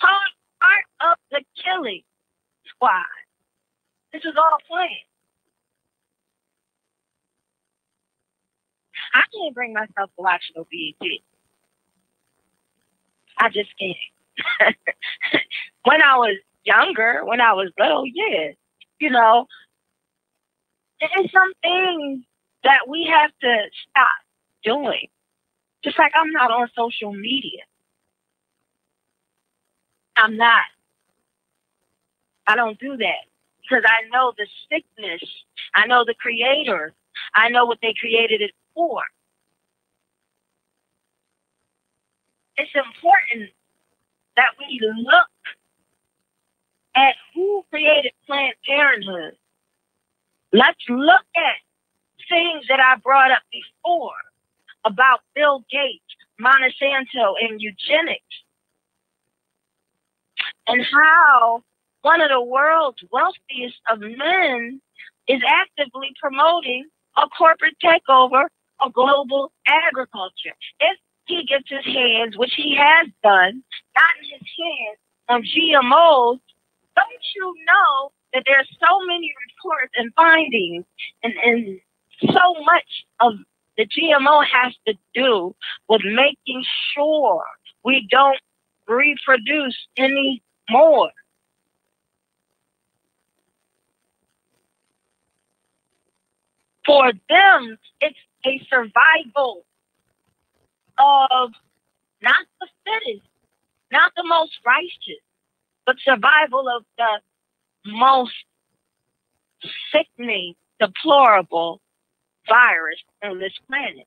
Part, 0.00 0.32
part 0.60 0.86
of 1.12 1.16
the 1.30 1.42
killing 1.62 2.02
squad. 2.68 3.06
This 4.12 4.22
is 4.24 4.34
all 4.36 4.58
planned. 4.68 4.90
I 9.14 9.22
can't 9.32 9.54
bring 9.54 9.72
myself 9.72 10.10
to 10.16 10.22
watch 10.22 10.42
no 10.56 10.66
BET. 10.70 11.08
I 13.38 13.48
just 13.48 13.70
can't. 13.78 14.76
when 15.84 16.02
I 16.02 16.16
was 16.16 16.36
younger, 16.64 17.24
when 17.24 17.40
I 17.40 17.52
was 17.52 17.70
little, 17.78 18.04
yeah, 18.06 18.52
you 19.00 19.10
know, 19.10 19.46
there's 21.00 21.32
some 21.32 21.52
things 21.62 22.24
that 22.64 22.88
we 22.88 23.10
have 23.12 23.30
to 23.40 23.56
stop 23.90 24.08
doing. 24.64 25.08
Just 25.84 25.98
like 25.98 26.12
I'm 26.14 26.30
not 26.30 26.50
on 26.50 26.68
social 26.76 27.12
media. 27.12 27.62
I'm 30.16 30.36
not. 30.36 30.64
I 32.46 32.56
don't 32.56 32.78
do 32.78 32.96
that 32.98 33.31
because 33.72 33.84
I 33.88 34.08
know 34.10 34.32
the 34.36 34.46
sickness. 34.70 35.22
I 35.74 35.86
know 35.86 36.04
the 36.04 36.14
creator. 36.14 36.92
I 37.34 37.48
know 37.48 37.64
what 37.64 37.78
they 37.80 37.94
created 37.98 38.42
it 38.42 38.52
for. 38.74 39.02
It's 42.56 42.70
important 42.74 43.50
that 44.36 44.50
we 44.58 44.78
look 44.82 45.28
at 46.94 47.14
who 47.34 47.64
created 47.70 48.12
Planned 48.26 48.54
Parenthood. 48.66 49.36
Let's 50.52 50.82
look 50.88 51.24
at 51.34 51.56
things 52.28 52.66
that 52.68 52.78
I 52.78 52.96
brought 52.96 53.30
up 53.30 53.42
before 53.50 54.12
about 54.84 55.20
Bill 55.34 55.64
Gates, 55.70 56.04
Monsanto, 56.38 57.34
and 57.40 57.58
eugenics, 57.60 58.20
and 60.66 60.84
how 60.92 61.64
one 62.02 62.20
of 62.20 62.28
the 62.30 62.42
world's 62.42 63.02
wealthiest 63.10 63.80
of 63.90 64.00
men 64.00 64.80
is 65.28 65.40
actively 65.46 66.10
promoting 66.20 66.86
a 67.16 67.28
corporate 67.28 67.76
takeover 67.82 68.44
of 68.80 68.92
global 68.92 69.52
agriculture. 69.66 70.54
If 70.80 70.98
he 71.26 71.44
gets 71.44 71.68
his 71.68 71.84
hands, 71.84 72.36
which 72.36 72.52
he 72.56 72.76
has 72.76 73.08
done, 73.22 73.62
gotten 73.94 74.24
his 74.30 74.48
hands 74.58 74.98
on 75.28 75.42
GMOs, 75.42 76.40
don't 76.96 77.24
you 77.36 77.54
know 77.66 78.12
that 78.34 78.42
there 78.46 78.58
are 78.58 78.64
so 78.80 79.06
many 79.06 79.32
reports 79.46 79.92
and 79.96 80.12
findings 80.14 80.84
and, 81.22 81.34
and 81.44 81.80
so 82.32 82.54
much 82.64 83.04
of 83.20 83.34
the 83.76 83.86
GMO 83.86 84.44
has 84.44 84.74
to 84.86 84.94
do 85.14 85.54
with 85.88 86.02
making 86.04 86.64
sure 86.94 87.44
we 87.84 88.06
don't 88.10 88.38
reproduce 88.88 89.76
any 89.96 90.42
more. 90.70 91.10
For 96.86 97.12
them, 97.28 97.78
it's 98.00 98.18
a 98.46 98.60
survival 98.68 99.64
of 100.98 101.50
not 102.22 102.46
the 102.60 102.68
fittest, 102.84 103.26
not 103.92 104.12
the 104.16 104.24
most 104.24 104.52
righteous, 104.64 105.22
but 105.86 105.96
survival 106.04 106.66
of 106.68 106.84
the 106.98 107.20
most 107.86 108.34
sickening, 109.92 110.54
deplorable 110.80 111.80
virus 112.48 112.98
on 113.22 113.38
this 113.38 113.52
planet. 113.68 114.06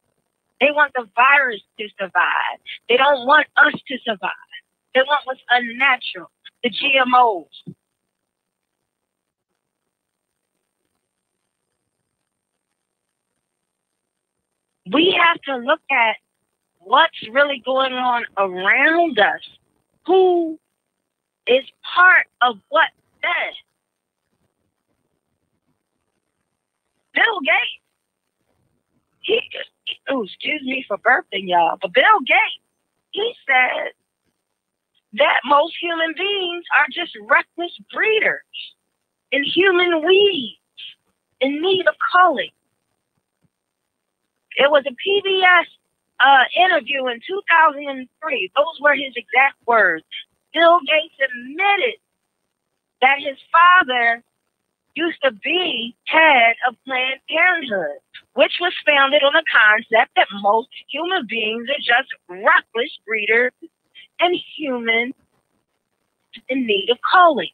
They 0.60 0.72
want 0.72 0.93
the 0.95 1.07
virus 1.15 1.61
to 1.80 1.88
survive. 1.99 2.60
They 2.89 2.97
don't 2.97 3.26
want 3.26 3.47
us 3.57 3.73
to 3.73 3.97
survive. 4.06 4.31
They 4.93 5.02
want 5.02 5.22
what's 5.26 5.41
unnatural, 5.49 6.31
the 6.64 6.69
GMOs. 6.69 7.76
We 14.91 15.18
have 15.22 15.41
to 15.44 15.57
look 15.57 15.82
at 15.91 16.18
what's 16.80 17.28
really 17.32 17.62
going 17.66 17.94
on 17.94 18.26
around 18.38 19.20
us. 19.20 19.41
Who 20.06 20.60
is 21.48 21.64
part 21.95 22.28
of 22.41 22.57
what 22.70 22.90
then? 23.22 23.53
Bill 27.14 27.40
Gates 27.41 27.82
he 29.26 29.41
just, 29.52 29.70
oh, 30.10 30.24
excuse 30.24 30.62
me 30.64 30.86
for 30.88 30.98
birthing 30.98 31.48
y'all, 31.49 31.78
but 31.82 31.94
Bill 31.94 32.20
Gates, 32.26 32.64
he 33.12 33.34
said 33.45 33.91
that 35.14 35.40
most 35.45 35.74
human 35.82 36.14
beings 36.18 36.64
are 36.78 36.86
just 36.91 37.18
reckless 37.28 37.72
breeders 37.94 38.41
and 39.32 39.45
human 39.45 40.06
weeds 40.06 40.60
in 41.41 41.62
need 41.62 41.88
of 41.88 41.95
culling. 42.12 42.52
It 44.56 44.72
was 44.72 44.84
a 44.88 44.91
PBS 44.91 45.65
uh, 46.19 46.45
interview 46.56 47.07
in 47.07 47.19
2003. 47.27 48.52
Those 48.56 48.82
were 48.82 48.95
his 48.95 49.14
exact 49.15 49.56
words. 49.68 50.06
Bill 50.53 50.80
Gates 50.82 51.15
admitted 51.19 51.99
that 53.02 53.19
his 53.19 53.38
father 53.52 54.23
used 54.95 55.22
to 55.23 55.32
be 55.32 55.95
head 56.07 56.56
of 56.68 56.76
Planned 56.86 57.19
Parenthood, 57.30 57.99
which 58.34 58.53
was 58.61 58.73
founded 58.86 59.23
on 59.23 59.34
the 59.34 59.44
concept 59.52 60.11
that 60.15 60.27
most 60.41 60.69
human 60.90 61.27
beings 61.27 61.68
are 61.69 61.84
just 61.84 62.10
reckless 62.30 62.98
breeders 63.06 63.52
and 64.19 64.36
humans 64.57 65.14
in 66.49 66.65
need 66.65 66.90
of 66.90 66.98
culling. 67.11 67.49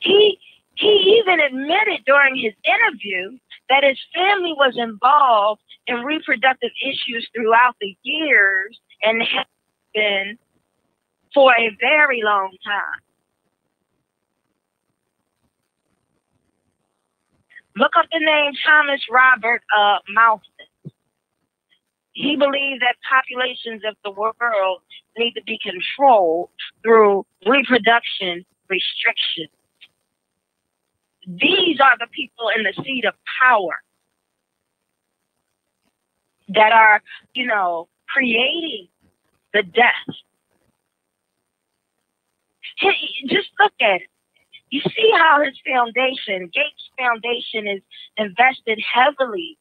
He 0.00 0.38
he 0.74 1.20
even 1.20 1.40
admitted 1.40 2.04
during 2.06 2.36
his 2.36 2.54
interview 2.64 3.36
that 3.68 3.84
his 3.84 3.98
family 4.14 4.52
was 4.56 4.74
involved 4.76 5.60
in 5.86 5.96
reproductive 5.96 6.70
issues 6.82 7.28
throughout 7.34 7.74
the 7.80 7.96
years 8.02 8.78
and 9.02 9.22
have 9.22 9.46
been 9.94 10.38
for 11.34 11.52
a 11.52 11.70
very 11.80 12.22
long 12.22 12.50
time. 12.64 13.02
Look 17.76 17.92
up 17.96 18.06
the 18.10 18.18
name 18.18 18.52
Thomas 18.66 19.00
Robert 19.10 19.62
uh, 19.76 19.98
Malthus. 20.08 20.92
He 22.12 22.34
believed 22.34 22.82
that 22.82 22.96
populations 23.08 23.82
of 23.88 23.94
the 24.02 24.10
world 24.10 24.80
need 25.16 25.34
to 25.34 25.42
be 25.44 25.58
controlled 25.62 26.50
through 26.82 27.24
reproduction 27.46 28.44
restrictions. 28.68 29.50
These 31.28 31.78
are 31.80 31.98
the 31.98 32.06
people 32.10 32.48
in 32.56 32.62
the 32.62 32.72
seat 32.82 33.04
of 33.04 33.12
power 33.40 33.76
that 36.48 36.72
are, 36.72 37.02
you 37.34 37.46
know, 37.46 37.88
creating 38.08 38.88
the 39.52 39.62
death. 39.62 40.14
Just 43.28 43.48
look 43.60 43.72
at 43.80 44.00
it. 44.00 44.08
You 44.70 44.80
see 44.80 45.12
how 45.16 45.42
his 45.44 45.58
foundation, 45.66 46.50
Gates 46.52 46.90
Foundation, 46.96 47.66
is 47.68 47.82
invested 48.16 48.80
heavily 48.94 49.58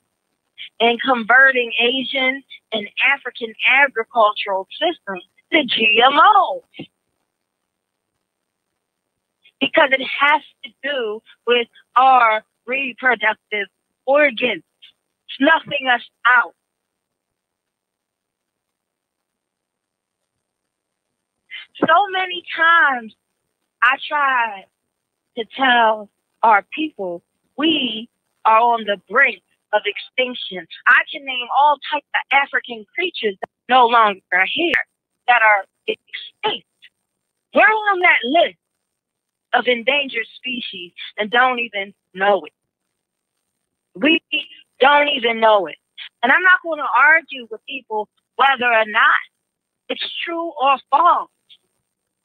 in 0.79 0.97
converting 1.05 1.71
Asian 1.79 2.43
and 2.71 2.87
African 3.13 3.53
agricultural 3.67 4.67
systems 4.79 5.23
to 5.51 5.63
GMOs. 5.63 6.87
Because 9.59 9.89
it 9.91 10.01
has 10.01 10.41
to 10.63 10.71
do 10.83 11.21
with 11.47 11.67
our 11.95 12.43
reproductive 12.65 13.67
organs, 14.05 14.63
snuffing 15.37 15.87
us 15.93 16.01
out. 16.29 16.53
So 21.79 21.93
many 22.11 22.43
times 22.55 23.15
I 23.83 23.97
tried 24.07 24.65
to 25.37 25.45
tell 25.55 26.09
our 26.43 26.65
people 26.75 27.23
we 27.57 28.09
are 28.45 28.59
on 28.59 28.85
the 28.85 28.97
brink 29.09 29.41
of 29.73 29.81
extinction. 29.85 30.65
I 30.87 31.01
can 31.11 31.25
name 31.25 31.47
all 31.59 31.77
types 31.91 32.07
of 32.15 32.21
African 32.31 32.85
creatures 32.95 33.35
that 33.41 33.49
no 33.69 33.87
longer 33.87 34.21
are 34.33 34.47
here, 34.51 34.73
that 35.27 35.41
are 35.41 35.65
extinct. 35.87 36.67
We're 37.53 37.61
on 37.63 37.99
that 38.01 38.19
list 38.23 38.57
of 39.57 39.67
endangered 39.67 40.27
species 40.35 40.91
and 41.17 41.31
don't 41.31 41.59
even 41.59 41.93
know 42.13 42.43
it. 42.45 42.53
We 43.95 44.21
don't 44.79 45.07
even 45.09 45.39
know 45.39 45.65
it. 45.67 45.75
And 46.21 46.31
I'm 46.31 46.43
not 46.43 46.61
going 46.63 46.79
to 46.79 46.87
argue 46.97 47.47
with 47.49 47.61
people 47.67 48.07
whether 48.35 48.71
or 48.71 48.85
not 48.85 49.21
it's 49.89 50.05
true 50.23 50.51
or 50.61 50.77
false. 50.91 51.31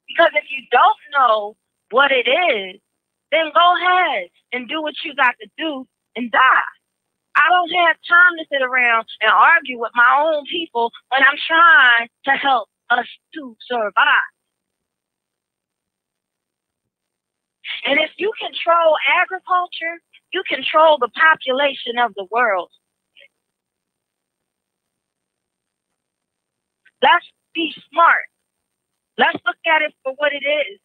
Because 0.08 0.30
if 0.34 0.44
you 0.50 0.64
don't 0.70 0.98
know 1.12 1.56
what 1.90 2.10
it 2.12 2.28
is, 2.28 2.80
then 3.30 3.50
go 3.54 3.74
ahead 3.76 4.28
and 4.52 4.68
do 4.68 4.82
what 4.82 4.94
you 5.04 5.14
got 5.14 5.34
to 5.40 5.48
do 5.56 5.86
and 6.16 6.30
die. 6.30 6.72
I 7.34 7.48
don't 7.48 7.70
have 7.86 7.96
time 8.06 8.36
to 8.38 8.44
sit 8.52 8.62
around 8.62 9.06
and 9.22 9.32
argue 9.32 9.78
with 9.78 9.92
my 9.94 10.20
own 10.20 10.44
people 10.50 10.92
when 11.08 11.22
I'm 11.22 11.38
trying 11.48 12.08
to 12.26 12.30
help 12.32 12.68
us 12.90 13.06
to 13.34 13.56
survive. 13.66 14.32
And 17.84 17.98
if 17.98 18.10
you 18.16 18.32
control 18.38 18.96
agriculture, 19.22 20.00
you 20.32 20.42
control 20.48 20.98
the 20.98 21.08
population 21.08 21.98
of 21.98 22.14
the 22.14 22.26
world. 22.30 22.70
Let's 27.02 27.26
be 27.54 27.74
smart. 27.90 28.22
Let's 29.18 29.38
look 29.44 29.56
at 29.66 29.82
it 29.82 29.92
for 30.02 30.14
what 30.16 30.32
it 30.32 30.46
is. 30.46 30.78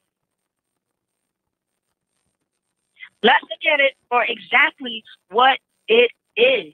Let's 3.23 3.43
look 3.43 3.73
at 3.73 3.79
it 3.79 3.93
for 4.09 4.23
exactly 4.23 5.03
what 5.29 5.59
it 5.87 6.11
is. 6.35 6.73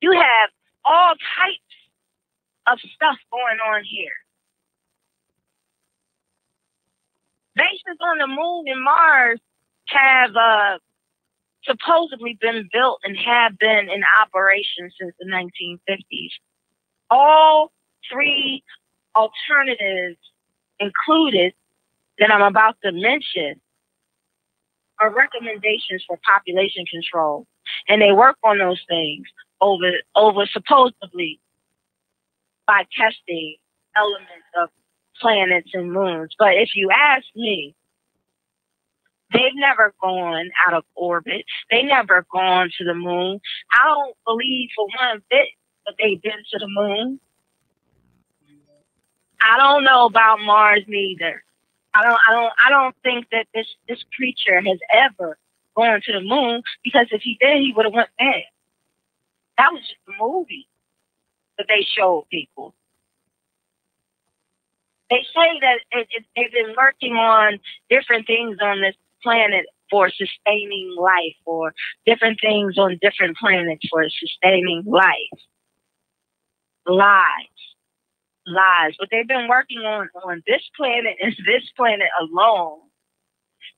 You 0.00 0.12
have 0.12 0.50
all 0.84 1.14
types 1.14 1.58
of 2.66 2.78
stuff 2.94 3.16
going 3.30 3.58
on 3.58 3.84
here. 3.84 4.12
Bases 7.58 7.98
on 8.00 8.18
the 8.18 8.28
moon 8.28 8.64
and 8.68 8.82
Mars 8.82 9.40
have 9.88 10.30
uh, 10.36 10.78
supposedly 11.64 12.38
been 12.40 12.68
built 12.72 13.00
and 13.04 13.16
have 13.18 13.58
been 13.58 13.90
in 13.90 14.02
operation 14.22 14.90
since 15.00 15.14
the 15.18 15.26
1950s. 15.26 16.30
All 17.10 17.72
three 18.10 18.62
alternatives 19.16 20.18
included 20.78 21.52
that 22.18 22.30
I'm 22.30 22.42
about 22.42 22.76
to 22.84 22.92
mention 22.92 23.60
are 25.00 25.14
recommendations 25.14 26.04
for 26.06 26.18
population 26.28 26.84
control. 26.86 27.46
And 27.88 28.00
they 28.02 28.12
work 28.12 28.36
on 28.42 28.58
those 28.58 28.80
things 28.88 29.26
over 29.60 29.90
over 30.14 30.46
supposedly 30.52 31.40
by 32.66 32.86
testing 32.96 33.56
elements 33.96 34.46
of 34.62 34.68
planets 35.20 35.70
and 35.74 35.92
moons. 35.92 36.34
But 36.38 36.54
if 36.54 36.70
you 36.74 36.90
ask 36.90 37.24
me, 37.34 37.74
they've 39.32 39.54
never 39.54 39.94
gone 40.00 40.50
out 40.66 40.74
of 40.74 40.84
orbit. 40.94 41.44
They 41.70 41.82
never 41.82 42.26
gone 42.32 42.70
to 42.78 42.84
the 42.84 42.94
moon. 42.94 43.40
I 43.72 43.84
don't 43.86 44.16
believe 44.26 44.70
for 44.74 44.86
one 44.98 45.22
bit 45.30 45.48
that 45.86 45.94
they've 45.98 46.20
been 46.20 46.42
to 46.52 46.58
the 46.58 46.68
moon. 46.68 47.20
I 49.40 49.56
don't 49.56 49.84
know 49.84 50.06
about 50.06 50.40
Mars 50.40 50.82
neither. 50.86 51.42
I 51.94 52.02
don't 52.02 52.18
I 52.28 52.32
don't 52.32 52.52
I 52.66 52.70
don't 52.70 52.96
think 53.02 53.26
that 53.32 53.46
this 53.54 53.66
this 53.88 54.04
creature 54.14 54.60
has 54.60 54.78
ever 54.92 55.38
gone 55.76 56.00
to 56.04 56.12
the 56.12 56.20
moon 56.20 56.62
because 56.84 57.06
if 57.10 57.22
he 57.22 57.38
did 57.40 57.58
he 57.58 57.72
would 57.74 57.86
have 57.86 57.94
went 57.94 58.10
back. 58.18 58.44
That 59.56 59.72
was 59.72 59.80
just 59.80 59.94
a 60.08 60.22
movie 60.22 60.68
that 61.56 61.66
they 61.68 61.82
showed 61.96 62.26
people. 62.30 62.74
They 65.10 65.24
say 65.34 65.58
that 65.60 65.78
it, 65.92 66.08
it, 66.10 66.24
they've 66.36 66.52
been 66.52 66.74
working 66.76 67.14
on 67.14 67.58
different 67.90 68.26
things 68.26 68.58
on 68.62 68.80
this 68.80 68.94
planet 69.22 69.66
for 69.90 70.10
sustaining 70.10 70.94
life, 70.98 71.36
or 71.46 71.72
different 72.04 72.38
things 72.42 72.76
on 72.76 72.98
different 73.00 73.36
planets 73.38 73.86
for 73.90 74.04
sustaining 74.10 74.82
life. 74.86 75.40
Lies 76.86 77.48
lies. 78.48 78.94
What 78.98 79.08
they've 79.10 79.28
been 79.28 79.48
working 79.48 79.80
on 79.80 80.08
on 80.24 80.42
this 80.46 80.62
planet 80.76 81.16
is 81.20 81.36
this 81.46 81.68
planet 81.76 82.08
alone 82.20 82.80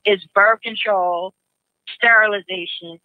is 0.07 0.25
birth 0.35 0.61
control, 0.63 1.35
sterilization, 1.95 2.99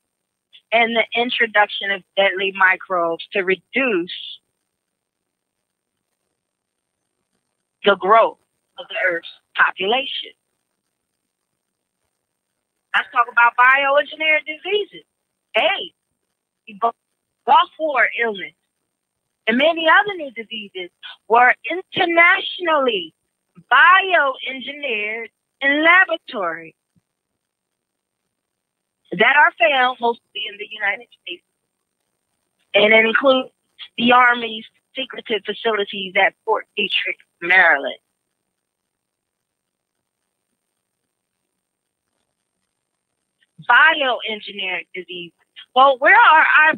and 0.71 0.95
the 0.95 1.05
introduction 1.19 1.91
of 1.91 2.03
deadly 2.15 2.53
microbes 2.55 3.25
to 3.33 3.41
reduce 3.41 4.13
the 7.85 7.95
growth 7.95 8.37
of 8.77 8.85
the 8.89 8.95
Earth's 9.07 9.29
population. 9.55 10.31
Let's 12.95 13.07
talk 13.11 13.27
about 13.31 13.53
bioengineered 13.59 14.45
diseases. 14.45 15.05
AIDS, 15.55 15.95
Gulf 17.45 17.69
War 17.79 18.07
illness, 18.21 18.53
and 19.47 19.57
many 19.57 19.87
other 19.87 20.15
new 20.15 20.31
diseases 20.31 20.89
were 21.27 21.53
internationally 21.69 23.13
bioengineered 23.71 25.27
in 25.61 25.83
laboratories 25.83 26.73
that 29.11 29.35
are 29.35 29.53
found 29.59 29.97
mostly 30.01 30.41
in 30.49 30.57
the 30.57 30.67
United 30.69 31.07
States. 31.21 31.43
And 32.73 32.93
it 32.93 33.05
includes 33.05 33.51
the 33.97 34.11
Army's 34.11 34.65
secretive 34.95 35.41
facilities 35.45 36.13
at 36.15 36.33
Fort 36.45 36.67
Detrick, 36.77 37.19
Maryland. 37.41 37.95
Bioengineered 43.69 44.87
diseases. 44.93 45.33
Well, 45.75 45.97
where 45.99 46.15
are 46.15 46.45
our 46.63 46.73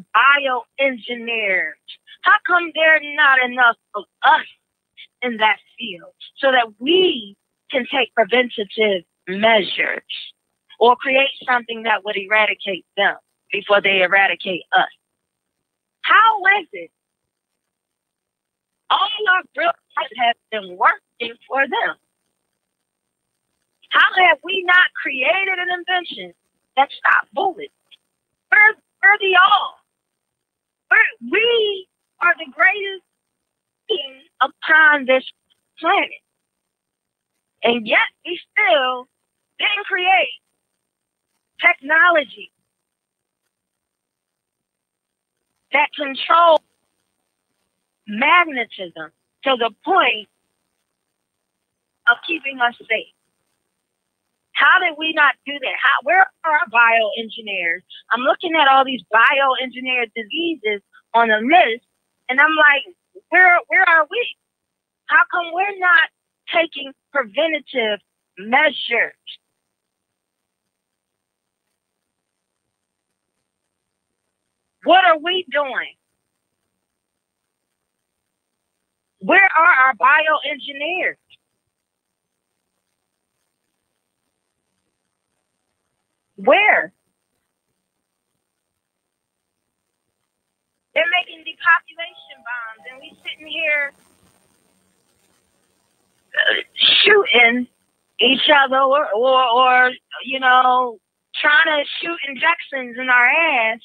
bioengineers? 0.79 1.73
How 2.21 2.35
come 2.45 2.71
there 2.73 2.95
are 2.95 3.15
not 3.15 3.39
enough 3.43 3.75
of 3.95 4.03
us 4.23 4.45
in 5.21 5.37
that 5.37 5.57
field 5.77 6.13
so 6.37 6.51
that 6.51 6.73
we 6.79 7.35
can 7.71 7.85
take 7.91 8.13
preventative 8.15 9.03
measures 9.27 10.03
or 10.79 10.95
create 10.95 11.29
something 11.45 11.83
that 11.83 12.03
would 12.05 12.15
eradicate 12.17 12.85
them 12.95 13.15
before 13.51 13.81
they 13.81 14.01
eradicate 14.01 14.63
us? 14.75 14.89
How 16.01 16.41
is 16.61 16.67
it? 16.71 16.91
All 18.89 19.09
our 19.35 19.43
brilliant 19.55 19.77
have 20.17 20.35
been 20.51 20.77
working 20.77 21.35
for 21.47 21.61
them. 21.67 21.95
How 23.89 24.25
have 24.27 24.39
we 24.43 24.63
not 24.65 24.87
created 25.01 25.57
an 25.59 25.69
invention 25.79 26.33
that 26.77 26.89
stop 26.97 27.27
bullets. 27.33 27.73
We're, 28.51 28.75
we're 29.03 29.17
the 29.19 29.37
all. 29.37 29.75
We're, 30.91 31.31
we 31.31 31.87
are 32.21 32.33
the 32.37 32.51
greatest 32.51 33.03
being 33.89 34.21
upon 34.41 35.05
this 35.05 35.25
planet. 35.79 36.09
And 37.63 37.87
yet 37.87 38.07
we 38.25 38.39
still 38.51 39.07
didn't 39.59 39.85
create 39.87 40.39
technology 41.59 42.51
that 45.73 45.89
control 45.95 46.61
magnetism 48.07 49.11
to 49.43 49.55
the 49.57 49.71
point 49.85 50.29
of 52.09 52.17
keeping 52.27 52.59
us 52.59 52.75
safe. 52.79 53.13
How 54.53 54.79
did 54.81 54.97
we 54.97 55.13
not 55.13 55.35
do 55.45 55.53
that? 55.53 55.75
How, 55.83 55.97
where 56.03 56.21
are 56.21 56.51
our 56.51 56.67
bioengineers? 56.73 57.81
I'm 58.11 58.21
looking 58.21 58.55
at 58.55 58.67
all 58.67 58.85
these 58.85 59.03
bioengineered 59.13 60.11
diseases 60.15 60.81
on 61.13 61.29
the 61.29 61.37
list, 61.37 61.85
and 62.29 62.39
I'm 62.41 62.55
like, 62.55 62.95
where 63.29 63.59
where 63.67 63.83
are 63.87 64.07
we? 64.09 64.35
How 65.07 65.23
come 65.31 65.53
we're 65.53 65.79
not 65.79 66.09
taking 66.53 66.91
preventative 67.13 67.99
measures? 68.39 69.15
What 74.83 75.05
are 75.05 75.19
we 75.19 75.45
doing? 75.51 75.96
Where 79.19 79.49
are 79.57 79.87
our 79.87 79.93
bioengineers? 79.95 81.17
Where? 86.37 86.93
They're 90.93 91.03
making 91.19 91.43
depopulation 91.45 92.37
bombs, 92.45 92.87
and 92.91 92.99
we 93.01 93.17
sitting 93.23 93.47
here 93.47 93.91
uh, 96.33 96.61
shooting 97.03 97.67
each 98.19 98.49
other, 98.49 98.79
or, 98.79 99.07
or, 99.15 99.43
or 99.51 99.91
you 100.25 100.39
know, 100.39 100.99
trying 101.39 101.65
to 101.65 101.85
shoot 102.01 102.17
injections 102.29 102.97
in 102.99 103.09
our 103.09 103.29
ass, 103.29 103.79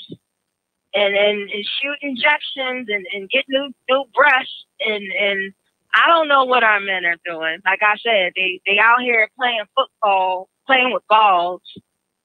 and 0.95 1.17
and, 1.17 1.51
and 1.51 1.65
shoot 1.81 1.97
injections, 2.03 2.89
and, 2.89 3.07
and 3.15 3.31
get 3.31 3.45
new 3.49 3.73
new 3.89 4.05
breasts, 4.15 4.67
and 4.81 5.05
and 5.13 5.53
I 5.95 6.09
don't 6.09 6.29
know 6.29 6.45
what 6.45 6.65
our 6.65 6.81
men 6.81 7.05
are 7.05 7.17
doing. 7.25 7.59
Like 7.65 7.81
I 7.83 7.97
said, 8.03 8.33
they 8.37 8.61
they 8.67 8.79
out 8.79 9.01
here 9.03 9.29
playing 9.39 9.65
football, 9.75 10.49
playing 10.67 10.93
with 10.93 11.03
balls 11.09 11.63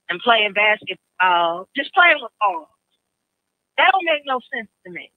and 0.08 0.20
playing 0.20 0.54
basketball, 0.54 1.68
just 1.76 1.92
playing 1.94 2.18
with 2.20 2.32
balls. 2.40 2.68
That 3.76 3.90
don't 3.92 4.04
make 4.04 4.22
no 4.26 4.40
sense 4.52 4.68
to 4.84 4.92
me. 4.92 5.10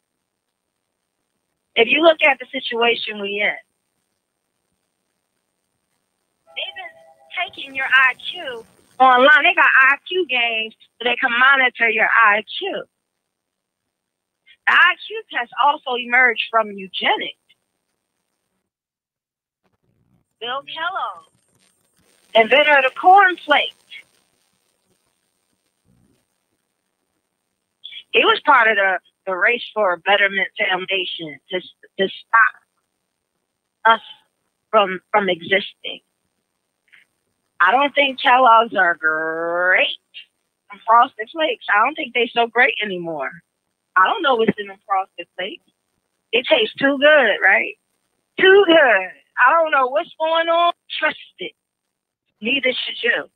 If 1.76 1.88
you 1.88 2.02
look 2.02 2.18
at 2.22 2.38
the 2.40 2.46
situation 2.52 3.22
we 3.22 3.42
in, 3.42 3.56
they've 6.56 6.76
been 6.76 7.46
taking 7.48 7.76
your 7.76 7.88
IQ 7.88 8.66
online. 9.00 9.44
They 9.44 9.56
got 9.56 9.72
IQ 9.94 10.28
games 10.30 10.76
so 11.00 11.06
they 11.06 11.16
can 11.16 11.32
monitor 11.32 11.90
your 11.90 12.10
IQ. 12.28 12.84
IQ 14.70 15.22
test 15.32 15.52
also 15.66 15.96
emerged 15.96 16.44
from 16.50 16.72
eugenics. 16.72 17.38
Bill 20.40 20.64
Kellogg, 20.64 21.28
inventor 22.34 22.78
of 22.78 22.84
the 22.84 23.00
cornflake, 23.00 23.74
He 28.12 28.26
was 28.26 28.42
part 28.46 28.68
of 28.68 28.76
the, 28.76 29.00
the 29.26 29.36
Race 29.36 29.64
for 29.74 29.94
a 29.94 29.98
Betterment 29.98 30.50
Foundation 30.58 31.40
to, 31.50 31.60
to 31.60 32.10
stop 32.10 32.56
us 33.86 34.02
from 34.70 35.00
from 35.12 35.30
existing. 35.30 36.02
I 37.60 37.72
don't 37.72 37.94
think 37.96 38.22
Kellogg's 38.22 38.76
are 38.76 38.96
great. 38.96 39.98
Frosted 40.88 41.30
Flakes, 41.32 41.66
I 41.74 41.84
don't 41.84 41.96
think 41.96 42.14
they're 42.14 42.28
so 42.34 42.48
great 42.48 42.76
anymore. 42.82 43.32
I 43.96 44.08
don't 44.08 44.22
know 44.24 44.36
what's 44.36 44.58
in 44.58 44.68
the 44.68 44.78
Frosted 44.88 45.28
Flakes. 45.38 45.64
It 46.32 46.46
tastes 46.50 46.76
too 46.76 46.98
good, 47.00 47.38
right? 47.44 47.76
Too 48.40 48.64
good. 48.68 48.76
I 49.48 49.52
don't 49.54 49.72
know 49.72 49.88
what's 49.88 50.14
going 50.20 50.48
on. 50.48 50.74
Trust 51.00 51.18
it. 51.40 51.54
Neither 52.42 52.72
should 52.72 53.04
you. 53.04 53.30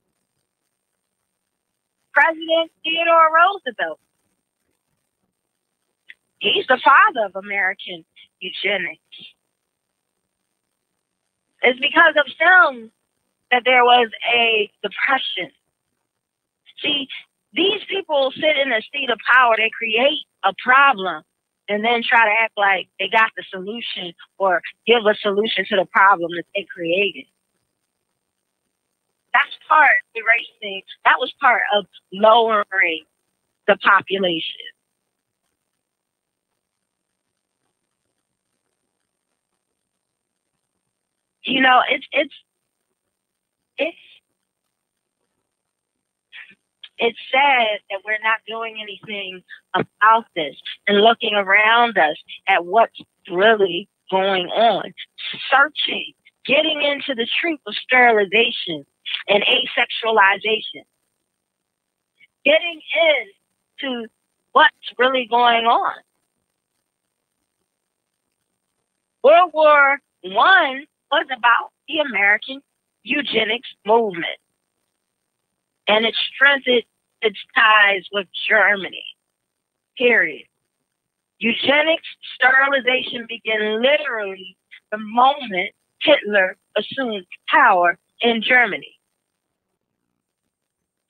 President 2.14 2.72
Theodore 2.84 3.30
Roosevelt 3.36 4.00
He's 6.40 6.68
the 6.68 6.80
father 6.84 7.26
of 7.26 7.36
American 7.36 8.06
eugenics. 8.40 9.02
It's 11.62 11.80
because 11.80 12.16
of 12.18 12.28
him 12.28 12.92
that 13.52 13.64
there 13.66 13.84
was 13.84 14.10
a 14.36 14.72
depression. 14.84 15.52
See, 16.84 17.08
these 17.56 17.82
people 17.90 18.32
sit 18.36 18.58
in 18.58 18.72
a 18.72 18.82
seat 18.94 19.10
of 19.10 19.20
power, 19.32 19.56
they 19.58 19.70
create 19.70 20.26
a 20.44 20.54
problem 20.64 21.24
and 21.68 21.84
then 21.84 22.04
try 22.04 22.26
to 22.26 22.32
act 22.44 22.54
like 22.58 22.88
they 23.00 23.08
got 23.10 23.32
the 23.36 23.44
solution 23.50 24.14
or 24.38 24.62
give 24.86 25.06
a 25.06 25.16
solution 25.16 25.66
to 25.70 25.76
the 25.78 25.86
problem 25.86 26.32
that 26.36 26.46
they 26.56 26.66
created. 26.74 27.26
That's 29.34 29.56
part 29.68 29.98
erasing, 30.14 30.82
that 31.04 31.16
was 31.20 31.34
part 31.42 31.64
of 31.76 31.86
lowering 32.14 33.04
the 33.68 33.78
population. 33.78 34.66
you 41.46 41.62
know, 41.62 41.82
it's 41.90 42.06
it's 42.12 42.34
it's 43.78 43.98
it's 46.98 47.20
sad 47.32 47.80
that 47.90 48.02
we're 48.06 48.24
not 48.24 48.40
doing 48.48 48.78
anything 48.82 49.44
about 49.74 50.26
this 50.36 50.56
and 50.88 51.02
looking 51.02 51.34
around 51.36 51.98
us 51.98 52.16
at 52.48 52.66
what's 52.66 53.00
really 53.30 53.90
going 54.10 54.48
on, 54.48 54.94
searching, 55.50 56.14
getting 56.46 56.82
into 56.82 57.16
the 57.16 57.28
truth 57.42 57.60
of 57.68 57.74
sterilization 57.76 58.86
and 59.28 59.44
asexualization, 59.44 60.84
getting 62.46 62.82
into 63.82 64.08
what's 64.52 64.72
really 64.98 65.28
going 65.30 65.66
on. 65.66 65.96
World 69.24 69.52
War 69.54 70.00
One 70.22 70.86
was 71.12 71.26
about 71.36 71.72
the 71.88 72.00
American 72.00 72.62
eugenics 73.04 73.70
movement. 73.86 74.38
And 75.88 76.06
it 76.06 76.16
strengthened 76.34 76.84
its 77.22 77.38
ties 77.56 78.06
with 78.12 78.28
Germany. 78.48 79.04
Period. 79.98 80.48
Eugenics 81.40 82.08
sterilization 82.36 83.26
began 83.28 83.82
literally 83.82 84.58
the 84.92 84.98
moment 84.98 85.72
Hitler 86.02 86.58
assumed 86.78 87.26
power 87.50 87.98
in 88.22 88.42
Germany. 88.42 88.96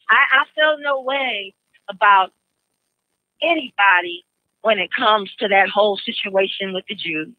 I, 0.09 0.39
I 0.39 0.45
feel 0.55 0.77
no 0.79 1.01
way 1.01 1.53
about 1.89 2.31
anybody 3.41 4.25
when 4.61 4.79
it 4.79 4.89
comes 4.97 5.31
to 5.39 5.47
that 5.47 5.69
whole 5.69 5.97
situation 5.97 6.73
with 6.73 6.85
the 6.89 6.95
Jews 6.95 7.35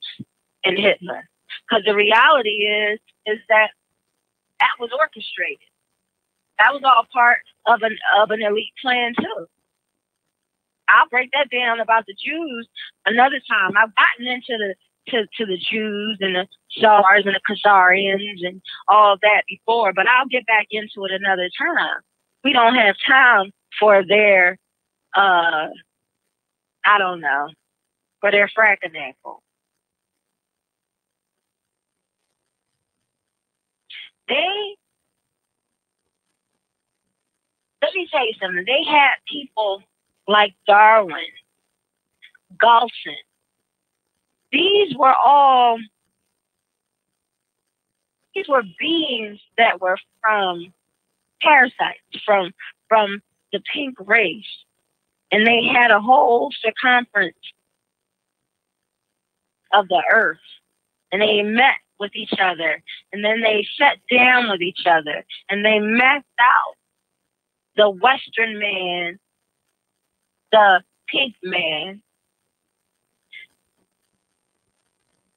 and 0.64 0.78
Hitler. 0.78 1.28
Because 1.68 1.84
the 1.84 1.94
reality 1.94 2.66
is, 2.66 3.00
is 3.26 3.38
that 3.48 3.70
that 4.60 4.70
was 4.78 4.90
orchestrated. 4.96 5.66
That 6.58 6.72
was 6.72 6.82
all 6.84 7.06
part 7.12 7.38
of 7.66 7.82
an 7.82 7.96
of 8.20 8.30
an 8.30 8.42
elite 8.42 8.72
plan 8.80 9.14
too. 9.18 9.46
I'll 10.88 11.08
break 11.08 11.30
that 11.32 11.50
down 11.50 11.80
about 11.80 12.06
the 12.06 12.14
Jews 12.14 12.68
another 13.06 13.40
time. 13.48 13.72
I've 13.76 13.94
gotten 13.94 14.26
into 14.26 14.56
the 14.58 14.74
to, 15.08 15.26
to 15.38 15.46
the 15.46 15.58
Jews 15.58 16.18
and 16.20 16.34
the 16.36 16.46
Czars 16.80 17.24
and 17.26 17.36
the 17.36 17.40
Khazarians 17.48 18.46
and 18.46 18.60
all 18.88 19.16
that 19.22 19.42
before, 19.48 19.92
but 19.92 20.06
I'll 20.08 20.26
get 20.26 20.46
back 20.46 20.66
into 20.70 21.04
it 21.04 21.12
another 21.12 21.48
time. 21.58 22.00
We 22.44 22.52
don't 22.52 22.74
have 22.74 22.96
time 23.06 23.52
for 23.78 24.04
their 24.06 24.58
uh 25.14 25.68
I 26.84 26.98
don't 26.98 27.20
know, 27.20 27.48
for 28.20 28.30
their 28.30 28.48
fracking 28.56 28.94
they 34.28 34.76
let 37.86 37.94
me 37.94 38.08
tell 38.10 38.26
you 38.26 38.32
something. 38.40 38.64
They 38.66 38.84
had 38.84 39.14
people 39.30 39.82
like 40.26 40.54
Darwin, 40.66 41.30
Galton. 42.58 43.16
These 44.50 44.96
were 44.96 45.14
all 45.14 45.78
these 48.34 48.48
were 48.48 48.64
beings 48.78 49.38
that 49.56 49.80
were 49.80 49.98
from 50.20 50.72
parasites, 51.40 52.00
from 52.24 52.52
from 52.88 53.22
the 53.52 53.60
pink 53.72 53.96
race, 54.00 54.44
and 55.30 55.46
they 55.46 55.64
had 55.64 55.90
a 55.90 56.00
whole 56.00 56.52
circumference 56.60 57.36
of 59.72 59.86
the 59.88 60.02
earth, 60.12 60.38
and 61.12 61.22
they 61.22 61.42
met 61.42 61.76
with 61.98 62.14
each 62.14 62.34
other, 62.40 62.82
and 63.12 63.24
then 63.24 63.40
they 63.40 63.66
sat 63.78 63.98
down 64.12 64.50
with 64.50 64.60
each 64.60 64.86
other, 64.86 65.24
and 65.48 65.64
they 65.64 65.78
mapped 65.78 66.26
out 66.40 66.75
the 67.76 67.90
Western 67.90 68.58
man, 68.58 69.18
the 70.52 70.82
pink 71.08 71.34
man, 71.42 72.02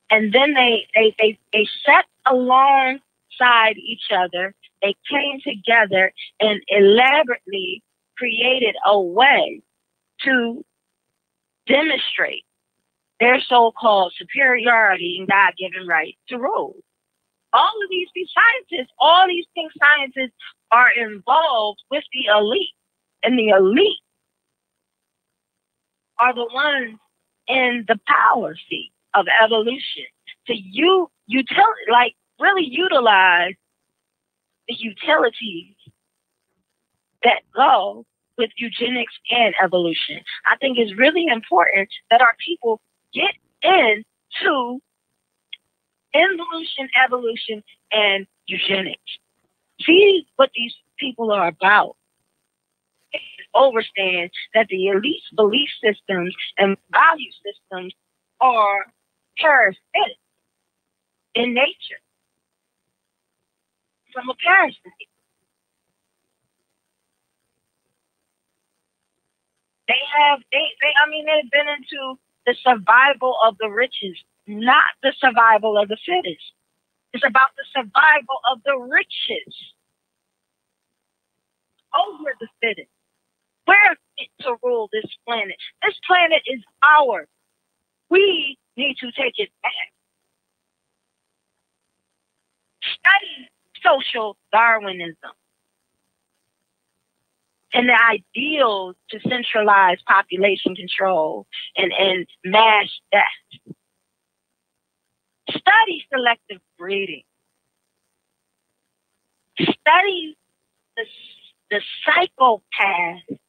and 0.09 0.33
then 0.33 0.53
they 0.53 0.87
they 0.95 1.15
they, 1.19 1.39
they 1.53 1.67
sat 1.85 2.05
alongside 2.25 3.77
each 3.77 4.09
other. 4.15 4.53
They 4.81 4.95
came 5.09 5.39
together 5.43 6.13
and 6.39 6.61
elaborately 6.69 7.83
created 8.17 8.75
a 8.85 8.99
way 8.99 9.61
to 10.23 10.65
demonstrate 11.67 12.45
their 13.19 13.41
so-called 13.41 14.13
superiority 14.17 15.17
and 15.19 15.27
God-given 15.27 15.87
right 15.87 16.17
to 16.29 16.37
rule. 16.37 16.77
All 17.53 17.73
of 17.83 17.89
these, 17.89 18.07
these 18.13 18.29
scientists, 18.33 18.93
all 18.99 19.27
these 19.27 19.45
pink 19.55 19.71
scientists 19.79 20.35
are 20.71 20.91
involved 20.91 21.81
with 21.89 22.03
the 22.13 22.31
elite, 22.31 22.75
and 23.23 23.37
the 23.37 23.49
elite 23.49 24.03
are 26.19 26.33
the 26.33 26.47
ones 26.53 26.99
in 27.47 27.85
the 27.87 27.99
power 28.07 28.55
seat 28.69 28.91
of 29.15 29.25
evolution 29.43 30.05
to 30.47 30.53
you 30.53 31.09
tell 31.47 31.73
like 31.91 32.13
really 32.39 32.65
utilize 32.65 33.53
the 34.67 34.75
utilities 34.77 35.75
that 37.23 37.41
go 37.55 38.05
with 38.37 38.49
eugenics 38.57 39.13
and 39.31 39.53
evolution. 39.63 40.21
I 40.45 40.55
think 40.57 40.77
it's 40.77 40.97
really 40.97 41.25
important 41.27 41.89
that 42.11 42.21
our 42.21 42.35
people 42.45 42.79
get 43.13 43.33
into 43.63 44.79
involution, 46.13 46.89
evolution, 47.05 47.63
and 47.91 48.27
eugenics. 48.47 49.19
See 49.81 50.27
what 50.35 50.51
these 50.55 50.73
people 50.97 51.31
are 51.31 51.47
about. 51.47 51.95
Overstand 53.53 54.29
that 54.53 54.67
the 54.69 54.87
elite's 54.87 55.29
belief 55.35 55.69
systems 55.83 56.35
and 56.57 56.77
value 56.91 57.31
systems 57.43 57.93
are 58.39 58.85
parasitic 59.39 60.17
in 61.33 61.53
nature 61.53 62.01
from 64.13 64.29
a 64.29 64.35
parasite. 64.43 65.09
They 69.87 70.01
have, 70.19 70.39
they, 70.51 70.65
they, 70.81 70.93
I 71.03 71.09
mean, 71.09 71.25
they've 71.25 71.51
been 71.51 71.67
into 71.67 72.19
the 72.45 72.55
survival 72.63 73.35
of 73.43 73.57
the 73.57 73.69
richest, 73.69 74.23
not 74.49 74.83
the 75.03 75.13
survival 75.19 75.77
of 75.77 75.87
the 75.87 75.97
fittest. 76.05 76.43
It's 77.13 77.23
about 77.25 77.49
the 77.57 77.65
survival 77.71 78.39
of 78.51 78.59
the 78.65 78.77
richest 78.77 79.73
over 81.95 82.35
the 82.39 82.47
fittest. 82.61 82.89
We're 83.67 83.95
fit 84.17 84.29
to 84.41 84.55
rule 84.63 84.89
this 84.91 85.05
planet. 85.27 85.55
This 85.83 85.95
planet 86.05 86.41
is 86.47 86.61
ours. 86.83 87.27
We 88.09 88.57
need 88.75 88.97
to 88.99 89.11
take 89.11 89.35
it 89.37 89.49
back. 89.61 89.71
Study 92.81 93.49
social 93.83 94.37
Darwinism 94.51 95.31
and 97.73 97.87
the 97.87 97.97
ideals 98.09 98.95
to 99.11 99.19
centralize 99.29 99.97
population 100.07 100.75
control 100.75 101.45
and, 101.77 101.91
and 101.97 102.27
mass 102.43 102.87
death. 103.11 103.75
Study 105.59 106.05
selective 106.13 106.61
breeding. 106.77 107.23
Study 109.59 110.37
the, 110.97 111.03
the 111.71 111.81
psychopath 112.05 113.39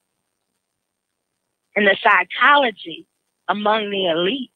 and 1.77 1.87
the 1.87 1.97
psychology 2.03 3.07
among 3.49 3.91
the 3.91 4.07
elite. 4.09 4.51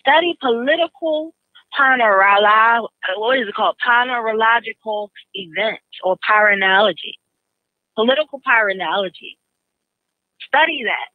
Study 0.00 0.36
political 0.40 1.34
panorama, 1.76 2.88
what 3.16 3.38
is 3.38 3.48
it 3.48 3.54
called? 3.54 3.76
Panorological 3.86 5.08
events 5.34 5.82
or 6.02 6.16
ponerology. 6.28 7.14
Political 7.96 8.40
ponerology. 8.46 9.36
Study 10.46 10.84
that. 10.84 11.13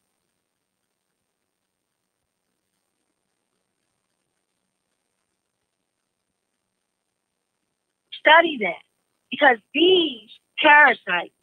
Study 8.19 8.59
that. 8.61 8.83
Because 9.31 9.57
these 9.73 10.29
parasites 10.61 11.33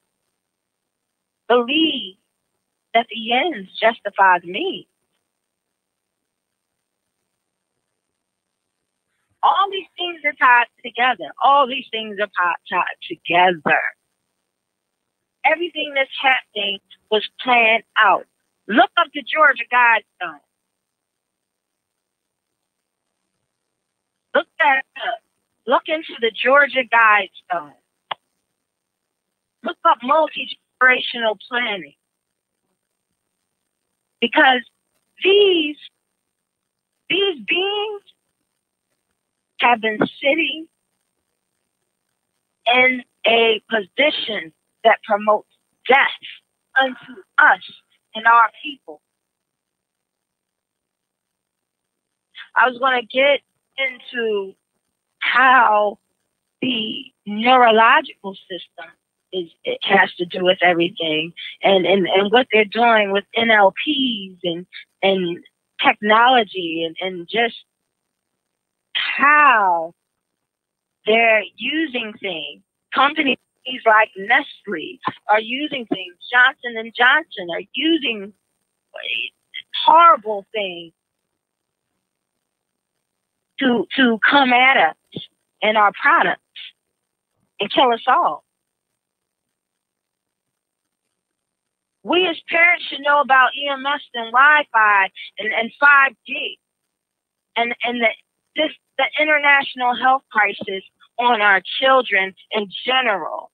believe 1.48 2.16
that 2.94 3.06
the 3.10 3.32
ends 3.32 3.70
justify 3.80 4.38
the 4.40 4.50
means. 4.50 4.86
All 9.42 9.68
these 9.70 9.86
things 9.96 10.20
are 10.24 10.32
tied 10.32 10.66
together. 10.84 11.30
All 11.42 11.68
these 11.68 11.86
things 11.92 12.18
are 12.20 12.28
tied 12.68 12.96
together. 13.08 13.80
Everything 15.44 15.92
that's 15.94 16.10
happening 16.20 16.80
was 17.10 17.28
planned 17.42 17.84
out. 18.02 18.26
Look 18.68 18.90
up 18.98 19.08
the 19.14 19.22
Georgia 19.22 19.64
Guidestone. 19.72 20.40
Look 24.34 24.48
that 24.58 24.82
up. 24.96 25.20
Look 25.66 25.82
into 25.88 26.14
the 26.20 26.30
Georgia 26.30 26.84
Guidestone. 26.84 27.72
Look 29.64 29.78
up 29.84 29.98
multi-generational 30.02 31.38
planning. 31.48 31.94
Because 34.20 34.62
these 35.22 35.76
these 37.08 37.38
beings 37.46 38.02
have 39.60 39.80
been 39.80 39.98
sitting 40.20 40.66
in 42.74 43.02
a 43.26 43.62
position 43.70 44.52
that 44.84 44.98
promotes 45.04 45.48
death 45.88 45.98
unto 46.80 47.20
us 47.38 47.62
and 48.14 48.26
our 48.26 48.50
people. 48.62 49.00
I 52.56 52.68
was 52.68 52.78
going 52.78 53.00
to 53.00 53.06
get 53.06 53.40
into 53.78 54.54
how 55.32 55.98
the 56.62 57.04
neurological 57.26 58.34
system 58.34 58.90
is 59.32 59.50
it 59.64 59.78
has 59.82 60.12
to 60.14 60.24
do 60.24 60.44
with 60.44 60.58
everything 60.62 61.32
and, 61.62 61.84
and, 61.84 62.06
and 62.06 62.32
what 62.32 62.46
they're 62.52 62.64
doing 62.64 63.12
with 63.12 63.24
NLPs 63.36 64.38
and 64.44 64.66
and 65.02 65.38
technology 65.84 66.84
and, 66.86 66.96
and 67.00 67.28
just 67.28 67.56
how 68.94 69.92
they're 71.04 71.42
using 71.56 72.12
things. 72.20 72.62
Companies 72.94 73.38
like 73.84 74.10
Nestle 74.16 74.98
are 75.28 75.40
using 75.40 75.86
things. 75.86 76.14
Johnson 76.32 76.78
and 76.78 76.92
Johnson 76.96 77.48
are 77.52 77.62
using 77.74 78.32
horrible 79.84 80.46
things 80.52 80.92
to 83.60 83.86
to 83.96 84.18
come 84.28 84.52
at 84.52 84.76
us 84.76 85.22
and 85.62 85.76
our 85.76 85.92
products 86.00 86.40
and 87.60 87.72
kill 87.72 87.92
us 87.92 88.04
all. 88.06 88.44
We 92.02 92.26
as 92.28 92.36
parents 92.48 92.84
should 92.88 93.00
know 93.00 93.20
about 93.20 93.50
EMS 93.56 94.02
and 94.14 94.32
Wi-Fi 94.32 95.10
and, 95.38 95.52
and 95.52 95.72
5G 95.82 96.58
and, 97.56 97.74
and 97.82 98.00
the, 98.00 98.08
this 98.54 98.70
the 98.96 99.04
international 99.20 99.96
health 99.96 100.22
crisis 100.30 100.84
on 101.18 101.40
our 101.40 101.60
children 101.80 102.34
in 102.52 102.68
general. 102.84 103.50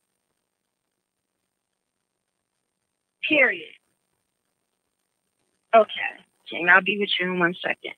Period. 3.26 3.72
Okay. 5.74 5.88
Okay, 6.52 6.68
I'll 6.68 6.82
be 6.82 6.98
with 6.98 7.08
you 7.18 7.32
in 7.32 7.38
one 7.38 7.54
second. 7.62 7.94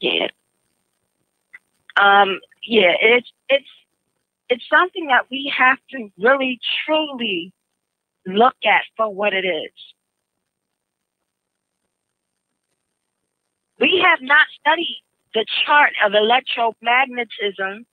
Yeah. 0.00 0.28
Um, 1.96 2.40
yeah, 2.62 2.92
it's 3.00 3.30
it's 3.48 3.68
it's 4.48 4.64
something 4.70 5.06
that 5.08 5.26
we 5.30 5.52
have 5.56 5.78
to 5.90 6.08
really 6.18 6.60
truly 6.84 7.52
look 8.26 8.56
at 8.64 8.82
for 8.96 9.12
what 9.12 9.32
it 9.32 9.46
is. 9.46 9.72
We 13.80 14.02
have 14.04 14.20
not 14.22 14.46
studied 14.60 15.02
the 15.34 15.44
chart 15.66 15.92
of 16.04 16.12
electromagnetism 16.12 17.84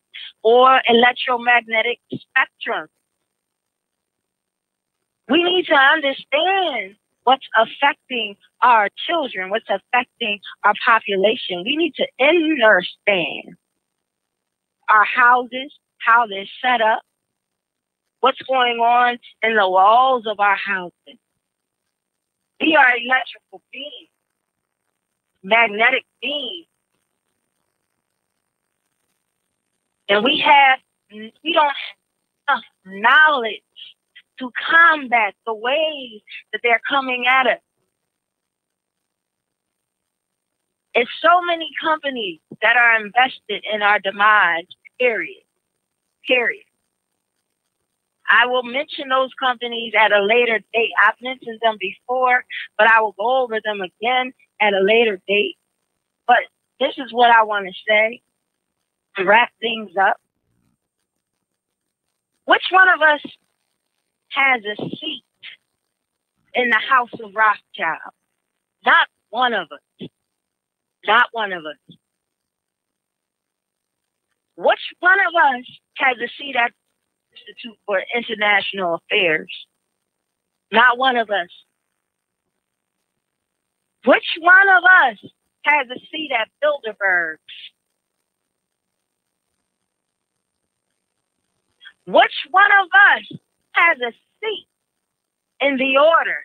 or 0.43 0.81
electromagnetic 0.87 1.99
spectrum. 2.13 2.87
We 5.29 5.43
need 5.43 5.65
to 5.67 5.75
understand 5.75 6.95
what's 7.23 7.47
affecting 7.57 8.35
our 8.61 8.89
children, 9.07 9.49
what's 9.49 9.69
affecting 9.69 10.39
our 10.63 10.73
population. 10.85 11.63
We 11.65 11.77
need 11.77 11.93
to 11.95 12.07
understand 12.19 13.57
our 14.91 15.05
houses, 15.05 15.73
how 15.97 16.27
they're 16.27 16.45
set 16.61 16.81
up, 16.81 17.01
what's 18.19 18.41
going 18.43 18.77
on 18.77 19.17
in 19.43 19.55
the 19.55 19.69
walls 19.69 20.25
of 20.27 20.39
our 20.39 20.55
houses. 20.55 21.17
We 22.59 22.75
are 22.75 22.85
electrical 22.97 23.61
beings, 23.71 24.09
magnetic 25.43 26.05
beings. 26.21 26.67
And 30.09 30.23
we 30.23 30.43
have, 30.45 30.79
we 31.11 31.53
don't 31.53 31.73
have 32.47 32.57
enough 32.57 32.63
knowledge 32.85 33.61
to 34.39 34.51
combat 34.69 35.33
the 35.45 35.53
ways 35.53 36.21
that 36.51 36.59
they're 36.63 36.81
coming 36.89 37.25
at 37.27 37.47
us. 37.47 37.59
It's 40.93 41.11
so 41.21 41.41
many 41.41 41.69
companies 41.81 42.41
that 42.61 42.75
are 42.75 43.03
invested 43.05 43.63
in 43.71 43.81
our 43.81 43.99
demise, 43.99 44.65
period. 45.01 45.43
Period. 46.27 46.63
I 48.29 48.47
will 48.47 48.63
mention 48.63 49.09
those 49.09 49.31
companies 49.39 49.93
at 49.99 50.13
a 50.13 50.23
later 50.23 50.59
date. 50.73 50.91
I've 51.05 51.21
mentioned 51.21 51.59
them 51.61 51.77
before, 51.79 52.45
but 52.77 52.87
I 52.87 53.01
will 53.01 53.15
go 53.17 53.43
over 53.43 53.59
them 53.63 53.81
again 53.81 54.33
at 54.61 54.73
a 54.73 54.81
later 54.81 55.21
date. 55.27 55.57
But 56.27 56.37
this 56.79 56.93
is 56.97 57.11
what 57.11 57.31
I 57.31 57.43
want 57.43 57.67
to 57.67 57.73
say 57.87 58.21
to 59.17 59.25
wrap 59.25 59.51
things 59.59 59.91
up. 60.01 60.17
Which 62.45 62.63
one 62.71 62.87
of 62.89 63.01
us 63.01 63.21
has 64.29 64.61
a 64.63 64.75
seat 64.77 65.23
in 66.53 66.69
the 66.69 66.81
house 66.89 67.11
of 67.13 67.35
Rothschild. 67.35 68.13
Not 68.85 69.07
one 69.29 69.53
of 69.53 69.67
us. 69.71 70.09
Not 71.05 71.27
one 71.33 71.53
of 71.53 71.63
us. 71.65 71.97
Which 74.61 74.93
one 74.99 75.17
of 75.19 75.33
us 75.33 75.65
has 75.97 76.17
a 76.17 76.29
seat 76.37 76.55
at 76.55 76.71
the 76.71 77.37
Institute 77.39 77.79
for 77.87 78.03
International 78.15 78.95
Affairs? 78.95 79.51
Not 80.71 80.99
one 80.99 81.17
of 81.17 81.31
us. 81.31 81.49
Which 84.05 84.37
one 84.39 84.69
of 84.69 84.83
us 84.83 85.17
has 85.65 85.87
a 85.89 85.99
seat 86.11 86.29
at 86.39 86.47
Bilderberg's? 86.61 87.41
Which 92.05 92.47
one 92.51 92.71
of 92.81 92.87
us 92.87 93.39
has 93.73 93.97
a 93.99 94.11
seat 94.41 94.67
in 95.59 95.77
the 95.77 95.97
order? 95.97 96.41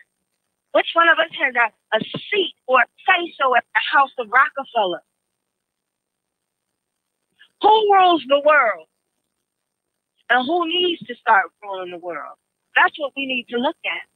Which 0.71 0.87
one 0.93 1.07
of 1.09 1.19
us 1.19 1.31
has 1.39 1.53
a, 1.55 1.97
a 1.97 1.99
seat 2.01 2.55
or 2.67 2.79
say 3.07 3.33
so 3.39 3.55
at 3.55 3.65
the 3.75 3.81
House 3.93 4.11
of 4.17 4.27
Rockefeller? 4.31 5.03
Who 7.61 7.69
rules 7.93 8.23
the 8.27 8.41
world? 8.45 8.87
And 10.29 10.45
who 10.45 10.67
needs 10.67 11.01
to 11.07 11.15
start 11.15 11.45
ruling 11.63 11.91
the 11.91 11.97
world? 11.97 12.37
That's 12.75 12.97
what 12.99 13.13
we 13.15 13.25
need 13.25 13.47
to 13.49 13.57
look 13.57 13.77
at. 13.85 14.07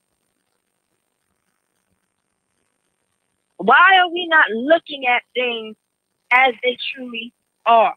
Why 3.58 3.98
are 4.00 4.10
we 4.10 4.28
not 4.28 4.50
looking 4.52 5.06
at 5.08 5.24
things 5.34 5.76
as 6.32 6.54
they 6.64 6.78
truly 6.94 7.34
are? 7.66 7.96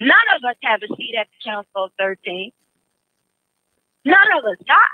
None 0.00 0.10
of 0.36 0.44
us 0.48 0.56
have 0.62 0.80
a 0.82 0.94
seat 0.96 1.14
at 1.18 1.26
the 1.28 1.50
Council 1.50 1.84
of 1.86 1.90
13. 1.98 2.52
None 4.04 4.16
of 4.38 4.44
us. 4.44 4.58
Not 4.66 4.88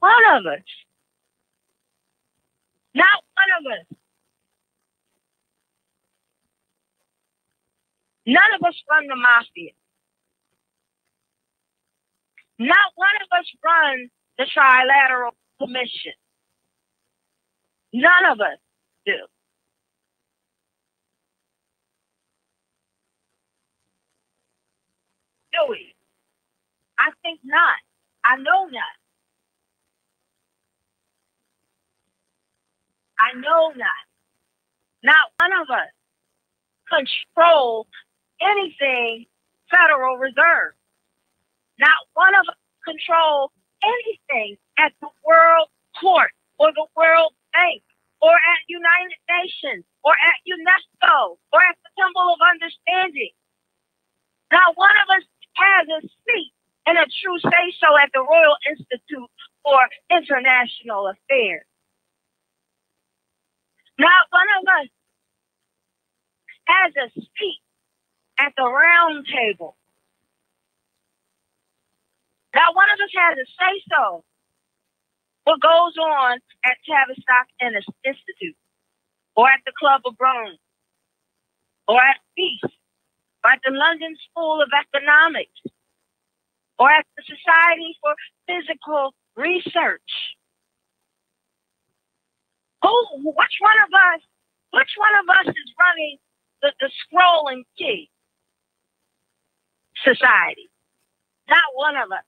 one 0.00 0.38
of 0.38 0.46
us. 0.46 0.64
Not 2.94 3.24
one 3.36 3.72
of 3.72 3.80
us. 3.80 3.98
None 8.26 8.54
of 8.54 8.66
us 8.68 8.76
run 8.90 9.06
the 9.08 9.16
mafia. 9.16 9.72
Not 12.58 12.92
one 12.96 13.16
of 13.22 13.38
us 13.38 13.46
run 13.64 14.08
the 14.38 14.46
trilateral 14.46 15.32
commission. 15.60 16.12
None 17.92 18.26
of 18.32 18.40
us 18.40 18.58
do. 19.06 19.12
Do 25.52 25.58
we? 25.70 25.94
I 26.98 27.10
think 27.22 27.40
not. 27.44 27.76
I 28.24 28.36
know 28.36 28.66
not. 28.66 28.96
I 33.20 33.38
know 33.38 33.72
not. 33.76 34.04
Not 35.04 35.32
one 35.40 35.52
of 35.62 35.68
us 35.70 35.90
control 36.88 37.86
anything 38.42 39.26
Federal 39.70 40.18
Reserve. 40.18 40.74
Not 41.78 41.98
one 42.14 42.34
of 42.34 42.46
us 42.48 42.60
controls 42.84 43.50
anything 43.82 44.56
at 44.78 44.92
the 45.00 45.08
World 45.24 45.68
Court 46.00 46.30
or 46.58 46.72
the 46.72 46.86
World 46.96 47.32
Bank 47.52 47.82
or 48.20 48.34
at 48.34 48.60
United 48.68 49.18
Nations 49.30 49.84
or 50.04 50.12
at 50.12 50.38
UNESCO 50.46 51.38
or 51.52 51.60
at 51.62 51.76
the 51.82 51.90
Temple 51.98 52.34
of 52.34 52.40
Understanding. 52.42 53.34
Not 54.52 54.76
one 54.76 54.94
of 55.02 55.08
us 55.18 55.26
has 55.56 55.86
a 55.88 56.00
seat 56.02 56.52
and 56.86 56.98
a 56.98 57.06
true 57.22 57.38
say 57.40 57.66
so 57.80 57.96
at 57.98 58.10
the 58.14 58.20
Royal 58.22 58.56
Institute 58.68 59.30
for 59.64 59.80
International 60.10 61.08
Affairs. 61.08 61.66
Not 63.98 64.24
one 64.30 64.50
of 64.60 64.64
us 64.82 64.88
has 66.66 66.92
a 66.96 67.08
seat 67.14 67.60
at 68.38 68.52
the 68.56 68.64
round 68.64 69.26
table. 69.26 69.76
Not 72.54 72.74
one 72.74 72.90
of 72.90 72.98
us 73.00 73.12
has 73.16 73.38
a 73.38 73.46
say 73.46 73.82
so 73.90 74.24
what 75.44 75.60
goes 75.60 75.96
on 75.98 76.38
at 76.64 76.76
Tavistock 76.86 77.48
Institute 77.60 78.56
or 79.34 79.48
at 79.48 79.60
the 79.66 79.72
Club 79.78 80.02
of 80.06 80.14
Rome 80.20 80.56
or 81.88 81.98
at 81.98 82.20
Peace 82.36 82.62
or 83.44 83.50
at 83.50 83.60
the 83.64 83.72
London 83.72 84.16
School 84.30 84.62
of 84.62 84.68
Economics 84.70 85.60
or 86.78 86.90
at 86.90 87.06
the 87.16 87.22
Society 87.24 87.96
for 88.00 88.14
Psychical 88.46 89.14
Research. 89.36 90.12
Who, 92.82 92.94
which 93.24 93.56
one 93.60 93.78
of 93.86 93.90
us, 93.94 94.22
which 94.72 94.92
one 94.98 95.14
of 95.22 95.26
us 95.30 95.54
is 95.54 95.68
running 95.78 96.18
the, 96.62 96.72
the 96.80 96.90
scrolling 97.06 97.62
key 97.78 98.10
society? 100.04 100.70
Not 101.48 101.64
one 101.74 101.96
of 101.96 102.10
us. 102.12 102.26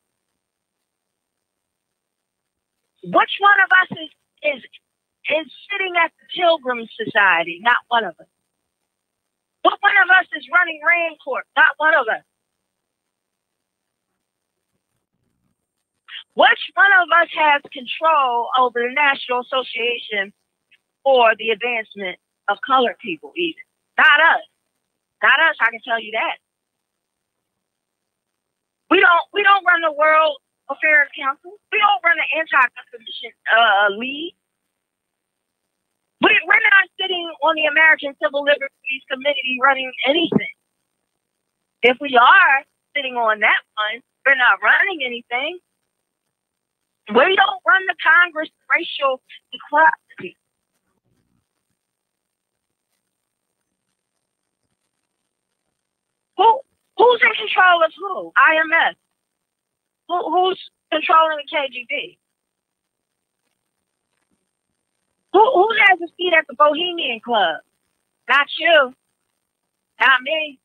Which 3.05 3.35
one 3.39 3.61
of 3.61 3.71
us 3.71 3.91
is, 4.01 4.11
is, 4.43 4.63
is 5.29 5.47
sitting 5.71 5.95
at 6.03 6.11
the 6.17 6.27
Pilgrim 6.35 6.87
Society? 6.97 7.61
Not 7.63 7.77
one 7.89 8.05
of 8.05 8.15
us. 8.19 8.27
What 9.63 9.79
one 9.81 9.97
of 10.05 10.09
us 10.13 10.27
is 10.37 10.45
running 10.53 10.81
Rand 10.85 11.17
Corp? 11.25 11.45
Not 11.57 11.73
one 11.77 11.95
of 11.95 12.07
us. 12.09 12.25
Which 16.35 16.63
one 16.75 16.91
of 17.01 17.09
us 17.15 17.31
has 17.33 17.63
control 17.73 18.51
over 18.59 18.81
the 18.83 18.93
National 18.93 19.41
Association 19.41 20.33
for 21.05 21.33
the 21.39 21.51
Advancement 21.51 22.19
of 22.49 22.59
Colored 22.67 22.99
People, 22.99 23.33
even? 23.37 23.63
Not 23.97 24.21
us. 24.37 24.45
Not 25.23 25.39
us, 25.49 25.57
I 25.61 25.71
can 25.71 25.81
tell 25.87 26.03
you 26.03 26.13
that. 26.13 26.37
We 28.95 29.03
don't 29.03 29.27
we 29.35 29.43
don't 29.43 29.66
run 29.66 29.83
the 29.83 29.91
World 29.91 30.39
Affairs 30.71 31.11
Council. 31.19 31.59
We 31.75 31.83
don't 31.83 31.99
run 32.07 32.15
the 32.15 32.31
Anti-Commission 32.39 33.35
uh, 33.51 33.91
League. 33.99 34.39
We, 36.23 36.31
we're 36.47 36.62
not 36.62 36.87
sitting 36.95 37.27
on 37.43 37.59
the 37.59 37.66
American 37.66 38.15
Civil 38.23 38.47
Liberties 38.47 39.03
Committee 39.11 39.59
running 39.61 39.91
anything. 40.07 40.55
If 41.83 41.99
we 42.01 42.15
are 42.15 42.62
sitting 42.95 43.19
on 43.19 43.41
that 43.41 43.66
one, 43.75 44.01
we're 44.25 44.39
not 44.39 44.62
running 44.62 45.03
anything. 45.03 45.59
We 47.11 47.35
don't 47.35 47.61
run 47.66 47.83
the 47.91 47.99
Congress 47.99 48.49
racial 48.71 49.21
equality. 49.51 50.39
Who 56.37 56.61
who's 56.97 57.21
in 57.23 57.35
control 57.35 57.85
of 57.85 57.93
who? 57.97 58.33
IMF. 58.37 58.95
Who, 60.09 60.19
who's 60.31 60.61
controlling 60.93 61.39
the 61.39 61.49
KGB? 61.57 62.19
Who 65.33 65.43
who 65.53 65.69
has 65.89 66.01
a 66.01 66.09
seat 66.16 66.33
at 66.39 66.47
the 66.49 66.55
Bohemian 66.55 67.21
Club? 67.21 67.61
Not 68.29 68.47
you. 68.59 68.95
Not 70.01 70.23
me. 70.23 70.61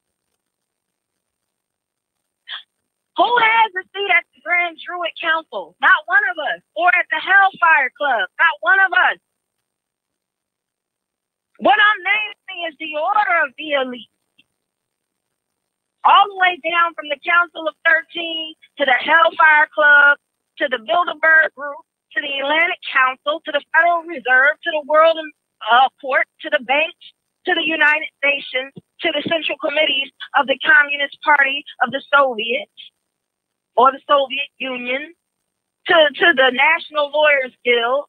Who 3.17 3.27
has 3.27 3.71
a 3.75 3.83
seat 3.93 4.11
at 4.15 4.25
the 4.33 4.41
Grand 4.43 4.77
Druid 4.79 5.13
Council? 5.21 5.75
Not 5.81 6.03
one 6.07 6.23
of 6.31 6.37
us. 6.39 6.61
Or 6.75 6.89
at 6.89 7.05
the 7.11 7.21
Hellfire 7.21 7.91
Club? 7.97 8.29
Not 8.39 8.55
one 8.61 8.79
of 8.79 8.93
us. 8.93 9.19
What 11.59 11.77
I'm 11.79 12.01
naming 12.03 12.69
is 12.69 12.75
the 12.79 12.93
order 12.99 13.47
of 13.47 13.53
the 13.57 13.71
elite. 13.81 14.11
All 16.05 16.25
the 16.31 16.39
way 16.39 16.55
down 16.63 16.95
from 16.95 17.11
the 17.11 17.19
Council 17.19 17.67
of 17.67 17.75
13 17.83 18.55
to 18.79 18.83
the 18.85 18.97
Hellfire 18.99 19.67
Club 19.75 20.17
to 20.59 20.67
the 20.71 20.79
Bilderberg 20.79 21.51
Group 21.55 21.83
to 22.15 22.19
the 22.21 22.39
Atlantic 22.39 22.79
Council 22.87 23.41
to 23.45 23.51
the 23.51 23.61
Federal 23.75 24.03
Reserve 24.07 24.55
to 24.63 24.71
the 24.71 24.83
World 24.87 25.17
uh, 25.67 25.89
Court 25.99 26.25
to 26.41 26.49
the 26.49 26.63
banks 26.63 27.03
to 27.45 27.53
the 27.53 27.63
United 27.63 28.09
Nations 28.23 28.73
to 29.01 29.11
the 29.11 29.23
central 29.27 29.57
committees 29.59 30.11
of 30.39 30.47
the 30.47 30.57
Communist 30.59 31.17
Party 31.23 31.63
of 31.83 31.91
the 31.91 32.03
Soviets 32.11 32.79
or 33.75 33.91
the 33.91 34.01
Soviet 34.07 34.49
Union 34.57 35.13
to, 35.87 35.95
to 35.95 36.27
the 36.35 36.51
National 36.51 37.09
Lawyers 37.11 37.53
Guild, 37.63 38.05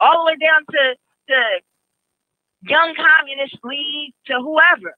all 0.00 0.24
the 0.24 0.32
way 0.32 0.36
down 0.36 0.62
to, 0.70 0.94
to 1.28 1.38
Young 2.68 2.94
Communist 2.94 3.58
League, 3.64 4.12
to 4.26 4.34
whoever. 4.40 4.94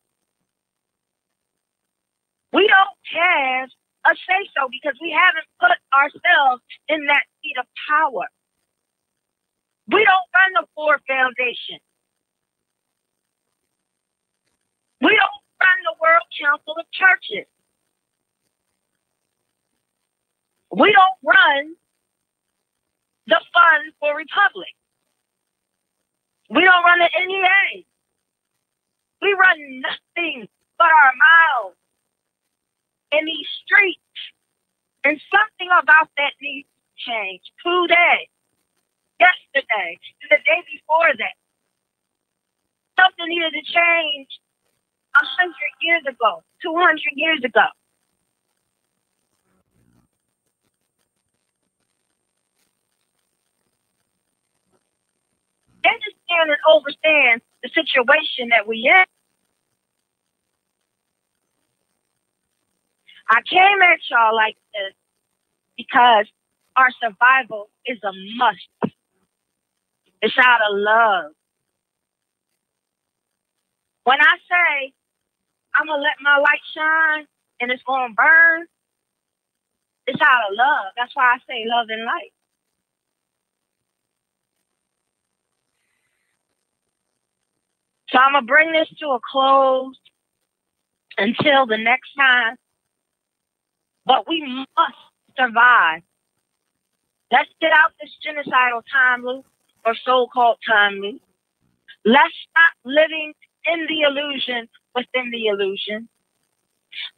We 2.52 2.66
don't 2.66 2.98
have 3.14 3.68
a 4.06 4.16
say 4.16 4.48
so 4.56 4.68
because 4.70 4.96
we 5.02 5.12
haven't 5.12 5.46
put 5.60 5.72
ourselves 5.92 6.62
in 6.88 7.06
that 7.06 7.24
seat 7.42 7.56
of 7.60 7.66
power. 7.88 8.26
We 9.88 10.04
don't 10.04 10.28
run 10.34 10.52
the 10.62 10.66
Ford 10.74 11.00
Foundation. 11.08 11.78
We 15.00 15.10
don't 15.12 15.42
run 15.60 15.78
the 15.84 15.96
World 16.00 16.28
Council 16.40 16.74
of 16.78 16.86
Churches. 16.92 17.46
We 20.72 20.92
don't 20.92 21.18
run 21.24 21.74
the 23.26 23.40
Fund 23.52 23.92
for 24.00 24.16
Republic. 24.16 24.72
We 26.50 26.62
don't 26.64 26.84
run 26.84 27.00
the 27.00 27.10
NEA. 27.26 27.84
We 29.22 29.32
run 29.34 29.58
nothing 29.82 30.48
but 30.78 30.88
our 30.88 31.12
mouths 31.16 31.77
in 33.12 33.24
these 33.26 33.48
streets. 33.64 34.00
And 35.04 35.20
something 35.30 35.70
about 35.72 36.10
that 36.18 36.34
needs 36.42 36.68
to 36.68 37.10
change 37.10 37.42
today, 37.64 38.28
yesterday, 39.20 39.96
and 39.96 40.28
the 40.30 40.40
day 40.44 40.60
before 40.68 41.12
that. 41.16 41.36
Something 42.98 43.30
needed 43.30 43.54
to 43.54 43.64
change 43.64 44.28
a 45.14 45.24
hundred 45.38 45.72
years 45.80 46.02
ago, 46.08 46.42
two 46.62 46.74
hundred 46.74 47.14
years 47.14 47.40
ago. 47.44 47.68
understand 55.86 56.50
and 56.50 56.62
overstand 56.68 57.42
the 57.62 57.70
situation 57.74 58.50
that 58.50 58.66
we're 58.66 58.86
in. 58.86 59.06
I 63.30 63.40
came 63.42 63.82
at 63.82 63.98
y'all 64.10 64.34
like 64.34 64.56
this 64.74 64.94
because 65.76 66.26
our 66.76 66.88
survival 67.02 67.70
is 67.86 67.98
a 68.04 68.12
must. 68.36 68.94
It's 70.22 70.34
out 70.38 70.60
of 70.70 70.76
love. 70.78 71.32
When 74.04 74.18
I 74.20 74.36
say 74.48 74.92
I'm 75.74 75.86
gonna 75.86 76.02
let 76.02 76.16
my 76.22 76.38
light 76.38 76.60
shine 76.74 77.26
and 77.60 77.70
it's 77.70 77.82
gonna 77.86 78.14
burn, 78.14 78.66
it's 80.06 80.20
out 80.22 80.50
of 80.50 80.56
love. 80.56 80.92
That's 80.96 81.14
why 81.14 81.34
I 81.34 81.38
say 81.46 81.64
love 81.66 81.88
and 81.90 82.04
light. 82.04 82.32
So 88.10 88.18
I'm 88.18 88.34
to 88.40 88.46
bring 88.46 88.72
this 88.72 88.88
to 89.00 89.06
a 89.08 89.20
close 89.30 89.96
until 91.18 91.66
the 91.66 91.78
next 91.78 92.10
time. 92.16 92.56
But 94.08 94.28
we 94.28 94.42
must 94.42 94.98
survive. 95.38 96.02
Let's 97.32 97.50
get 97.60 97.72
out 97.72 97.92
this 98.00 98.10
genocidal 98.26 98.82
time 98.92 99.24
loop 99.24 99.46
or 99.86 99.94
so 100.04 100.28
called 100.32 100.58
time 100.66 101.00
loop. 101.00 101.22
Let's 102.04 102.34
stop 102.50 102.74
living 102.84 103.34
in 103.66 103.86
the 103.88 104.02
illusion 104.02 104.68
within 104.94 105.30
the 105.30 105.48
illusion. 105.48 106.08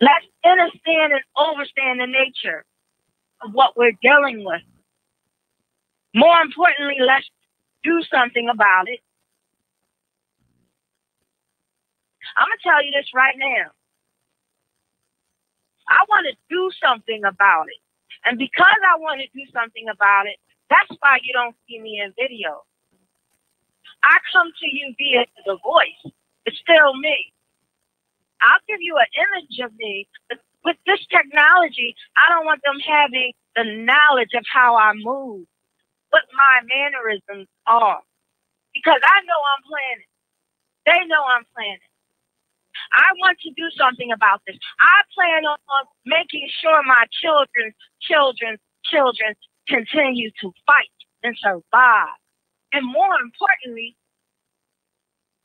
Let's 0.01 0.27
understand 0.45 1.15
and 1.15 1.23
understand 1.39 2.01
the 2.01 2.07
nature 2.07 2.65
of 3.43 3.53
what 3.53 3.77
we're 3.77 3.97
dealing 4.03 4.45
with. 4.45 4.63
More 6.15 6.41
importantly, 6.43 6.97
let's 7.07 7.31
do 7.85 8.03
something 8.13 8.49
about 8.53 8.89
it. 8.89 9.01
I'm 12.37 12.49
going 12.49 12.59
to 12.59 12.69
tell 12.69 12.85
you 12.85 12.93
this 12.93 13.11
right 13.15 13.37
now. 13.39 13.80
I 15.91 16.07
want 16.09 16.27
to 16.31 16.35
do 16.49 16.71
something 16.83 17.23
about 17.25 17.67
it. 17.69 17.83
And 18.25 18.39
because 18.39 18.81
I 18.87 18.99
want 18.99 19.21
to 19.21 19.29
do 19.35 19.45
something 19.53 19.89
about 19.91 20.27
it, 20.27 20.39
that's 20.71 20.91
why 21.01 21.19
you 21.23 21.35
don't 21.35 21.57
see 21.69 21.81
me 21.81 22.01
in 22.01 22.15
video. 22.17 22.63
I 24.03 24.19
come 24.33 24.49
to 24.49 24.67
you 24.71 24.95
via 24.97 25.27
the 25.45 25.59
voice. 25.63 26.15
It's 26.47 26.59
still 26.59 26.95
me. 26.97 27.33
I'll 28.43 28.65
give 28.69 28.81
you 28.81 28.97
an 28.97 29.11
image 29.19 29.59
of 29.61 29.73
me, 29.77 30.09
but 30.29 30.39
with 30.65 30.77
this 30.87 31.01
technology, 31.11 31.95
I 32.17 32.33
don't 32.33 32.47
want 32.47 32.63
them 32.65 32.81
having 32.81 33.33
the 33.57 33.65
knowledge 33.85 34.33
of 34.35 34.45
how 34.51 34.77
I 34.77 34.93
move, 34.95 35.45
what 36.11 36.25
my 36.33 36.61
mannerisms 36.65 37.49
are. 37.67 38.01
Because 38.73 39.01
I 39.03 39.19
know 39.27 39.41
I'm 39.41 39.65
planning. 39.69 40.11
They 40.87 41.01
know 41.09 41.25
I'm 41.25 41.45
planning. 41.55 41.90
I 42.93 43.09
want 43.19 43.39
to 43.41 43.51
do 43.57 43.71
something 43.77 44.11
about 44.13 44.43
this. 44.47 44.57
I 44.81 45.03
plan 45.15 45.45
on 45.47 45.59
making 46.05 46.49
sure 46.61 46.83
my 46.85 47.07
children's 47.23 47.75
children's 48.01 48.61
children 48.85 49.35
continue 49.69 50.31
to 50.41 50.53
fight 50.67 50.91
and 51.23 51.37
survive. 51.39 52.19
And 52.73 52.87
more 52.87 53.15
importantly, 53.23 53.97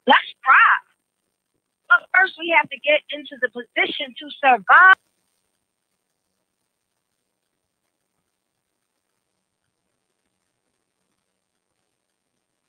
let's 0.08 0.34
thrive. 0.44 0.86
But 1.90 2.08
first, 2.14 2.34
we 2.40 2.54
have 2.58 2.70
to 2.70 2.80
get 2.80 3.02
into 3.12 3.38
the 3.42 3.50
position 3.50 4.14
to 4.18 4.30
survive. 4.44 4.96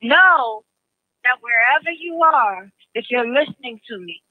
Know 0.03 0.65
that 1.25 1.39
wherever 1.41 1.91
you 1.91 2.21
are, 2.23 2.71
if 2.95 3.07
you're 3.11 3.27
listening 3.27 3.81
to 3.89 3.99
me, 3.99 4.23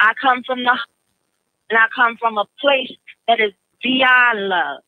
I 0.00 0.14
come 0.22 0.42
from 0.44 0.64
the 0.64 0.78
and 1.70 1.78
I 1.78 1.86
come 1.94 2.16
from 2.18 2.38
a 2.38 2.46
place 2.60 2.92
that 3.28 3.40
is 3.40 3.52
beyond 3.82 4.48
love. 4.48 4.80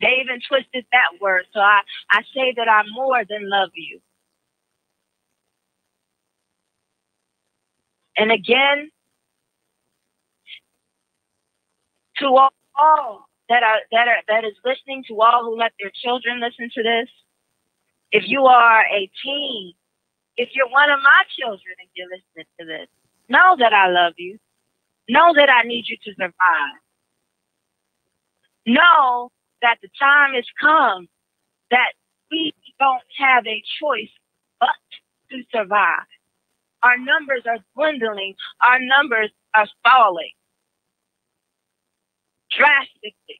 They 0.00 0.18
even 0.22 0.40
twisted 0.48 0.86
that 0.92 1.20
word, 1.20 1.44
so 1.52 1.60
I, 1.60 1.80
I 2.10 2.22
say 2.34 2.54
that 2.56 2.68
I 2.68 2.82
more 2.92 3.22
than 3.28 3.50
love 3.50 3.70
you. 3.74 4.00
And 8.16 8.32
again, 8.32 8.90
to 12.18 12.26
all, 12.26 12.52
all 12.76 13.26
that 13.48 13.62
are 13.62 13.80
that 13.92 14.08
are 14.08 14.22
that 14.28 14.44
is 14.44 14.54
listening, 14.64 15.04
to 15.08 15.20
all 15.20 15.44
who 15.44 15.58
let 15.58 15.72
their 15.80 15.92
children 16.02 16.40
listen 16.40 16.70
to 16.74 16.82
this, 16.82 17.08
if 18.12 18.24
you 18.26 18.44
are 18.46 18.82
a 18.82 19.10
teen, 19.22 19.74
if 20.36 20.50
you're 20.54 20.68
one 20.68 20.90
of 20.90 21.00
my 21.02 21.22
children 21.38 21.74
and 21.80 21.88
you're 21.94 22.08
listening 22.08 22.46
to 22.60 22.66
this, 22.66 22.88
know 23.28 23.56
that 23.58 23.72
I 23.72 23.88
love 23.90 24.14
you. 24.18 24.38
Know 25.08 25.32
that 25.34 25.50
I 25.50 25.66
need 25.66 25.86
you 25.88 25.96
to 26.04 26.12
survive. 26.14 26.80
Know 28.66 29.30
that 29.62 29.78
the 29.82 29.88
time 29.98 30.34
has 30.34 30.44
come 30.60 31.08
that 31.70 31.92
we 32.30 32.52
don't 32.78 33.02
have 33.18 33.46
a 33.46 33.62
choice 33.80 34.10
but 34.60 34.70
to 35.30 35.42
survive. 35.54 36.06
Our 36.82 36.98
numbers 36.98 37.42
are 37.46 37.58
dwindling. 37.74 38.34
Our 38.62 38.78
numbers 38.80 39.30
are 39.54 39.66
falling 39.84 40.32
drastically. 42.56 43.39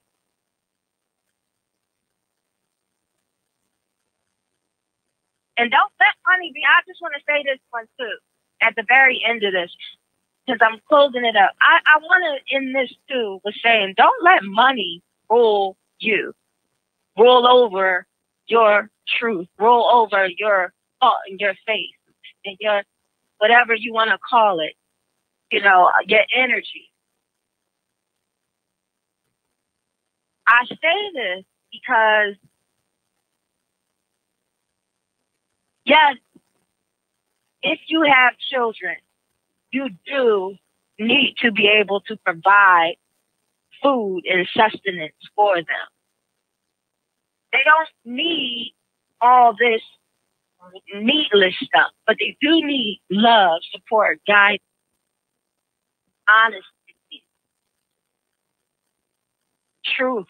And 5.60 5.70
don't 5.70 5.92
let 6.00 6.14
money 6.26 6.52
be. 6.54 6.62
I 6.64 6.80
just 6.88 7.02
want 7.02 7.12
to 7.14 7.20
say 7.28 7.42
this 7.44 7.58
one 7.70 7.84
too 7.98 8.16
at 8.62 8.74
the 8.76 8.84
very 8.88 9.22
end 9.28 9.42
of 9.44 9.52
this 9.52 9.70
because 10.46 10.58
I'm 10.62 10.80
closing 10.88 11.26
it 11.26 11.36
up. 11.36 11.52
I, 11.60 11.80
I 11.84 11.98
want 11.98 12.24
to 12.24 12.56
end 12.56 12.74
this 12.74 12.90
too 13.10 13.40
with 13.44 13.54
saying 13.62 13.92
don't 13.98 14.24
let 14.24 14.42
money 14.42 15.02
rule 15.28 15.76
you, 15.98 16.32
rule 17.18 17.46
over 17.46 18.06
your 18.46 18.88
truth, 19.18 19.48
rule 19.58 19.84
over 19.92 20.28
your 20.38 20.72
thought 20.98 21.20
and 21.28 21.38
your 21.38 21.54
faith 21.66 21.90
and 22.46 22.56
your 22.58 22.82
whatever 23.36 23.74
you 23.74 23.92
want 23.92 24.08
to 24.10 24.18
call 24.30 24.60
it, 24.60 24.72
you 25.50 25.60
know, 25.60 25.90
your 26.06 26.22
energy. 26.34 26.90
I 30.48 30.64
say 30.66 31.10
this 31.14 31.44
because, 31.70 32.34
yes, 35.90 36.16
if 37.62 37.80
you 37.88 38.02
have 38.02 38.34
children, 38.50 38.96
you 39.72 39.88
do 40.06 40.54
need 40.98 41.34
to 41.42 41.50
be 41.50 41.68
able 41.68 42.00
to 42.02 42.16
provide 42.18 42.94
food 43.82 44.22
and 44.30 44.46
sustenance 44.56 45.14
for 45.34 45.56
them. 45.56 45.88
They 47.52 47.58
don't 47.64 47.88
need 48.04 48.74
all 49.20 49.54
this 49.58 49.82
needless 50.94 51.54
stuff, 51.62 51.90
but 52.06 52.16
they 52.20 52.36
do 52.40 52.64
need 52.64 53.00
love, 53.10 53.60
support, 53.72 54.20
guidance, 54.26 54.62
honesty, 56.28 57.24
truth. 59.96 60.26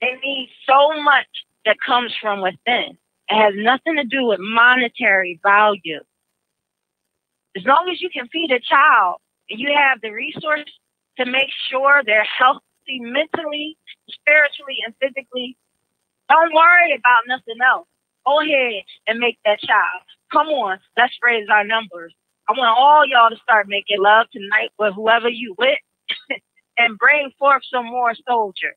They 0.00 0.14
need 0.24 0.50
so 0.68 1.02
much 1.02 1.26
that 1.64 1.76
comes 1.84 2.12
from 2.20 2.40
within. 2.42 2.98
It 3.28 3.36
has 3.36 3.54
nothing 3.56 3.96
to 3.96 4.04
do 4.04 4.26
with 4.26 4.40
monetary 4.40 5.40
value. 5.42 6.00
As 7.56 7.64
long 7.64 7.88
as 7.92 8.00
you 8.00 8.10
can 8.10 8.28
feed 8.28 8.52
a 8.52 8.60
child 8.60 9.18
and 9.50 9.60
you 9.60 9.70
have 9.76 10.00
the 10.00 10.10
resource 10.10 10.64
to 11.18 11.26
make 11.26 11.50
sure 11.70 12.02
they're 12.04 12.24
healthy 12.24 12.62
mentally, 13.00 13.76
spiritually, 14.10 14.78
and 14.86 14.94
physically, 15.00 15.56
don't 16.28 16.54
worry 16.54 16.94
about 16.94 17.26
nothing 17.28 17.60
else. 17.66 17.86
Go 18.26 18.40
ahead 18.40 18.84
and 19.06 19.18
make 19.18 19.38
that 19.44 19.60
child. 19.60 20.02
Come 20.32 20.48
on, 20.48 20.78
let's 20.96 21.14
raise 21.22 21.48
our 21.50 21.64
numbers. 21.64 22.14
I 22.48 22.52
want 22.52 22.76
all 22.78 23.06
y'all 23.06 23.30
to 23.30 23.36
start 23.42 23.68
making 23.68 24.00
love 24.02 24.26
tonight 24.32 24.70
with 24.78 24.94
whoever 24.94 25.28
you 25.28 25.54
with 25.58 25.78
and 26.78 26.98
bring 26.98 27.30
forth 27.38 27.62
some 27.72 27.86
more 27.86 28.14
soldiers. 28.28 28.76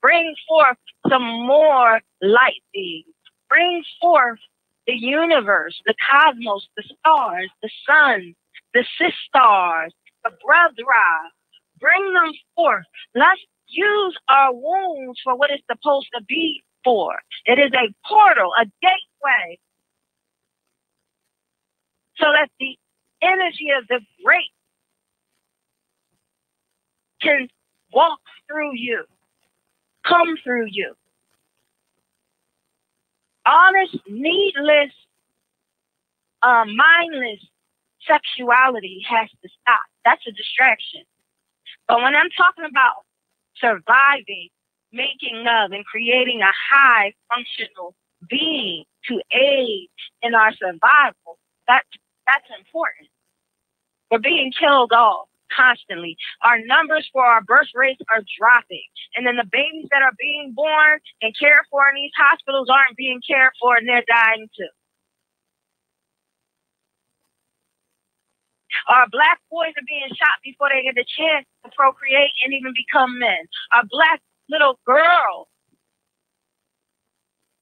Bring 0.00 0.34
forth 0.48 0.78
some 1.08 1.22
more 1.46 2.00
light 2.22 2.62
beings. 2.72 3.06
Bring 3.48 3.84
forth 4.00 4.38
the 4.86 4.94
universe, 4.94 5.80
the 5.86 5.94
cosmos, 6.10 6.68
the 6.76 6.84
stars, 6.98 7.50
the 7.62 7.70
sun, 7.86 8.34
the 8.74 8.84
sisters, 8.98 9.92
the 10.24 10.30
brethren. 10.44 11.30
Bring 11.80 12.12
them 12.14 12.32
forth. 12.54 12.84
Let's 13.14 13.40
use 13.68 14.16
our 14.28 14.52
wounds 14.52 15.20
for 15.22 15.36
what 15.36 15.50
it's 15.50 15.64
supposed 15.70 16.08
to 16.14 16.22
be 16.24 16.62
for. 16.84 17.16
It 17.46 17.58
is 17.58 17.72
a 17.74 17.92
portal, 18.08 18.52
a 18.60 18.64
gateway, 18.82 19.58
so 22.16 22.26
that 22.32 22.50
the 22.60 22.76
energy 23.22 23.70
of 23.76 23.86
the 23.88 24.00
great 24.24 24.50
can 27.20 27.48
walk 27.92 28.20
through 28.48 28.74
you, 28.74 29.04
come 30.06 30.36
through 30.42 30.66
you. 30.70 30.94
Honest, 33.46 33.96
needless, 34.08 34.92
uh, 36.42 36.64
mindless 36.64 37.40
sexuality 38.06 39.04
has 39.08 39.28
to 39.42 39.48
stop. 39.62 39.80
That's 40.04 40.22
a 40.26 40.32
distraction. 40.32 41.02
But 41.88 41.98
when 42.02 42.14
I'm 42.14 42.30
talking 42.36 42.64
about 42.64 43.04
surviving, 43.56 44.48
making 44.92 45.44
love, 45.44 45.72
and 45.72 45.84
creating 45.84 46.40
a 46.42 46.52
high 46.70 47.12
functional 47.34 47.94
being 48.28 48.84
to 49.08 49.20
aid 49.32 49.88
in 50.22 50.34
our 50.34 50.52
survival, 50.54 51.38
that's 51.66 51.88
that's 52.26 52.46
important. 52.58 53.08
We're 54.10 54.18
being 54.18 54.52
killed 54.58 54.92
off 54.92 55.28
constantly. 55.54 56.16
Our 56.42 56.58
numbers 56.64 57.08
for 57.12 57.24
our 57.24 57.42
birth 57.42 57.70
rates 57.74 58.00
are 58.14 58.22
dropping. 58.38 58.84
And 59.16 59.26
then 59.26 59.36
the 59.36 59.48
babies 59.50 59.88
that 59.90 60.02
are 60.02 60.16
being 60.18 60.52
born 60.54 61.00
and 61.20 61.36
cared 61.38 61.66
for 61.70 61.88
in 61.88 61.94
these 61.96 62.12
hospitals 62.16 62.68
aren't 62.70 62.96
being 62.96 63.20
cared 63.26 63.52
for 63.60 63.76
and 63.76 63.88
they're 63.88 64.04
dying 64.08 64.48
too. 64.56 64.72
Our 68.88 69.06
black 69.10 69.38
boys 69.50 69.74
are 69.76 69.86
being 69.86 70.08
shot 70.08 70.40
before 70.42 70.68
they 70.72 70.82
get 70.82 70.94
the 70.94 71.04
chance 71.06 71.46
to 71.64 71.70
procreate 71.76 72.32
and 72.44 72.52
even 72.54 72.72
become 72.74 73.18
men. 73.18 73.46
Our 73.74 73.84
black 73.90 74.20
little 74.48 74.78
girls 74.86 75.48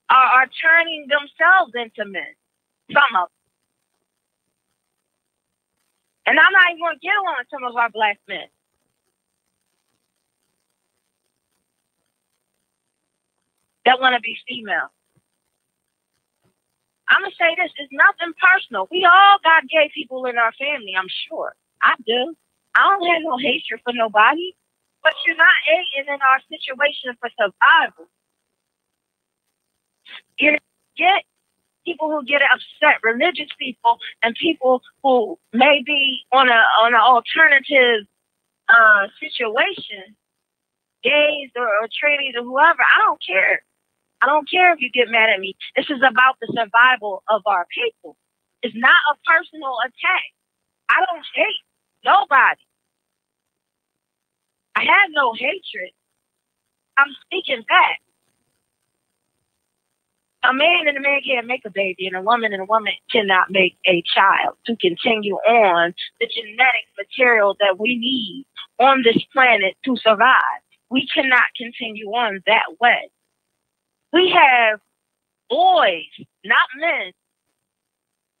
are, 0.09 0.43
are 0.43 0.49
turning 0.61 1.07
themselves 1.07 1.73
into 1.75 2.09
men. 2.09 2.33
Some 2.91 3.15
of 3.15 3.29
them. 3.29 3.40
And 6.25 6.39
I'm 6.39 6.53
not 6.53 6.71
even 6.71 6.81
going 6.81 6.95
to 6.97 7.01
get 7.01 7.11
on 7.15 7.45
some 7.51 7.63
of 7.63 7.75
our 7.75 7.89
black 7.91 8.19
men. 8.27 8.47
That 13.85 13.99
want 14.01 14.15
to 14.15 14.21
be 14.21 14.37
female. 14.47 14.89
I'm 17.09 17.21
gonna 17.23 17.35
say 17.37 17.53
this: 17.57 17.71
it's 17.77 17.93
nothing 17.93 18.33
personal. 18.41 18.89
We 18.91 19.05
all 19.05 19.37
got 19.43 19.69
gay 19.69 19.91
people 19.93 20.25
in 20.25 20.37
our 20.39 20.53
family. 20.57 20.95
I'm 20.97 21.11
sure. 21.29 21.55
I 21.83 21.95
do. 22.05 22.35
I 22.75 22.81
don't 22.89 23.07
have 23.13 23.23
no 23.23 23.37
hatred 23.37 23.81
for 23.85 23.93
nobody, 23.93 24.53
but 25.03 25.13
you're 25.25 25.37
not 25.37 25.55
aiding 25.69 26.09
in 26.13 26.21
our 26.21 26.41
situation 26.49 27.13
for 27.21 27.29
survival. 27.37 28.09
You 30.39 30.57
get 30.97 31.23
people 31.91 32.09
who 32.09 32.23
get 32.25 32.41
upset, 32.41 32.99
religious 33.03 33.49
people, 33.59 33.97
and 34.23 34.35
people 34.35 34.81
who 35.03 35.37
may 35.53 35.81
be 35.85 36.21
on 36.31 36.49
a 36.49 36.61
on 36.81 36.93
an 36.93 37.01
alternative 37.01 38.07
uh, 38.69 39.07
situation, 39.19 40.15
gays 41.03 41.49
or, 41.55 41.67
or 41.67 41.87
tradies 41.87 42.35
or 42.35 42.43
whoever. 42.43 42.81
I 42.81 43.05
don't 43.05 43.21
care. 43.25 43.63
I 44.21 44.27
don't 44.27 44.49
care 44.49 44.73
if 44.73 44.81
you 44.81 44.89
get 44.91 45.09
mad 45.09 45.29
at 45.29 45.39
me. 45.39 45.55
This 45.75 45.89
is 45.89 46.01
about 46.07 46.37
the 46.39 46.47
survival 46.53 47.23
of 47.29 47.41
our 47.45 47.65
people. 47.73 48.15
It's 48.61 48.75
not 48.77 48.95
a 49.11 49.15
personal 49.25 49.75
attack. 49.83 50.29
I 50.89 51.03
don't 51.09 51.25
hate 51.33 51.63
nobody. 52.05 52.61
I 54.75 54.81
have 54.83 55.09
no 55.11 55.33
hatred. 55.33 55.91
I'm 56.97 57.09
speaking 57.25 57.63
back. 57.67 58.01
A 60.43 60.53
man 60.53 60.87
and 60.87 60.97
a 60.97 61.01
man 61.01 61.21
can't 61.25 61.45
make 61.45 61.65
a 61.65 61.69
baby, 61.69 62.07
and 62.07 62.15
a 62.15 62.21
woman 62.21 62.51
and 62.51 62.63
a 62.63 62.65
woman 62.65 62.93
cannot 63.11 63.51
make 63.51 63.77
a 63.87 64.03
child 64.15 64.57
to 64.65 64.75
continue 64.77 65.35
on 65.35 65.93
the 66.19 66.27
genetic 66.27 66.87
material 66.97 67.55
that 67.59 67.79
we 67.79 67.95
need 67.97 68.45
on 68.79 69.03
this 69.03 69.21
planet 69.33 69.75
to 69.85 69.95
survive. 69.97 70.61
We 70.89 71.07
cannot 71.13 71.45
continue 71.55 72.07
on 72.07 72.41
that 72.47 72.79
way. 72.79 73.11
We 74.13 74.31
have 74.31 74.79
boys, 75.47 76.09
not 76.43 76.67
men, 76.75 77.11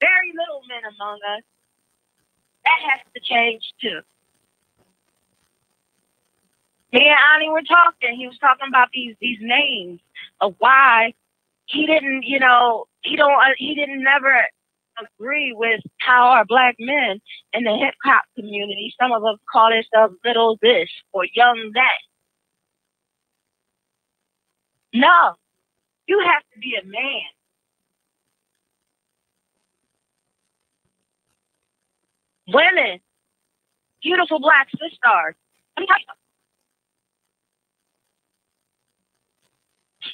very 0.01 0.33
little 0.35 0.63
men 0.67 0.81
among 0.95 1.19
us. 1.37 1.43
That 2.65 2.79
has 2.89 2.99
to 3.13 3.21
change 3.21 3.63
too. 3.79 4.01
Me 6.91 7.07
and 7.07 7.19
Ani 7.35 7.49
were 7.49 7.61
talking. 7.61 8.15
He 8.17 8.27
was 8.27 8.37
talking 8.39 8.67
about 8.67 8.89
these 8.93 9.15
these 9.21 9.39
names 9.39 10.01
of 10.41 10.55
why 10.59 11.13
he 11.71 11.85
didn't, 11.85 12.23
you 12.23 12.39
know, 12.39 12.85
he 13.01 13.15
don't, 13.15 13.33
uh, 13.33 13.53
he 13.57 13.75
didn't 13.75 14.03
never 14.03 14.43
agree 14.99 15.53
with 15.55 15.81
how 15.99 16.27
our 16.27 16.45
black 16.45 16.75
men 16.79 17.19
in 17.53 17.63
the 17.63 17.75
hip 17.75 17.95
hop 18.03 18.23
community, 18.35 18.93
some 18.99 19.11
of 19.11 19.23
us 19.23 19.37
call 19.51 19.69
themselves 19.69 20.15
little 20.25 20.57
this 20.61 20.89
or 21.13 21.25
young 21.33 21.71
that. 21.73 21.99
No, 24.93 25.35
you 26.07 26.19
have 26.25 26.43
to 26.53 26.59
be 26.59 26.75
a 26.81 26.85
man. 26.85 27.21
Women, 32.53 32.99
beautiful 34.03 34.39
black 34.39 34.67
sisters. 34.71 35.35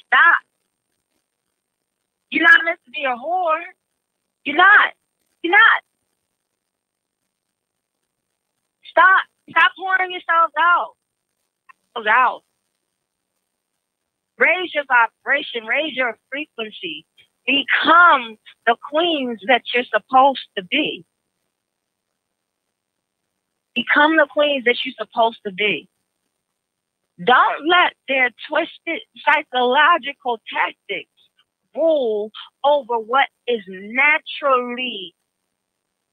Stop. 0.06 0.47
You're 2.30 2.44
not 2.44 2.64
meant 2.64 2.80
to 2.84 2.90
be 2.90 3.04
a 3.04 3.16
whore. 3.16 3.62
You're 4.44 4.56
not. 4.56 4.92
You're 5.42 5.52
not. 5.52 5.82
Stop. 8.90 9.22
Stop 9.50 9.72
pouring 9.78 10.12
yourselves 10.12 10.54
out. 10.58 10.94
Out. 12.08 12.42
Raise 14.38 14.72
your 14.74 14.84
vibration, 14.86 15.66
raise 15.66 15.96
your 15.96 16.16
frequency. 16.30 17.04
Become 17.46 18.36
the 18.66 18.76
queens 18.90 19.40
that 19.48 19.62
you're 19.74 19.84
supposed 19.84 20.46
to 20.56 20.64
be. 20.64 21.04
Become 23.74 24.16
the 24.16 24.28
queens 24.30 24.64
that 24.64 24.76
you're 24.84 24.94
supposed 24.98 25.38
to 25.46 25.52
be. 25.52 25.88
Don't 27.24 27.68
let 27.68 27.94
their 28.06 28.30
twisted 28.48 29.02
psychological 29.24 30.38
tactics 30.52 31.10
rule 31.76 32.30
over 32.64 32.98
what 32.98 33.28
is 33.46 33.62
naturally 33.68 35.14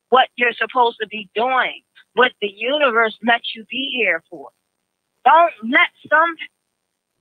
what 0.09 0.29
you're 0.37 0.53
supposed 0.53 0.97
to 1.01 1.07
be 1.07 1.29
doing, 1.35 1.81
what 2.13 2.31
the 2.41 2.51
universe 2.55 3.17
lets 3.27 3.55
you 3.55 3.65
be 3.69 3.91
here 3.95 4.23
for. 4.29 4.49
Don't 5.25 5.53
let 5.63 5.89
some 6.09 6.35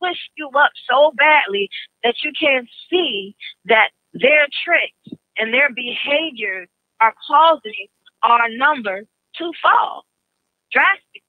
push 0.01 0.19
you 0.37 0.51
up 0.59 0.73
so 0.91 1.13
badly 1.17 1.69
that 2.05 2.17
you 2.25 2.33
can't 2.39 2.69
see 2.91 3.37
that 3.67 3.91
their 4.15 4.47
tricks 4.65 5.21
and 5.39 5.53
their 5.55 5.71
behaviors 5.75 6.69
are 7.01 7.15
causing 7.29 7.89
our 8.23 8.49
numbers 8.51 9.07
to 9.37 9.53
fall 9.63 10.05
drastically. 10.73 11.24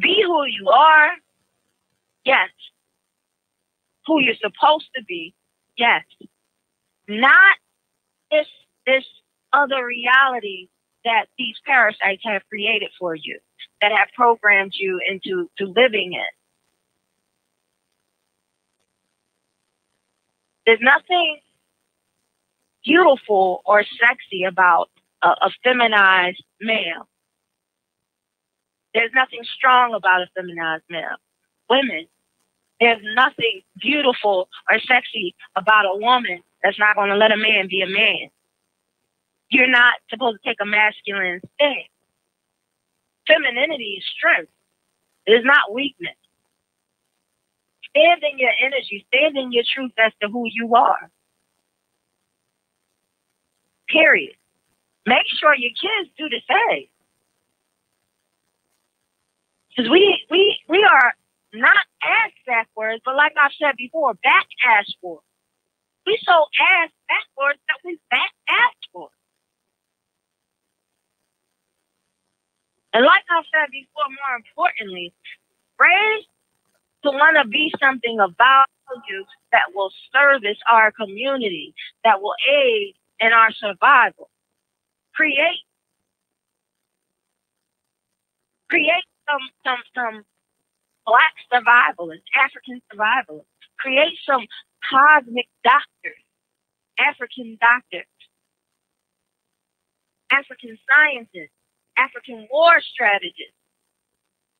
Be 0.00 0.22
who 0.26 0.44
you 0.46 0.68
are, 0.68 1.10
yes. 2.24 2.50
Who 4.06 4.20
you're 4.20 4.34
supposed 4.34 4.88
to 4.96 5.04
be, 5.04 5.34
yes. 5.76 6.04
Not 7.08 7.56
this 8.30 8.46
this 8.86 9.04
other 9.52 9.84
reality 9.84 10.68
that 11.04 11.26
these 11.38 11.56
parasites 11.66 12.22
have 12.24 12.42
created 12.48 12.90
for 12.98 13.14
you, 13.14 13.38
that 13.80 13.92
have 13.92 14.08
programmed 14.14 14.72
you 14.74 15.00
into 15.08 15.50
to 15.58 15.66
living 15.66 16.12
in. 16.12 16.20
There's 20.66 20.80
nothing 20.82 21.38
beautiful 22.84 23.62
or 23.64 23.84
sexy 24.00 24.44
about 24.44 24.90
a, 25.22 25.28
a 25.28 25.50
feminized 25.64 26.42
male. 26.60 27.08
There's 28.98 29.12
nothing 29.14 29.44
strong 29.56 29.94
about 29.94 30.22
a 30.22 30.26
feminized 30.34 30.82
male. 30.90 31.22
Women, 31.70 32.08
there's 32.80 33.00
nothing 33.14 33.62
beautiful 33.80 34.48
or 34.68 34.80
sexy 34.80 35.36
about 35.54 35.86
a 35.86 35.96
woman 35.96 36.40
that's 36.64 36.80
not 36.80 36.96
going 36.96 37.10
to 37.10 37.14
let 37.14 37.30
a 37.30 37.36
man 37.36 37.68
be 37.70 37.80
a 37.80 37.86
man. 37.86 38.28
You're 39.50 39.70
not 39.70 39.94
supposed 40.10 40.38
to 40.42 40.48
take 40.48 40.58
a 40.60 40.66
masculine 40.66 41.40
thing. 41.58 41.84
Femininity 43.28 44.02
is 44.02 44.04
strength. 44.18 44.50
It 45.26 45.34
is 45.34 45.44
not 45.44 45.72
weakness. 45.72 46.18
Stand 47.90 48.24
in 48.32 48.40
your 48.40 48.52
energy. 48.60 49.06
Stand 49.14 49.38
in 49.38 49.52
your 49.52 49.64
truth 49.72 49.92
as 50.04 50.10
to 50.22 50.28
who 50.28 50.42
you 50.50 50.74
are. 50.74 51.08
Period. 53.88 54.34
Make 55.06 55.28
sure 55.38 55.54
your 55.54 55.70
kids 55.70 56.10
do 56.18 56.28
the 56.28 56.42
same. 56.50 56.88
Because 59.78 59.92
we, 59.92 60.26
we, 60.28 60.58
we 60.68 60.82
are 60.82 61.12
not 61.54 61.76
ass 62.02 62.32
backwards, 62.44 63.00
but 63.04 63.14
like 63.14 63.30
I 63.38 63.46
said 63.62 63.76
before, 63.76 64.12
back 64.14 64.46
ass 64.66 64.92
forward. 65.00 65.22
We 66.04 66.18
so 66.26 66.32
ass 66.34 66.90
backwards 67.06 67.60
that 67.68 67.78
we 67.84 68.00
back 68.10 68.32
ass 68.48 68.74
forward. 68.92 69.14
And 72.92 73.04
like 73.04 73.22
I 73.30 73.40
said 73.54 73.70
before, 73.70 74.02
more 74.10 74.36
importantly, 74.42 75.14
raise 75.78 76.24
to 77.04 77.10
want 77.10 77.36
to 77.40 77.46
be 77.46 77.72
something 77.78 78.18
of 78.18 78.34
value 78.36 79.24
that 79.52 79.70
will 79.76 79.92
service 80.12 80.58
our 80.68 80.90
community, 80.90 81.72
that 82.02 82.20
will 82.20 82.34
aid 82.52 82.96
in 83.20 83.32
our 83.32 83.52
survival. 83.52 84.28
Create, 85.14 85.62
create 88.68 89.04
some 89.28 89.44
some 89.64 89.82
some 89.94 90.24
black 91.06 91.34
survivalists, 91.52 92.28
African 92.36 92.82
survivalists. 92.92 93.46
Create 93.78 94.18
some 94.26 94.46
cosmic 94.90 95.48
doctors, 95.64 96.22
African 96.98 97.58
doctors, 97.60 98.08
African 100.32 100.78
scientists, 100.88 101.54
African 101.98 102.48
war 102.52 102.80
strategists. 102.80 103.56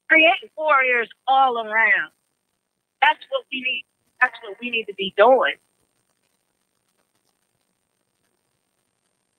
Create 0.08 0.50
warriors 0.56 1.08
all 1.28 1.58
around. 1.58 2.12
That's 3.02 3.20
what 3.30 3.44
we 3.52 3.62
need. 3.62 3.86
That's 4.20 4.34
what 4.44 4.58
we 4.60 4.70
need 4.70 4.86
to 4.86 4.94
be 4.94 5.14
doing. 5.16 5.56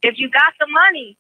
If 0.04 0.20
you 0.20 0.32
got 0.32 0.54
the 0.60 0.68
money 0.70 1.19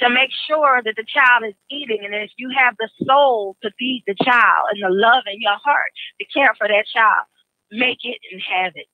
to 0.00 0.10
make 0.10 0.30
sure 0.46 0.82
that 0.84 0.94
the 0.96 1.04
child 1.04 1.44
is 1.48 1.54
eating, 1.70 2.04
and 2.04 2.14
if 2.14 2.30
you 2.36 2.50
have 2.56 2.76
the 2.78 2.88
soul 3.04 3.56
to 3.62 3.70
feed 3.78 4.04
the 4.06 4.14
child 4.22 4.68
and 4.72 4.82
the 4.82 4.90
love 4.90 5.24
in 5.26 5.40
your 5.40 5.56
heart 5.64 5.90
to 6.20 6.26
care 6.26 6.54
for 6.58 6.68
that 6.68 6.84
child, 6.92 7.26
make 7.70 8.04
it 8.04 8.18
and 8.30 8.42
have 8.42 8.72
it. 8.74 8.86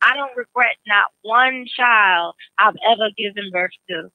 I 0.00 0.14
don't 0.14 0.36
regret 0.36 0.76
not 0.86 1.06
one 1.22 1.64
child 1.66 2.34
I've 2.58 2.76
ever 2.86 3.10
given 3.16 3.50
birth 3.50 3.72
to, 3.88 4.10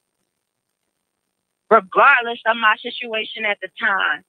regardless 1.70 2.40
of 2.46 2.56
my 2.56 2.76
situation 2.80 3.44
at 3.44 3.58
the 3.60 3.68
time 3.80 4.24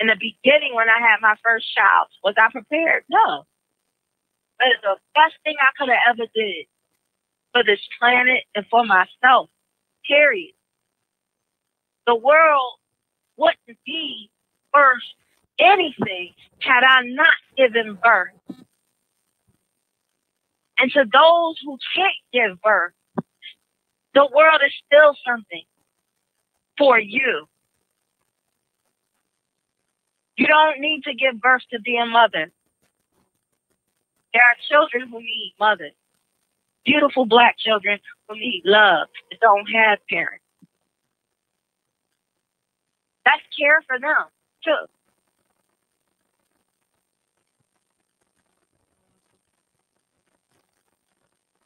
in 0.00 0.06
the 0.08 0.16
beginning 0.16 0.74
when 0.74 0.88
I 0.88 0.98
had 0.98 1.20
my 1.20 1.36
first 1.44 1.66
child. 1.74 2.08
Was 2.24 2.34
I 2.38 2.50
prepared? 2.50 3.04
No. 3.08 3.44
But 4.58 4.68
it's 4.68 4.82
the 4.82 4.96
best 5.14 5.34
thing 5.44 5.56
I 5.60 5.70
could 5.78 5.90
have 5.90 6.16
ever 6.16 6.26
did 6.34 6.66
for 7.52 7.62
this 7.62 7.80
planet 7.98 8.44
and 8.54 8.66
for 8.70 8.84
myself. 8.84 9.50
Period. 10.06 10.54
The 12.06 12.14
world 12.14 12.74
wouldn't 13.36 13.78
be 13.86 14.30
worth 14.74 14.98
anything 15.58 16.34
had 16.60 16.82
I 16.84 17.02
not 17.04 17.34
given 17.56 17.98
birth. 18.02 18.32
And 20.78 20.90
to 20.92 21.04
those 21.12 21.56
who 21.64 21.78
can't 21.94 22.12
give 22.32 22.60
birth, 22.62 22.92
the 24.14 24.28
world 24.34 24.60
is 24.64 24.72
still 24.86 25.14
something 25.26 25.64
for 26.78 26.98
you. 26.98 27.46
You 30.36 30.46
don't 30.46 30.80
need 30.80 31.04
to 31.04 31.14
give 31.14 31.40
birth 31.40 31.62
to 31.72 31.80
be 31.80 31.98
a 31.98 32.06
mother. 32.06 32.50
There 34.32 34.42
are 34.42 34.56
children 34.70 35.10
who 35.10 35.20
need 35.20 35.54
mothers. 35.60 35.92
Beautiful 36.84 37.26
black 37.26 37.56
children 37.58 37.98
who 38.28 38.36
need 38.36 38.62
love 38.64 39.08
that 39.30 39.40
don't 39.40 39.66
have 39.66 39.98
parents. 40.08 40.44
That's 43.24 43.42
care 43.58 43.82
for 43.86 43.98
them, 43.98 44.26
too. 44.64 44.86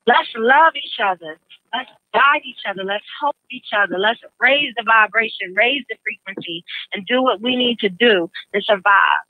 Let's 0.06 0.28
love 0.36 0.74
each 0.76 1.00
other. 1.02 1.38
Let's 1.72 1.90
guide 2.12 2.42
each 2.44 2.60
other. 2.68 2.84
Let's 2.84 3.04
help 3.20 3.36
each 3.50 3.68
other. 3.76 3.98
Let's 3.98 4.20
raise 4.38 4.74
the 4.76 4.84
vibration, 4.84 5.54
raise 5.54 5.82
the 5.88 5.96
frequency, 6.02 6.64
and 6.92 7.06
do 7.06 7.22
what 7.22 7.40
we 7.40 7.56
need 7.56 7.78
to 7.80 7.88
do 7.88 8.30
to 8.54 8.62
survive. 8.62 9.24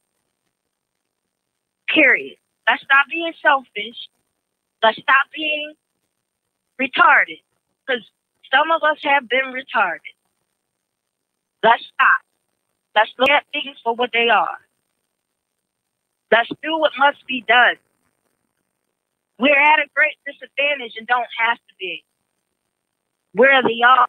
Period. 1.89 2.37
Let's 2.69 2.83
stop 2.83 3.07
being 3.09 3.33
selfish. 3.41 4.09
Let's 4.85 4.99
stop 5.03 5.27
being 5.35 5.75
retarded. 6.81 7.43
Because 7.87 8.05
some 8.53 8.71
of 8.73 8.83
us 8.85 8.99
have 9.05 9.29
been 9.29 9.53
retarded. 9.55 10.15
Let's 11.65 11.85
stop. 11.95 12.23
Let's 12.97 13.11
look 13.19 13.31
at 13.31 13.45
things 13.53 13.79
for 13.85 13.95
what 13.95 14.11
they 14.13 14.29
are. 14.31 14.59
Let's 16.33 16.51
do 16.63 16.79
what 16.79 16.93
must 16.99 17.27
be 17.29 17.45
done. 17.49 17.77
We're 19.39 19.59
at 19.59 19.81
a 19.81 19.89
great 19.95 20.17
disadvantage 20.27 20.95
and 20.99 21.07
don't 21.07 21.29
have 21.47 21.59
to 21.59 21.75
be 21.81 22.05
where 23.35 23.63
they 23.63 23.81
are. 23.87 24.09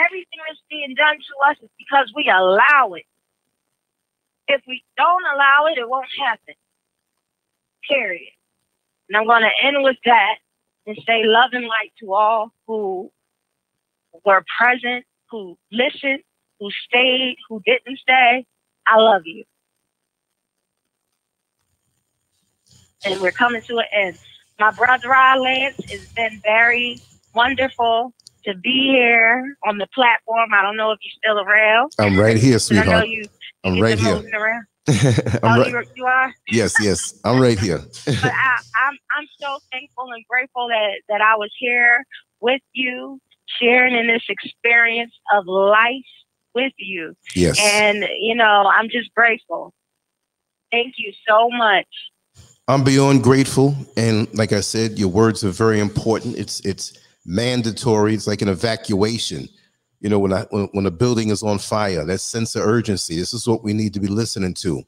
Everything 0.00 0.40
that's 0.48 0.60
being 0.70 0.94
done 0.96 1.16
to 1.16 1.50
us 1.50 1.56
is 1.62 1.70
because 1.78 2.12
we 2.16 2.28
allow 2.30 2.94
it. 2.94 3.06
If 4.48 4.62
we 4.68 4.84
don't 4.96 5.24
allow 5.34 5.66
it, 5.72 5.78
it 5.78 5.88
won't 5.88 6.06
happen. 6.18 6.54
Period. 7.88 8.32
And 9.08 9.16
I'm 9.16 9.26
going 9.26 9.42
to 9.42 9.66
end 9.66 9.82
with 9.82 9.96
that 10.04 10.36
and 10.86 10.96
say 11.06 11.22
love 11.24 11.50
and 11.52 11.64
light 11.64 11.92
to 12.00 12.12
all 12.14 12.52
who 12.66 13.10
were 14.24 14.44
present, 14.58 15.04
who 15.30 15.56
listened, 15.70 16.20
who 16.60 16.70
stayed, 16.88 17.36
who 17.48 17.60
didn't 17.64 17.98
stay. 17.98 18.46
I 18.86 18.96
love 18.96 19.22
you. 19.24 19.44
And 23.04 23.20
we're 23.20 23.32
coming 23.32 23.62
to 23.62 23.78
an 23.78 23.84
end. 23.92 24.18
My 24.58 24.70
brother 24.72 25.08
Lance, 25.08 25.76
it's 25.78 26.12
been 26.12 26.40
very 26.42 27.00
wonderful 27.34 28.12
to 28.44 28.54
be 28.54 28.90
here 28.92 29.56
on 29.66 29.78
the 29.78 29.86
platform. 29.94 30.50
I 30.54 30.62
don't 30.62 30.76
know 30.76 30.92
if 30.92 30.98
you're 31.02 31.34
still 31.34 31.44
around. 31.44 31.92
I'm 31.98 32.18
right 32.18 32.36
here, 32.36 32.58
sweetheart. 32.58 32.88
I 32.88 33.00
know 33.00 33.04
you, 33.04 33.28
I'm 33.64 33.80
right 33.80 33.98
here. 33.98 34.16
around. 34.34 34.64
I'm 34.88 35.40
oh, 35.42 35.60
right. 35.60 35.70
you, 35.70 35.82
you 35.96 36.04
are. 36.04 36.32
Yes, 36.48 36.74
yes, 36.80 37.20
I'm 37.24 37.40
right 37.40 37.58
here. 37.58 37.78
but 38.04 38.24
I, 38.24 38.56
I'm 38.86 38.98
I'm 39.18 39.26
so 39.40 39.58
thankful 39.72 40.10
and 40.12 40.24
grateful 40.28 40.68
that 40.68 41.00
that 41.08 41.20
I 41.20 41.36
was 41.36 41.50
here 41.58 42.04
with 42.40 42.62
you, 42.72 43.20
sharing 43.60 43.94
in 43.94 44.06
this 44.06 44.22
experience 44.28 45.12
of 45.32 45.46
life 45.46 46.04
with 46.56 46.72
you. 46.78 47.14
Yes. 47.36 47.58
And, 47.60 48.08
you 48.18 48.34
know, 48.34 48.70
I'm 48.72 48.88
just 48.88 49.14
grateful. 49.14 49.72
Thank 50.72 50.94
you 50.98 51.12
so 51.28 51.48
much. 51.50 51.86
I'm 52.68 52.82
beyond 52.82 53.22
grateful, 53.22 53.76
and 53.96 54.26
like 54.34 54.52
I 54.52 54.60
said, 54.60 54.98
your 54.98 55.08
words 55.08 55.44
are 55.44 55.50
very 55.50 55.78
important. 55.78 56.36
It's 56.36 56.58
it's 56.60 56.98
mandatory. 57.24 58.12
It's 58.12 58.26
like 58.26 58.42
an 58.42 58.48
evacuation. 58.48 59.48
You 60.00 60.10
know, 60.10 60.18
when 60.18 60.32
I 60.32 60.42
when, 60.50 60.68
when 60.72 60.86
a 60.86 60.90
building 60.90 61.30
is 61.30 61.42
on 61.42 61.58
fire, 61.58 62.04
that 62.04 62.18
sense 62.18 62.54
of 62.54 62.62
urgency. 62.62 63.16
This 63.16 63.32
is 63.32 63.48
what 63.48 63.64
we 63.64 63.72
need 63.72 63.94
to 63.94 64.00
be 64.00 64.08
listening 64.08 64.54
to. 64.54 64.82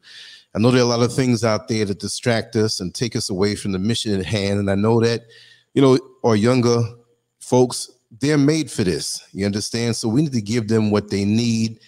I 0.55 0.59
know 0.59 0.71
there 0.71 0.81
are 0.81 0.85
a 0.85 0.87
lot 0.87 1.03
of 1.03 1.13
things 1.13 1.45
out 1.45 1.69
there 1.69 1.85
that 1.85 2.01
distract 2.01 2.57
us 2.57 2.81
and 2.81 2.95
take 2.95 3.15
us 3.15 3.31
away 3.31 3.55
from 3.55 3.73
the 3.73 3.79
mission 3.79 4.19
at 4.19 4.25
hand, 4.25 4.59
and 4.59 4.71
I 4.71 4.75
know 4.75 5.01
that, 5.01 5.23
you 5.75 5.83
know, 5.83 5.99
our 6.25 6.37
younger 6.37 6.83
folks 7.39 7.91
they're 8.21 8.39
made 8.39 8.71
for 8.71 8.85
this. 8.85 9.23
You 9.33 9.47
understand? 9.47 9.97
So 9.97 10.09
we 10.09 10.23
need 10.23 10.33
to 10.33 10.41
give 10.41 10.69
them 10.69 10.91
what 10.91 11.11
they 11.11 11.25
need 11.25 11.81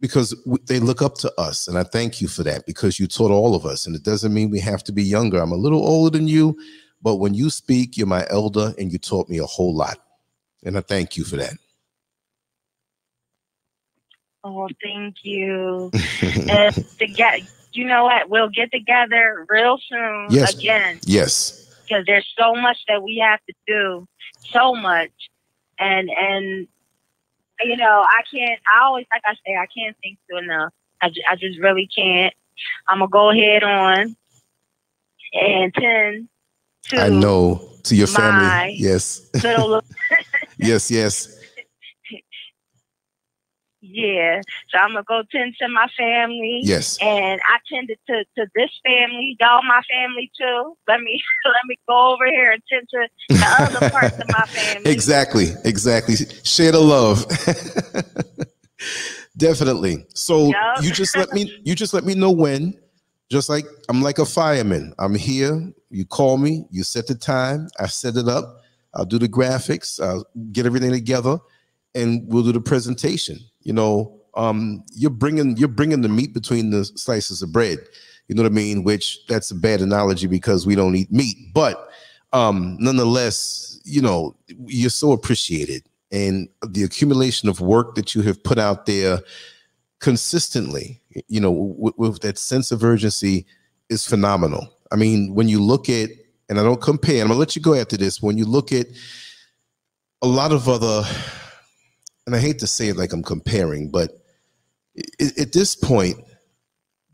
because 0.00 0.34
they 0.66 0.80
look 0.80 1.00
up 1.00 1.14
to 1.18 1.32
us. 1.40 1.68
And 1.68 1.78
I 1.78 1.84
thank 1.84 2.20
you 2.20 2.28
for 2.28 2.42
that 2.42 2.66
because 2.66 2.98
you 2.98 3.06
taught 3.06 3.30
all 3.30 3.54
of 3.54 3.64
us. 3.64 3.86
And 3.86 3.94
it 3.94 4.02
doesn't 4.02 4.34
mean 4.34 4.50
we 4.50 4.60
have 4.60 4.84
to 4.84 4.92
be 4.92 5.02
younger. 5.02 5.38
I'm 5.38 5.52
a 5.52 5.56
little 5.56 5.86
older 5.86 6.16
than 6.16 6.28
you, 6.28 6.58
but 7.02 7.16
when 7.16 7.34
you 7.34 7.50
speak, 7.50 7.96
you're 7.96 8.06
my 8.06 8.26
elder 8.30 8.74
and 8.78 8.92
you 8.92 8.98
taught 8.98 9.28
me 9.28 9.38
a 9.38 9.46
whole 9.46 9.74
lot. 9.74 9.98
And 10.64 10.76
I 10.76 10.80
thank 10.80 11.16
you 11.16 11.24
for 11.24 11.36
that. 11.36 11.54
Oh, 14.44 14.68
thank 14.82 15.16
you. 15.22 15.90
and 16.22 16.74
to 16.98 17.06
get, 17.06 17.40
you 17.72 17.86
know 17.86 18.04
what? 18.04 18.28
We'll 18.28 18.50
get 18.50 18.70
together 18.70 19.46
real 19.48 19.78
soon 19.88 20.26
yes. 20.30 20.54
again. 20.54 21.00
Yes. 21.04 21.60
Because 21.82 22.04
there's 22.06 22.30
so 22.38 22.54
much 22.54 22.78
that 22.88 23.02
we 23.02 23.22
have 23.26 23.40
to 23.46 23.54
do. 23.66 24.06
So 24.50 24.74
much. 24.74 25.10
And 25.78 26.10
and 26.10 26.68
you 27.62 27.76
know, 27.76 28.04
I 28.06 28.22
can't. 28.30 28.60
I 28.72 28.84
always, 28.84 29.06
like 29.12 29.22
I 29.24 29.34
say, 29.34 29.56
I 29.56 29.66
can't 29.66 29.96
think 30.02 30.18
to 30.30 30.38
enough. 30.38 30.72
I, 31.00 31.10
I 31.30 31.36
just 31.36 31.58
really 31.58 31.88
can't. 31.94 32.34
I'm 32.86 32.98
gonna 32.98 33.10
go 33.10 33.30
ahead 33.30 33.62
on 33.64 34.16
and 35.32 35.74
tend 35.74 36.28
to. 36.90 37.00
I 37.00 37.08
know 37.08 37.68
to 37.84 37.96
your 37.96 38.06
family. 38.06 38.74
Yes. 38.78 39.30
Yes. 40.58 40.90
Yes. 40.90 41.43
Yeah. 43.86 44.40
So 44.70 44.78
I'm 44.78 44.90
gonna 44.90 45.04
go 45.06 45.22
tend 45.30 45.54
to 45.60 45.68
my 45.68 45.88
family. 45.96 46.60
Yes. 46.62 46.98
And 47.02 47.40
I 47.46 47.58
tended 47.70 47.98
to 48.06 48.24
to 48.36 48.46
this 48.54 48.70
family, 48.82 49.36
y'all 49.40 49.62
my 49.62 49.82
family 49.90 50.30
too. 50.38 50.76
Let 50.88 51.00
me 51.00 51.22
let 51.44 51.66
me 51.66 51.78
go 51.86 52.14
over 52.14 52.26
here 52.26 52.52
and 52.52 52.62
tend 52.68 52.88
to 52.90 53.08
the 53.28 53.78
other 53.78 53.90
parts 53.96 54.18
of 54.18 54.28
my 54.28 54.46
family. 54.46 54.90
Exactly. 54.90 55.52
Exactly. 55.64 56.14
Share 56.44 56.72
the 56.72 56.80
love. 56.80 57.26
Definitely. 59.36 60.06
So 60.14 60.46
yep. 60.46 60.82
you 60.82 60.90
just 60.90 61.16
let 61.16 61.32
me 61.32 61.52
you 61.64 61.74
just 61.74 61.92
let 61.92 62.04
me 62.04 62.14
know 62.14 62.30
when. 62.30 62.74
Just 63.30 63.48
like 63.48 63.66
I'm 63.88 64.00
like 64.00 64.18
a 64.18 64.26
fireman. 64.26 64.94
I'm 64.98 65.14
here. 65.14 65.72
You 65.90 66.04
call 66.04 66.38
me, 66.38 66.64
you 66.70 66.82
set 66.82 67.06
the 67.06 67.14
time, 67.14 67.68
I 67.78 67.86
set 67.86 68.16
it 68.16 68.26
up, 68.26 68.62
I'll 68.94 69.04
do 69.04 69.16
the 69.16 69.28
graphics, 69.28 70.02
I'll 70.02 70.26
get 70.50 70.66
everything 70.66 70.90
together, 70.90 71.38
and 71.94 72.22
we'll 72.26 72.42
do 72.42 72.52
the 72.52 72.60
presentation 72.60 73.38
you 73.64 73.72
know, 73.72 74.20
um, 74.34 74.84
you're 74.92 75.10
bringing 75.10 75.56
you're 75.56 75.68
bringing 75.68 76.02
the 76.02 76.08
meat 76.08 76.32
between 76.32 76.70
the 76.70 76.84
slices 76.84 77.42
of 77.42 77.52
bread. 77.52 77.78
You 78.28 78.34
know 78.34 78.42
what 78.42 78.52
I 78.52 78.54
mean? 78.54 78.84
Which 78.84 79.26
that's 79.26 79.50
a 79.50 79.54
bad 79.54 79.80
analogy 79.80 80.26
because 80.26 80.66
we 80.66 80.74
don't 80.74 80.94
eat 80.94 81.10
meat, 81.10 81.36
but 81.52 81.90
um, 82.32 82.76
nonetheless, 82.80 83.80
you 83.84 84.00
know, 84.00 84.36
you're 84.66 84.90
so 84.90 85.12
appreciated, 85.12 85.84
and 86.12 86.48
the 86.66 86.84
accumulation 86.84 87.48
of 87.48 87.60
work 87.60 87.94
that 87.96 88.14
you 88.14 88.22
have 88.22 88.42
put 88.42 88.58
out 88.58 88.86
there 88.86 89.20
consistently, 90.00 91.00
you 91.28 91.40
know, 91.40 91.50
with, 91.50 91.94
with 91.96 92.20
that 92.20 92.38
sense 92.38 92.70
of 92.70 92.84
urgency 92.84 93.46
is 93.88 94.06
phenomenal. 94.06 94.76
I 94.90 94.96
mean, 94.96 95.34
when 95.34 95.48
you 95.48 95.62
look 95.62 95.88
at, 95.88 96.10
and 96.48 96.58
I 96.58 96.62
don't 96.62 96.80
compare, 96.80 97.22
I'm 97.22 97.28
gonna 97.28 97.38
let 97.38 97.56
you 97.56 97.62
go 97.62 97.74
after 97.74 97.96
this. 97.96 98.20
When 98.20 98.36
you 98.36 98.46
look 98.46 98.72
at 98.72 98.86
a 100.22 100.26
lot 100.26 100.52
of 100.52 100.68
other 100.68 101.04
and 102.26 102.34
I 102.34 102.38
hate 102.38 102.58
to 102.60 102.66
say 102.66 102.88
it 102.88 102.96
like 102.96 103.12
I'm 103.12 103.22
comparing, 103.22 103.90
but 103.90 104.10
at 105.20 105.52
this 105.52 105.74
point, 105.74 106.16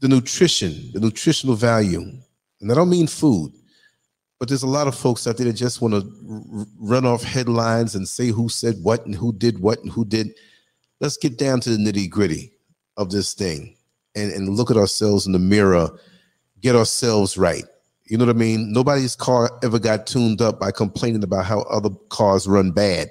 the 0.00 0.08
nutrition, 0.08 0.90
the 0.92 1.00
nutritional 1.00 1.56
value, 1.56 2.02
and 2.60 2.70
I 2.70 2.74
don't 2.74 2.90
mean 2.90 3.06
food, 3.06 3.52
but 4.38 4.48
there's 4.48 4.62
a 4.62 4.68
lot 4.68 4.86
of 4.86 4.94
folks 4.94 5.26
out 5.26 5.36
there 5.36 5.46
that 5.46 5.52
just 5.52 5.82
want 5.82 5.94
to 5.94 6.66
run 6.78 7.04
off 7.04 7.22
headlines 7.22 7.94
and 7.94 8.08
say 8.08 8.28
who 8.28 8.48
said 8.48 8.76
what 8.82 9.04
and 9.04 9.14
who 9.14 9.32
did 9.32 9.58
what 9.58 9.80
and 9.80 9.90
who 9.90 10.04
did. 10.04 10.32
Let's 11.00 11.18
get 11.18 11.36
down 11.36 11.60
to 11.60 11.70
the 11.70 11.76
nitty 11.76 12.08
gritty 12.08 12.52
of 12.96 13.10
this 13.10 13.34
thing 13.34 13.76
and, 14.14 14.32
and 14.32 14.56
look 14.56 14.70
at 14.70 14.76
ourselves 14.76 15.26
in 15.26 15.32
the 15.32 15.38
mirror, 15.38 15.90
get 16.60 16.76
ourselves 16.76 17.36
right. 17.36 17.64
You 18.04 18.18
know 18.18 18.24
what 18.26 18.34
I 18.34 18.38
mean? 18.38 18.72
Nobody's 18.72 19.14
car 19.14 19.50
ever 19.62 19.78
got 19.78 20.06
tuned 20.06 20.40
up 20.42 20.58
by 20.58 20.70
complaining 20.70 21.22
about 21.22 21.44
how 21.44 21.60
other 21.62 21.90
cars 22.08 22.46
run 22.46 22.70
bad. 22.72 23.10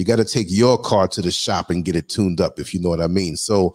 You 0.00 0.06
got 0.06 0.16
to 0.16 0.24
take 0.24 0.46
your 0.48 0.78
car 0.78 1.08
to 1.08 1.20
the 1.20 1.30
shop 1.30 1.68
and 1.68 1.84
get 1.84 1.94
it 1.94 2.08
tuned 2.08 2.40
up, 2.40 2.58
if 2.58 2.72
you 2.72 2.80
know 2.80 2.88
what 2.88 3.02
I 3.02 3.06
mean. 3.06 3.36
So 3.36 3.74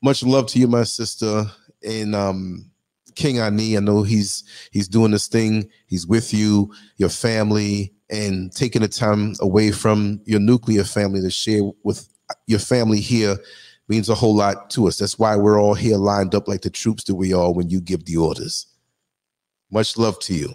much 0.00 0.22
love 0.22 0.46
to 0.50 0.58
you, 0.60 0.68
my 0.68 0.84
sister. 0.84 1.46
And 1.84 2.14
um, 2.14 2.70
King 3.16 3.40
Ani, 3.40 3.76
I 3.76 3.80
know 3.80 4.04
he's 4.04 4.44
he's 4.70 4.86
doing 4.86 5.10
this 5.10 5.26
thing. 5.26 5.68
He's 5.88 6.06
with 6.06 6.32
you, 6.32 6.72
your 6.98 7.08
family, 7.08 7.92
and 8.08 8.52
taking 8.52 8.82
the 8.82 8.88
time 8.88 9.34
away 9.40 9.72
from 9.72 10.20
your 10.26 10.38
nuclear 10.38 10.84
family 10.84 11.20
to 11.22 11.30
share 11.30 11.62
with 11.82 12.08
your 12.46 12.60
family 12.60 13.00
here 13.00 13.36
means 13.88 14.08
a 14.08 14.14
whole 14.14 14.36
lot 14.36 14.70
to 14.70 14.86
us. 14.86 14.96
That's 14.98 15.18
why 15.18 15.34
we're 15.34 15.60
all 15.60 15.74
here 15.74 15.96
lined 15.96 16.36
up 16.36 16.46
like 16.46 16.60
the 16.60 16.70
troops 16.70 17.02
that 17.04 17.16
we 17.16 17.34
are 17.34 17.52
when 17.52 17.68
you 17.68 17.80
give 17.80 18.04
the 18.04 18.18
orders. 18.18 18.66
Much 19.72 19.98
love 19.98 20.20
to 20.20 20.34
you 20.34 20.54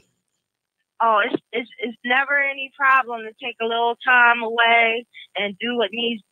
oh, 1.03 1.21
it's, 1.25 1.41
it's 1.51 1.69
it's 1.79 1.97
never 2.05 2.41
any 2.41 2.71
problem 2.75 3.21
to 3.21 3.33
take 3.45 3.57
a 3.61 3.65
little 3.65 3.95
time 4.05 4.41
away 4.41 5.05
and 5.35 5.57
do 5.59 5.77
what 5.77 5.89
needs 5.91 6.23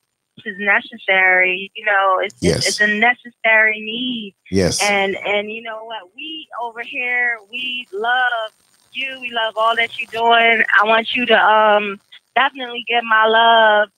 is 0.46 0.56
necessary. 0.58 1.72
You 1.76 1.86
know, 1.86 2.20
it's 2.24 2.36
yes. 2.40 2.68
it's 2.68 2.80
a 2.80 2.88
necessary 2.88 3.80
need. 3.82 4.36
Yes. 4.50 4.82
And 4.82 5.16
and 5.18 5.52
you 5.52 5.62
know 5.62 5.84
what? 5.84 6.04
We 6.16 6.48
over 6.64 6.82
here, 6.82 7.38
we 7.52 7.88
love 7.94 8.52
you. 8.94 9.20
We 9.22 9.32
love 9.32 9.54
all 9.58 9.76
that 9.76 10.00
you're 10.00 10.08
doing. 10.12 10.64
I 10.80 10.86
want 10.86 11.14
you 11.14 11.26
to 11.28 11.38
um 11.38 12.00
definitely 12.36 12.86
give 12.88 13.04
my 13.04 13.26
love 13.28 13.90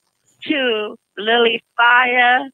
to 0.48 0.98
Lily 1.18 1.64
Fire 1.78 2.50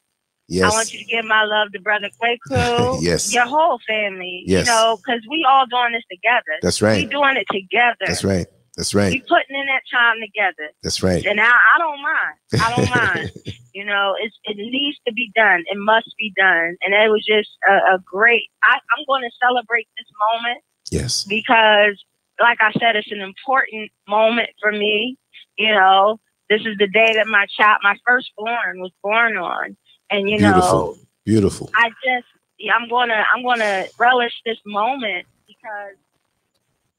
Yes. 0.49 0.73
I 0.73 0.75
want 0.75 0.91
you 0.93 0.99
to 0.99 1.05
give 1.05 1.25
my 1.25 1.43
love 1.43 1.71
to 1.73 1.79
Brother 1.79 2.09
Kwaku. 2.19 2.99
yes. 3.01 3.33
Your 3.33 3.45
whole 3.45 3.79
family. 3.87 4.43
Yes. 4.47 4.65
You 4.65 4.73
know, 4.73 4.97
because 4.97 5.21
we 5.29 5.45
all 5.47 5.67
doing 5.67 5.93
this 5.93 6.03
together. 6.09 6.57
That's 6.61 6.81
right. 6.81 7.03
We 7.03 7.05
doing 7.05 7.37
it 7.37 7.45
together. 7.51 8.05
That's 8.05 8.23
right. 8.23 8.47
That's 8.75 8.95
right. 8.95 9.11
We 9.11 9.19
putting 9.19 9.59
in 9.59 9.67
that 9.67 9.83
time 9.93 10.17
together. 10.21 10.71
That's 10.81 11.03
right. 11.03 11.23
And 11.23 11.39
I, 11.39 11.45
I 11.45 11.77
don't 11.77 12.01
mind. 12.01 12.63
I 12.63 12.75
don't 12.75 12.89
mind. 12.95 13.31
You 13.73 13.85
know, 13.85 14.15
it's 14.19 14.35
it 14.45 14.57
needs 14.57 14.97
to 15.05 15.13
be 15.13 15.31
done. 15.35 15.63
It 15.69 15.77
must 15.77 16.13
be 16.17 16.33
done. 16.35 16.75
And 16.83 16.95
it 16.95 17.11
was 17.11 17.23
just 17.23 17.49
a, 17.69 17.95
a 17.95 17.99
great. 18.03 18.49
I, 18.63 18.73
I'm 18.73 19.05
going 19.05 19.21
to 19.21 19.31
celebrate 19.39 19.87
this 19.97 20.07
moment. 20.33 20.63
Yes. 20.91 21.25
Because, 21.25 22.01
like 22.39 22.57
I 22.61 22.71
said, 22.79 22.95
it's 22.95 23.11
an 23.11 23.21
important 23.21 23.91
moment 24.07 24.49
for 24.59 24.71
me. 24.71 25.17
You 25.57 25.75
know, 25.75 26.19
this 26.49 26.61
is 26.61 26.77
the 26.79 26.87
day 26.87 27.13
that 27.13 27.27
my 27.27 27.45
child, 27.55 27.81
my 27.83 27.95
firstborn, 28.05 28.79
was 28.79 28.91
born 29.03 29.37
on. 29.37 29.77
And 30.09 30.29
you 30.29 30.37
beautiful. 30.37 30.61
know, 30.61 30.97
beautiful. 31.25 31.69
I 31.75 31.89
just 32.03 32.27
I'm 32.67 32.89
gonna 32.89 33.23
I'm 33.33 33.43
gonna 33.43 33.85
relish 33.97 34.33
this 34.45 34.57
moment 34.65 35.25
because 35.47 35.95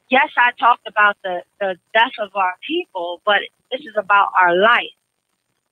yes, 0.09 0.29
I 0.37 0.53
talked 0.59 0.87
about 0.87 1.17
the 1.23 1.43
the 1.61 1.77
death 1.93 2.13
of 2.21 2.35
our 2.35 2.55
people, 2.67 3.21
but 3.27 3.41
this 3.71 3.81
is 3.81 3.95
about 3.97 4.29
our 4.41 4.57
life. 4.57 4.87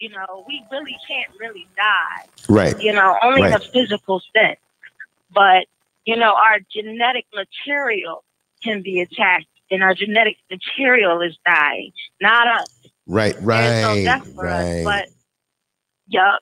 You 0.00 0.10
know, 0.10 0.44
we 0.46 0.62
really 0.70 0.96
can't 1.08 1.30
really 1.40 1.66
die. 1.76 2.26
Right. 2.48 2.80
You 2.80 2.92
know, 2.92 3.16
only 3.22 3.42
right. 3.42 3.54
in 3.54 3.56
a 3.56 3.64
physical 3.72 4.20
sense. 4.34 4.60
But 5.32 5.66
you 6.04 6.16
know, 6.16 6.34
our 6.34 6.58
genetic 6.70 7.26
material 7.34 8.24
can 8.62 8.82
be 8.82 9.00
attacked, 9.00 9.46
and 9.70 9.82
our 9.82 9.94
genetic 9.94 10.36
material 10.50 11.20
is 11.22 11.36
dying, 11.46 11.92
not 12.20 12.46
us. 12.46 12.78
Right. 13.06 13.36
Right. 13.40 14.04
No 14.04 14.32
right. 14.34 14.54
Us, 14.54 14.84
but 14.84 15.08
yup 16.08 16.40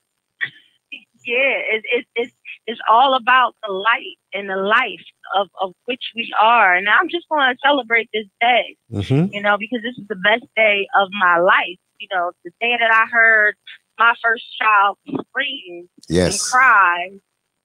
yeah, 1.26 1.58
it, 1.72 1.84
it, 1.92 2.06
it, 2.14 2.32
it's 2.66 2.80
all 2.88 3.14
about 3.14 3.54
the 3.66 3.72
light 3.72 4.16
and 4.32 4.48
the 4.48 4.56
life 4.56 5.04
of, 5.34 5.48
of 5.60 5.72
which 5.86 6.12
we 6.14 6.32
are. 6.40 6.74
And 6.74 6.88
I'm 6.88 7.08
just 7.08 7.28
going 7.28 7.52
to 7.52 7.58
celebrate 7.62 8.08
this 8.14 8.26
day, 8.40 8.76
mm-hmm. 8.92 9.34
you 9.34 9.42
know, 9.42 9.56
because 9.58 9.82
this 9.82 9.98
is 9.98 10.06
the 10.08 10.16
best 10.16 10.44
day 10.56 10.86
of 10.98 11.08
my 11.18 11.38
life. 11.38 11.78
You 11.98 12.08
know, 12.12 12.32
the 12.44 12.50
day 12.60 12.76
that 12.78 12.90
I 12.90 13.06
heard 13.10 13.56
my 13.98 14.14
first 14.22 14.44
child 14.60 14.98
scream 15.06 15.88
yes. 16.08 16.32
and 16.32 16.52
cry, 16.52 17.10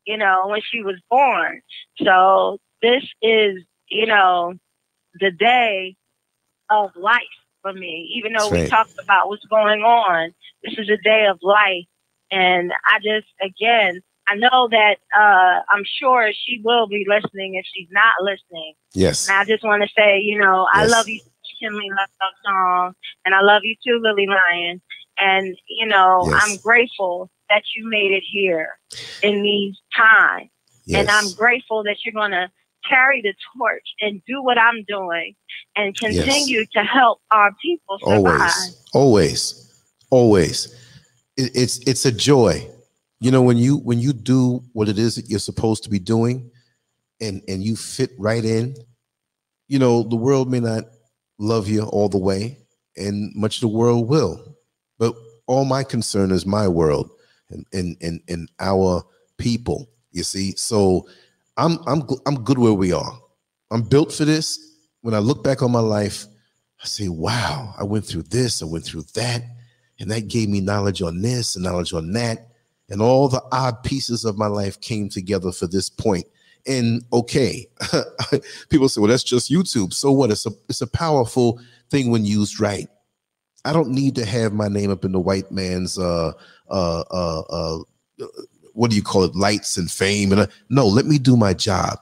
you 0.06 0.18
know, 0.18 0.48
when 0.48 0.62
she 0.64 0.82
was 0.82 0.96
born. 1.10 1.62
So 2.02 2.58
this 2.82 3.04
is, 3.22 3.64
you 3.90 4.08
know, 4.08 4.54
the 5.20 5.32
day 5.32 5.96
of 6.70 6.92
life 6.96 7.22
for 7.62 7.74
me. 7.74 8.12
Even 8.16 8.34
though 8.34 8.50
That's 8.50 8.52
we 8.52 8.62
right. 8.62 8.70
talked 8.70 8.96
about 9.04 9.28
what's 9.28 9.46
going 9.46 9.82
on, 9.82 10.34
this 10.64 10.74
is 10.78 10.90
a 10.90 10.98
day 10.98 11.28
of 11.30 11.38
life 11.42 11.86
And 12.32 12.72
I 12.86 12.98
just, 13.00 13.28
again, 13.42 14.02
I 14.28 14.36
know 14.36 14.70
that 14.70 14.96
uh, 15.18 15.62
I'm 15.70 15.84
sure 16.00 16.32
she 16.34 16.62
will 16.64 16.88
be 16.88 17.06
listening 17.08 17.56
if 17.56 17.66
she's 17.74 17.90
not 17.92 18.14
listening. 18.22 18.74
Yes. 18.94 19.28
And 19.28 19.38
I 19.38 19.46
just 19.46 19.64
want 19.64 19.84
to 19.84 19.90
say, 19.98 20.20
you 20.20 20.40
know, 20.40 20.68
I 20.74 20.84
Yes. 20.84 20.92
love 20.92 21.08
you, 21.10 21.20
Kinley 21.60 21.90
Love 21.90 22.34
Song, 22.46 22.94
and 23.26 23.36
I 23.36 23.42
love 23.42 23.62
you 23.64 23.76
too, 23.86 24.00
Lily 24.02 24.28
Lion. 24.28 24.82
And, 25.20 25.56
you 25.68 25.86
know, 25.86 26.28
Yes. 26.30 26.42
I'm 26.44 26.58
grateful 26.58 27.30
that 27.50 27.64
you 27.76 27.90
made 27.90 28.12
it 28.12 28.24
here 28.32 28.78
in 29.22 29.44
these 29.44 29.76
times. 29.96 30.50
Yes. 30.86 31.02
And 31.02 31.12
I'm 31.12 31.34
grateful 31.34 31.84
that 31.84 31.98
you're 32.06 32.14
going 32.14 32.32
to 32.32 32.50
carry 32.88 33.22
the 33.22 33.34
torch 33.58 33.88
and 34.00 34.22
do 34.28 34.42
what 34.42 34.58
I'm 34.58 34.84
doing 34.88 35.36
and 35.76 35.96
continue 35.98 36.66
to 36.74 36.84
help 36.84 37.20
our 37.32 37.52
people 37.62 38.00
survive. 38.00 38.24
always 38.24 38.78
always 38.94 39.74
always 40.10 40.76
it, 41.38 41.52
it's 41.56 41.80
it's 41.88 42.06
a 42.06 42.12
joy. 42.12 42.68
You 43.20 43.32
know 43.32 43.42
when 43.42 43.58
you 43.58 43.78
when 43.78 44.00
you 44.00 44.14
do 44.14 44.64
what 44.74 44.90
it 44.90 44.98
is 44.98 45.16
that 45.16 45.30
you're 45.30 45.40
supposed 45.40 45.84
to 45.84 45.90
be 45.90 46.00
doing 46.00 46.52
and 47.20 47.42
and 47.48 47.64
you 47.64 47.76
fit 47.76 48.12
right 48.18 48.44
in 48.44 48.76
you 49.68 49.78
know 49.78 50.04
the 50.04 50.16
world 50.16 50.50
may 50.50 50.60
not 50.60 50.86
love 51.38 51.68
you 51.68 51.84
all 51.84 52.10
the 52.10 52.18
way 52.18 52.58
and 52.98 53.32
much 53.36 53.58
of 53.58 53.62
the 53.62 53.68
world 53.68 54.08
will 54.08 54.58
but 54.98 55.14
all 55.46 55.66
my 55.66 55.84
concern 55.84 56.32
is 56.32 56.46
my 56.46 56.68
world 56.68 57.12
and 57.52 57.66
and 57.74 57.96
and, 58.02 58.22
and 58.28 58.50
our 58.60 59.04
people 59.38 59.88
you 60.12 60.24
see? 60.24 60.56
So 60.56 61.08
i'm 61.58 61.78
i'm 61.88 62.04
i'm 62.26 62.44
good 62.44 62.58
where 62.58 62.74
we 62.74 62.92
are. 62.92 63.18
I'm 63.70 63.84
built 63.84 64.12
for 64.12 64.26
this. 64.26 64.60
When 65.02 65.14
i 65.14 65.20
look 65.20 65.44
back 65.44 65.62
on 65.62 65.72
my 65.72 65.80
life 65.80 66.26
I 66.82 66.88
say, 66.88 67.10
wow, 67.10 67.76
I 67.78 67.84
went 67.84 68.06
through 68.06 68.24
this, 68.24 68.64
I 68.64 68.66
went 68.66 68.84
through 68.86 69.04
that, 69.14 69.44
and 70.02 70.10
that 70.10 70.28
gave 70.28 70.50
me 70.50 70.60
knowledge 70.60 71.02
on 71.02 71.22
this 71.22 71.56
and 71.56 71.64
knowledge 71.64 71.94
on 71.94 72.12
that. 72.14 72.48
And 72.90 73.02
all 73.02 73.30
the 73.30 73.42
odd 73.52 73.84
pieces 73.84 74.26
of 74.26 74.38
my 74.38 74.48
life 74.48 74.82
came 74.82 75.08
together 75.08 75.52
for 75.52 75.68
this 75.68 75.90
point. 75.90 76.26
And 76.68 77.06
okay, 77.14 77.68
people 78.70 78.90
say, 78.90 79.00
well, 79.00 79.10
that's 79.10 79.24
just 79.24 79.52
YouTube. 79.52 79.94
So 79.94 80.12
what? 80.12 80.32
It's 80.32 80.46
a 80.46 80.52
it's 80.68 80.82
a 80.82 80.88
powerful 80.88 81.62
thing 81.90 82.12
when 82.12 82.26
used 82.26 82.60
right. 82.60 82.88
I 83.64 83.74
don't 83.74 83.90
need 83.90 84.16
to 84.16 84.26
have 84.26 84.54
my 84.54 84.68
name 84.68 84.90
up 84.90 85.06
in 85.06 85.12
the 85.12 85.20
white 85.20 85.52
man's 85.52 85.98
uh 85.98 86.34
uh 86.70 87.04
uh, 87.12 87.42
uh 87.42 87.78
what 88.74 88.90
do 88.90 88.96
you 88.96 89.04
call 89.04 89.24
it, 89.24 89.36
lights 89.36 89.78
and 89.78 89.90
fame. 89.90 90.32
And 90.32 90.42
uh, 90.42 90.48
no, 90.70 90.88
let 90.88 91.06
me 91.06 91.20
do 91.20 91.38
my 91.38 91.54
job. 91.54 92.00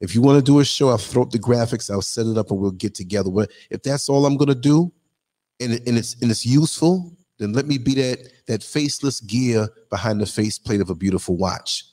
If 0.00 0.14
you 0.14 0.22
want 0.22 0.38
to 0.38 0.44
do 0.44 0.60
a 0.60 0.64
show, 0.64 0.90
I'll 0.90 0.98
throw 0.98 1.22
up 1.22 1.30
the 1.30 1.38
graphics, 1.38 1.90
I'll 1.90 2.02
set 2.02 2.26
it 2.26 2.36
up, 2.36 2.50
and 2.50 2.60
we'll 2.60 2.70
get 2.70 2.94
together. 2.94 3.30
But 3.30 3.50
if 3.70 3.82
that's 3.82 4.08
all 4.08 4.26
I'm 4.26 4.36
gonna 4.36 4.54
do, 4.54 4.92
and, 5.60 5.72
and 5.72 5.98
it's 5.98 6.16
and 6.20 6.30
it's 6.30 6.44
useful, 6.44 7.15
then 7.38 7.52
let 7.52 7.66
me 7.66 7.78
be 7.78 7.94
that 7.94 8.18
that 8.46 8.62
faceless 8.62 9.20
gear 9.20 9.68
behind 9.90 10.20
the 10.20 10.26
faceplate 10.26 10.80
of 10.80 10.90
a 10.90 10.94
beautiful 10.94 11.36
watch. 11.36 11.84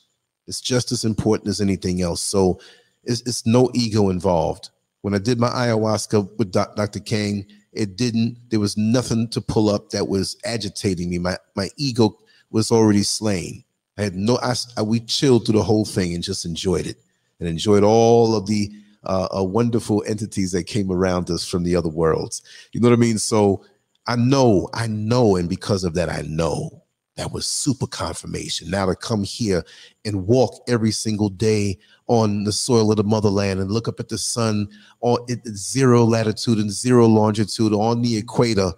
It's 0.46 0.60
just 0.60 0.92
as 0.92 1.04
important 1.04 1.48
as 1.48 1.60
anything 1.60 2.02
else. 2.02 2.22
So 2.22 2.60
it's, 3.04 3.20
it's 3.22 3.46
no 3.46 3.70
ego 3.74 4.10
involved. 4.10 4.70
When 5.02 5.14
I 5.14 5.18
did 5.18 5.38
my 5.38 5.48
ayahuasca 5.48 6.38
with 6.38 6.52
Dr. 6.52 7.00
King, 7.00 7.46
it 7.72 7.96
didn't. 7.96 8.38
There 8.50 8.60
was 8.60 8.76
nothing 8.76 9.28
to 9.30 9.40
pull 9.40 9.68
up 9.68 9.90
that 9.90 10.08
was 10.08 10.36
agitating 10.44 11.10
me. 11.10 11.18
My 11.18 11.36
my 11.56 11.68
ego 11.76 12.18
was 12.50 12.70
already 12.70 13.02
slain. 13.02 13.64
I 13.98 14.02
had 14.04 14.14
no. 14.16 14.38
I, 14.42 14.54
I- 14.76 14.82
we 14.82 15.00
chilled 15.00 15.46
through 15.46 15.58
the 15.58 15.62
whole 15.62 15.84
thing 15.84 16.14
and 16.14 16.22
just 16.22 16.44
enjoyed 16.44 16.86
it 16.86 16.96
and 17.40 17.48
enjoyed 17.48 17.82
all 17.82 18.34
of 18.34 18.46
the 18.46 18.72
uh, 19.04 19.28
uh, 19.36 19.42
wonderful 19.44 20.02
entities 20.06 20.52
that 20.52 20.64
came 20.64 20.90
around 20.90 21.28
us 21.30 21.46
from 21.46 21.62
the 21.64 21.76
other 21.76 21.88
worlds. 21.90 22.40
You 22.72 22.80
know 22.80 22.88
what 22.88 22.96
I 22.96 23.00
mean? 23.00 23.18
So 23.18 23.64
I 24.06 24.16
know, 24.16 24.68
I 24.74 24.86
know, 24.86 25.36
and 25.36 25.48
because 25.48 25.84
of 25.84 25.94
that, 25.94 26.10
I 26.10 26.22
know 26.22 26.84
that 27.16 27.32
was 27.32 27.46
super 27.46 27.86
confirmation. 27.86 28.70
Now 28.70 28.86
to 28.86 28.96
come 28.96 29.22
here 29.22 29.64
and 30.04 30.26
walk 30.26 30.62
every 30.68 30.90
single 30.90 31.28
day 31.28 31.78
on 32.06 32.44
the 32.44 32.52
soil 32.52 32.90
of 32.90 32.96
the 32.96 33.04
motherland 33.04 33.60
and 33.60 33.70
look 33.70 33.88
up 33.88 34.00
at 34.00 34.08
the 34.08 34.18
sun 34.18 34.68
on 35.00 35.18
at 35.30 35.46
zero 35.46 36.04
latitude 36.04 36.58
and 36.58 36.70
zero 36.70 37.06
longitude 37.06 37.72
on 37.72 38.02
the 38.02 38.16
equator. 38.16 38.72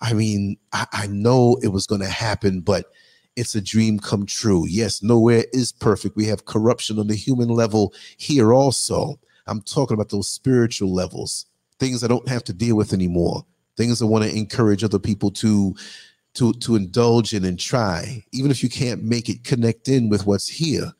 I 0.00 0.14
mean, 0.14 0.56
I, 0.72 0.86
I 0.92 1.06
know 1.08 1.58
it 1.62 1.68
was 1.68 1.86
going 1.86 2.00
to 2.00 2.08
happen, 2.08 2.60
but 2.60 2.86
it's 3.36 3.54
a 3.54 3.60
dream 3.60 3.98
come 3.98 4.24
true. 4.24 4.66
Yes, 4.66 5.02
nowhere 5.02 5.44
is 5.52 5.72
perfect. 5.72 6.16
We 6.16 6.26
have 6.26 6.46
corruption 6.46 6.98
on 6.98 7.08
the 7.08 7.16
human 7.16 7.48
level 7.48 7.92
here 8.16 8.52
also. 8.52 9.18
I'm 9.46 9.62
talking 9.62 9.94
about 9.94 10.10
those 10.10 10.28
spiritual 10.28 10.94
levels, 10.94 11.46
things 11.78 12.04
I 12.04 12.08
don't 12.08 12.28
have 12.28 12.44
to 12.44 12.52
deal 12.52 12.76
with 12.76 12.92
anymore, 12.92 13.44
things 13.80 14.02
I 14.02 14.04
want 14.04 14.24
to 14.24 14.36
encourage 14.36 14.84
other 14.84 14.98
people 14.98 15.30
to 15.30 15.74
to 16.34 16.52
to 16.52 16.76
indulge 16.76 17.32
in 17.32 17.46
and 17.46 17.58
try. 17.58 18.22
Even 18.32 18.50
if 18.50 18.62
you 18.62 18.68
can't 18.68 19.02
make 19.02 19.28
it, 19.30 19.42
connect 19.42 19.88
in 19.88 20.10
with 20.10 20.26
what's 20.26 20.46
here 20.46 20.92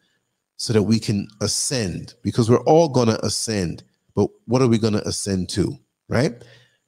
so 0.57 0.73
that 0.73 0.83
we 0.83 0.99
can 0.99 1.29
ascend 1.43 2.15
because 2.23 2.49
we're 2.51 2.65
all 2.65 2.89
to 3.09 3.25
ascend. 3.25 3.83
But 4.15 4.29
what 4.47 4.63
are 4.63 4.67
we 4.67 4.79
to 4.95 5.07
ascend 5.07 5.51
to, 5.51 5.77
right? 6.09 6.33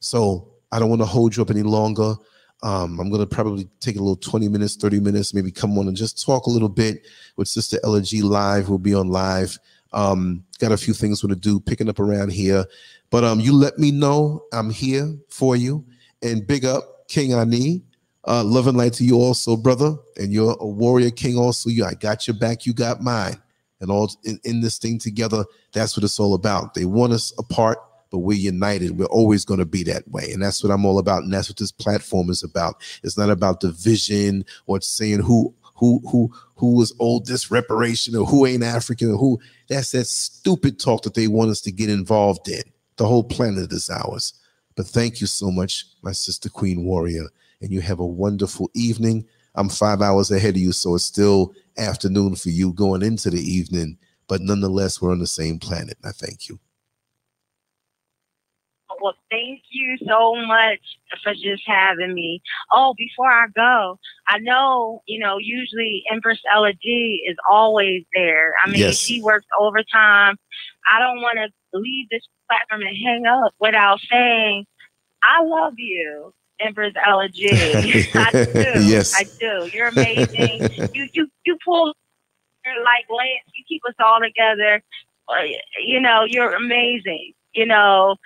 So 0.01 0.49
I 0.73 0.79
don't 0.79 0.89
want 0.89 1.03
to 1.03 1.07
hold 1.07 1.37
you 1.37 1.43
up 1.43 1.51
any 1.51 1.63
longer. 1.63 2.15
Um, 2.63 2.99
I'm 2.99 3.11
going 3.11 3.21
to 3.21 3.27
probably 3.27 3.69
take 3.81 3.97
a 3.97 4.01
little 4.01 4.17
20 4.17 4.49
minutes, 4.49 4.77
30 4.77 5.01
minutes, 5.01 5.35
maybe 5.35 5.51
come 5.51 5.77
on 5.79 5.89
and 5.89 5.97
just 5.97 6.25
talk 6.25 6.47
a 6.47 6.51
little 6.51 6.69
bit 6.69 7.07
with 7.37 7.49
Sister 7.49 7.79
Ella 7.85 8.01
G 8.01 8.23
live. 8.23 8.69
We'll 8.69 8.79
be 8.79 8.95
on 8.95 9.09
live. 9.09 9.59
Um, 9.93 10.45
got 10.59 10.73
a 10.73 10.77
few 10.77 10.95
things 10.95 11.23
we're 11.23 11.29
going 11.29 11.41
to 11.41 11.49
do, 11.49 11.61
picking 11.61 11.89
up 11.89 12.01
around 12.01 12.33
here. 12.33 12.65
But 13.13 13.25
um, 13.25 13.41
you 13.41 13.55
let 13.55 13.79
me 13.79 13.91
know. 13.91 14.47
I'm 14.55 14.71
here 14.71 15.15
for 15.29 15.55
you. 15.55 15.85
And 16.23 16.47
big 16.47 16.65
up 16.65 17.07
King 17.09 17.35
Ani. 17.35 17.83
Uh, 18.27 18.43
love 18.43 18.69
and 18.69 18.79
light 18.79 18.95
to 18.95 19.05
you 19.05 19.17
also, 19.17 19.55
brother. 19.55 19.95
And 20.17 20.33
you're 20.33 20.57
a 20.59 20.67
warrior 20.67 21.11
king 21.11 21.37
also. 21.37 21.69
You, 21.69 21.85
I 21.85 21.93
got 21.93 22.27
your 22.27 22.37
back. 22.37 22.65
You 22.65 22.73
got 22.73 23.03
mine. 23.03 23.37
And 23.81 23.91
all 23.91 24.11
in, 24.25 24.41
in 24.45 24.61
this 24.63 24.79
thing 24.79 24.99
together, 24.99 25.45
that's 25.75 25.95
what 25.95 26.05
it's 26.05 26.19
all 26.19 26.33
about. 26.33 26.73
They 26.73 26.87
want 26.87 27.13
us 27.13 27.35
apart, 27.39 27.79
but 28.11 28.21
we're 28.21 28.39
united. 28.39 28.97
We're 28.97 29.07
always 29.07 29.45
going 29.45 29.61
to 29.61 29.67
be 29.67 29.83
that 29.85 30.09
way. 30.09 30.31
And 30.33 30.41
that's 30.41 30.65
what 30.65 30.73
I'm 30.73 30.87
all 30.87 30.99
about. 30.99 31.25
And 31.25 31.33
that's 31.35 31.51
what 31.51 31.59
this 31.59 31.73
platform 31.73 32.31
is 32.31 32.43
about. 32.43 32.77
It's 33.03 33.19
not 33.19 33.29
about 33.29 33.61
division 33.61 34.47
or 34.67 34.81
saying 34.81 35.21
who 35.21 35.55
who 35.75 36.01
who 36.11 36.33
who 36.55 36.77
was 36.77 36.95
owed 36.99 37.27
this 37.27 37.51
reparation 37.51 38.17
or 38.17 38.25
who 38.25 38.47
ain't 38.47 38.63
African 38.63 39.11
or 39.11 39.19
who 39.19 39.39
that's 39.69 39.91
that 39.91 40.07
stupid 40.07 40.79
talk 40.79 41.03
that 41.03 41.15
they 41.15 41.27
want 41.27 41.51
us 41.51 41.61
to 41.63 41.73
get 41.73 41.91
involved 41.91 42.49
in. 42.49 42.63
The 43.03 43.09
whole 43.09 43.25
planet 43.25 43.73
is 43.73 43.91
ours. 43.91 44.33
But 44.77 44.87
thank 44.87 45.21
you 45.21 45.27
so 45.27 45.51
much, 45.51 45.87
my 46.03 46.13
sister 46.13 46.49
Queen 46.49 46.85
Warrior. 46.85 47.25
And 47.61 47.73
you 47.73 47.81
have 47.81 47.99
a 47.99 48.07
wonderful 48.07 48.71
evening. 48.75 49.27
I'm 49.57 49.69
five 49.69 50.01
hours 50.01 50.31
ahead 50.31 50.55
of 50.55 50.61
you, 50.61 50.71
so 50.71 50.95
it's 50.95 51.03
still 51.03 51.53
afternoon 51.77 52.37
for 52.37 52.51
you 52.51 52.73
going 52.73 53.03
into 53.03 53.29
the 53.29 53.41
evening. 53.41 53.99
But 54.29 54.41
nonetheless, 54.41 55.03
we're 55.03 55.11
on 55.11 55.19
the 55.19 55.27
same 55.27 55.59
planet. 55.59 55.97
And 56.01 56.11
I 56.11 56.13
thank 56.13 56.49
you. 56.49 56.61
Well, 59.03 59.15
thank 59.33 59.63
you 59.71 59.99
so 60.07 60.37
much 60.37 60.79
for 61.25 61.35
just 61.35 61.65
having 61.67 62.15
me. 62.15 62.41
Oh, 62.71 62.95
before 62.97 63.33
I 63.33 63.47
go, 63.57 63.99
I 64.29 64.39
know, 64.39 65.03
you 65.07 65.19
know, 65.19 65.39
usually 65.39 66.05
Empress 66.09 66.39
Ella 66.55 66.73
G 66.81 67.25
is 67.29 67.37
always 67.51 68.05
there. 68.15 68.55
I 68.63 68.71
mean, 68.71 68.79
Yes. 68.79 68.97
she 68.99 69.21
works 69.21 69.47
overtime. 69.59 70.37
I 70.87 71.01
don't 71.01 71.21
want 71.21 71.39
to 71.39 71.49
leave 71.75 72.09
this 72.11 72.23
platform 72.49 72.83
and 72.83 72.97
hang 72.97 73.27
up 73.27 73.53
without 73.61 74.01
saying, 74.11 74.67
I 75.23 75.43
love 75.45 75.75
you, 75.77 76.33
Empress 76.61 76.95
Ella 77.07 77.29
G. 77.29 77.49
I 78.15 78.31
do. 78.33 78.83
Yes. 78.85 79.15
I 79.17 79.25
do. 79.41 79.69
You're 79.73 79.89
amazing. 79.89 80.69
you, 80.95 81.09
you, 81.13 81.29
you 81.45 81.59
pull 81.65 81.95
you're 82.65 82.85
like 82.85 83.07
Lance, 83.11 83.51
you 83.55 83.65
keep 83.69 83.83
us 83.89 83.95
all 83.99 84.21
together. 84.21 84.83
Uh, 85.29 85.43
You 85.85 86.01
know, 86.01 86.25
you're 86.27 86.55
amazing. 86.55 87.33
You 87.55 87.67
know, 87.67 88.17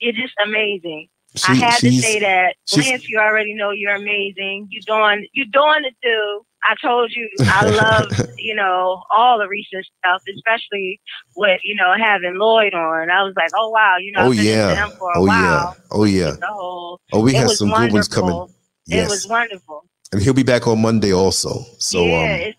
you're 0.00 0.12
just 0.14 0.34
amazing. 0.44 1.08
I 1.48 1.54
She- 1.54 1.60
had 1.60 1.76
to 1.80 1.92
say 1.92 2.20
that. 2.20 2.56
Lance, 2.76 3.08
you 3.08 3.18
already 3.18 3.54
know 3.54 3.70
you're 3.70 3.94
amazing. 3.94 4.68
You're 4.70 4.82
doing 4.86 5.26
you're 5.32 5.46
doing 5.52 5.82
the 5.82 5.92
do. 6.02 6.46
I 6.64 6.74
told 6.80 7.12
you 7.14 7.28
I 7.40 7.68
love, 7.70 8.28
you 8.38 8.54
know, 8.54 9.02
all 9.16 9.38
the 9.38 9.48
recent 9.48 9.84
stuff, 9.98 10.22
especially 10.34 11.00
with, 11.36 11.60
you 11.64 11.74
know, 11.74 11.92
having 11.98 12.36
Lloyd 12.36 12.74
on. 12.74 13.10
I 13.10 13.22
was 13.22 13.34
like, 13.36 13.50
oh 13.56 13.70
wow, 13.70 13.96
you 14.00 14.12
know, 14.12 14.26
Oh 14.26 14.30
yeah. 14.30 14.68
listening 14.68 14.92
for 14.98 15.10
a 15.12 15.18
Oh 15.20 15.24
while. 15.26 15.42
yeah. 15.42 15.72
Oh 15.90 16.04
yeah. 16.04 16.30
The 16.38 16.46
whole 16.48 17.00
Oh, 17.12 17.20
we 17.20 17.34
have 17.34 17.50
some 17.50 17.70
wonderful. 17.70 17.88
good 17.88 17.94
ones 17.94 18.08
coming. 18.08 18.54
Yes. 18.86 19.06
It 19.06 19.10
was 19.10 19.28
wonderful. 19.28 19.84
And 20.12 20.20
he'll 20.22 20.34
be 20.34 20.42
back 20.42 20.66
on 20.66 20.80
Monday 20.82 21.12
also. 21.12 21.64
So 21.78 22.04
yeah, 22.04 22.44
um 22.46 22.52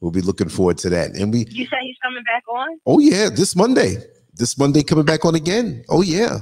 we'll 0.00 0.10
be 0.10 0.20
looking 0.20 0.48
forward 0.48 0.78
to 0.78 0.90
that. 0.90 1.10
And 1.16 1.32
we 1.32 1.46
you 1.50 1.66
say 1.66 1.76
he's 1.82 1.96
coming 2.02 2.22
back 2.24 2.44
on? 2.48 2.78
oh 2.86 2.98
yeah, 3.00 3.28
this 3.30 3.56
Monday. 3.56 3.96
This 4.34 4.56
Monday 4.56 4.82
coming 4.82 5.04
back 5.04 5.24
on 5.24 5.34
again. 5.34 5.84
Oh 5.88 6.02
yeah. 6.02 6.38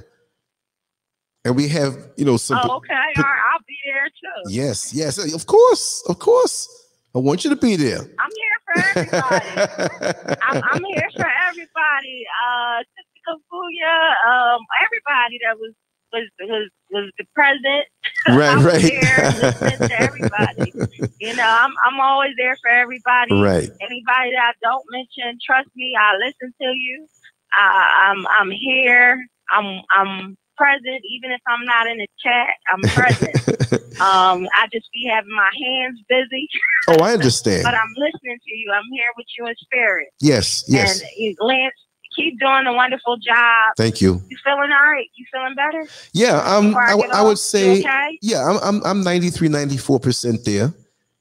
And 1.45 1.57
we 1.57 1.69
have, 1.69 1.97
you 2.17 2.25
know, 2.25 2.37
some 2.37 2.59
Oh, 2.63 2.77
okay. 2.77 2.93
All 2.95 3.23
right, 3.23 3.41
I'll 3.53 3.61
be 3.67 3.77
there 3.87 4.07
too. 4.09 4.51
Yes, 4.53 4.93
yes, 4.93 5.19
of 5.33 5.47
course, 5.47 6.03
of 6.09 6.19
course. 6.19 6.69
I 7.19 7.21
want 7.21 7.43
you 7.43 7.51
to 7.51 7.57
be 7.57 7.75
there. 7.75 7.99
I'm 7.99 8.31
here 8.31 8.59
for 8.63 8.75
everybody. 8.95 9.51
I'm, 10.47 10.63
I'm 10.71 10.85
here 10.85 11.11
for 11.17 11.27
everybody. 11.51 12.23
Uh, 12.47 12.79
Sister 12.95 13.21
Kafuya, 13.27 13.95
um, 14.23 14.63
everybody 14.87 15.41
that 15.43 15.59
was 15.59 15.75
was 16.13 16.31
was 16.39 16.71
was 16.93 17.11
the 17.19 17.25
president. 17.35 17.87
Right, 18.29 18.57
I'm 18.57 18.65
right. 18.65 18.83
there 18.83 19.17
to 19.27 20.01
everybody. 20.01 20.73
You 21.19 21.35
know, 21.35 21.43
I'm 21.43 21.73
I'm 21.85 21.99
always 21.99 22.35
there 22.39 22.57
for 22.63 22.71
everybody. 22.71 23.33
right. 23.33 23.69
Anybody 23.81 24.31
that 24.37 24.53
I 24.53 24.53
don't 24.63 24.85
mention, 24.93 25.41
trust 25.45 25.69
me, 25.75 25.95
I 25.99 26.15
listen 26.25 26.55
to 26.61 26.69
you. 26.69 27.09
I, 27.53 28.13
I'm 28.13 28.27
I'm 28.29 28.51
here. 28.53 29.27
I'm 29.51 29.83
I'm 29.91 30.37
present, 30.59 31.01
even 31.09 31.31
if 31.31 31.41
I'm 31.47 31.65
not 31.65 31.87
in 31.87 31.99
the 31.99 32.09
chat. 32.19 32.49
I'm 32.73 32.83
present. 32.91 33.71
um, 34.01 34.49
I 34.55 34.67
just 34.73 34.91
be 34.93 35.09
having 35.11 35.35
my 35.35 35.51
hands 35.55 36.01
busy, 36.09 36.49
oh, 36.89 37.03
I 37.03 37.13
understand. 37.13 37.63
but 37.65 37.75
I'm 37.75 37.95
listening 37.97 38.39
to 38.45 38.55
you. 38.55 38.73
I'm 38.75 38.91
here 38.93 39.09
with 39.17 39.27
you 39.39 39.47
in 39.47 39.55
spirit. 39.57 40.09
Yes, 40.21 40.65
yes. 40.69 41.01
And 41.01 41.37
Lance, 41.41 41.75
keep 42.15 42.39
doing 42.41 42.67
a 42.67 42.73
wonderful 42.73 43.17
job. 43.17 43.75
Thank 43.77 44.01
you. 44.01 44.23
You 44.29 44.37
feeling 44.45 44.71
all 44.73 44.93
right? 44.93 45.07
You 45.17 45.27
feeling 45.33 45.55
better? 45.55 45.91
Yeah, 46.13 46.39
um, 46.45 46.77
I, 46.77 46.97
get 46.97 47.15
I 47.15 47.23
would 47.23 47.39
say, 47.39 47.81
okay? 47.81 48.19
yeah, 48.23 48.45
I'm, 48.45 48.59
I'm, 48.63 48.85
I'm 48.85 49.05
93, 49.05 49.49
94% 49.49 50.45
there. 50.45 50.73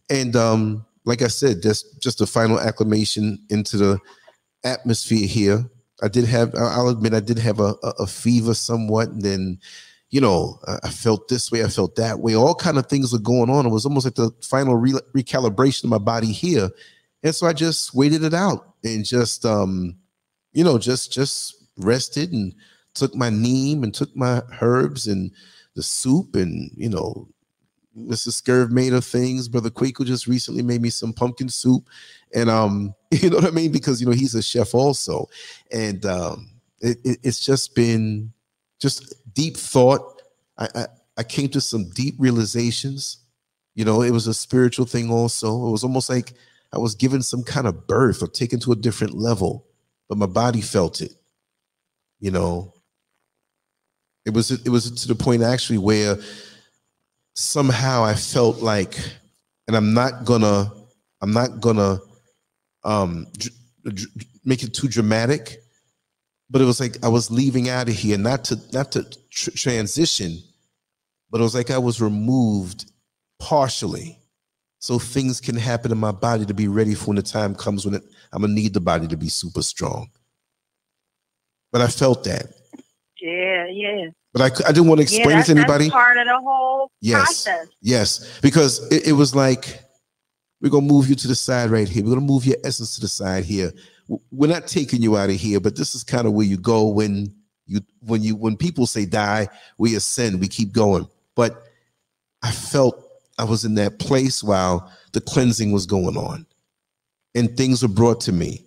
And 0.09 0.35
um, 0.35 0.85
like 1.05 1.21
I 1.21 1.27
said, 1.27 1.61
just, 1.61 2.01
just 2.01 2.21
a 2.21 2.25
final 2.25 2.59
acclamation 2.59 3.39
into 3.49 3.77
the 3.77 3.99
atmosphere 4.63 5.27
here. 5.27 5.69
I 6.01 6.07
did 6.07 6.25
have, 6.25 6.53
I'll 6.55 6.89
admit, 6.89 7.13
I 7.13 7.19
did 7.19 7.39
have 7.39 7.59
a, 7.59 7.75
a, 7.99 8.05
fever 8.05 8.53
somewhat. 8.53 9.09
And 9.09 9.21
then, 9.21 9.59
you 10.09 10.21
know, 10.21 10.59
I, 10.83 10.89
felt 10.89 11.27
this 11.27 11.51
way, 11.51 11.63
I 11.63 11.69
felt 11.69 11.95
that 11.95 12.19
way. 12.19 12.35
All 12.35 12.53
kind 12.53 12.77
of 12.77 12.85
things 12.85 13.11
were 13.11 13.19
going 13.19 13.49
on. 13.49 13.65
It 13.65 13.71
was 13.71 13.85
almost 13.85 14.05
like 14.05 14.15
the 14.15 14.31
final 14.41 14.75
re- 14.75 14.99
recalibration 15.15 15.85
of 15.85 15.89
my 15.89 15.97
body 15.97 16.31
here. 16.31 16.69
And 17.23 17.33
so 17.33 17.47
I 17.47 17.53
just 17.53 17.95
waited 17.95 18.23
it 18.23 18.33
out 18.33 18.75
and 18.83 19.03
just, 19.03 19.43
um, 19.45 19.97
you 20.53 20.63
know, 20.63 20.77
just, 20.77 21.11
just 21.11 21.55
rested 21.77 22.31
and 22.31 22.53
took 22.93 23.15
my 23.15 23.29
neem 23.29 23.83
and 23.83 23.93
took 23.93 24.15
my 24.15 24.41
herbs 24.61 25.07
and 25.07 25.31
the 25.75 25.83
soup 25.83 26.35
and 26.35 26.71
you 26.75 26.89
know 26.89 27.27
mrs 27.95 28.41
scurv 28.41 28.71
made 28.71 28.91
her 28.91 29.01
things 29.01 29.47
brother 29.47 29.69
Kwaku 29.69 30.05
just 30.05 30.27
recently 30.27 30.63
made 30.63 30.81
me 30.81 30.89
some 30.89 31.13
pumpkin 31.13 31.49
soup 31.49 31.87
and 32.33 32.49
um 32.49 32.95
you 33.11 33.29
know 33.29 33.37
what 33.37 33.45
i 33.45 33.51
mean? 33.51 33.71
Because 33.71 34.01
you 34.01 34.07
know 34.07 34.13
he's 34.13 34.35
a 34.35 34.41
chef 34.41 34.73
also. 34.73 35.27
And 35.71 36.05
um 36.05 36.49
it, 36.81 36.97
it- 37.03 37.19
it's 37.23 37.39
just 37.45 37.75
been 37.75 38.31
just 38.79 39.15
deep 39.33 39.57
thought. 39.57 40.21
I, 40.57 40.67
I 40.75 40.85
i 41.19 41.23
came 41.23 41.49
to 41.49 41.61
some 41.61 41.89
deep 41.91 42.15
realizations. 42.19 43.19
You 43.75 43.85
know 43.85 44.01
it 44.01 44.11
was 44.11 44.27
a 44.27 44.33
spiritual 44.33 44.85
thing 44.85 45.11
also. 45.11 45.67
It 45.67 45.71
was 45.71 45.83
almost 45.83 46.09
like 46.09 46.33
i 46.73 46.77
was 46.77 46.95
given 46.95 47.21
some 47.21 47.43
kind 47.43 47.65
of 47.65 47.87
birth 47.87 48.21
or 48.21 48.27
taken 48.27 48.59
to 48.59 48.73
a 48.73 48.75
different 48.75 49.13
level 49.15 49.65
but 50.09 50.17
my 50.17 50.25
body 50.25 50.59
felt 50.61 50.99
it 51.01 51.13
you 52.19 52.31
know? 52.31 52.73
It 54.25 54.33
was 54.33 54.51
it 54.51 54.67
was 54.69 54.91
to 54.91 55.07
the 55.07 55.15
point 55.15 55.41
actually 55.41 55.77
where 55.77 56.17
somehow 57.35 58.03
I 58.03 58.13
felt 58.15 58.57
like, 58.61 58.97
and 59.67 59.75
I'm 59.75 59.93
not 59.93 60.25
gonna 60.25 60.71
I'm 61.21 61.31
not 61.31 61.59
gonna 61.61 61.99
um 62.87 63.27
make 64.45 64.63
it 64.63 64.73
too 64.73 64.87
dramatic, 64.87 65.61
but 66.49 66.61
it 66.61 66.65
was 66.65 66.79
like 66.79 67.03
I 67.03 67.09
was 67.09 67.29
leaving 67.29 67.69
out 67.69 67.89
of 67.89 67.95
here, 67.95 68.17
not 68.17 68.45
to 68.45 68.59
not 68.71 68.93
to 68.93 69.03
tr- 69.29 69.51
transition, 69.51 70.39
but 71.29 71.41
it 71.41 71.43
was 71.43 71.53
like 71.53 71.69
I 71.69 71.77
was 71.77 72.01
removed 72.01 72.89
partially, 73.39 74.17
so 74.79 74.97
things 74.97 75.41
can 75.41 75.55
happen 75.55 75.91
in 75.91 75.97
my 75.97 76.13
body 76.13 76.45
to 76.45 76.53
be 76.53 76.67
ready 76.69 76.95
for 76.95 77.07
when 77.07 77.17
the 77.17 77.21
time 77.21 77.53
comes 77.53 77.85
when 77.85 77.95
it, 77.95 78.03
I'm 78.31 78.41
gonna 78.41 78.53
need 78.53 78.73
the 78.73 78.79
body 78.79 79.07
to 79.07 79.17
be 79.17 79.29
super 79.29 79.61
strong. 79.61 80.09
But 81.71 81.81
I 81.81 81.87
felt 81.87 82.23
that. 82.23 82.45
Yeah, 83.21 83.67
yeah. 83.67 84.05
But 84.31 84.41
I, 84.41 84.69
I 84.69 84.71
didn't 84.71 84.87
want 84.87 85.01
to 85.01 85.03
yeah, 85.03 85.19
explain 85.19 85.37
that's, 85.37 85.49
it 85.49 85.55
to 85.55 85.59
anybody. 85.59 85.89
Part 85.89 86.17
of 86.17 86.25
the 86.25 86.39
whole 86.39 86.89
Yes. 87.01 87.43
process. 87.43 87.67
Yes, 87.81 88.39
because 88.41 88.89
it, 88.91 89.07
it 89.07 89.13
was 89.13 89.35
like 89.35 89.81
we're 90.61 90.69
gonna 90.69 90.85
move 90.85 91.09
you 91.09 91.15
to 91.15 91.27
the 91.27 91.35
side 91.35 91.69
right 91.69 91.87
here. 91.87 92.03
We're 92.03 92.15
gonna 92.15 92.21
move 92.21 92.45
your 92.45 92.57
essence 92.63 92.95
to 92.95 93.01
the 93.01 93.07
side 93.07 93.43
here. 93.43 93.71
We're 94.31 94.49
not 94.49 94.67
taking 94.67 95.01
you 95.01 95.17
out 95.17 95.29
of 95.29 95.35
here, 95.35 95.59
but 95.59 95.75
this 95.75 95.93
is 95.93 96.03
kind 96.03 96.25
of 96.27 96.33
where 96.33 96.45
you 96.45 96.57
go 96.57 96.87
when 96.87 97.33
you 97.65 97.81
when 98.01 98.23
you 98.23 98.35
when 98.35 98.57
people 98.57 98.87
say 98.87 99.05
die, 99.05 99.47
we 99.77 99.95
ascend, 99.95 100.39
we 100.39 100.47
keep 100.47 100.71
going. 100.71 101.07
But 101.35 101.63
I 102.41 102.51
felt 102.51 103.03
I 103.37 103.43
was 103.43 103.65
in 103.65 103.75
that 103.75 103.99
place 103.99 104.43
while 104.43 104.91
the 105.13 105.21
cleansing 105.21 105.71
was 105.71 105.85
going 105.85 106.17
on, 106.17 106.45
and 107.35 107.55
things 107.55 107.83
were 107.83 107.89
brought 107.89 108.21
to 108.21 108.31
me. 108.31 108.63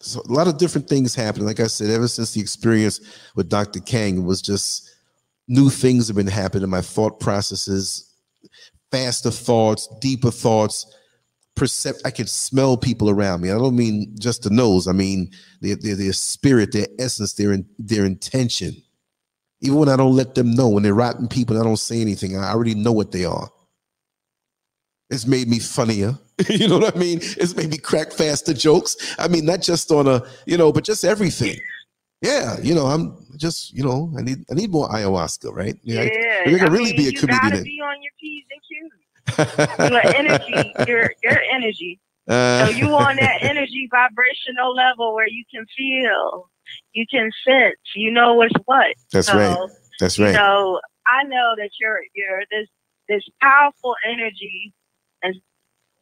So 0.00 0.22
a 0.28 0.32
lot 0.32 0.48
of 0.48 0.58
different 0.58 0.88
things 0.88 1.14
happened. 1.14 1.44
Like 1.44 1.60
I 1.60 1.66
said, 1.66 1.90
ever 1.90 2.08
since 2.08 2.32
the 2.32 2.40
experience 2.40 3.00
with 3.34 3.48
Dr. 3.48 3.80
Kang, 3.80 4.18
it 4.18 4.24
was 4.24 4.40
just 4.40 4.88
new 5.48 5.68
things 5.70 6.06
have 6.06 6.16
been 6.16 6.26
happening 6.26 6.64
in 6.64 6.70
my 6.70 6.80
thought 6.80 7.18
processes, 7.18 8.14
faster 8.92 9.30
thoughts, 9.30 9.88
deeper 10.00 10.30
thoughts. 10.30 10.94
Percept 11.58 12.02
I 12.04 12.10
can 12.10 12.26
smell 12.26 12.76
people 12.76 13.10
around 13.10 13.40
me. 13.40 13.50
I 13.50 13.54
don't 13.58 13.76
mean 13.76 14.14
just 14.18 14.42
the 14.44 14.50
nose. 14.50 14.86
I 14.86 14.92
mean 14.92 15.30
their, 15.60 15.76
their, 15.76 15.96
their 15.96 16.12
spirit, 16.12 16.72
their 16.72 16.86
essence, 16.98 17.34
their 17.34 17.52
in, 17.52 17.66
their 17.78 18.04
intention. 18.04 18.74
Even 19.60 19.78
when 19.78 19.88
I 19.88 19.96
don't 19.96 20.14
let 20.14 20.34
them 20.36 20.52
know, 20.52 20.68
when 20.68 20.84
they're 20.84 20.94
rotten 20.94 21.26
people, 21.26 21.60
I 21.60 21.64
don't 21.64 21.76
say 21.76 22.00
anything. 22.00 22.36
I 22.36 22.50
already 22.52 22.74
know 22.74 22.92
what 22.92 23.10
they 23.10 23.24
are. 23.24 23.48
It's 25.10 25.26
made 25.26 25.48
me 25.48 25.58
funnier. 25.58 26.16
you 26.48 26.68
know 26.68 26.78
what 26.78 26.94
I 26.94 26.98
mean? 26.98 27.18
It's 27.22 27.56
made 27.56 27.70
me 27.70 27.78
crack 27.78 28.12
faster 28.12 28.54
jokes. 28.54 28.96
I 29.18 29.26
mean, 29.26 29.44
not 29.44 29.60
just 29.60 29.90
on 29.90 30.06
a, 30.06 30.22
you 30.46 30.56
know, 30.56 30.72
but 30.72 30.84
just 30.84 31.04
everything. 31.04 31.58
Yeah, 32.22 32.56
you 32.62 32.74
know, 32.74 32.86
I'm 32.86 33.16
just, 33.36 33.72
you 33.72 33.82
know, 33.84 34.12
I 34.18 34.22
need 34.22 34.44
I 34.50 34.54
need 34.54 34.70
more 34.70 34.88
ayahuasca, 34.88 35.52
right? 35.52 35.76
Yeah, 35.82 36.00
I- 36.00 36.04
I 36.04 36.44
think 36.50 36.62
I 36.62 36.66
really 36.66 36.92
be 36.92 37.06
a 37.08 37.10
you 37.10 37.18
comedian 37.20 37.50
gotta 37.50 37.62
be 37.62 37.80
on 37.80 38.02
your 38.02 38.12
p's 38.20 38.44
and 38.50 38.60
q's. 38.62 38.92
Your 39.36 40.00
energy, 40.14 40.74
your 40.86 41.12
your 41.22 41.40
energy. 41.52 42.00
Uh, 42.28 42.66
So 42.66 42.70
you 42.76 42.94
on 42.94 43.16
that 43.16 43.38
energy 43.40 43.88
vibrational 43.90 44.74
level 44.74 45.14
where 45.14 45.26
you 45.26 45.44
can 45.50 45.64
feel, 45.74 46.50
you 46.92 47.06
can 47.10 47.30
sense, 47.42 47.78
you 47.96 48.10
know 48.10 48.34
what's 48.34 48.52
what. 48.66 48.94
that's 49.10 49.28
so, 49.28 49.38
right. 49.38 49.70
That's 49.98 50.18
right. 50.18 50.34
So 50.34 50.78
I 51.06 51.22
know 51.24 51.54
that 51.56 51.70
you're 51.80 52.00
you're 52.14 52.42
this 52.50 52.68
this 53.08 53.22
powerful 53.40 53.94
energy 54.06 54.74
and 55.22 55.36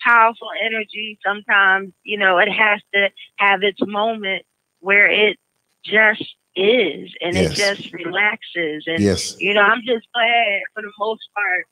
powerful 0.03 0.51
energy. 0.61 1.17
Sometimes 1.25 1.93
you 2.03 2.19
know 2.19 2.39
it 2.39 2.51
has 2.51 2.81
to 2.93 3.09
have 3.37 3.63
its 3.63 3.79
moment 3.87 4.45
where 4.81 5.07
it 5.09 5.39
just 5.85 6.25
is 6.57 7.15
and 7.21 7.37
it 7.37 7.53
just 7.53 7.93
relaxes 7.93 8.85
and 8.89 9.01
Yes. 9.01 9.37
you 9.39 9.55
know, 9.55 9.61
I'm 9.61 9.83
just 9.87 10.07
glad 10.13 10.61
for 10.75 10.83
the 10.83 10.93
most 10.99 11.29
part 11.35 11.67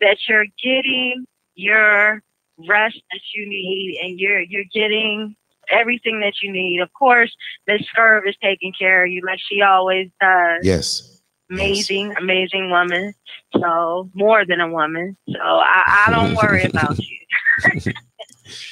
that 0.00 0.18
you're 0.28 0.46
getting 0.62 1.24
your 1.54 2.22
rest 2.68 3.00
that 3.12 3.20
you 3.34 3.48
need 3.48 3.98
and 4.02 4.18
you're 4.20 4.40
you're 4.40 4.64
getting 4.72 5.34
everything 5.70 6.20
that 6.20 6.34
you 6.42 6.52
need. 6.52 6.80
Of 6.80 6.92
course, 6.92 7.34
Miss 7.66 7.82
Scurv 7.96 8.28
is 8.28 8.36
taking 8.42 8.72
care 8.78 9.04
of 9.04 9.10
you 9.10 9.22
like 9.24 9.38
she 9.48 9.62
always 9.62 10.08
does. 10.20 10.60
Yes. 10.62 11.06
Amazing, 11.50 12.14
amazing 12.18 12.70
woman. 12.70 13.12
So 13.54 14.08
more 14.14 14.44
than 14.46 14.60
a 14.60 14.68
woman. 14.70 15.16
So 15.28 15.40
I, 15.40 16.06
I 16.06 16.10
don't 16.12 16.34
worry 16.36 16.64
about 16.72 16.96
you 16.98 17.16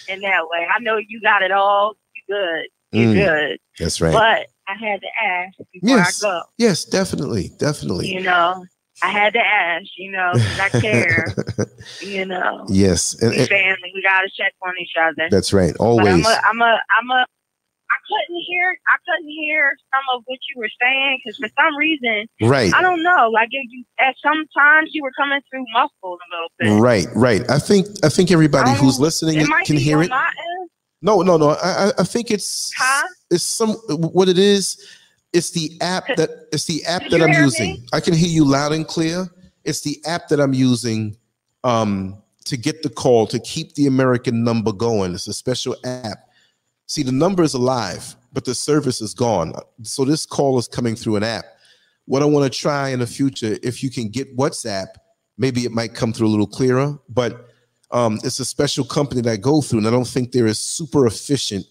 in 0.09 0.21
that 0.21 0.43
way. 0.49 0.67
I 0.75 0.79
know 0.81 0.97
you 0.97 1.21
got 1.21 1.43
it 1.43 1.51
all. 1.51 1.97
You 2.15 2.35
good. 2.35 2.67
You 2.93 3.09
Mm, 3.09 3.15
good. 3.15 3.59
That's 3.79 4.01
right. 4.01 4.13
But 4.13 4.47
I 4.67 4.75
had 4.79 5.01
to 5.01 5.09
ask 5.23 5.57
before 5.73 5.99
Yes. 5.99 6.23
I 6.25 6.27
go. 6.27 6.43
yes, 6.57 6.85
definitely. 6.85 7.51
Definitely. 7.59 8.13
You 8.13 8.21
know, 8.23 8.65
I 9.03 9.09
had 9.11 9.33
to 9.35 9.41
ask, 9.41 9.87
you 9.97 10.11
know, 10.11 10.33
'cause 10.33 10.61
I 10.61 10.69
care, 10.81 11.35
you 12.01 12.25
know. 12.27 12.67
yes. 12.69 13.21
And, 13.23 13.33
and- 13.35 13.49
family, 13.49 13.93
we 13.95 14.03
gotta 14.03 14.29
check 14.37 14.53
on 14.67 14.75
each 14.81 14.95
other. 15.01 15.29
that's 15.31 15.53
right. 15.53 15.73
But 15.79 15.85
Always. 15.85 16.09
I'm 16.09 16.25
a, 16.27 16.41
I'm 16.45 16.61
a, 16.63 16.81
I'm 17.01 17.11
a. 17.11 17.25
I 17.91 17.97
couldn't 18.07 18.43
hear, 18.47 18.79
I 18.87 18.97
couldn't 19.07 19.31
hear 19.31 19.73
some 19.95 20.03
of 20.15 20.23
what 20.27 20.39
you 20.51 20.61
were 20.61 20.69
saying 20.79 21.21
because 21.25 21.39
for 21.39 21.49
some 21.59 21.75
reason, 21.79 22.27
right. 22.43 22.71
I 22.75 22.83
don't 22.83 23.03
know. 23.03 23.31
Like 23.33 23.49
if 23.51 23.65
you, 23.71 23.83
at 23.99 24.15
sometimes 24.23 24.91
you 24.93 25.03
were 25.03 25.13
coming 25.19 25.41
through 25.51 25.65
muffled 25.73 26.21
a 26.21 26.29
little 26.35 26.79
bit. 26.79 26.83
Right, 26.83 27.07
right. 27.15 27.51
I 27.51 27.59
think 27.59 27.87
I 28.05 28.11
think 28.11 28.31
everybody 28.31 28.73
who's 28.73 28.97
Um, 28.99 29.03
listening 29.05 29.47
can 29.65 29.77
hear 29.79 30.03
it. 30.03 30.11
No, 31.01 31.23
no, 31.23 31.37
no. 31.39 31.51
I, 31.51 31.87
I- 31.89 31.93
I 32.01 32.05
think 32.05 32.31
it's 32.31 32.73
Huh? 32.77 33.07
it's 33.31 33.45
some 33.45 33.71
what 33.89 34.29
it 34.29 34.37
is. 34.39 34.85
It's 35.33 35.51
the 35.51 35.77
app 35.81 36.07
that 36.17 36.31
it's 36.53 36.65
the 36.65 36.85
app 36.87 37.03
that 37.11 37.21
I'm 37.21 37.33
using. 37.33 37.75
me? 37.75 37.87
I 37.93 38.01
can 38.01 38.15
hear 38.15 38.29
you 38.29 38.45
loud 38.45 38.73
and 38.73 38.87
clear. 38.87 39.29
It's 39.65 39.83
the 39.83 40.01
app 40.07 40.29
that 40.29 40.41
I'm 40.41 40.55
using 40.55 41.17
um, 41.65 42.17
to 42.47 42.57
get 42.57 42.83
the 42.83 42.89
call 42.89 43.27
to 43.27 43.39
keep 43.41 43.75
the 43.75 43.87
American 43.87 44.43
number 44.43 44.73
going. 44.73 45.15
It's 45.15 45.27
a 45.27 45.35
special 45.35 45.77
app. 45.85 46.19
See, 46.87 47.03
the 47.03 47.13
number 47.13 47.43
is 47.43 47.53
alive, 47.53 48.17
but 48.33 48.47
the 48.47 48.55
service 48.55 49.03
is 49.03 49.13
gone. 49.13 49.53
So 49.83 50.07
this 50.07 50.25
call 50.25 50.59
is 50.59 50.67
coming 50.67 50.97
through 50.97 51.17
an 51.17 51.23
app. 51.23 51.45
What 52.07 52.23
I 52.23 52.25
want 52.25 52.51
to 52.51 52.59
try 52.59 52.89
in 52.89 53.01
the 53.01 53.07
future, 53.07 53.59
if 53.63 53.83
you 53.83 53.91
can 53.91 54.09
get 54.09 54.35
WhatsApp, 54.39 54.87
maybe 55.37 55.67
it 55.67 55.73
might 55.73 55.95
come 55.95 56.15
through 56.15 56.29
a 56.29 56.31
little 56.31 56.47
clearer. 56.47 56.99
But 57.11 57.49
um, 57.91 58.19
it's 58.25 58.41
a 58.41 58.45
special 58.47 58.85
company 58.87 59.21
that 59.21 59.31
I 59.31 59.37
go 59.37 59.61
through, 59.61 59.81
and 59.81 59.89
I 59.89 59.91
don't 59.91 60.07
think 60.07 60.33
they're 60.33 60.47
as 60.47 60.59
super 60.59 61.07
efficient 61.07 61.67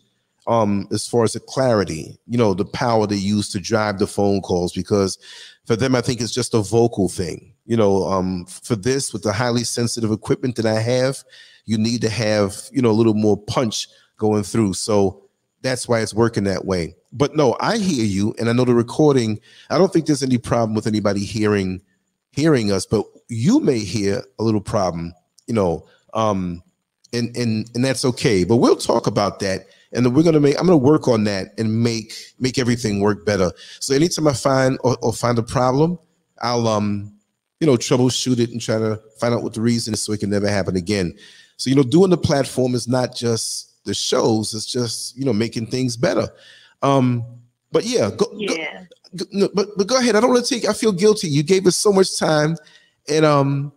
um 0.47 0.87
as 0.91 1.07
far 1.07 1.23
as 1.23 1.33
the 1.33 1.39
clarity, 1.39 2.17
you 2.25 2.37
know, 2.37 2.53
the 2.53 2.65
power 2.65 3.05
they 3.05 3.15
use 3.15 3.49
to 3.49 3.59
drive 3.59 3.99
the 3.99 4.07
phone 4.07 4.41
calls 4.41 4.73
because 4.73 5.17
for 5.65 5.75
them 5.75 5.93
I 5.95 6.01
think 6.01 6.21
it's 6.21 6.33
just 6.33 6.53
a 6.53 6.61
vocal 6.61 7.09
thing. 7.09 7.53
You 7.65 7.77
know, 7.77 8.05
um 8.05 8.45
for 8.45 8.75
this 8.75 9.13
with 9.13 9.23
the 9.23 9.33
highly 9.33 9.63
sensitive 9.63 10.11
equipment 10.11 10.55
that 10.55 10.65
I 10.65 10.79
have, 10.79 11.23
you 11.65 11.77
need 11.77 12.01
to 12.01 12.09
have, 12.09 12.55
you 12.71 12.81
know, 12.81 12.91
a 12.91 12.93
little 12.99 13.13
more 13.13 13.37
punch 13.37 13.87
going 14.17 14.43
through. 14.43 14.73
So 14.73 15.23
that's 15.61 15.87
why 15.87 15.99
it's 15.99 16.13
working 16.13 16.45
that 16.45 16.65
way. 16.65 16.95
But 17.11 17.35
no, 17.35 17.57
I 17.59 17.77
hear 17.77 18.05
you 18.05 18.33
and 18.39 18.49
I 18.49 18.53
know 18.53 18.65
the 18.65 18.73
recording, 18.73 19.39
I 19.69 19.77
don't 19.77 19.91
think 19.91 20.05
there's 20.05 20.23
any 20.23 20.37
problem 20.37 20.75
with 20.75 20.87
anybody 20.87 21.25
hearing 21.25 21.81
hearing 22.31 22.71
us, 22.71 22.85
but 22.85 23.03
you 23.27 23.59
may 23.59 23.79
hear 23.79 24.23
a 24.39 24.43
little 24.43 24.61
problem, 24.61 25.13
you 25.47 25.53
know, 25.53 25.85
um 26.13 26.63
and 27.11 27.35
and 27.35 27.69
and 27.75 27.83
that's 27.83 28.05
okay. 28.05 28.45
But 28.45 28.57
we'll 28.57 28.77
talk 28.77 29.07
about 29.07 29.39
that 29.39 29.67
and 29.93 30.15
we're 30.15 30.23
gonna 30.23 30.39
make 30.39 30.59
i'm 30.59 30.65
gonna 30.65 30.77
work 30.77 31.07
on 31.07 31.23
that 31.23 31.53
and 31.57 31.83
make 31.83 32.13
make 32.39 32.57
everything 32.57 32.99
work 32.99 33.25
better. 33.25 33.51
So 33.79 33.95
anytime 33.95 34.27
i 34.27 34.33
find 34.33 34.77
or, 34.83 34.97
or, 35.01 35.13
find 35.13 35.37
a 35.37 35.43
problem 35.43 35.97
i'll 36.41 36.67
um 36.67 37.13
you 37.59 37.67
know 37.67 37.75
troubleshoot 37.75 38.39
it 38.39 38.51
and 38.51 38.61
try 38.61 38.77
to 38.77 38.99
find 39.19 39.33
out 39.33 39.43
what 39.43 39.53
the 39.53 39.61
reason 39.61 39.93
is 39.93 40.01
so 40.01 40.13
it 40.13 40.19
can 40.19 40.29
never 40.29 40.49
happen 40.49 40.75
again. 40.75 41.15
So 41.57 41.69
you 41.69 41.75
know 41.75 41.83
doing 41.83 42.09
the 42.09 42.17
platform 42.17 42.75
is 42.75 42.87
not 42.87 43.15
just 43.15 43.83
the 43.85 43.93
shows 43.93 44.53
it's 44.53 44.65
just 44.65 45.17
you 45.17 45.25
know 45.25 45.33
making 45.33 45.67
things 45.67 45.97
better. 45.97 46.27
Um 46.81 47.23
but 47.71 47.85
yeah 47.85 48.11
go, 48.11 48.25
yeah. 48.35 48.85
go, 49.15 49.25
no, 49.31 49.49
but 49.53 49.69
but 49.77 49.87
go 49.87 49.97
ahead. 49.97 50.15
I 50.15 50.21
don't 50.21 50.31
want 50.31 50.45
to 50.45 50.53
take 50.53 50.69
i 50.69 50.73
feel 50.73 50.91
guilty. 50.91 51.27
You 51.27 51.43
gave 51.43 51.65
us 51.65 51.77
so 51.77 51.91
much 51.91 52.17
time 52.17 52.57
and 53.07 53.25
um 53.25 53.71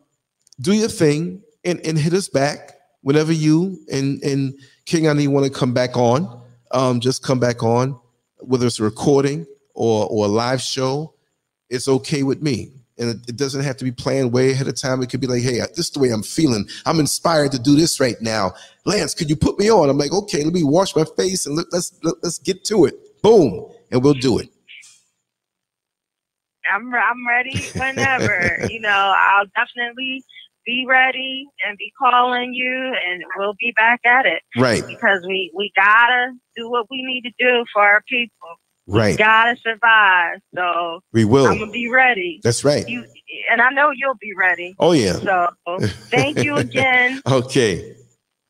do 0.60 0.72
your 0.72 0.88
thing 0.88 1.42
and 1.64 1.80
and 1.86 1.98
hit 1.98 2.12
us 2.12 2.28
back 2.28 2.79
whenever 3.02 3.32
you 3.32 3.78
and 3.92 4.22
and 4.22 4.58
King 4.86 5.06
Ani 5.06 5.28
want 5.28 5.46
to 5.46 5.52
come 5.52 5.72
back 5.72 5.96
on, 5.96 6.42
um, 6.72 7.00
just 7.00 7.22
come 7.22 7.40
back 7.40 7.62
on, 7.62 7.98
whether 8.38 8.66
it's 8.66 8.80
a 8.80 8.84
recording 8.84 9.46
or 9.74 10.06
or 10.10 10.26
a 10.26 10.28
live 10.28 10.60
show, 10.60 11.14
it's 11.68 11.88
okay 11.88 12.22
with 12.22 12.42
me. 12.42 12.72
And 12.98 13.08
it, 13.10 13.30
it 13.30 13.36
doesn't 13.36 13.62
have 13.62 13.78
to 13.78 13.84
be 13.84 13.92
planned 13.92 14.30
way 14.30 14.50
ahead 14.50 14.68
of 14.68 14.78
time. 14.78 15.02
It 15.02 15.08
could 15.08 15.22
be 15.22 15.26
like, 15.26 15.40
hey, 15.40 15.60
this 15.60 15.86
is 15.86 15.90
the 15.90 16.00
way 16.00 16.10
I'm 16.10 16.22
feeling. 16.22 16.68
I'm 16.84 17.00
inspired 17.00 17.50
to 17.52 17.58
do 17.58 17.74
this 17.74 17.98
right 17.98 18.20
now. 18.20 18.52
Lance, 18.84 19.14
could 19.14 19.30
you 19.30 19.36
put 19.36 19.58
me 19.58 19.70
on? 19.70 19.88
I'm 19.88 19.96
like, 19.96 20.12
okay, 20.12 20.44
let 20.44 20.52
me 20.52 20.62
wash 20.62 20.94
my 20.94 21.04
face 21.16 21.46
and 21.46 21.56
let, 21.56 21.66
let's 21.72 21.98
let, 22.02 22.16
let's 22.22 22.38
get 22.38 22.62
to 22.64 22.84
it. 22.84 23.22
Boom, 23.22 23.70
and 23.90 24.04
we'll 24.04 24.14
do 24.14 24.38
it. 24.38 24.50
I'm 26.72 26.92
I'm 26.94 27.26
ready 27.26 27.58
whenever. 27.74 28.66
you 28.70 28.80
know, 28.80 29.14
I'll 29.16 29.46
definitely 29.56 30.24
be 30.64 30.84
ready 30.88 31.46
and 31.66 31.76
be 31.78 31.92
calling 31.98 32.52
you 32.54 32.94
and 33.08 33.22
we'll 33.36 33.54
be 33.58 33.72
back 33.76 34.00
at 34.04 34.26
it. 34.26 34.42
Right. 34.56 34.86
Because 34.86 35.24
we, 35.26 35.52
we 35.54 35.72
gotta 35.76 36.32
do 36.56 36.70
what 36.70 36.86
we 36.90 37.02
need 37.02 37.22
to 37.22 37.32
do 37.38 37.64
for 37.72 37.82
our 37.82 38.02
people. 38.08 38.56
Right. 38.86 39.12
We 39.12 39.16
gotta 39.16 39.56
survive. 39.56 40.40
So 40.54 41.00
we 41.12 41.24
will. 41.24 41.46
I'm 41.46 41.58
gonna 41.58 41.70
be 41.70 41.88
ready. 41.88 42.40
That's 42.42 42.64
right. 42.64 42.86
You 42.88 43.04
and 43.50 43.62
I 43.62 43.70
know 43.70 43.90
you'll 43.94 44.18
be 44.20 44.32
ready. 44.36 44.74
Oh 44.78 44.92
yeah. 44.92 45.14
So 45.14 45.48
thank 46.10 46.42
you 46.42 46.56
again. 46.56 47.22
okay. 47.26 47.96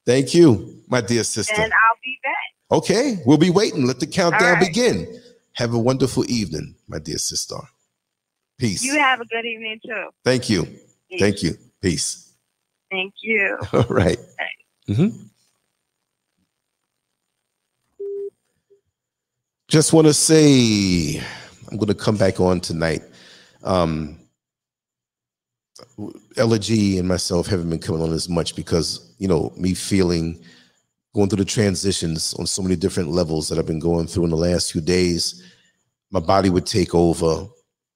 Thank 0.06 0.34
you, 0.34 0.82
my 0.88 1.02
dear 1.02 1.24
sister. 1.24 1.54
And 1.54 1.72
I'll 1.72 1.98
be 2.02 2.18
back. 2.22 2.78
Okay. 2.78 3.18
We'll 3.26 3.38
be 3.38 3.50
waiting. 3.50 3.86
Let 3.86 4.00
the 4.00 4.06
countdown 4.06 4.54
right. 4.54 4.66
begin. 4.66 5.20
Have 5.54 5.74
a 5.74 5.78
wonderful 5.78 6.24
evening, 6.30 6.74
my 6.88 6.98
dear 6.98 7.18
sister. 7.18 7.56
Peace. 8.58 8.82
You 8.82 8.98
have 8.98 9.20
a 9.20 9.26
good 9.26 9.44
evening 9.44 9.80
too. 9.84 10.08
Thank 10.24 10.48
you. 10.48 10.64
Peace. 11.10 11.20
Thank 11.20 11.42
you. 11.42 11.56
Peace. 11.82 12.32
Thank 12.90 13.14
you. 13.22 13.58
All 13.72 13.84
right. 13.88 14.18
Mm-hmm. 14.88 15.16
Just 19.68 19.92
want 19.92 20.08
to 20.08 20.14
say, 20.14 21.22
I'm 21.70 21.76
going 21.76 21.86
to 21.86 21.94
come 21.94 22.16
back 22.16 22.40
on 22.40 22.60
tonight. 22.60 23.02
Um, 23.62 24.18
Ella 26.36 26.58
G 26.58 26.98
and 26.98 27.06
myself 27.06 27.46
haven't 27.46 27.70
been 27.70 27.78
coming 27.78 28.02
on 28.02 28.12
as 28.12 28.28
much 28.28 28.56
because, 28.56 29.14
you 29.18 29.28
know, 29.28 29.52
me 29.56 29.74
feeling 29.74 30.42
going 31.14 31.28
through 31.28 31.38
the 31.38 31.44
transitions 31.44 32.34
on 32.34 32.46
so 32.46 32.62
many 32.62 32.76
different 32.76 33.10
levels 33.10 33.48
that 33.48 33.58
I've 33.58 33.66
been 33.66 33.78
going 33.80 34.06
through 34.06 34.24
in 34.24 34.30
the 34.30 34.36
last 34.36 34.72
few 34.72 34.80
days, 34.80 35.42
my 36.10 36.20
body 36.20 36.50
would 36.50 36.66
take 36.66 36.94
over. 36.94 37.46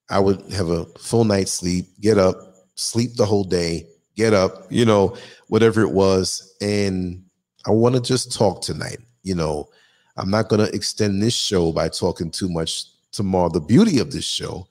I 0.09 0.19
would 0.19 0.41
have 0.53 0.69
a 0.69 0.85
full 0.97 1.23
night's 1.25 1.51
sleep, 1.51 1.87
get 1.99 2.17
up, 2.17 2.44
sleep 2.75 3.15
the 3.15 3.25
whole 3.25 3.43
day, 3.43 3.87
get 4.15 4.33
up, 4.33 4.65
you 4.69 4.85
know, 4.85 5.15
whatever 5.47 5.81
it 5.81 5.91
was. 5.91 6.55
And 6.61 7.23
I 7.65 7.71
want 7.71 7.95
to 7.95 8.01
just 8.01 8.31
talk 8.31 8.61
tonight. 8.61 8.99
You 9.23 9.35
know, 9.35 9.69
I'm 10.17 10.29
not 10.29 10.49
going 10.49 10.65
to 10.65 10.73
extend 10.75 11.21
this 11.21 11.35
show 11.35 11.71
by 11.71 11.89
talking 11.89 12.31
too 12.31 12.49
much 12.49 12.85
tomorrow, 13.11 13.49
the 13.49 13.61
beauty 13.61 13.99
of 13.99 14.11
this 14.11 14.25
show, 14.25 14.67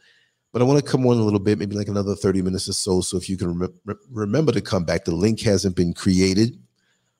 but 0.53 0.63
I 0.63 0.65
want 0.65 0.85
to 0.85 0.89
come 0.89 1.05
on 1.07 1.17
a 1.17 1.23
little 1.23 1.41
bit, 1.41 1.59
maybe 1.59 1.75
like 1.75 1.89
another 1.89 2.15
30 2.15 2.43
minutes 2.43 2.69
or 2.69 2.75
so. 2.75 3.01
So 3.01 3.17
if 3.17 3.29
you 3.29 3.37
can 3.37 3.59
re- 3.59 3.97
remember 4.11 4.53
to 4.53 4.61
come 4.61 4.85
back, 4.85 5.05
the 5.05 5.15
link 5.15 5.41
hasn't 5.41 5.75
been 5.75 5.93
created, 5.93 6.57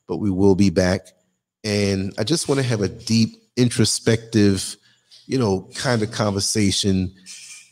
but 0.07 0.19
we 0.19 0.31
will 0.31 0.55
be 0.55 0.71
back. 0.71 1.09
And 1.65 2.15
I 2.19 2.25
just 2.25 2.49
want 2.49 2.61
to 2.61 2.67
have 2.67 2.83
a 2.83 2.89
deep, 2.89 3.43
introspective, 3.57 4.77
you 5.27 5.39
know, 5.39 5.69
kind 5.75 6.03
of 6.03 6.11
conversation 6.11 7.15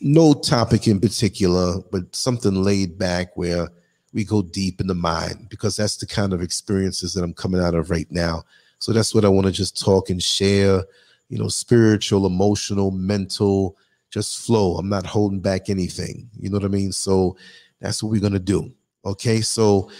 no 0.03 0.35
topic 0.35 0.87
in 0.87 1.01
particular, 1.01 1.81
but 1.91 2.15
something 2.15 2.63
laid 2.63 2.99
back 2.99 3.37
where 3.37 3.69
we 4.13 4.25
go 4.25 4.43
deep 4.43 4.81
in 4.81 4.87
the 4.87 4.95
mind 4.95 5.49
because 5.49 5.77
that's 5.77 5.97
the 5.97 6.07
kind 6.07 6.33
of 6.33 6.43
experiences 6.43 7.15
that 7.15 7.25
I'm 7.25 7.33
coming 7.33 7.61
out 7.61 7.75
of 7.75 7.91
right 7.91 8.11
now. 8.11 8.43
So 8.79 8.93
that's 8.93 9.15
what 9.15 9.25
I 9.25 9.29
want 9.29 9.47
to 9.47 9.53
just 9.53 9.81
talk 9.81 10.11
and 10.11 10.23
share, 10.23 10.83
you 11.29 11.39
know, 11.39 11.49
spiritual, 11.49 12.27
emotional, 12.27 12.91
mental, 12.91 13.77
just 14.11 14.45
flow. 14.45 14.77
I'm 14.77 14.89
not 14.89 15.07
holding 15.07 15.41
back 15.41 15.71
anything. 15.71 16.29
You 16.39 16.51
know 16.51 16.59
what 16.59 16.65
I 16.65 16.69
mean? 16.69 16.93
So 16.93 17.37
that's 17.81 18.03
what 18.03 18.11
we're 18.11 18.21
going 18.21 18.33
to 18.33 18.39
do. 18.39 18.71
Okay. 19.05 19.41
So, 19.41 19.91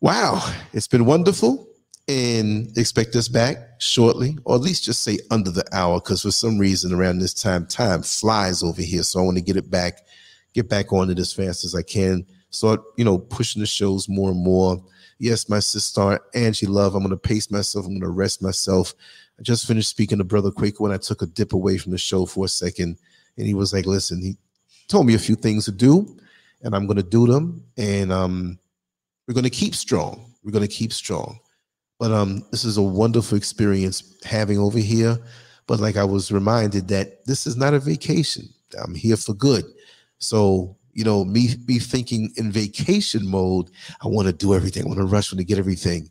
wow, 0.00 0.48
it's 0.72 0.88
been 0.88 1.04
wonderful 1.04 1.68
and 2.06 2.76
expect 2.76 3.16
us 3.16 3.28
back 3.28 3.56
shortly, 3.78 4.36
or 4.44 4.56
at 4.56 4.60
least 4.60 4.84
just 4.84 5.02
say 5.02 5.18
under 5.30 5.50
the 5.50 5.64
hour, 5.72 6.00
because 6.00 6.22
for 6.22 6.30
some 6.30 6.58
reason 6.58 6.92
around 6.92 7.18
this 7.18 7.34
time, 7.34 7.66
time 7.66 8.02
flies 8.02 8.62
over 8.62 8.82
here. 8.82 9.02
So 9.02 9.20
I 9.20 9.22
want 9.22 9.38
to 9.38 9.42
get 9.42 9.56
it 9.56 9.70
back, 9.70 10.00
get 10.52 10.68
back 10.68 10.92
on 10.92 11.10
it 11.10 11.18
as 11.18 11.32
fast 11.32 11.64
as 11.64 11.74
I 11.74 11.82
can. 11.82 12.26
Start, 12.50 12.80
you 12.96 13.04
know, 13.04 13.18
pushing 13.18 13.60
the 13.60 13.66
shows 13.66 14.08
more 14.08 14.30
and 14.30 14.38
more. 14.38 14.84
Yes, 15.18 15.48
my 15.48 15.60
sister 15.60 16.20
Angie 16.34 16.66
Love. 16.66 16.94
I'm 16.94 17.02
going 17.02 17.10
to 17.10 17.16
pace 17.16 17.50
myself. 17.50 17.86
I'm 17.86 17.92
going 17.92 18.02
to 18.02 18.08
rest 18.08 18.42
myself. 18.42 18.94
I 19.38 19.42
just 19.42 19.66
finished 19.66 19.88
speaking 19.88 20.18
to 20.18 20.24
Brother 20.24 20.50
Kwaku 20.50 20.80
when 20.80 20.92
I 20.92 20.98
took 20.98 21.22
a 21.22 21.26
dip 21.26 21.52
away 21.52 21.78
from 21.78 21.92
the 21.92 21.98
show 21.98 22.26
for 22.26 22.44
a 22.44 22.48
second, 22.48 22.98
and 23.36 23.46
he 23.46 23.54
was 23.54 23.72
like, 23.72 23.86
"Listen," 23.86 24.20
he 24.20 24.36
told 24.86 25.06
me 25.06 25.14
a 25.14 25.18
few 25.18 25.34
things 25.34 25.64
to 25.64 25.72
do, 25.72 26.16
and 26.62 26.74
I'm 26.74 26.86
going 26.86 26.96
to 26.96 27.02
do 27.02 27.26
them, 27.26 27.64
and 27.76 28.12
um, 28.12 28.58
we're 29.26 29.34
going 29.34 29.44
to 29.44 29.50
keep 29.50 29.74
strong. 29.74 30.32
We're 30.44 30.52
going 30.52 30.66
to 30.66 30.72
keep 30.72 30.92
strong. 30.92 31.40
But 32.04 32.12
um, 32.12 32.44
this 32.50 32.66
is 32.66 32.76
a 32.76 32.82
wonderful 32.82 33.38
experience 33.38 34.14
having 34.24 34.58
over 34.58 34.78
here. 34.78 35.18
But 35.66 35.80
like 35.80 35.96
I 35.96 36.04
was 36.04 36.30
reminded 36.30 36.86
that 36.88 37.24
this 37.24 37.46
is 37.46 37.56
not 37.56 37.72
a 37.72 37.78
vacation. 37.78 38.46
I'm 38.84 38.94
here 38.94 39.16
for 39.16 39.32
good. 39.32 39.64
So, 40.18 40.76
you 40.92 41.02
know, 41.02 41.24
me 41.24 41.56
be 41.64 41.78
thinking 41.78 42.30
in 42.36 42.52
vacation 42.52 43.26
mode, 43.26 43.70
I 44.02 44.08
want 44.08 44.26
to 44.26 44.34
do 44.34 44.54
everything. 44.54 44.82
I 44.82 44.86
want 44.88 44.98
to 44.98 45.06
rush, 45.06 45.32
want 45.32 45.38
to 45.38 45.46
get 45.46 45.56
everything. 45.56 46.10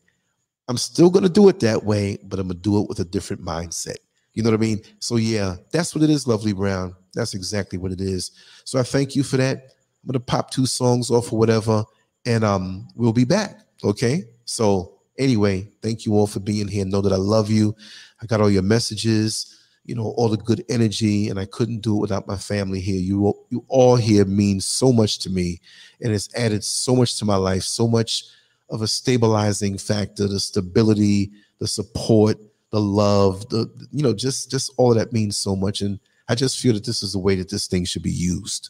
I'm 0.67 0.77
still 0.77 1.11
going 1.11 1.25
to 1.25 1.29
do 1.29 1.47
it 1.47 1.59
that 1.59 1.83
way, 1.83 2.17
but 2.23 2.39
I'm 2.39 2.47
going 2.47 2.57
to 2.57 2.63
do 2.63 2.81
it 2.81 2.89
with 2.89 2.99
a 2.99 3.05
different 3.05 3.45
mindset. 3.45 3.97
You 4.33 4.41
know 4.41 4.49
what 4.49 4.57
I 4.57 4.61
mean? 4.61 4.81
So, 4.97 5.17
yeah, 5.17 5.57
that's 5.71 5.93
what 5.93 6.03
it 6.03 6.09
is, 6.09 6.25
Lovely 6.25 6.53
Brown. 6.53 6.95
That's 7.13 7.35
exactly 7.35 7.77
what 7.77 7.91
it 7.91 8.01
is. 8.01 8.31
So, 8.63 8.79
I 8.79 8.83
thank 8.83 9.15
you 9.15 9.21
for 9.21 9.37
that. 9.37 9.57
I'm 9.57 10.07
going 10.07 10.13
to 10.13 10.19
pop 10.21 10.49
two 10.49 10.65
songs 10.65 11.11
off 11.11 11.31
or 11.31 11.37
whatever, 11.37 11.85
and 12.25 12.43
um, 12.43 12.87
we'll 12.95 13.13
be 13.13 13.25
back. 13.25 13.59
Okay. 13.83 14.23
So, 14.45 14.92
Anyway, 15.17 15.69
thank 15.81 16.05
you 16.05 16.13
all 16.13 16.27
for 16.27 16.39
being 16.39 16.67
here. 16.67 16.85
Know 16.85 17.01
that 17.01 17.13
I 17.13 17.17
love 17.17 17.49
you. 17.49 17.75
I 18.21 18.25
got 18.25 18.41
all 18.41 18.49
your 18.49 18.63
messages, 18.63 19.59
you 19.85 19.95
know, 19.95 20.13
all 20.17 20.29
the 20.29 20.37
good 20.37 20.63
energy, 20.69 21.29
and 21.29 21.39
I 21.39 21.45
couldn't 21.45 21.81
do 21.81 21.97
it 21.97 22.01
without 22.01 22.27
my 22.27 22.37
family 22.37 22.79
here. 22.79 22.99
You, 22.99 23.33
you 23.49 23.63
all 23.67 23.95
here 23.95 24.25
mean 24.25 24.59
so 24.59 24.91
much 24.91 25.19
to 25.19 25.29
me, 25.29 25.59
and 26.01 26.11
it's 26.11 26.33
added 26.35 26.63
so 26.63 26.95
much 26.95 27.17
to 27.19 27.25
my 27.25 27.35
life, 27.35 27.63
so 27.63 27.87
much 27.87 28.25
of 28.69 28.81
a 28.81 28.87
stabilizing 28.87 29.77
factor, 29.77 30.27
the 30.27 30.39
stability, 30.39 31.31
the 31.59 31.67
support, 31.67 32.37
the 32.71 32.81
love, 32.81 33.47
the 33.49 33.69
you 33.91 34.01
know, 34.01 34.13
just 34.13 34.49
just 34.49 34.71
all 34.77 34.95
that 34.95 35.13
means 35.13 35.37
so 35.37 35.55
much. 35.55 35.81
And 35.81 35.99
I 36.27 36.33
just 36.33 36.59
feel 36.59 36.73
that 36.73 36.85
this 36.85 37.03
is 37.03 37.13
the 37.13 37.19
way 37.19 37.35
that 37.35 37.49
this 37.49 37.67
thing 37.67 37.85
should 37.85 38.03
be 38.03 38.11
used. 38.11 38.69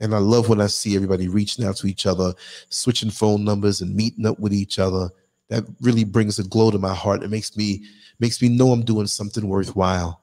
And 0.00 0.14
I 0.14 0.18
love 0.18 0.48
when 0.48 0.60
I 0.60 0.66
see 0.66 0.96
everybody 0.96 1.28
reaching 1.28 1.64
out 1.64 1.76
to 1.76 1.86
each 1.86 2.06
other, 2.06 2.34
switching 2.68 3.10
phone 3.10 3.44
numbers 3.44 3.80
and 3.80 3.94
meeting 3.94 4.26
up 4.26 4.38
with 4.38 4.52
each 4.52 4.78
other 4.78 5.10
that 5.52 5.64
really 5.82 6.04
brings 6.04 6.38
a 6.38 6.44
glow 6.44 6.70
to 6.70 6.78
my 6.78 6.94
heart. 6.94 7.22
It 7.22 7.28
makes 7.28 7.56
me 7.56 7.84
makes 8.18 8.40
me 8.40 8.48
know 8.48 8.72
I'm 8.72 8.84
doing 8.84 9.06
something 9.06 9.46
worthwhile. 9.46 10.22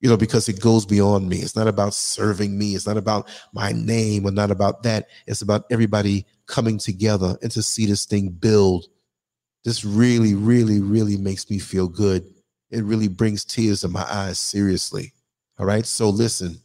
You 0.00 0.08
know, 0.08 0.16
because 0.16 0.48
it 0.48 0.60
goes 0.60 0.84
beyond 0.84 1.28
me. 1.28 1.36
It's 1.38 1.54
not 1.54 1.68
about 1.68 1.94
serving 1.94 2.58
me. 2.58 2.74
It's 2.74 2.88
not 2.88 2.96
about 2.96 3.28
my 3.52 3.70
name 3.70 4.26
or 4.26 4.32
not 4.32 4.50
about 4.50 4.82
that. 4.82 5.08
It's 5.28 5.42
about 5.42 5.66
everybody 5.70 6.26
coming 6.46 6.78
together 6.78 7.36
and 7.40 7.52
to 7.52 7.62
see 7.62 7.86
this 7.86 8.04
thing 8.04 8.30
build. 8.30 8.86
This 9.64 9.84
really, 9.84 10.34
really, 10.34 10.80
really 10.80 11.16
makes 11.16 11.48
me 11.48 11.60
feel 11.60 11.86
good. 11.86 12.24
it 12.70 12.82
really 12.82 13.06
brings 13.06 13.44
tears 13.44 13.82
to 13.82 13.88
my 13.88 14.04
eyes 14.10 14.40
seriously. 14.40 15.12
All 15.58 15.66
right. 15.66 15.86
So 15.86 16.08
listen, 16.08 16.56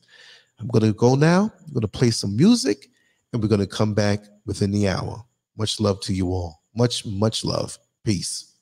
I'm 0.60 0.68
going 0.68 0.86
to 0.86 0.94
go 0.94 1.14
now. 1.14 1.52
I'm 1.68 1.74
going 1.74 1.82
to 1.82 1.88
play 1.88 2.10
some 2.10 2.36
music 2.36 2.90
and 3.34 3.42
we're 3.42 3.50
going 3.50 3.62
to 3.62 3.68
come 3.68 3.94
back 3.94 4.22
within 4.46 4.72
the 4.72 4.88
hour. 4.88 5.24
Much 5.58 5.80
love 5.80 6.00
to 6.02 6.14
you 6.14 6.30
all. 6.30 6.64
Much, 6.74 7.06
much 7.06 7.44
love. 7.44 7.78
Peace. 8.08 8.57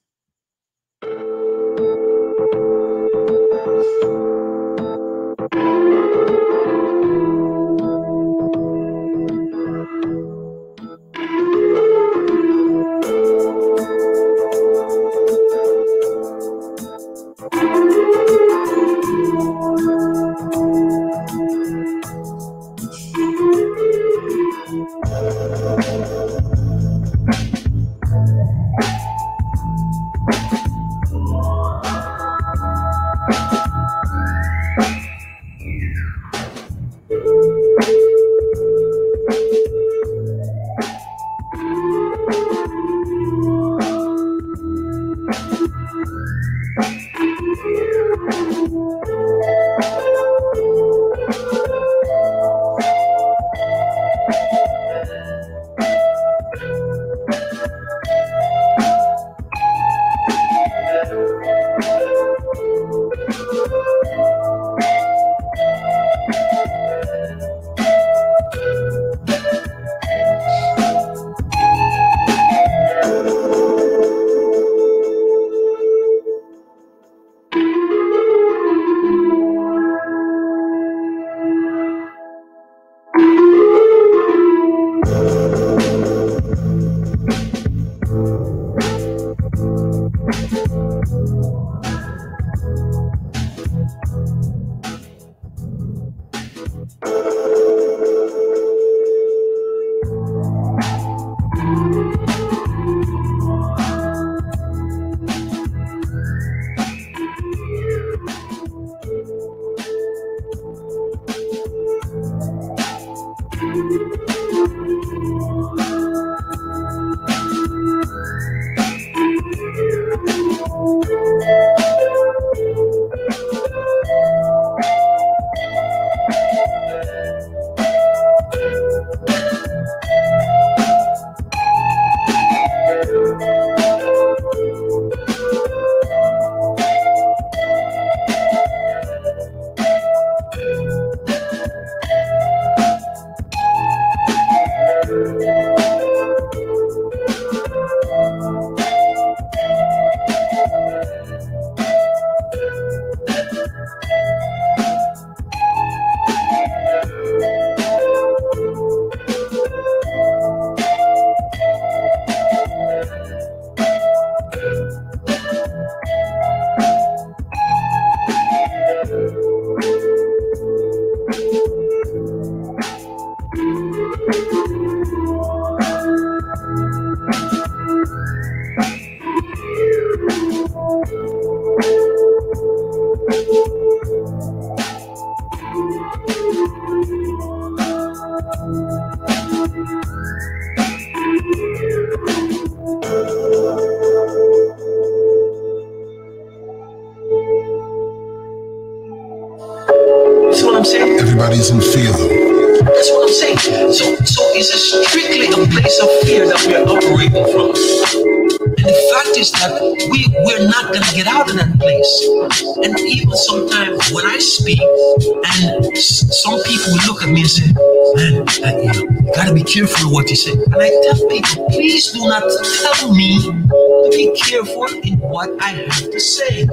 What 220.09 220.30
you 220.30 220.35
say. 220.35 220.51
And 220.51 220.75
I 220.75 220.90
tell 221.03 221.27
people, 221.27 221.69
please 221.69 222.11
do 222.11 222.19
not 222.27 222.43
tell 222.82 223.14
me 223.14 223.42
to 223.42 224.09
be 224.11 224.32
careful 224.35 224.88
in 225.03 225.19
what 225.19 225.50
I 225.61 225.69
have 225.69 226.11
to 226.11 226.19
say. 226.19 226.67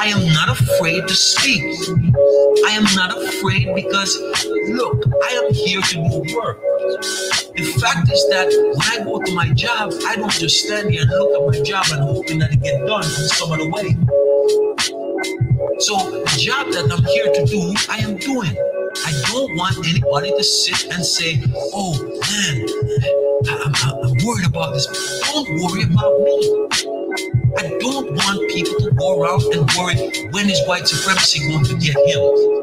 I 0.00 0.06
am 0.08 0.26
not 0.32 0.48
afraid 0.60 1.06
to 1.06 1.14
speak. 1.14 1.62
I 2.66 2.70
am 2.72 2.84
not 2.94 3.16
afraid 3.16 3.74
because, 3.74 4.16
look, 4.68 5.04
I 5.24 5.30
am 5.44 5.54
here 5.54 5.80
to 5.80 5.94
do 5.94 6.36
work. 6.36 6.60
The 7.54 7.64
fact 7.80 8.10
is 8.12 8.28
that 8.30 8.48
when 8.48 9.00
I 9.00 9.04
go 9.04 9.20
to 9.20 9.34
my 9.34 9.48
job, 9.52 9.92
I 10.06 10.16
don't 10.16 10.32
just 10.32 10.66
stand 10.66 10.90
here 10.90 11.02
and 11.02 11.10
look 11.10 11.54
at 11.54 11.58
my 11.58 11.64
job 11.64 11.86
and 11.92 12.02
hoping 12.02 12.38
that 12.40 12.52
it 12.52 12.62
get 12.62 12.86
done 12.86 13.04
in 13.04 13.28
some 13.38 13.52
other 13.52 13.70
way. 13.70 13.96
So 15.78 15.96
the 15.96 16.36
job 16.38 16.72
that 16.72 16.90
I'm 16.90 17.04
here 17.04 17.32
to 17.32 17.44
do, 17.46 17.74
I 17.88 17.98
am 17.98 18.16
doing. 18.16 18.56
I 18.96 19.12
don't 19.26 19.56
want 19.56 19.76
anybody 19.86 20.30
to 20.30 20.44
sit 20.44 20.92
and 20.92 21.04
say, 21.04 21.42
oh 21.74 21.94
man, 22.30 22.66
I'm, 23.48 23.74
I'm 24.04 24.14
worried 24.24 24.46
about 24.46 24.72
this. 24.74 24.86
Don't 25.32 25.48
worry 25.60 25.82
about 25.84 26.20
me. 26.20 26.68
I 27.56 27.78
don't 27.78 28.10
want 28.12 28.50
people 28.50 28.78
to 28.80 28.90
go 28.92 29.20
around 29.20 29.42
and 29.54 29.70
worry 29.78 30.28
when 30.30 30.50
is 30.50 30.60
white 30.66 30.88
supremacy 30.88 31.48
going 31.48 31.64
to 31.64 31.76
get 31.76 31.96
him. 31.96 32.54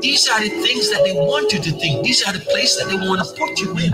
These 0.00 0.28
are 0.28 0.40
the 0.40 0.50
things 0.50 0.90
that 0.90 1.02
they 1.04 1.12
want 1.12 1.52
you 1.52 1.60
to 1.60 1.70
think. 1.70 2.04
These 2.04 2.26
are 2.26 2.32
the 2.32 2.40
places 2.40 2.78
that 2.78 2.88
they 2.88 3.08
want 3.08 3.24
to 3.24 3.34
put 3.34 3.58
you 3.60 3.70
in 3.78 3.92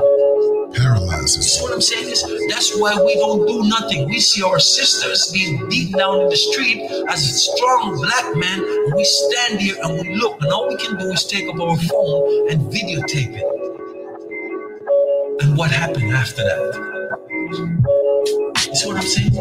paralyzes. 0.75 1.37
You 1.37 1.43
See 1.43 1.63
what 1.63 1.73
I'm 1.73 1.81
saying 1.81 2.09
is 2.09 2.23
that's 2.49 2.77
why 2.79 2.95
we 2.97 3.15
don't 3.15 3.47
do 3.47 3.69
nothing. 3.69 4.09
We 4.09 4.19
see 4.21 4.43
our 4.43 4.59
sisters 4.59 5.31
being 5.33 5.69
beaten 5.69 5.99
down 5.99 6.21
in 6.23 6.29
the 6.29 6.37
street 6.37 6.83
as 7.09 7.23
a 7.23 7.33
strong 7.33 7.97
black 7.97 8.37
man, 8.37 8.59
and 8.59 8.95
we 8.95 9.05
stand 9.05 9.61
here 9.61 9.77
and 9.83 10.01
we 10.01 10.15
look, 10.17 10.43
and 10.43 10.53
all 10.53 10.69
we 10.69 10.77
can 10.77 10.99
do 10.99 11.11
is 11.11 11.25
take 11.25 11.49
up 11.49 11.61
our 11.61 11.77
phone 11.77 12.51
and 12.51 12.61
videotape 12.73 13.37
it. 13.37 13.62
What 15.55 15.71
happened 15.71 16.13
after 16.13 16.43
that? 16.43 16.59
You 18.67 18.75
see 18.75 18.89
what 18.89 18.97
I'm 18.97 19.03
saying? 19.03 19.33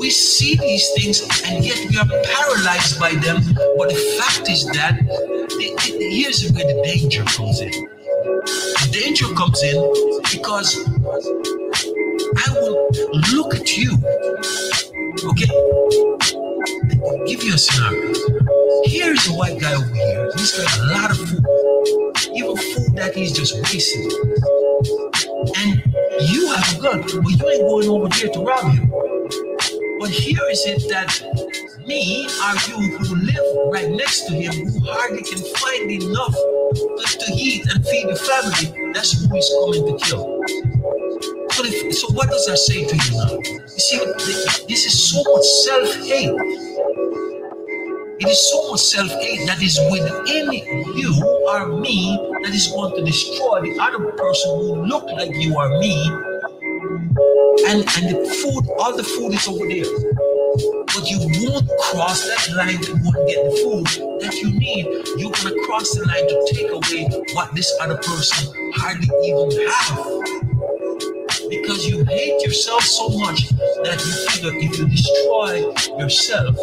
We 0.00 0.08
see 0.10 0.56
these 0.56 0.90
things 0.96 1.20
and 1.44 1.64
yet 1.64 1.78
we 1.90 1.98
are 1.98 2.06
paralyzed 2.24 2.98
by 2.98 3.10
them. 3.10 3.42
But 3.76 3.90
the 3.90 4.18
fact 4.18 4.48
is 4.48 4.64
that 4.72 4.98
here's 5.82 6.50
where 6.52 6.64
the 6.64 6.80
danger 6.82 7.24
comes 7.24 7.60
in. 7.60 7.70
The 7.70 8.88
danger 8.90 9.26
comes 9.34 9.62
in 9.62 9.76
because 10.32 10.78
I 12.36 12.52
will 12.54 12.88
look 13.32 13.54
at 13.54 13.76
you. 13.76 13.92
Okay? 15.28 15.50
Give 17.26 17.42
you 17.42 17.54
a 17.54 17.58
scenario. 17.58 18.14
Here's 18.84 19.28
a 19.28 19.32
white 19.34 19.60
guy 19.60 19.74
over 19.74 19.92
here. 19.92 20.30
He's 20.36 20.52
got 20.56 20.78
a 20.78 20.86
lot 20.92 21.10
of 21.10 21.18
food. 21.18 21.44
Even 22.34 22.56
food 22.56 22.96
that 22.96 23.12
he's 23.14 23.32
just 23.32 23.54
wasting. 23.62 24.57
And 24.88 26.30
you 26.30 26.52
have 26.52 26.78
a 26.78 26.82
gun, 26.82 27.00
but 27.02 27.12
you 27.12 27.48
ain't 27.48 27.68
going 27.68 27.88
over 27.88 28.08
there 28.08 28.28
to 28.28 28.40
rob 28.40 28.72
him. 28.72 28.90
But 30.00 30.10
here 30.10 30.40
is 30.50 30.64
it 30.66 30.88
that 30.90 31.10
me 31.86 32.26
or 32.26 32.54
you 32.68 32.96
who 32.98 33.16
live 33.16 33.72
right 33.72 33.90
next 33.90 34.26
to 34.26 34.34
him, 34.34 34.52
who 34.52 34.80
hardly 34.84 35.22
can 35.22 35.42
find 35.56 35.90
enough 35.90 36.34
to, 36.34 37.18
to 37.20 37.32
eat 37.34 37.66
and 37.72 37.84
feed 37.86 38.08
the 38.08 38.16
family, 38.16 38.92
that's 38.92 39.12
who 39.12 39.34
he's 39.34 39.50
coming 39.60 39.86
to 39.86 40.04
kill. 40.04 40.38
So, 41.50 41.64
if, 41.64 41.94
so 41.96 42.12
what 42.12 42.28
does 42.30 42.46
that 42.46 42.58
say 42.58 42.84
to 42.84 42.94
you 42.94 43.18
now? 43.18 43.38
You 43.40 43.80
see, 43.80 43.98
this 44.68 44.86
is 44.86 45.10
so 45.10 45.22
much 45.32 45.44
self-hate. 45.44 46.67
It 48.20 48.28
is 48.28 48.50
so 48.50 48.70
much 48.72 48.80
self-hate 48.80 49.46
that 49.46 49.62
is 49.62 49.78
within 49.90 50.52
you 50.98 51.14
or 51.46 51.68
me 51.78 52.16
that 52.42 52.52
is 52.52 52.66
going 52.66 52.96
to 52.96 53.04
destroy 53.04 53.60
the 53.62 53.78
other 53.80 54.10
person 54.12 54.58
who 54.58 54.86
look 54.86 55.04
like 55.04 55.30
you 55.34 55.54
or 55.56 55.68
me. 55.78 55.94
And 57.70 57.86
and 57.86 58.06
the 58.10 58.18
food, 58.42 58.74
all 58.78 58.96
the 58.96 59.04
food 59.04 59.34
is 59.34 59.46
over 59.46 59.66
there. 59.68 59.86
But 60.90 61.08
you 61.08 61.18
won't 61.46 61.70
cross 61.78 62.26
that 62.26 62.56
line 62.56 62.80
to 62.82 62.92
go 62.98 63.08
and 63.20 63.28
get 63.28 63.44
the 63.44 63.54
food 63.62 63.86
that 64.20 64.34
you 64.42 64.50
need. 64.50 64.86
You're 65.16 65.30
gonna 65.30 65.54
cross 65.66 65.94
the 65.94 66.04
line 66.06 66.26
to 66.26 66.36
take 66.52 66.70
away 66.70 67.06
what 67.34 67.54
this 67.54 67.72
other 67.80 67.98
person 67.98 68.52
hardly 68.74 69.06
even 69.22 69.50
have 69.68 70.18
because 71.48 71.86
you 71.86 72.04
hate 72.04 72.42
yourself 72.42 72.82
so 72.82 73.08
much 73.10 73.48
that 73.84 74.02
you 74.04 74.12
figure 74.28 74.58
if 74.58 74.78
you 74.78 74.88
destroy 74.88 75.98
yourself, 75.98 76.56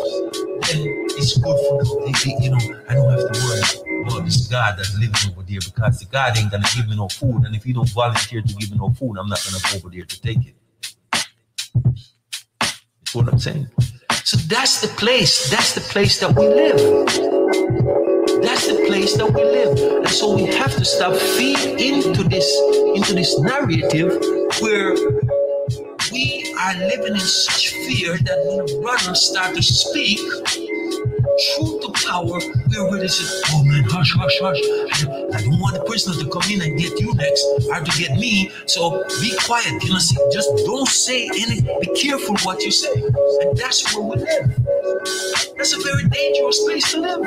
it's 1.17 1.37
good 1.37 1.57
for 1.67 1.83
the, 1.83 2.37
you 2.41 2.49
know, 2.49 2.57
I 2.89 2.95
don't 2.95 3.09
have 3.09 3.31
to 3.31 3.39
worry 3.43 4.03
about 4.03 4.25
this 4.25 4.47
God 4.47 4.75
that's 4.77 4.97
living 4.97 5.15
over 5.31 5.43
there 5.43 5.59
because 5.63 5.99
the 5.99 6.05
God 6.05 6.37
ain't 6.37 6.51
gonna 6.51 6.67
give 6.75 6.87
me 6.87 6.95
no 6.95 7.07
food. 7.07 7.45
And 7.45 7.55
if 7.55 7.63
he 7.63 7.73
don't 7.73 7.89
volunteer 7.89 8.41
to 8.41 8.53
give 8.53 8.71
me 8.71 8.77
no 8.77 8.89
food, 8.91 9.17
I'm 9.17 9.27
not 9.27 9.43
gonna 9.45 9.63
go 9.71 9.77
over 9.77 9.89
there 9.95 10.05
to 10.05 10.21
take 10.21 10.39
it. 10.45 10.55
That's 12.99 13.15
what 13.15 13.27
I'm 13.29 13.39
saying. 13.39 13.67
So 14.23 14.37
that's 14.37 14.81
the 14.81 14.87
place. 14.87 15.49
That's 15.49 15.75
the 15.75 15.81
place 15.81 16.19
that 16.19 16.35
we 16.35 16.47
live. 16.47 16.77
That's 18.41 18.67
the 18.67 18.83
place 18.87 19.15
that 19.17 19.31
we 19.31 19.43
live. 19.43 19.77
And 19.97 20.09
so 20.09 20.35
we 20.35 20.45
have 20.45 20.75
to 20.75 20.85
stop 20.85 21.15
feeding 21.15 21.79
into 21.79 22.23
this 22.23 22.49
into 22.95 23.13
this 23.13 23.39
narrative 23.39 24.19
where 24.61 24.95
we 26.11 26.55
are 26.59 26.73
living 26.75 27.13
in 27.13 27.19
such 27.19 27.69
fear 27.69 28.17
that 28.17 28.45
when 28.45 28.59
a 28.61 28.81
brother 28.81 29.15
start 29.15 29.55
to 29.55 29.61
speak 29.61 30.19
truth 31.35 31.81
to 31.81 31.91
power, 32.07 32.39
ready 32.91 33.07
to 33.07 33.09
say, 33.09 33.41
oh 33.51 33.63
man, 33.63 33.83
hush, 33.83 34.13
hush, 34.15 34.39
hush. 34.39 34.59
I 35.33 35.41
don't 35.41 35.59
want 35.59 35.75
the 35.75 35.83
prisoner 35.85 36.15
to 36.23 36.29
come 36.29 36.49
in 36.51 36.61
and 36.61 36.79
get 36.79 36.99
you 36.99 37.13
next 37.13 37.43
or 37.67 37.79
to 37.81 37.91
get 37.99 38.17
me. 38.17 38.51
So 38.65 39.03
be 39.21 39.35
quiet. 39.45 39.83
You 39.83 39.93
know, 39.93 39.99
see, 39.99 40.17
just 40.31 40.49
don't 40.65 40.87
say 40.87 41.27
any, 41.27 41.61
be 41.61 41.87
careful 41.95 42.35
what 42.43 42.61
you 42.63 42.71
say. 42.71 42.93
And 42.93 43.57
that's 43.57 43.95
where 43.95 44.03
we 44.05 44.15
live. 44.15 44.55
That's 45.57 45.73
a 45.73 45.81
very 45.83 46.07
dangerous 46.07 46.63
place 46.63 46.91
to 46.91 47.01
live. 47.01 47.25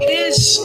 It 0.00 0.10
is. 0.10 0.58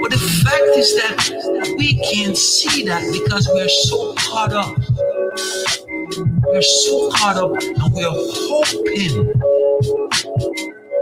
But 0.00 0.10
the 0.10 0.18
fact 0.44 0.76
is 0.76 0.94
that 0.96 1.74
we 1.78 1.94
can't 2.00 2.36
see 2.36 2.84
that 2.84 3.02
because 3.12 3.48
we're 3.52 3.68
so 3.68 4.14
caught 4.14 4.52
up. 4.52 4.76
We're 6.46 6.62
so 6.62 7.10
caught 7.10 7.36
up 7.36 7.52
and 7.60 7.92
we're 7.92 8.08
hoping. 8.10 9.45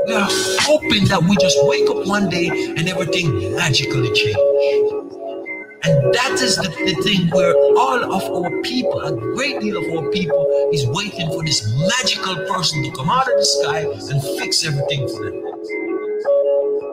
We're 0.06 0.26
hoping 0.60 1.06
that 1.06 1.22
we 1.22 1.36
just 1.36 1.58
wake 1.64 1.88
up 1.88 2.06
one 2.06 2.28
day 2.28 2.48
and 2.48 2.88
everything 2.88 3.54
magically 3.56 4.12
change. 4.12 4.36
And 5.84 6.14
that 6.14 6.38
is 6.40 6.56
the, 6.56 6.68
the 6.68 6.94
thing 7.02 7.28
where 7.30 7.54
all 7.76 8.12
of 8.12 8.22
our 8.22 8.62
people, 8.62 9.00
a 9.00 9.12
great 9.12 9.60
deal 9.60 9.76
of 9.76 10.04
our 10.04 10.10
people, 10.10 10.70
is 10.72 10.86
waiting 10.86 11.28
for 11.28 11.44
this 11.44 11.64
magical 11.88 12.34
person 12.46 12.82
to 12.84 12.90
come 12.92 13.08
out 13.08 13.28
of 13.28 13.38
the 13.38 13.44
sky 13.44 13.80
and 13.80 14.22
fix 14.38 14.64
everything 14.66 15.08
for 15.08 15.24
them. 15.24 15.42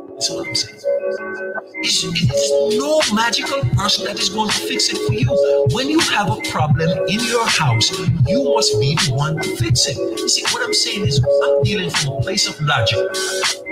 That's 0.10 0.30
what 0.30 0.48
I'm 0.48 0.56
saying. 0.56 1.51
It's, 1.84 2.04
it's 2.04 2.52
no 2.78 3.02
magical 3.16 3.60
person 3.76 4.06
that 4.06 4.20
is 4.20 4.30
going 4.30 4.50
to 4.50 4.56
fix 4.56 4.90
it 4.90 4.98
for 5.08 5.14
you. 5.14 5.28
When 5.74 5.90
you 5.90 6.00
have 6.00 6.30
a 6.30 6.40
problem 6.50 6.90
in 7.08 7.20
your 7.20 7.48
house, 7.48 7.90
you 8.28 8.44
must 8.44 8.80
be 8.80 8.96
the 8.96 9.14
one 9.16 9.38
to 9.38 9.56
fix 9.58 9.88
it. 9.88 9.98
You 9.98 10.30
see, 10.30 10.44
what 10.54 10.64
I'm 10.64 10.74
saying 10.74 11.08
is, 11.08 11.24
I'm 11.44 11.64
dealing 11.64 11.90
from 11.90 12.14
a 12.14 12.22
place 12.22 12.48
of 12.48 12.60
logic. 12.62 13.00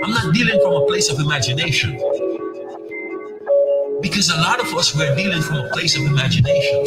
I'm 0.02 0.10
not 0.10 0.34
dealing 0.34 0.60
from 0.60 0.74
a 0.74 0.86
place 0.86 1.10
of 1.10 1.20
imagination. 1.20 1.96
Because 4.00 4.30
a 4.30 4.40
lot 4.40 4.60
of 4.60 4.74
us, 4.74 4.94
we're 4.94 5.14
dealing 5.14 5.42
from 5.42 5.58
a 5.58 5.68
place 5.70 5.96
of 5.96 6.02
imagination. 6.02 6.84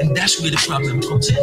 And 0.00 0.16
that's 0.16 0.40
where 0.40 0.50
the 0.50 0.62
problem 0.66 1.00
comes 1.02 1.30
in. 1.30 1.36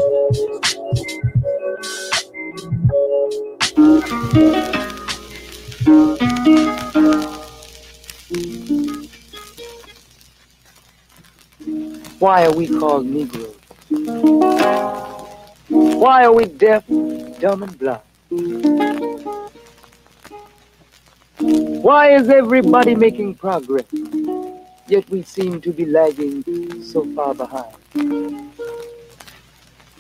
Why 12.19 12.45
are 12.45 12.53
we 12.53 12.67
called 12.67 13.05
Negroes? 13.05 13.55
Why 15.69 16.25
are 16.25 16.33
we 16.33 16.45
deaf, 16.47 16.85
dumb, 17.39 17.63
and 17.63 17.79
blind? 17.79 18.01
Why 21.81 22.11
is 22.11 22.27
everybody 22.27 22.93
making 22.95 23.35
progress, 23.35 23.85
yet 24.89 25.09
we 25.09 25.23
seem 25.23 25.61
to 25.61 25.71
be 25.71 25.85
lagging 25.85 26.43
so 26.83 27.05
far 27.15 27.33
behind? 27.33 27.73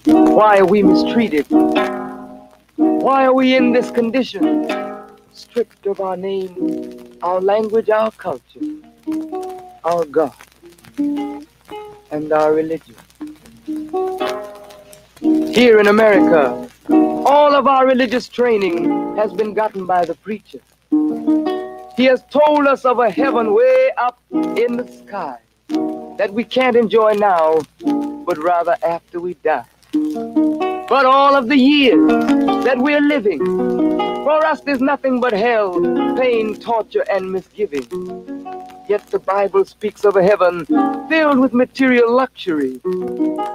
Why 0.03 0.59
are 0.59 0.65
we 0.65 0.83
mistreated? 0.83 1.47
Why 2.75 3.25
are 3.27 3.33
we 3.33 3.55
in 3.55 3.71
this 3.71 3.91
condition, 3.91 4.67
stripped 5.31 5.85
of 5.85 6.01
our 6.01 6.17
name, 6.17 7.17
our 7.21 7.39
language, 7.39 7.89
our 7.89 8.11
culture, 8.11 8.59
our 9.85 10.03
God? 10.03 10.35
And 12.11 12.31
our 12.31 12.53
religion. 12.53 12.95
Here 15.53 15.79
in 15.79 15.87
America, 15.87 16.69
all 16.89 17.53
of 17.53 17.67
our 17.67 17.85
religious 17.85 18.27
training 18.27 19.15
has 19.17 19.33
been 19.33 19.53
gotten 19.53 19.85
by 19.85 20.05
the 20.05 20.15
preacher. 20.15 20.59
He 21.97 22.05
has 22.05 22.23
told 22.31 22.65
us 22.65 22.85
of 22.85 22.99
a 22.99 23.09
heaven 23.09 23.53
way 23.53 23.91
up 23.97 24.19
in 24.31 24.77
the 24.77 24.87
sky 24.87 25.37
that 26.17 26.33
we 26.33 26.43
can't 26.43 26.75
enjoy 26.75 27.13
now, 27.13 27.61
but 28.25 28.37
rather 28.37 28.77
after 28.83 29.19
we 29.19 29.33
die. 29.35 29.65
But 29.91 31.05
all 31.05 31.35
of 31.35 31.47
the 31.49 31.57
years 31.57 32.09
that 32.63 32.77
we're 32.77 33.01
living, 33.01 33.43
for 33.45 34.45
us 34.45 34.61
there's 34.61 34.81
nothing 34.81 35.19
but 35.19 35.33
hell, 35.33 35.79
pain, 36.15 36.55
torture, 36.59 37.05
and 37.11 37.31
misgiving. 37.31 37.85
Yet 38.89 39.05
the 39.11 39.19
Bible 39.19 39.65
speaks 39.65 40.03
of 40.03 40.15
a 40.15 40.23
heaven 40.23 40.65
filled 41.07 41.37
with 41.37 41.53
material 41.53 42.11
luxury, 42.11 42.77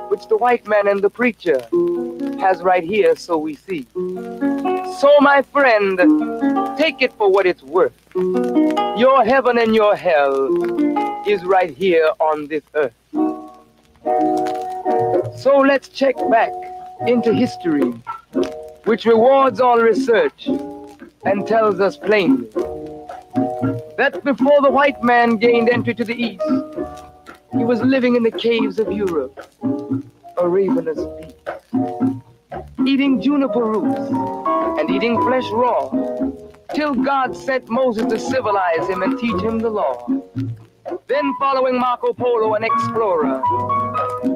which 0.09 0.29
the 0.29 0.37
white 0.37 0.65
man 0.69 0.87
and 0.87 1.03
the 1.03 1.11
preacher 1.11 1.59
has 2.39 2.63
right 2.63 2.85
here, 2.85 3.17
so 3.17 3.37
we 3.37 3.57
see. 3.57 3.85
So, 5.01 5.11
my 5.19 5.43
friend, 5.43 5.99
take 6.79 7.03
it 7.03 7.13
for 7.15 7.29
what 7.33 7.47
it's 7.47 7.65
worth. 7.65 7.93
Your 8.15 9.25
heaven 9.25 9.59
and 9.59 9.75
your 9.75 9.97
hell 9.97 10.49
is 11.27 11.43
right 11.45 11.77
here 11.77 12.11
on 12.21 12.47
this 12.47 12.63
earth. 12.77 12.95
So 15.37 15.59
let's 15.59 15.89
check 15.89 16.15
back 16.31 16.53
into 17.09 17.35
history, 17.35 17.91
which 18.85 19.05
rewards 19.05 19.61
all 19.61 19.79
research 19.79 20.49
and 21.25 21.47
tells 21.47 21.81
us 21.81 21.97
plainly 21.97 22.49
that 23.97 24.21
before 24.25 24.61
the 24.61 24.71
white 24.71 25.03
man 25.03 25.37
gained 25.37 25.69
entry 25.69 25.95
to 25.95 26.05
the 26.05 26.15
east, 26.15 26.45
he 27.53 27.65
was 27.65 27.81
living 27.83 28.17
in 28.17 28.23
the 28.23 28.31
caves 28.31 28.79
of 28.79 28.91
Europe, 28.91 29.49
a 30.39 30.49
ravenous 30.49 30.99
beast, 30.99 31.37
eating 32.87 33.21
juniper 33.21 33.65
roots 33.65 34.11
and 34.81 34.91
eating 34.91 35.21
flesh 35.23 35.49
raw, 35.53 35.89
till 36.75 36.95
God 36.95 37.37
sent 37.37 37.69
Moses 37.69 38.07
to 38.07 38.19
civilize 38.19 38.89
him 38.89 39.03
and 39.03 39.19
teach 39.19 39.41
him 39.41 39.59
the 39.59 39.71
law. 39.71 40.07
Then, 41.07 41.35
following 41.39 41.79
Marco 41.79 42.13
Polo, 42.13 42.55
an 42.55 42.65
explorer, 42.65 43.41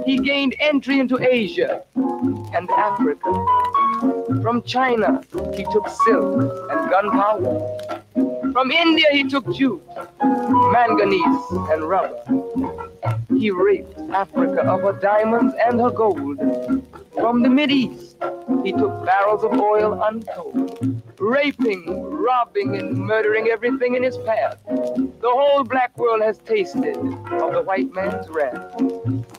he 0.04 0.18
gained 0.18 0.54
entry 0.60 0.98
into 0.98 1.18
Asia 1.18 1.82
and 1.96 2.70
Africa. 2.70 3.32
From 4.42 4.62
China, 4.62 5.22
he 5.54 5.64
took 5.64 5.88
silk 6.06 6.68
and 6.70 6.90
gunpowder. 6.90 7.98
From 8.52 8.70
India, 8.70 9.06
he 9.12 9.24
took 9.24 9.52
jute, 9.54 9.82
manganese, 10.22 11.50
and 11.70 11.88
rubber. 11.88 12.18
He 13.36 13.50
raped 13.50 13.98
Africa 14.12 14.62
of 14.62 14.80
her 14.82 14.98
diamonds 15.00 15.54
and 15.64 15.80
her 15.80 15.90
gold. 15.90 16.38
From 17.14 17.42
the 17.42 17.66
East, 17.68 18.16
he 18.64 18.72
took 18.72 19.04
barrels 19.04 19.44
of 19.44 19.52
oil 19.52 20.02
untold, 20.02 21.02
raping, 21.18 22.10
robbing, 22.10 22.76
and 22.76 22.96
murdering 22.96 23.48
everything 23.48 23.94
in 23.94 24.02
his 24.02 24.16
path. 24.18 24.58
The 24.66 25.30
whole 25.30 25.64
black 25.64 25.96
world 25.98 26.22
has 26.22 26.38
tasted 26.38 26.96
of 26.96 27.52
the 27.52 27.62
white 27.62 27.92
man's 27.92 28.28
wrath. 28.28 28.74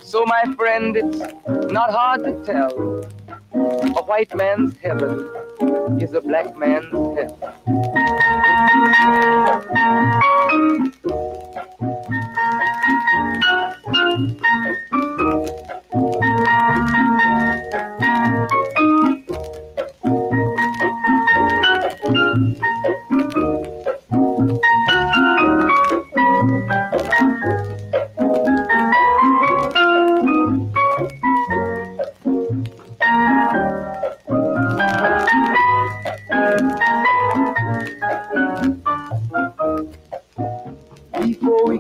So, 0.01 0.25
my 0.25 0.43
friend, 0.55 0.97
it's 0.97 1.19
not 1.71 1.91
hard 1.91 2.23
to 2.23 2.43
tell. 2.43 3.05
A 3.51 4.03
white 4.03 4.35
man's 4.35 4.77
heaven 4.77 5.27
is 5.99 6.13
a 6.13 6.21
black 6.21 6.55
man's 6.55 6.85
hell. 7.17 7.55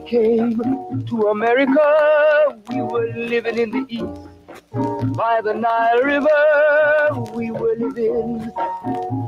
Came 0.09 1.05
to 1.05 1.21
America, 1.27 2.59
we 2.69 2.81
were 2.81 3.13
living 3.13 3.59
in 3.59 3.69
the 3.69 3.85
East. 3.89 4.28
By 4.71 5.41
the 5.43 5.53
Nile 5.55 6.01
River, 6.03 7.31
we 7.33 7.49
were 7.49 7.75
living 7.75 8.51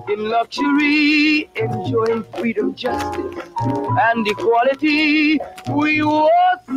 in 0.07 0.29
luxury, 0.29 1.49
enjoying 1.55 2.23
freedom, 2.37 2.75
justice, 2.75 3.49
and 3.59 4.27
equality. 4.27 5.39
We 5.69 6.03
wore 6.03 6.29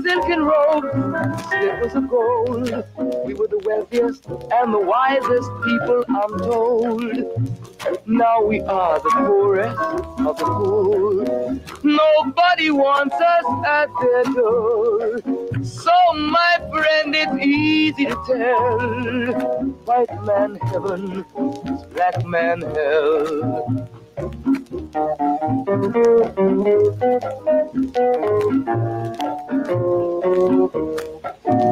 silken 0.03 0.45
robes, 0.45 1.49
slippers 1.49 1.95
of 1.95 2.09
gold. 2.09 2.85
We 3.27 3.35
were 3.35 3.49
the 3.49 3.61
wealthiest 3.67 4.27
and 4.29 4.73
the 4.73 4.81
wisest 4.81 5.51
people, 5.65 6.05
I'm 6.09 6.39
told. 6.39 8.07
Now 8.07 8.43
we 8.43 8.61
are 8.63 8.99
the 8.99 9.11
poorest 9.11 9.79
of 9.79 10.39
the 10.39 10.45
poor. 10.45 11.61
Nobody 11.83 12.71
wants 12.71 13.15
us 13.15 13.45
at 13.67 13.89
their 14.01 14.25
door. 14.33 15.19
So, 15.63 15.93
my 16.15 16.57
friend, 16.71 17.15
it's 17.15 17.45
easy 17.45 18.07
to 18.07 18.17
tell. 18.27 18.54
White 18.55 20.25
man 20.25 20.55
heaven 20.57 21.25
black 21.93 22.25
man 22.25 22.61
hell. 22.61 23.89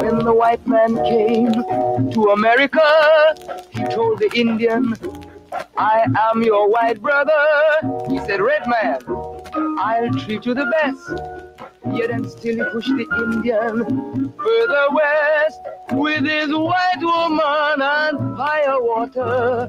When 0.00 0.18
the 0.24 0.34
white 0.34 0.66
man 0.66 0.96
came 1.04 1.52
to 2.10 2.30
America, 2.30 3.34
he 3.70 3.84
told 3.84 4.18
the 4.18 4.30
Indian, 4.34 4.94
I 5.76 6.06
am 6.30 6.42
your 6.42 6.68
white 6.68 7.00
brother. 7.00 7.32
He 8.10 8.18
said, 8.18 8.40
Red 8.40 8.66
man, 8.66 9.00
I'll 9.78 10.10
treat 10.14 10.46
you 10.46 10.54
the 10.54 10.66
best. 10.66 11.51
Yet 11.90 12.10
and 12.10 12.30
still 12.30 12.54
he 12.54 12.62
pushed 12.70 12.88
the 12.88 13.06
Indian 13.24 14.32
further 14.38 14.86
west 14.94 15.60
with 15.92 16.24
his 16.24 16.54
white 16.54 17.00
woman 17.00 17.82
and 17.82 18.36
fire 18.36 18.80
water. 18.80 19.68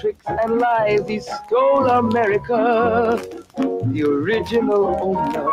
Tricks 0.00 0.26
and 0.26 0.58
lies, 0.58 1.06
he 1.08 1.20
stole 1.20 1.86
America. 1.86 3.22
The 3.56 4.02
original 4.02 4.98
owner 5.00 5.48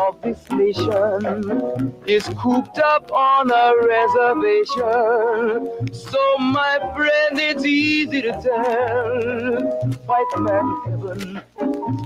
of 0.00 0.22
this 0.22 0.48
nation 0.50 1.92
is 2.06 2.28
cooped 2.38 2.78
up 2.78 3.10
on 3.12 3.50
a 3.50 3.74
reservation. 3.86 5.92
So, 5.92 6.38
my 6.38 6.78
friend, 6.96 7.38
it's 7.38 7.64
easy 7.64 8.22
to 8.22 8.32
tell. 8.32 9.60
White 10.06 10.38
man 10.38 10.76
heaven, 10.86 11.42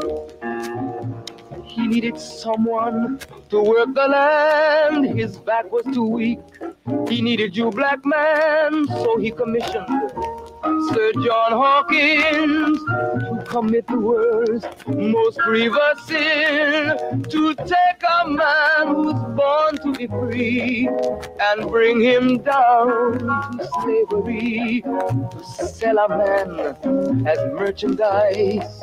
you. 0.02 1.27
He 1.78 1.86
needed 1.86 2.18
someone 2.18 3.20
to 3.50 3.62
work 3.62 3.94
the 3.94 4.08
land. 4.08 5.16
His 5.16 5.36
back 5.36 5.70
was 5.70 5.84
too 5.94 6.02
weak. 6.02 6.40
He 7.08 7.22
needed 7.22 7.56
you, 7.56 7.70
black 7.70 8.04
man, 8.04 8.84
so 8.88 9.16
he 9.16 9.30
commissioned 9.30 10.10
Sir 10.92 11.12
John 11.12 11.52
Hawkins 11.52 12.78
to 12.78 13.44
commit 13.46 13.86
the 13.86 13.98
world's 13.98 14.66
most 14.88 15.38
grievous 15.38 16.04
sin 16.06 17.22
to 17.22 17.54
take 17.54 18.02
a 18.22 18.28
man 18.28 18.88
who's 18.88 19.20
born 19.36 19.76
to 19.84 19.92
be 19.96 20.06
free 20.08 20.88
and 21.40 21.70
bring 21.70 22.00
him 22.00 22.38
down 22.38 23.18
to 23.18 23.68
slavery 23.82 24.82
to 24.82 25.44
sell 25.44 25.98
a 25.98 26.08
man 26.08 27.26
as 27.26 27.38
merchandise 27.54 28.82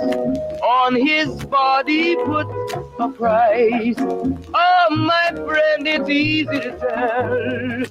on 0.64 0.96
his 0.96 1.44
body 1.46 2.16
put 2.16 2.48
a 2.98 3.10
price 3.10 3.96
oh 4.00 4.88
my 4.92 5.32
friend 5.36 5.86
it's 5.88 6.10
easy 6.10 6.46
to 6.46 6.72
tell 6.80 7.84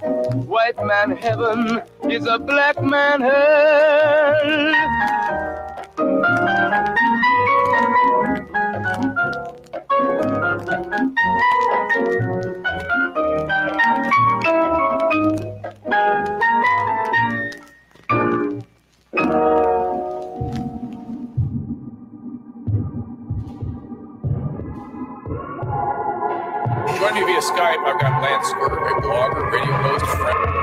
white 0.44 0.83
man 0.84 1.15
heaven 1.15 1.83
is 2.10 2.26
a 2.26 2.39
black 2.39 2.83
man 2.83 3.20
hell 3.20 4.74
Joining 27.05 27.26
me 27.26 27.33
via 27.34 27.42
Skype, 27.42 27.84
I've 27.84 28.00
got 28.00 28.23
Lance 28.23 28.49
Scurv, 28.49 28.73
a 28.73 29.00
blogger, 29.02 29.52
radio 29.52 29.74
host, 29.74 30.07
friend. 30.16 30.55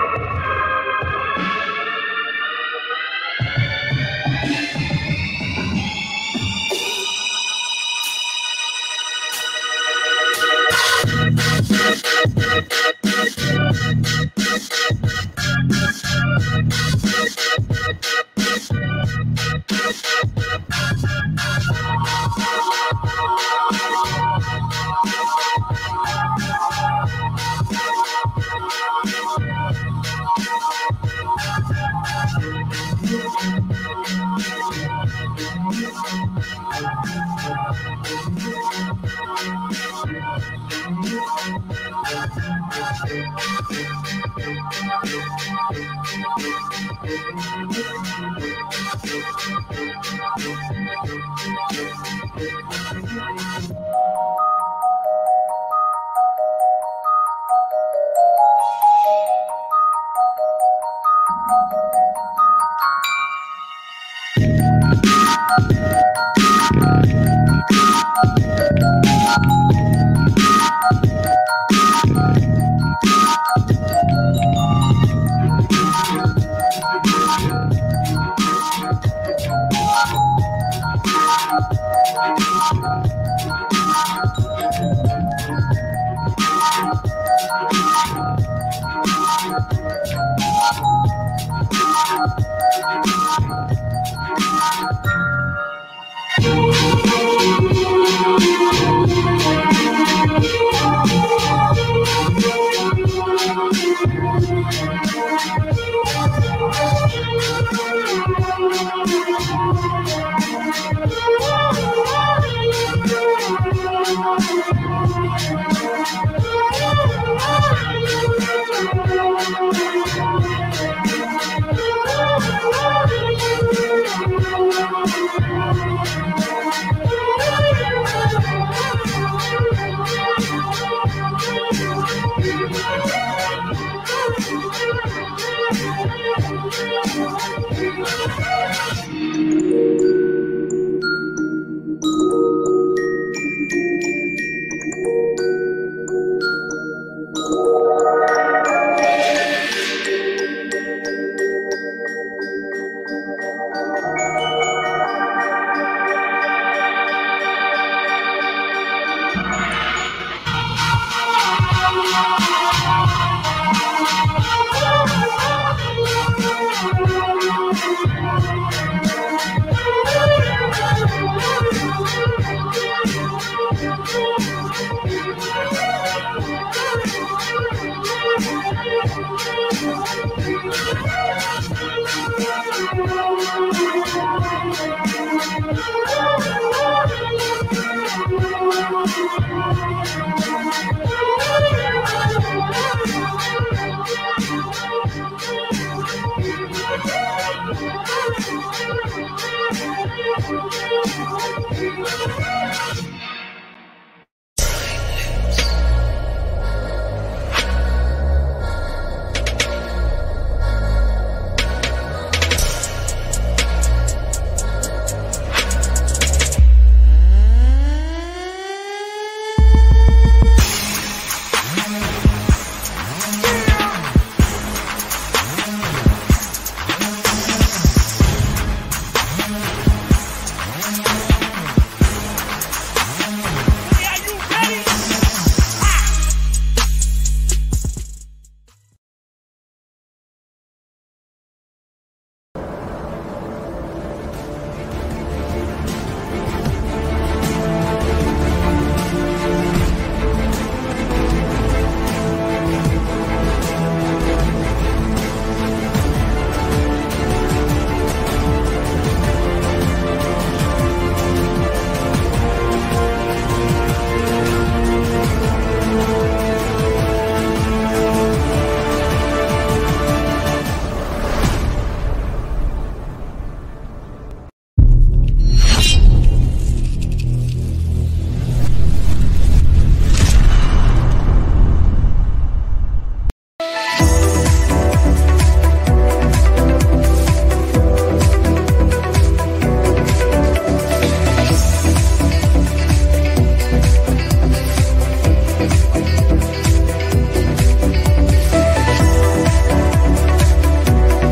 Thank 16.72 16.91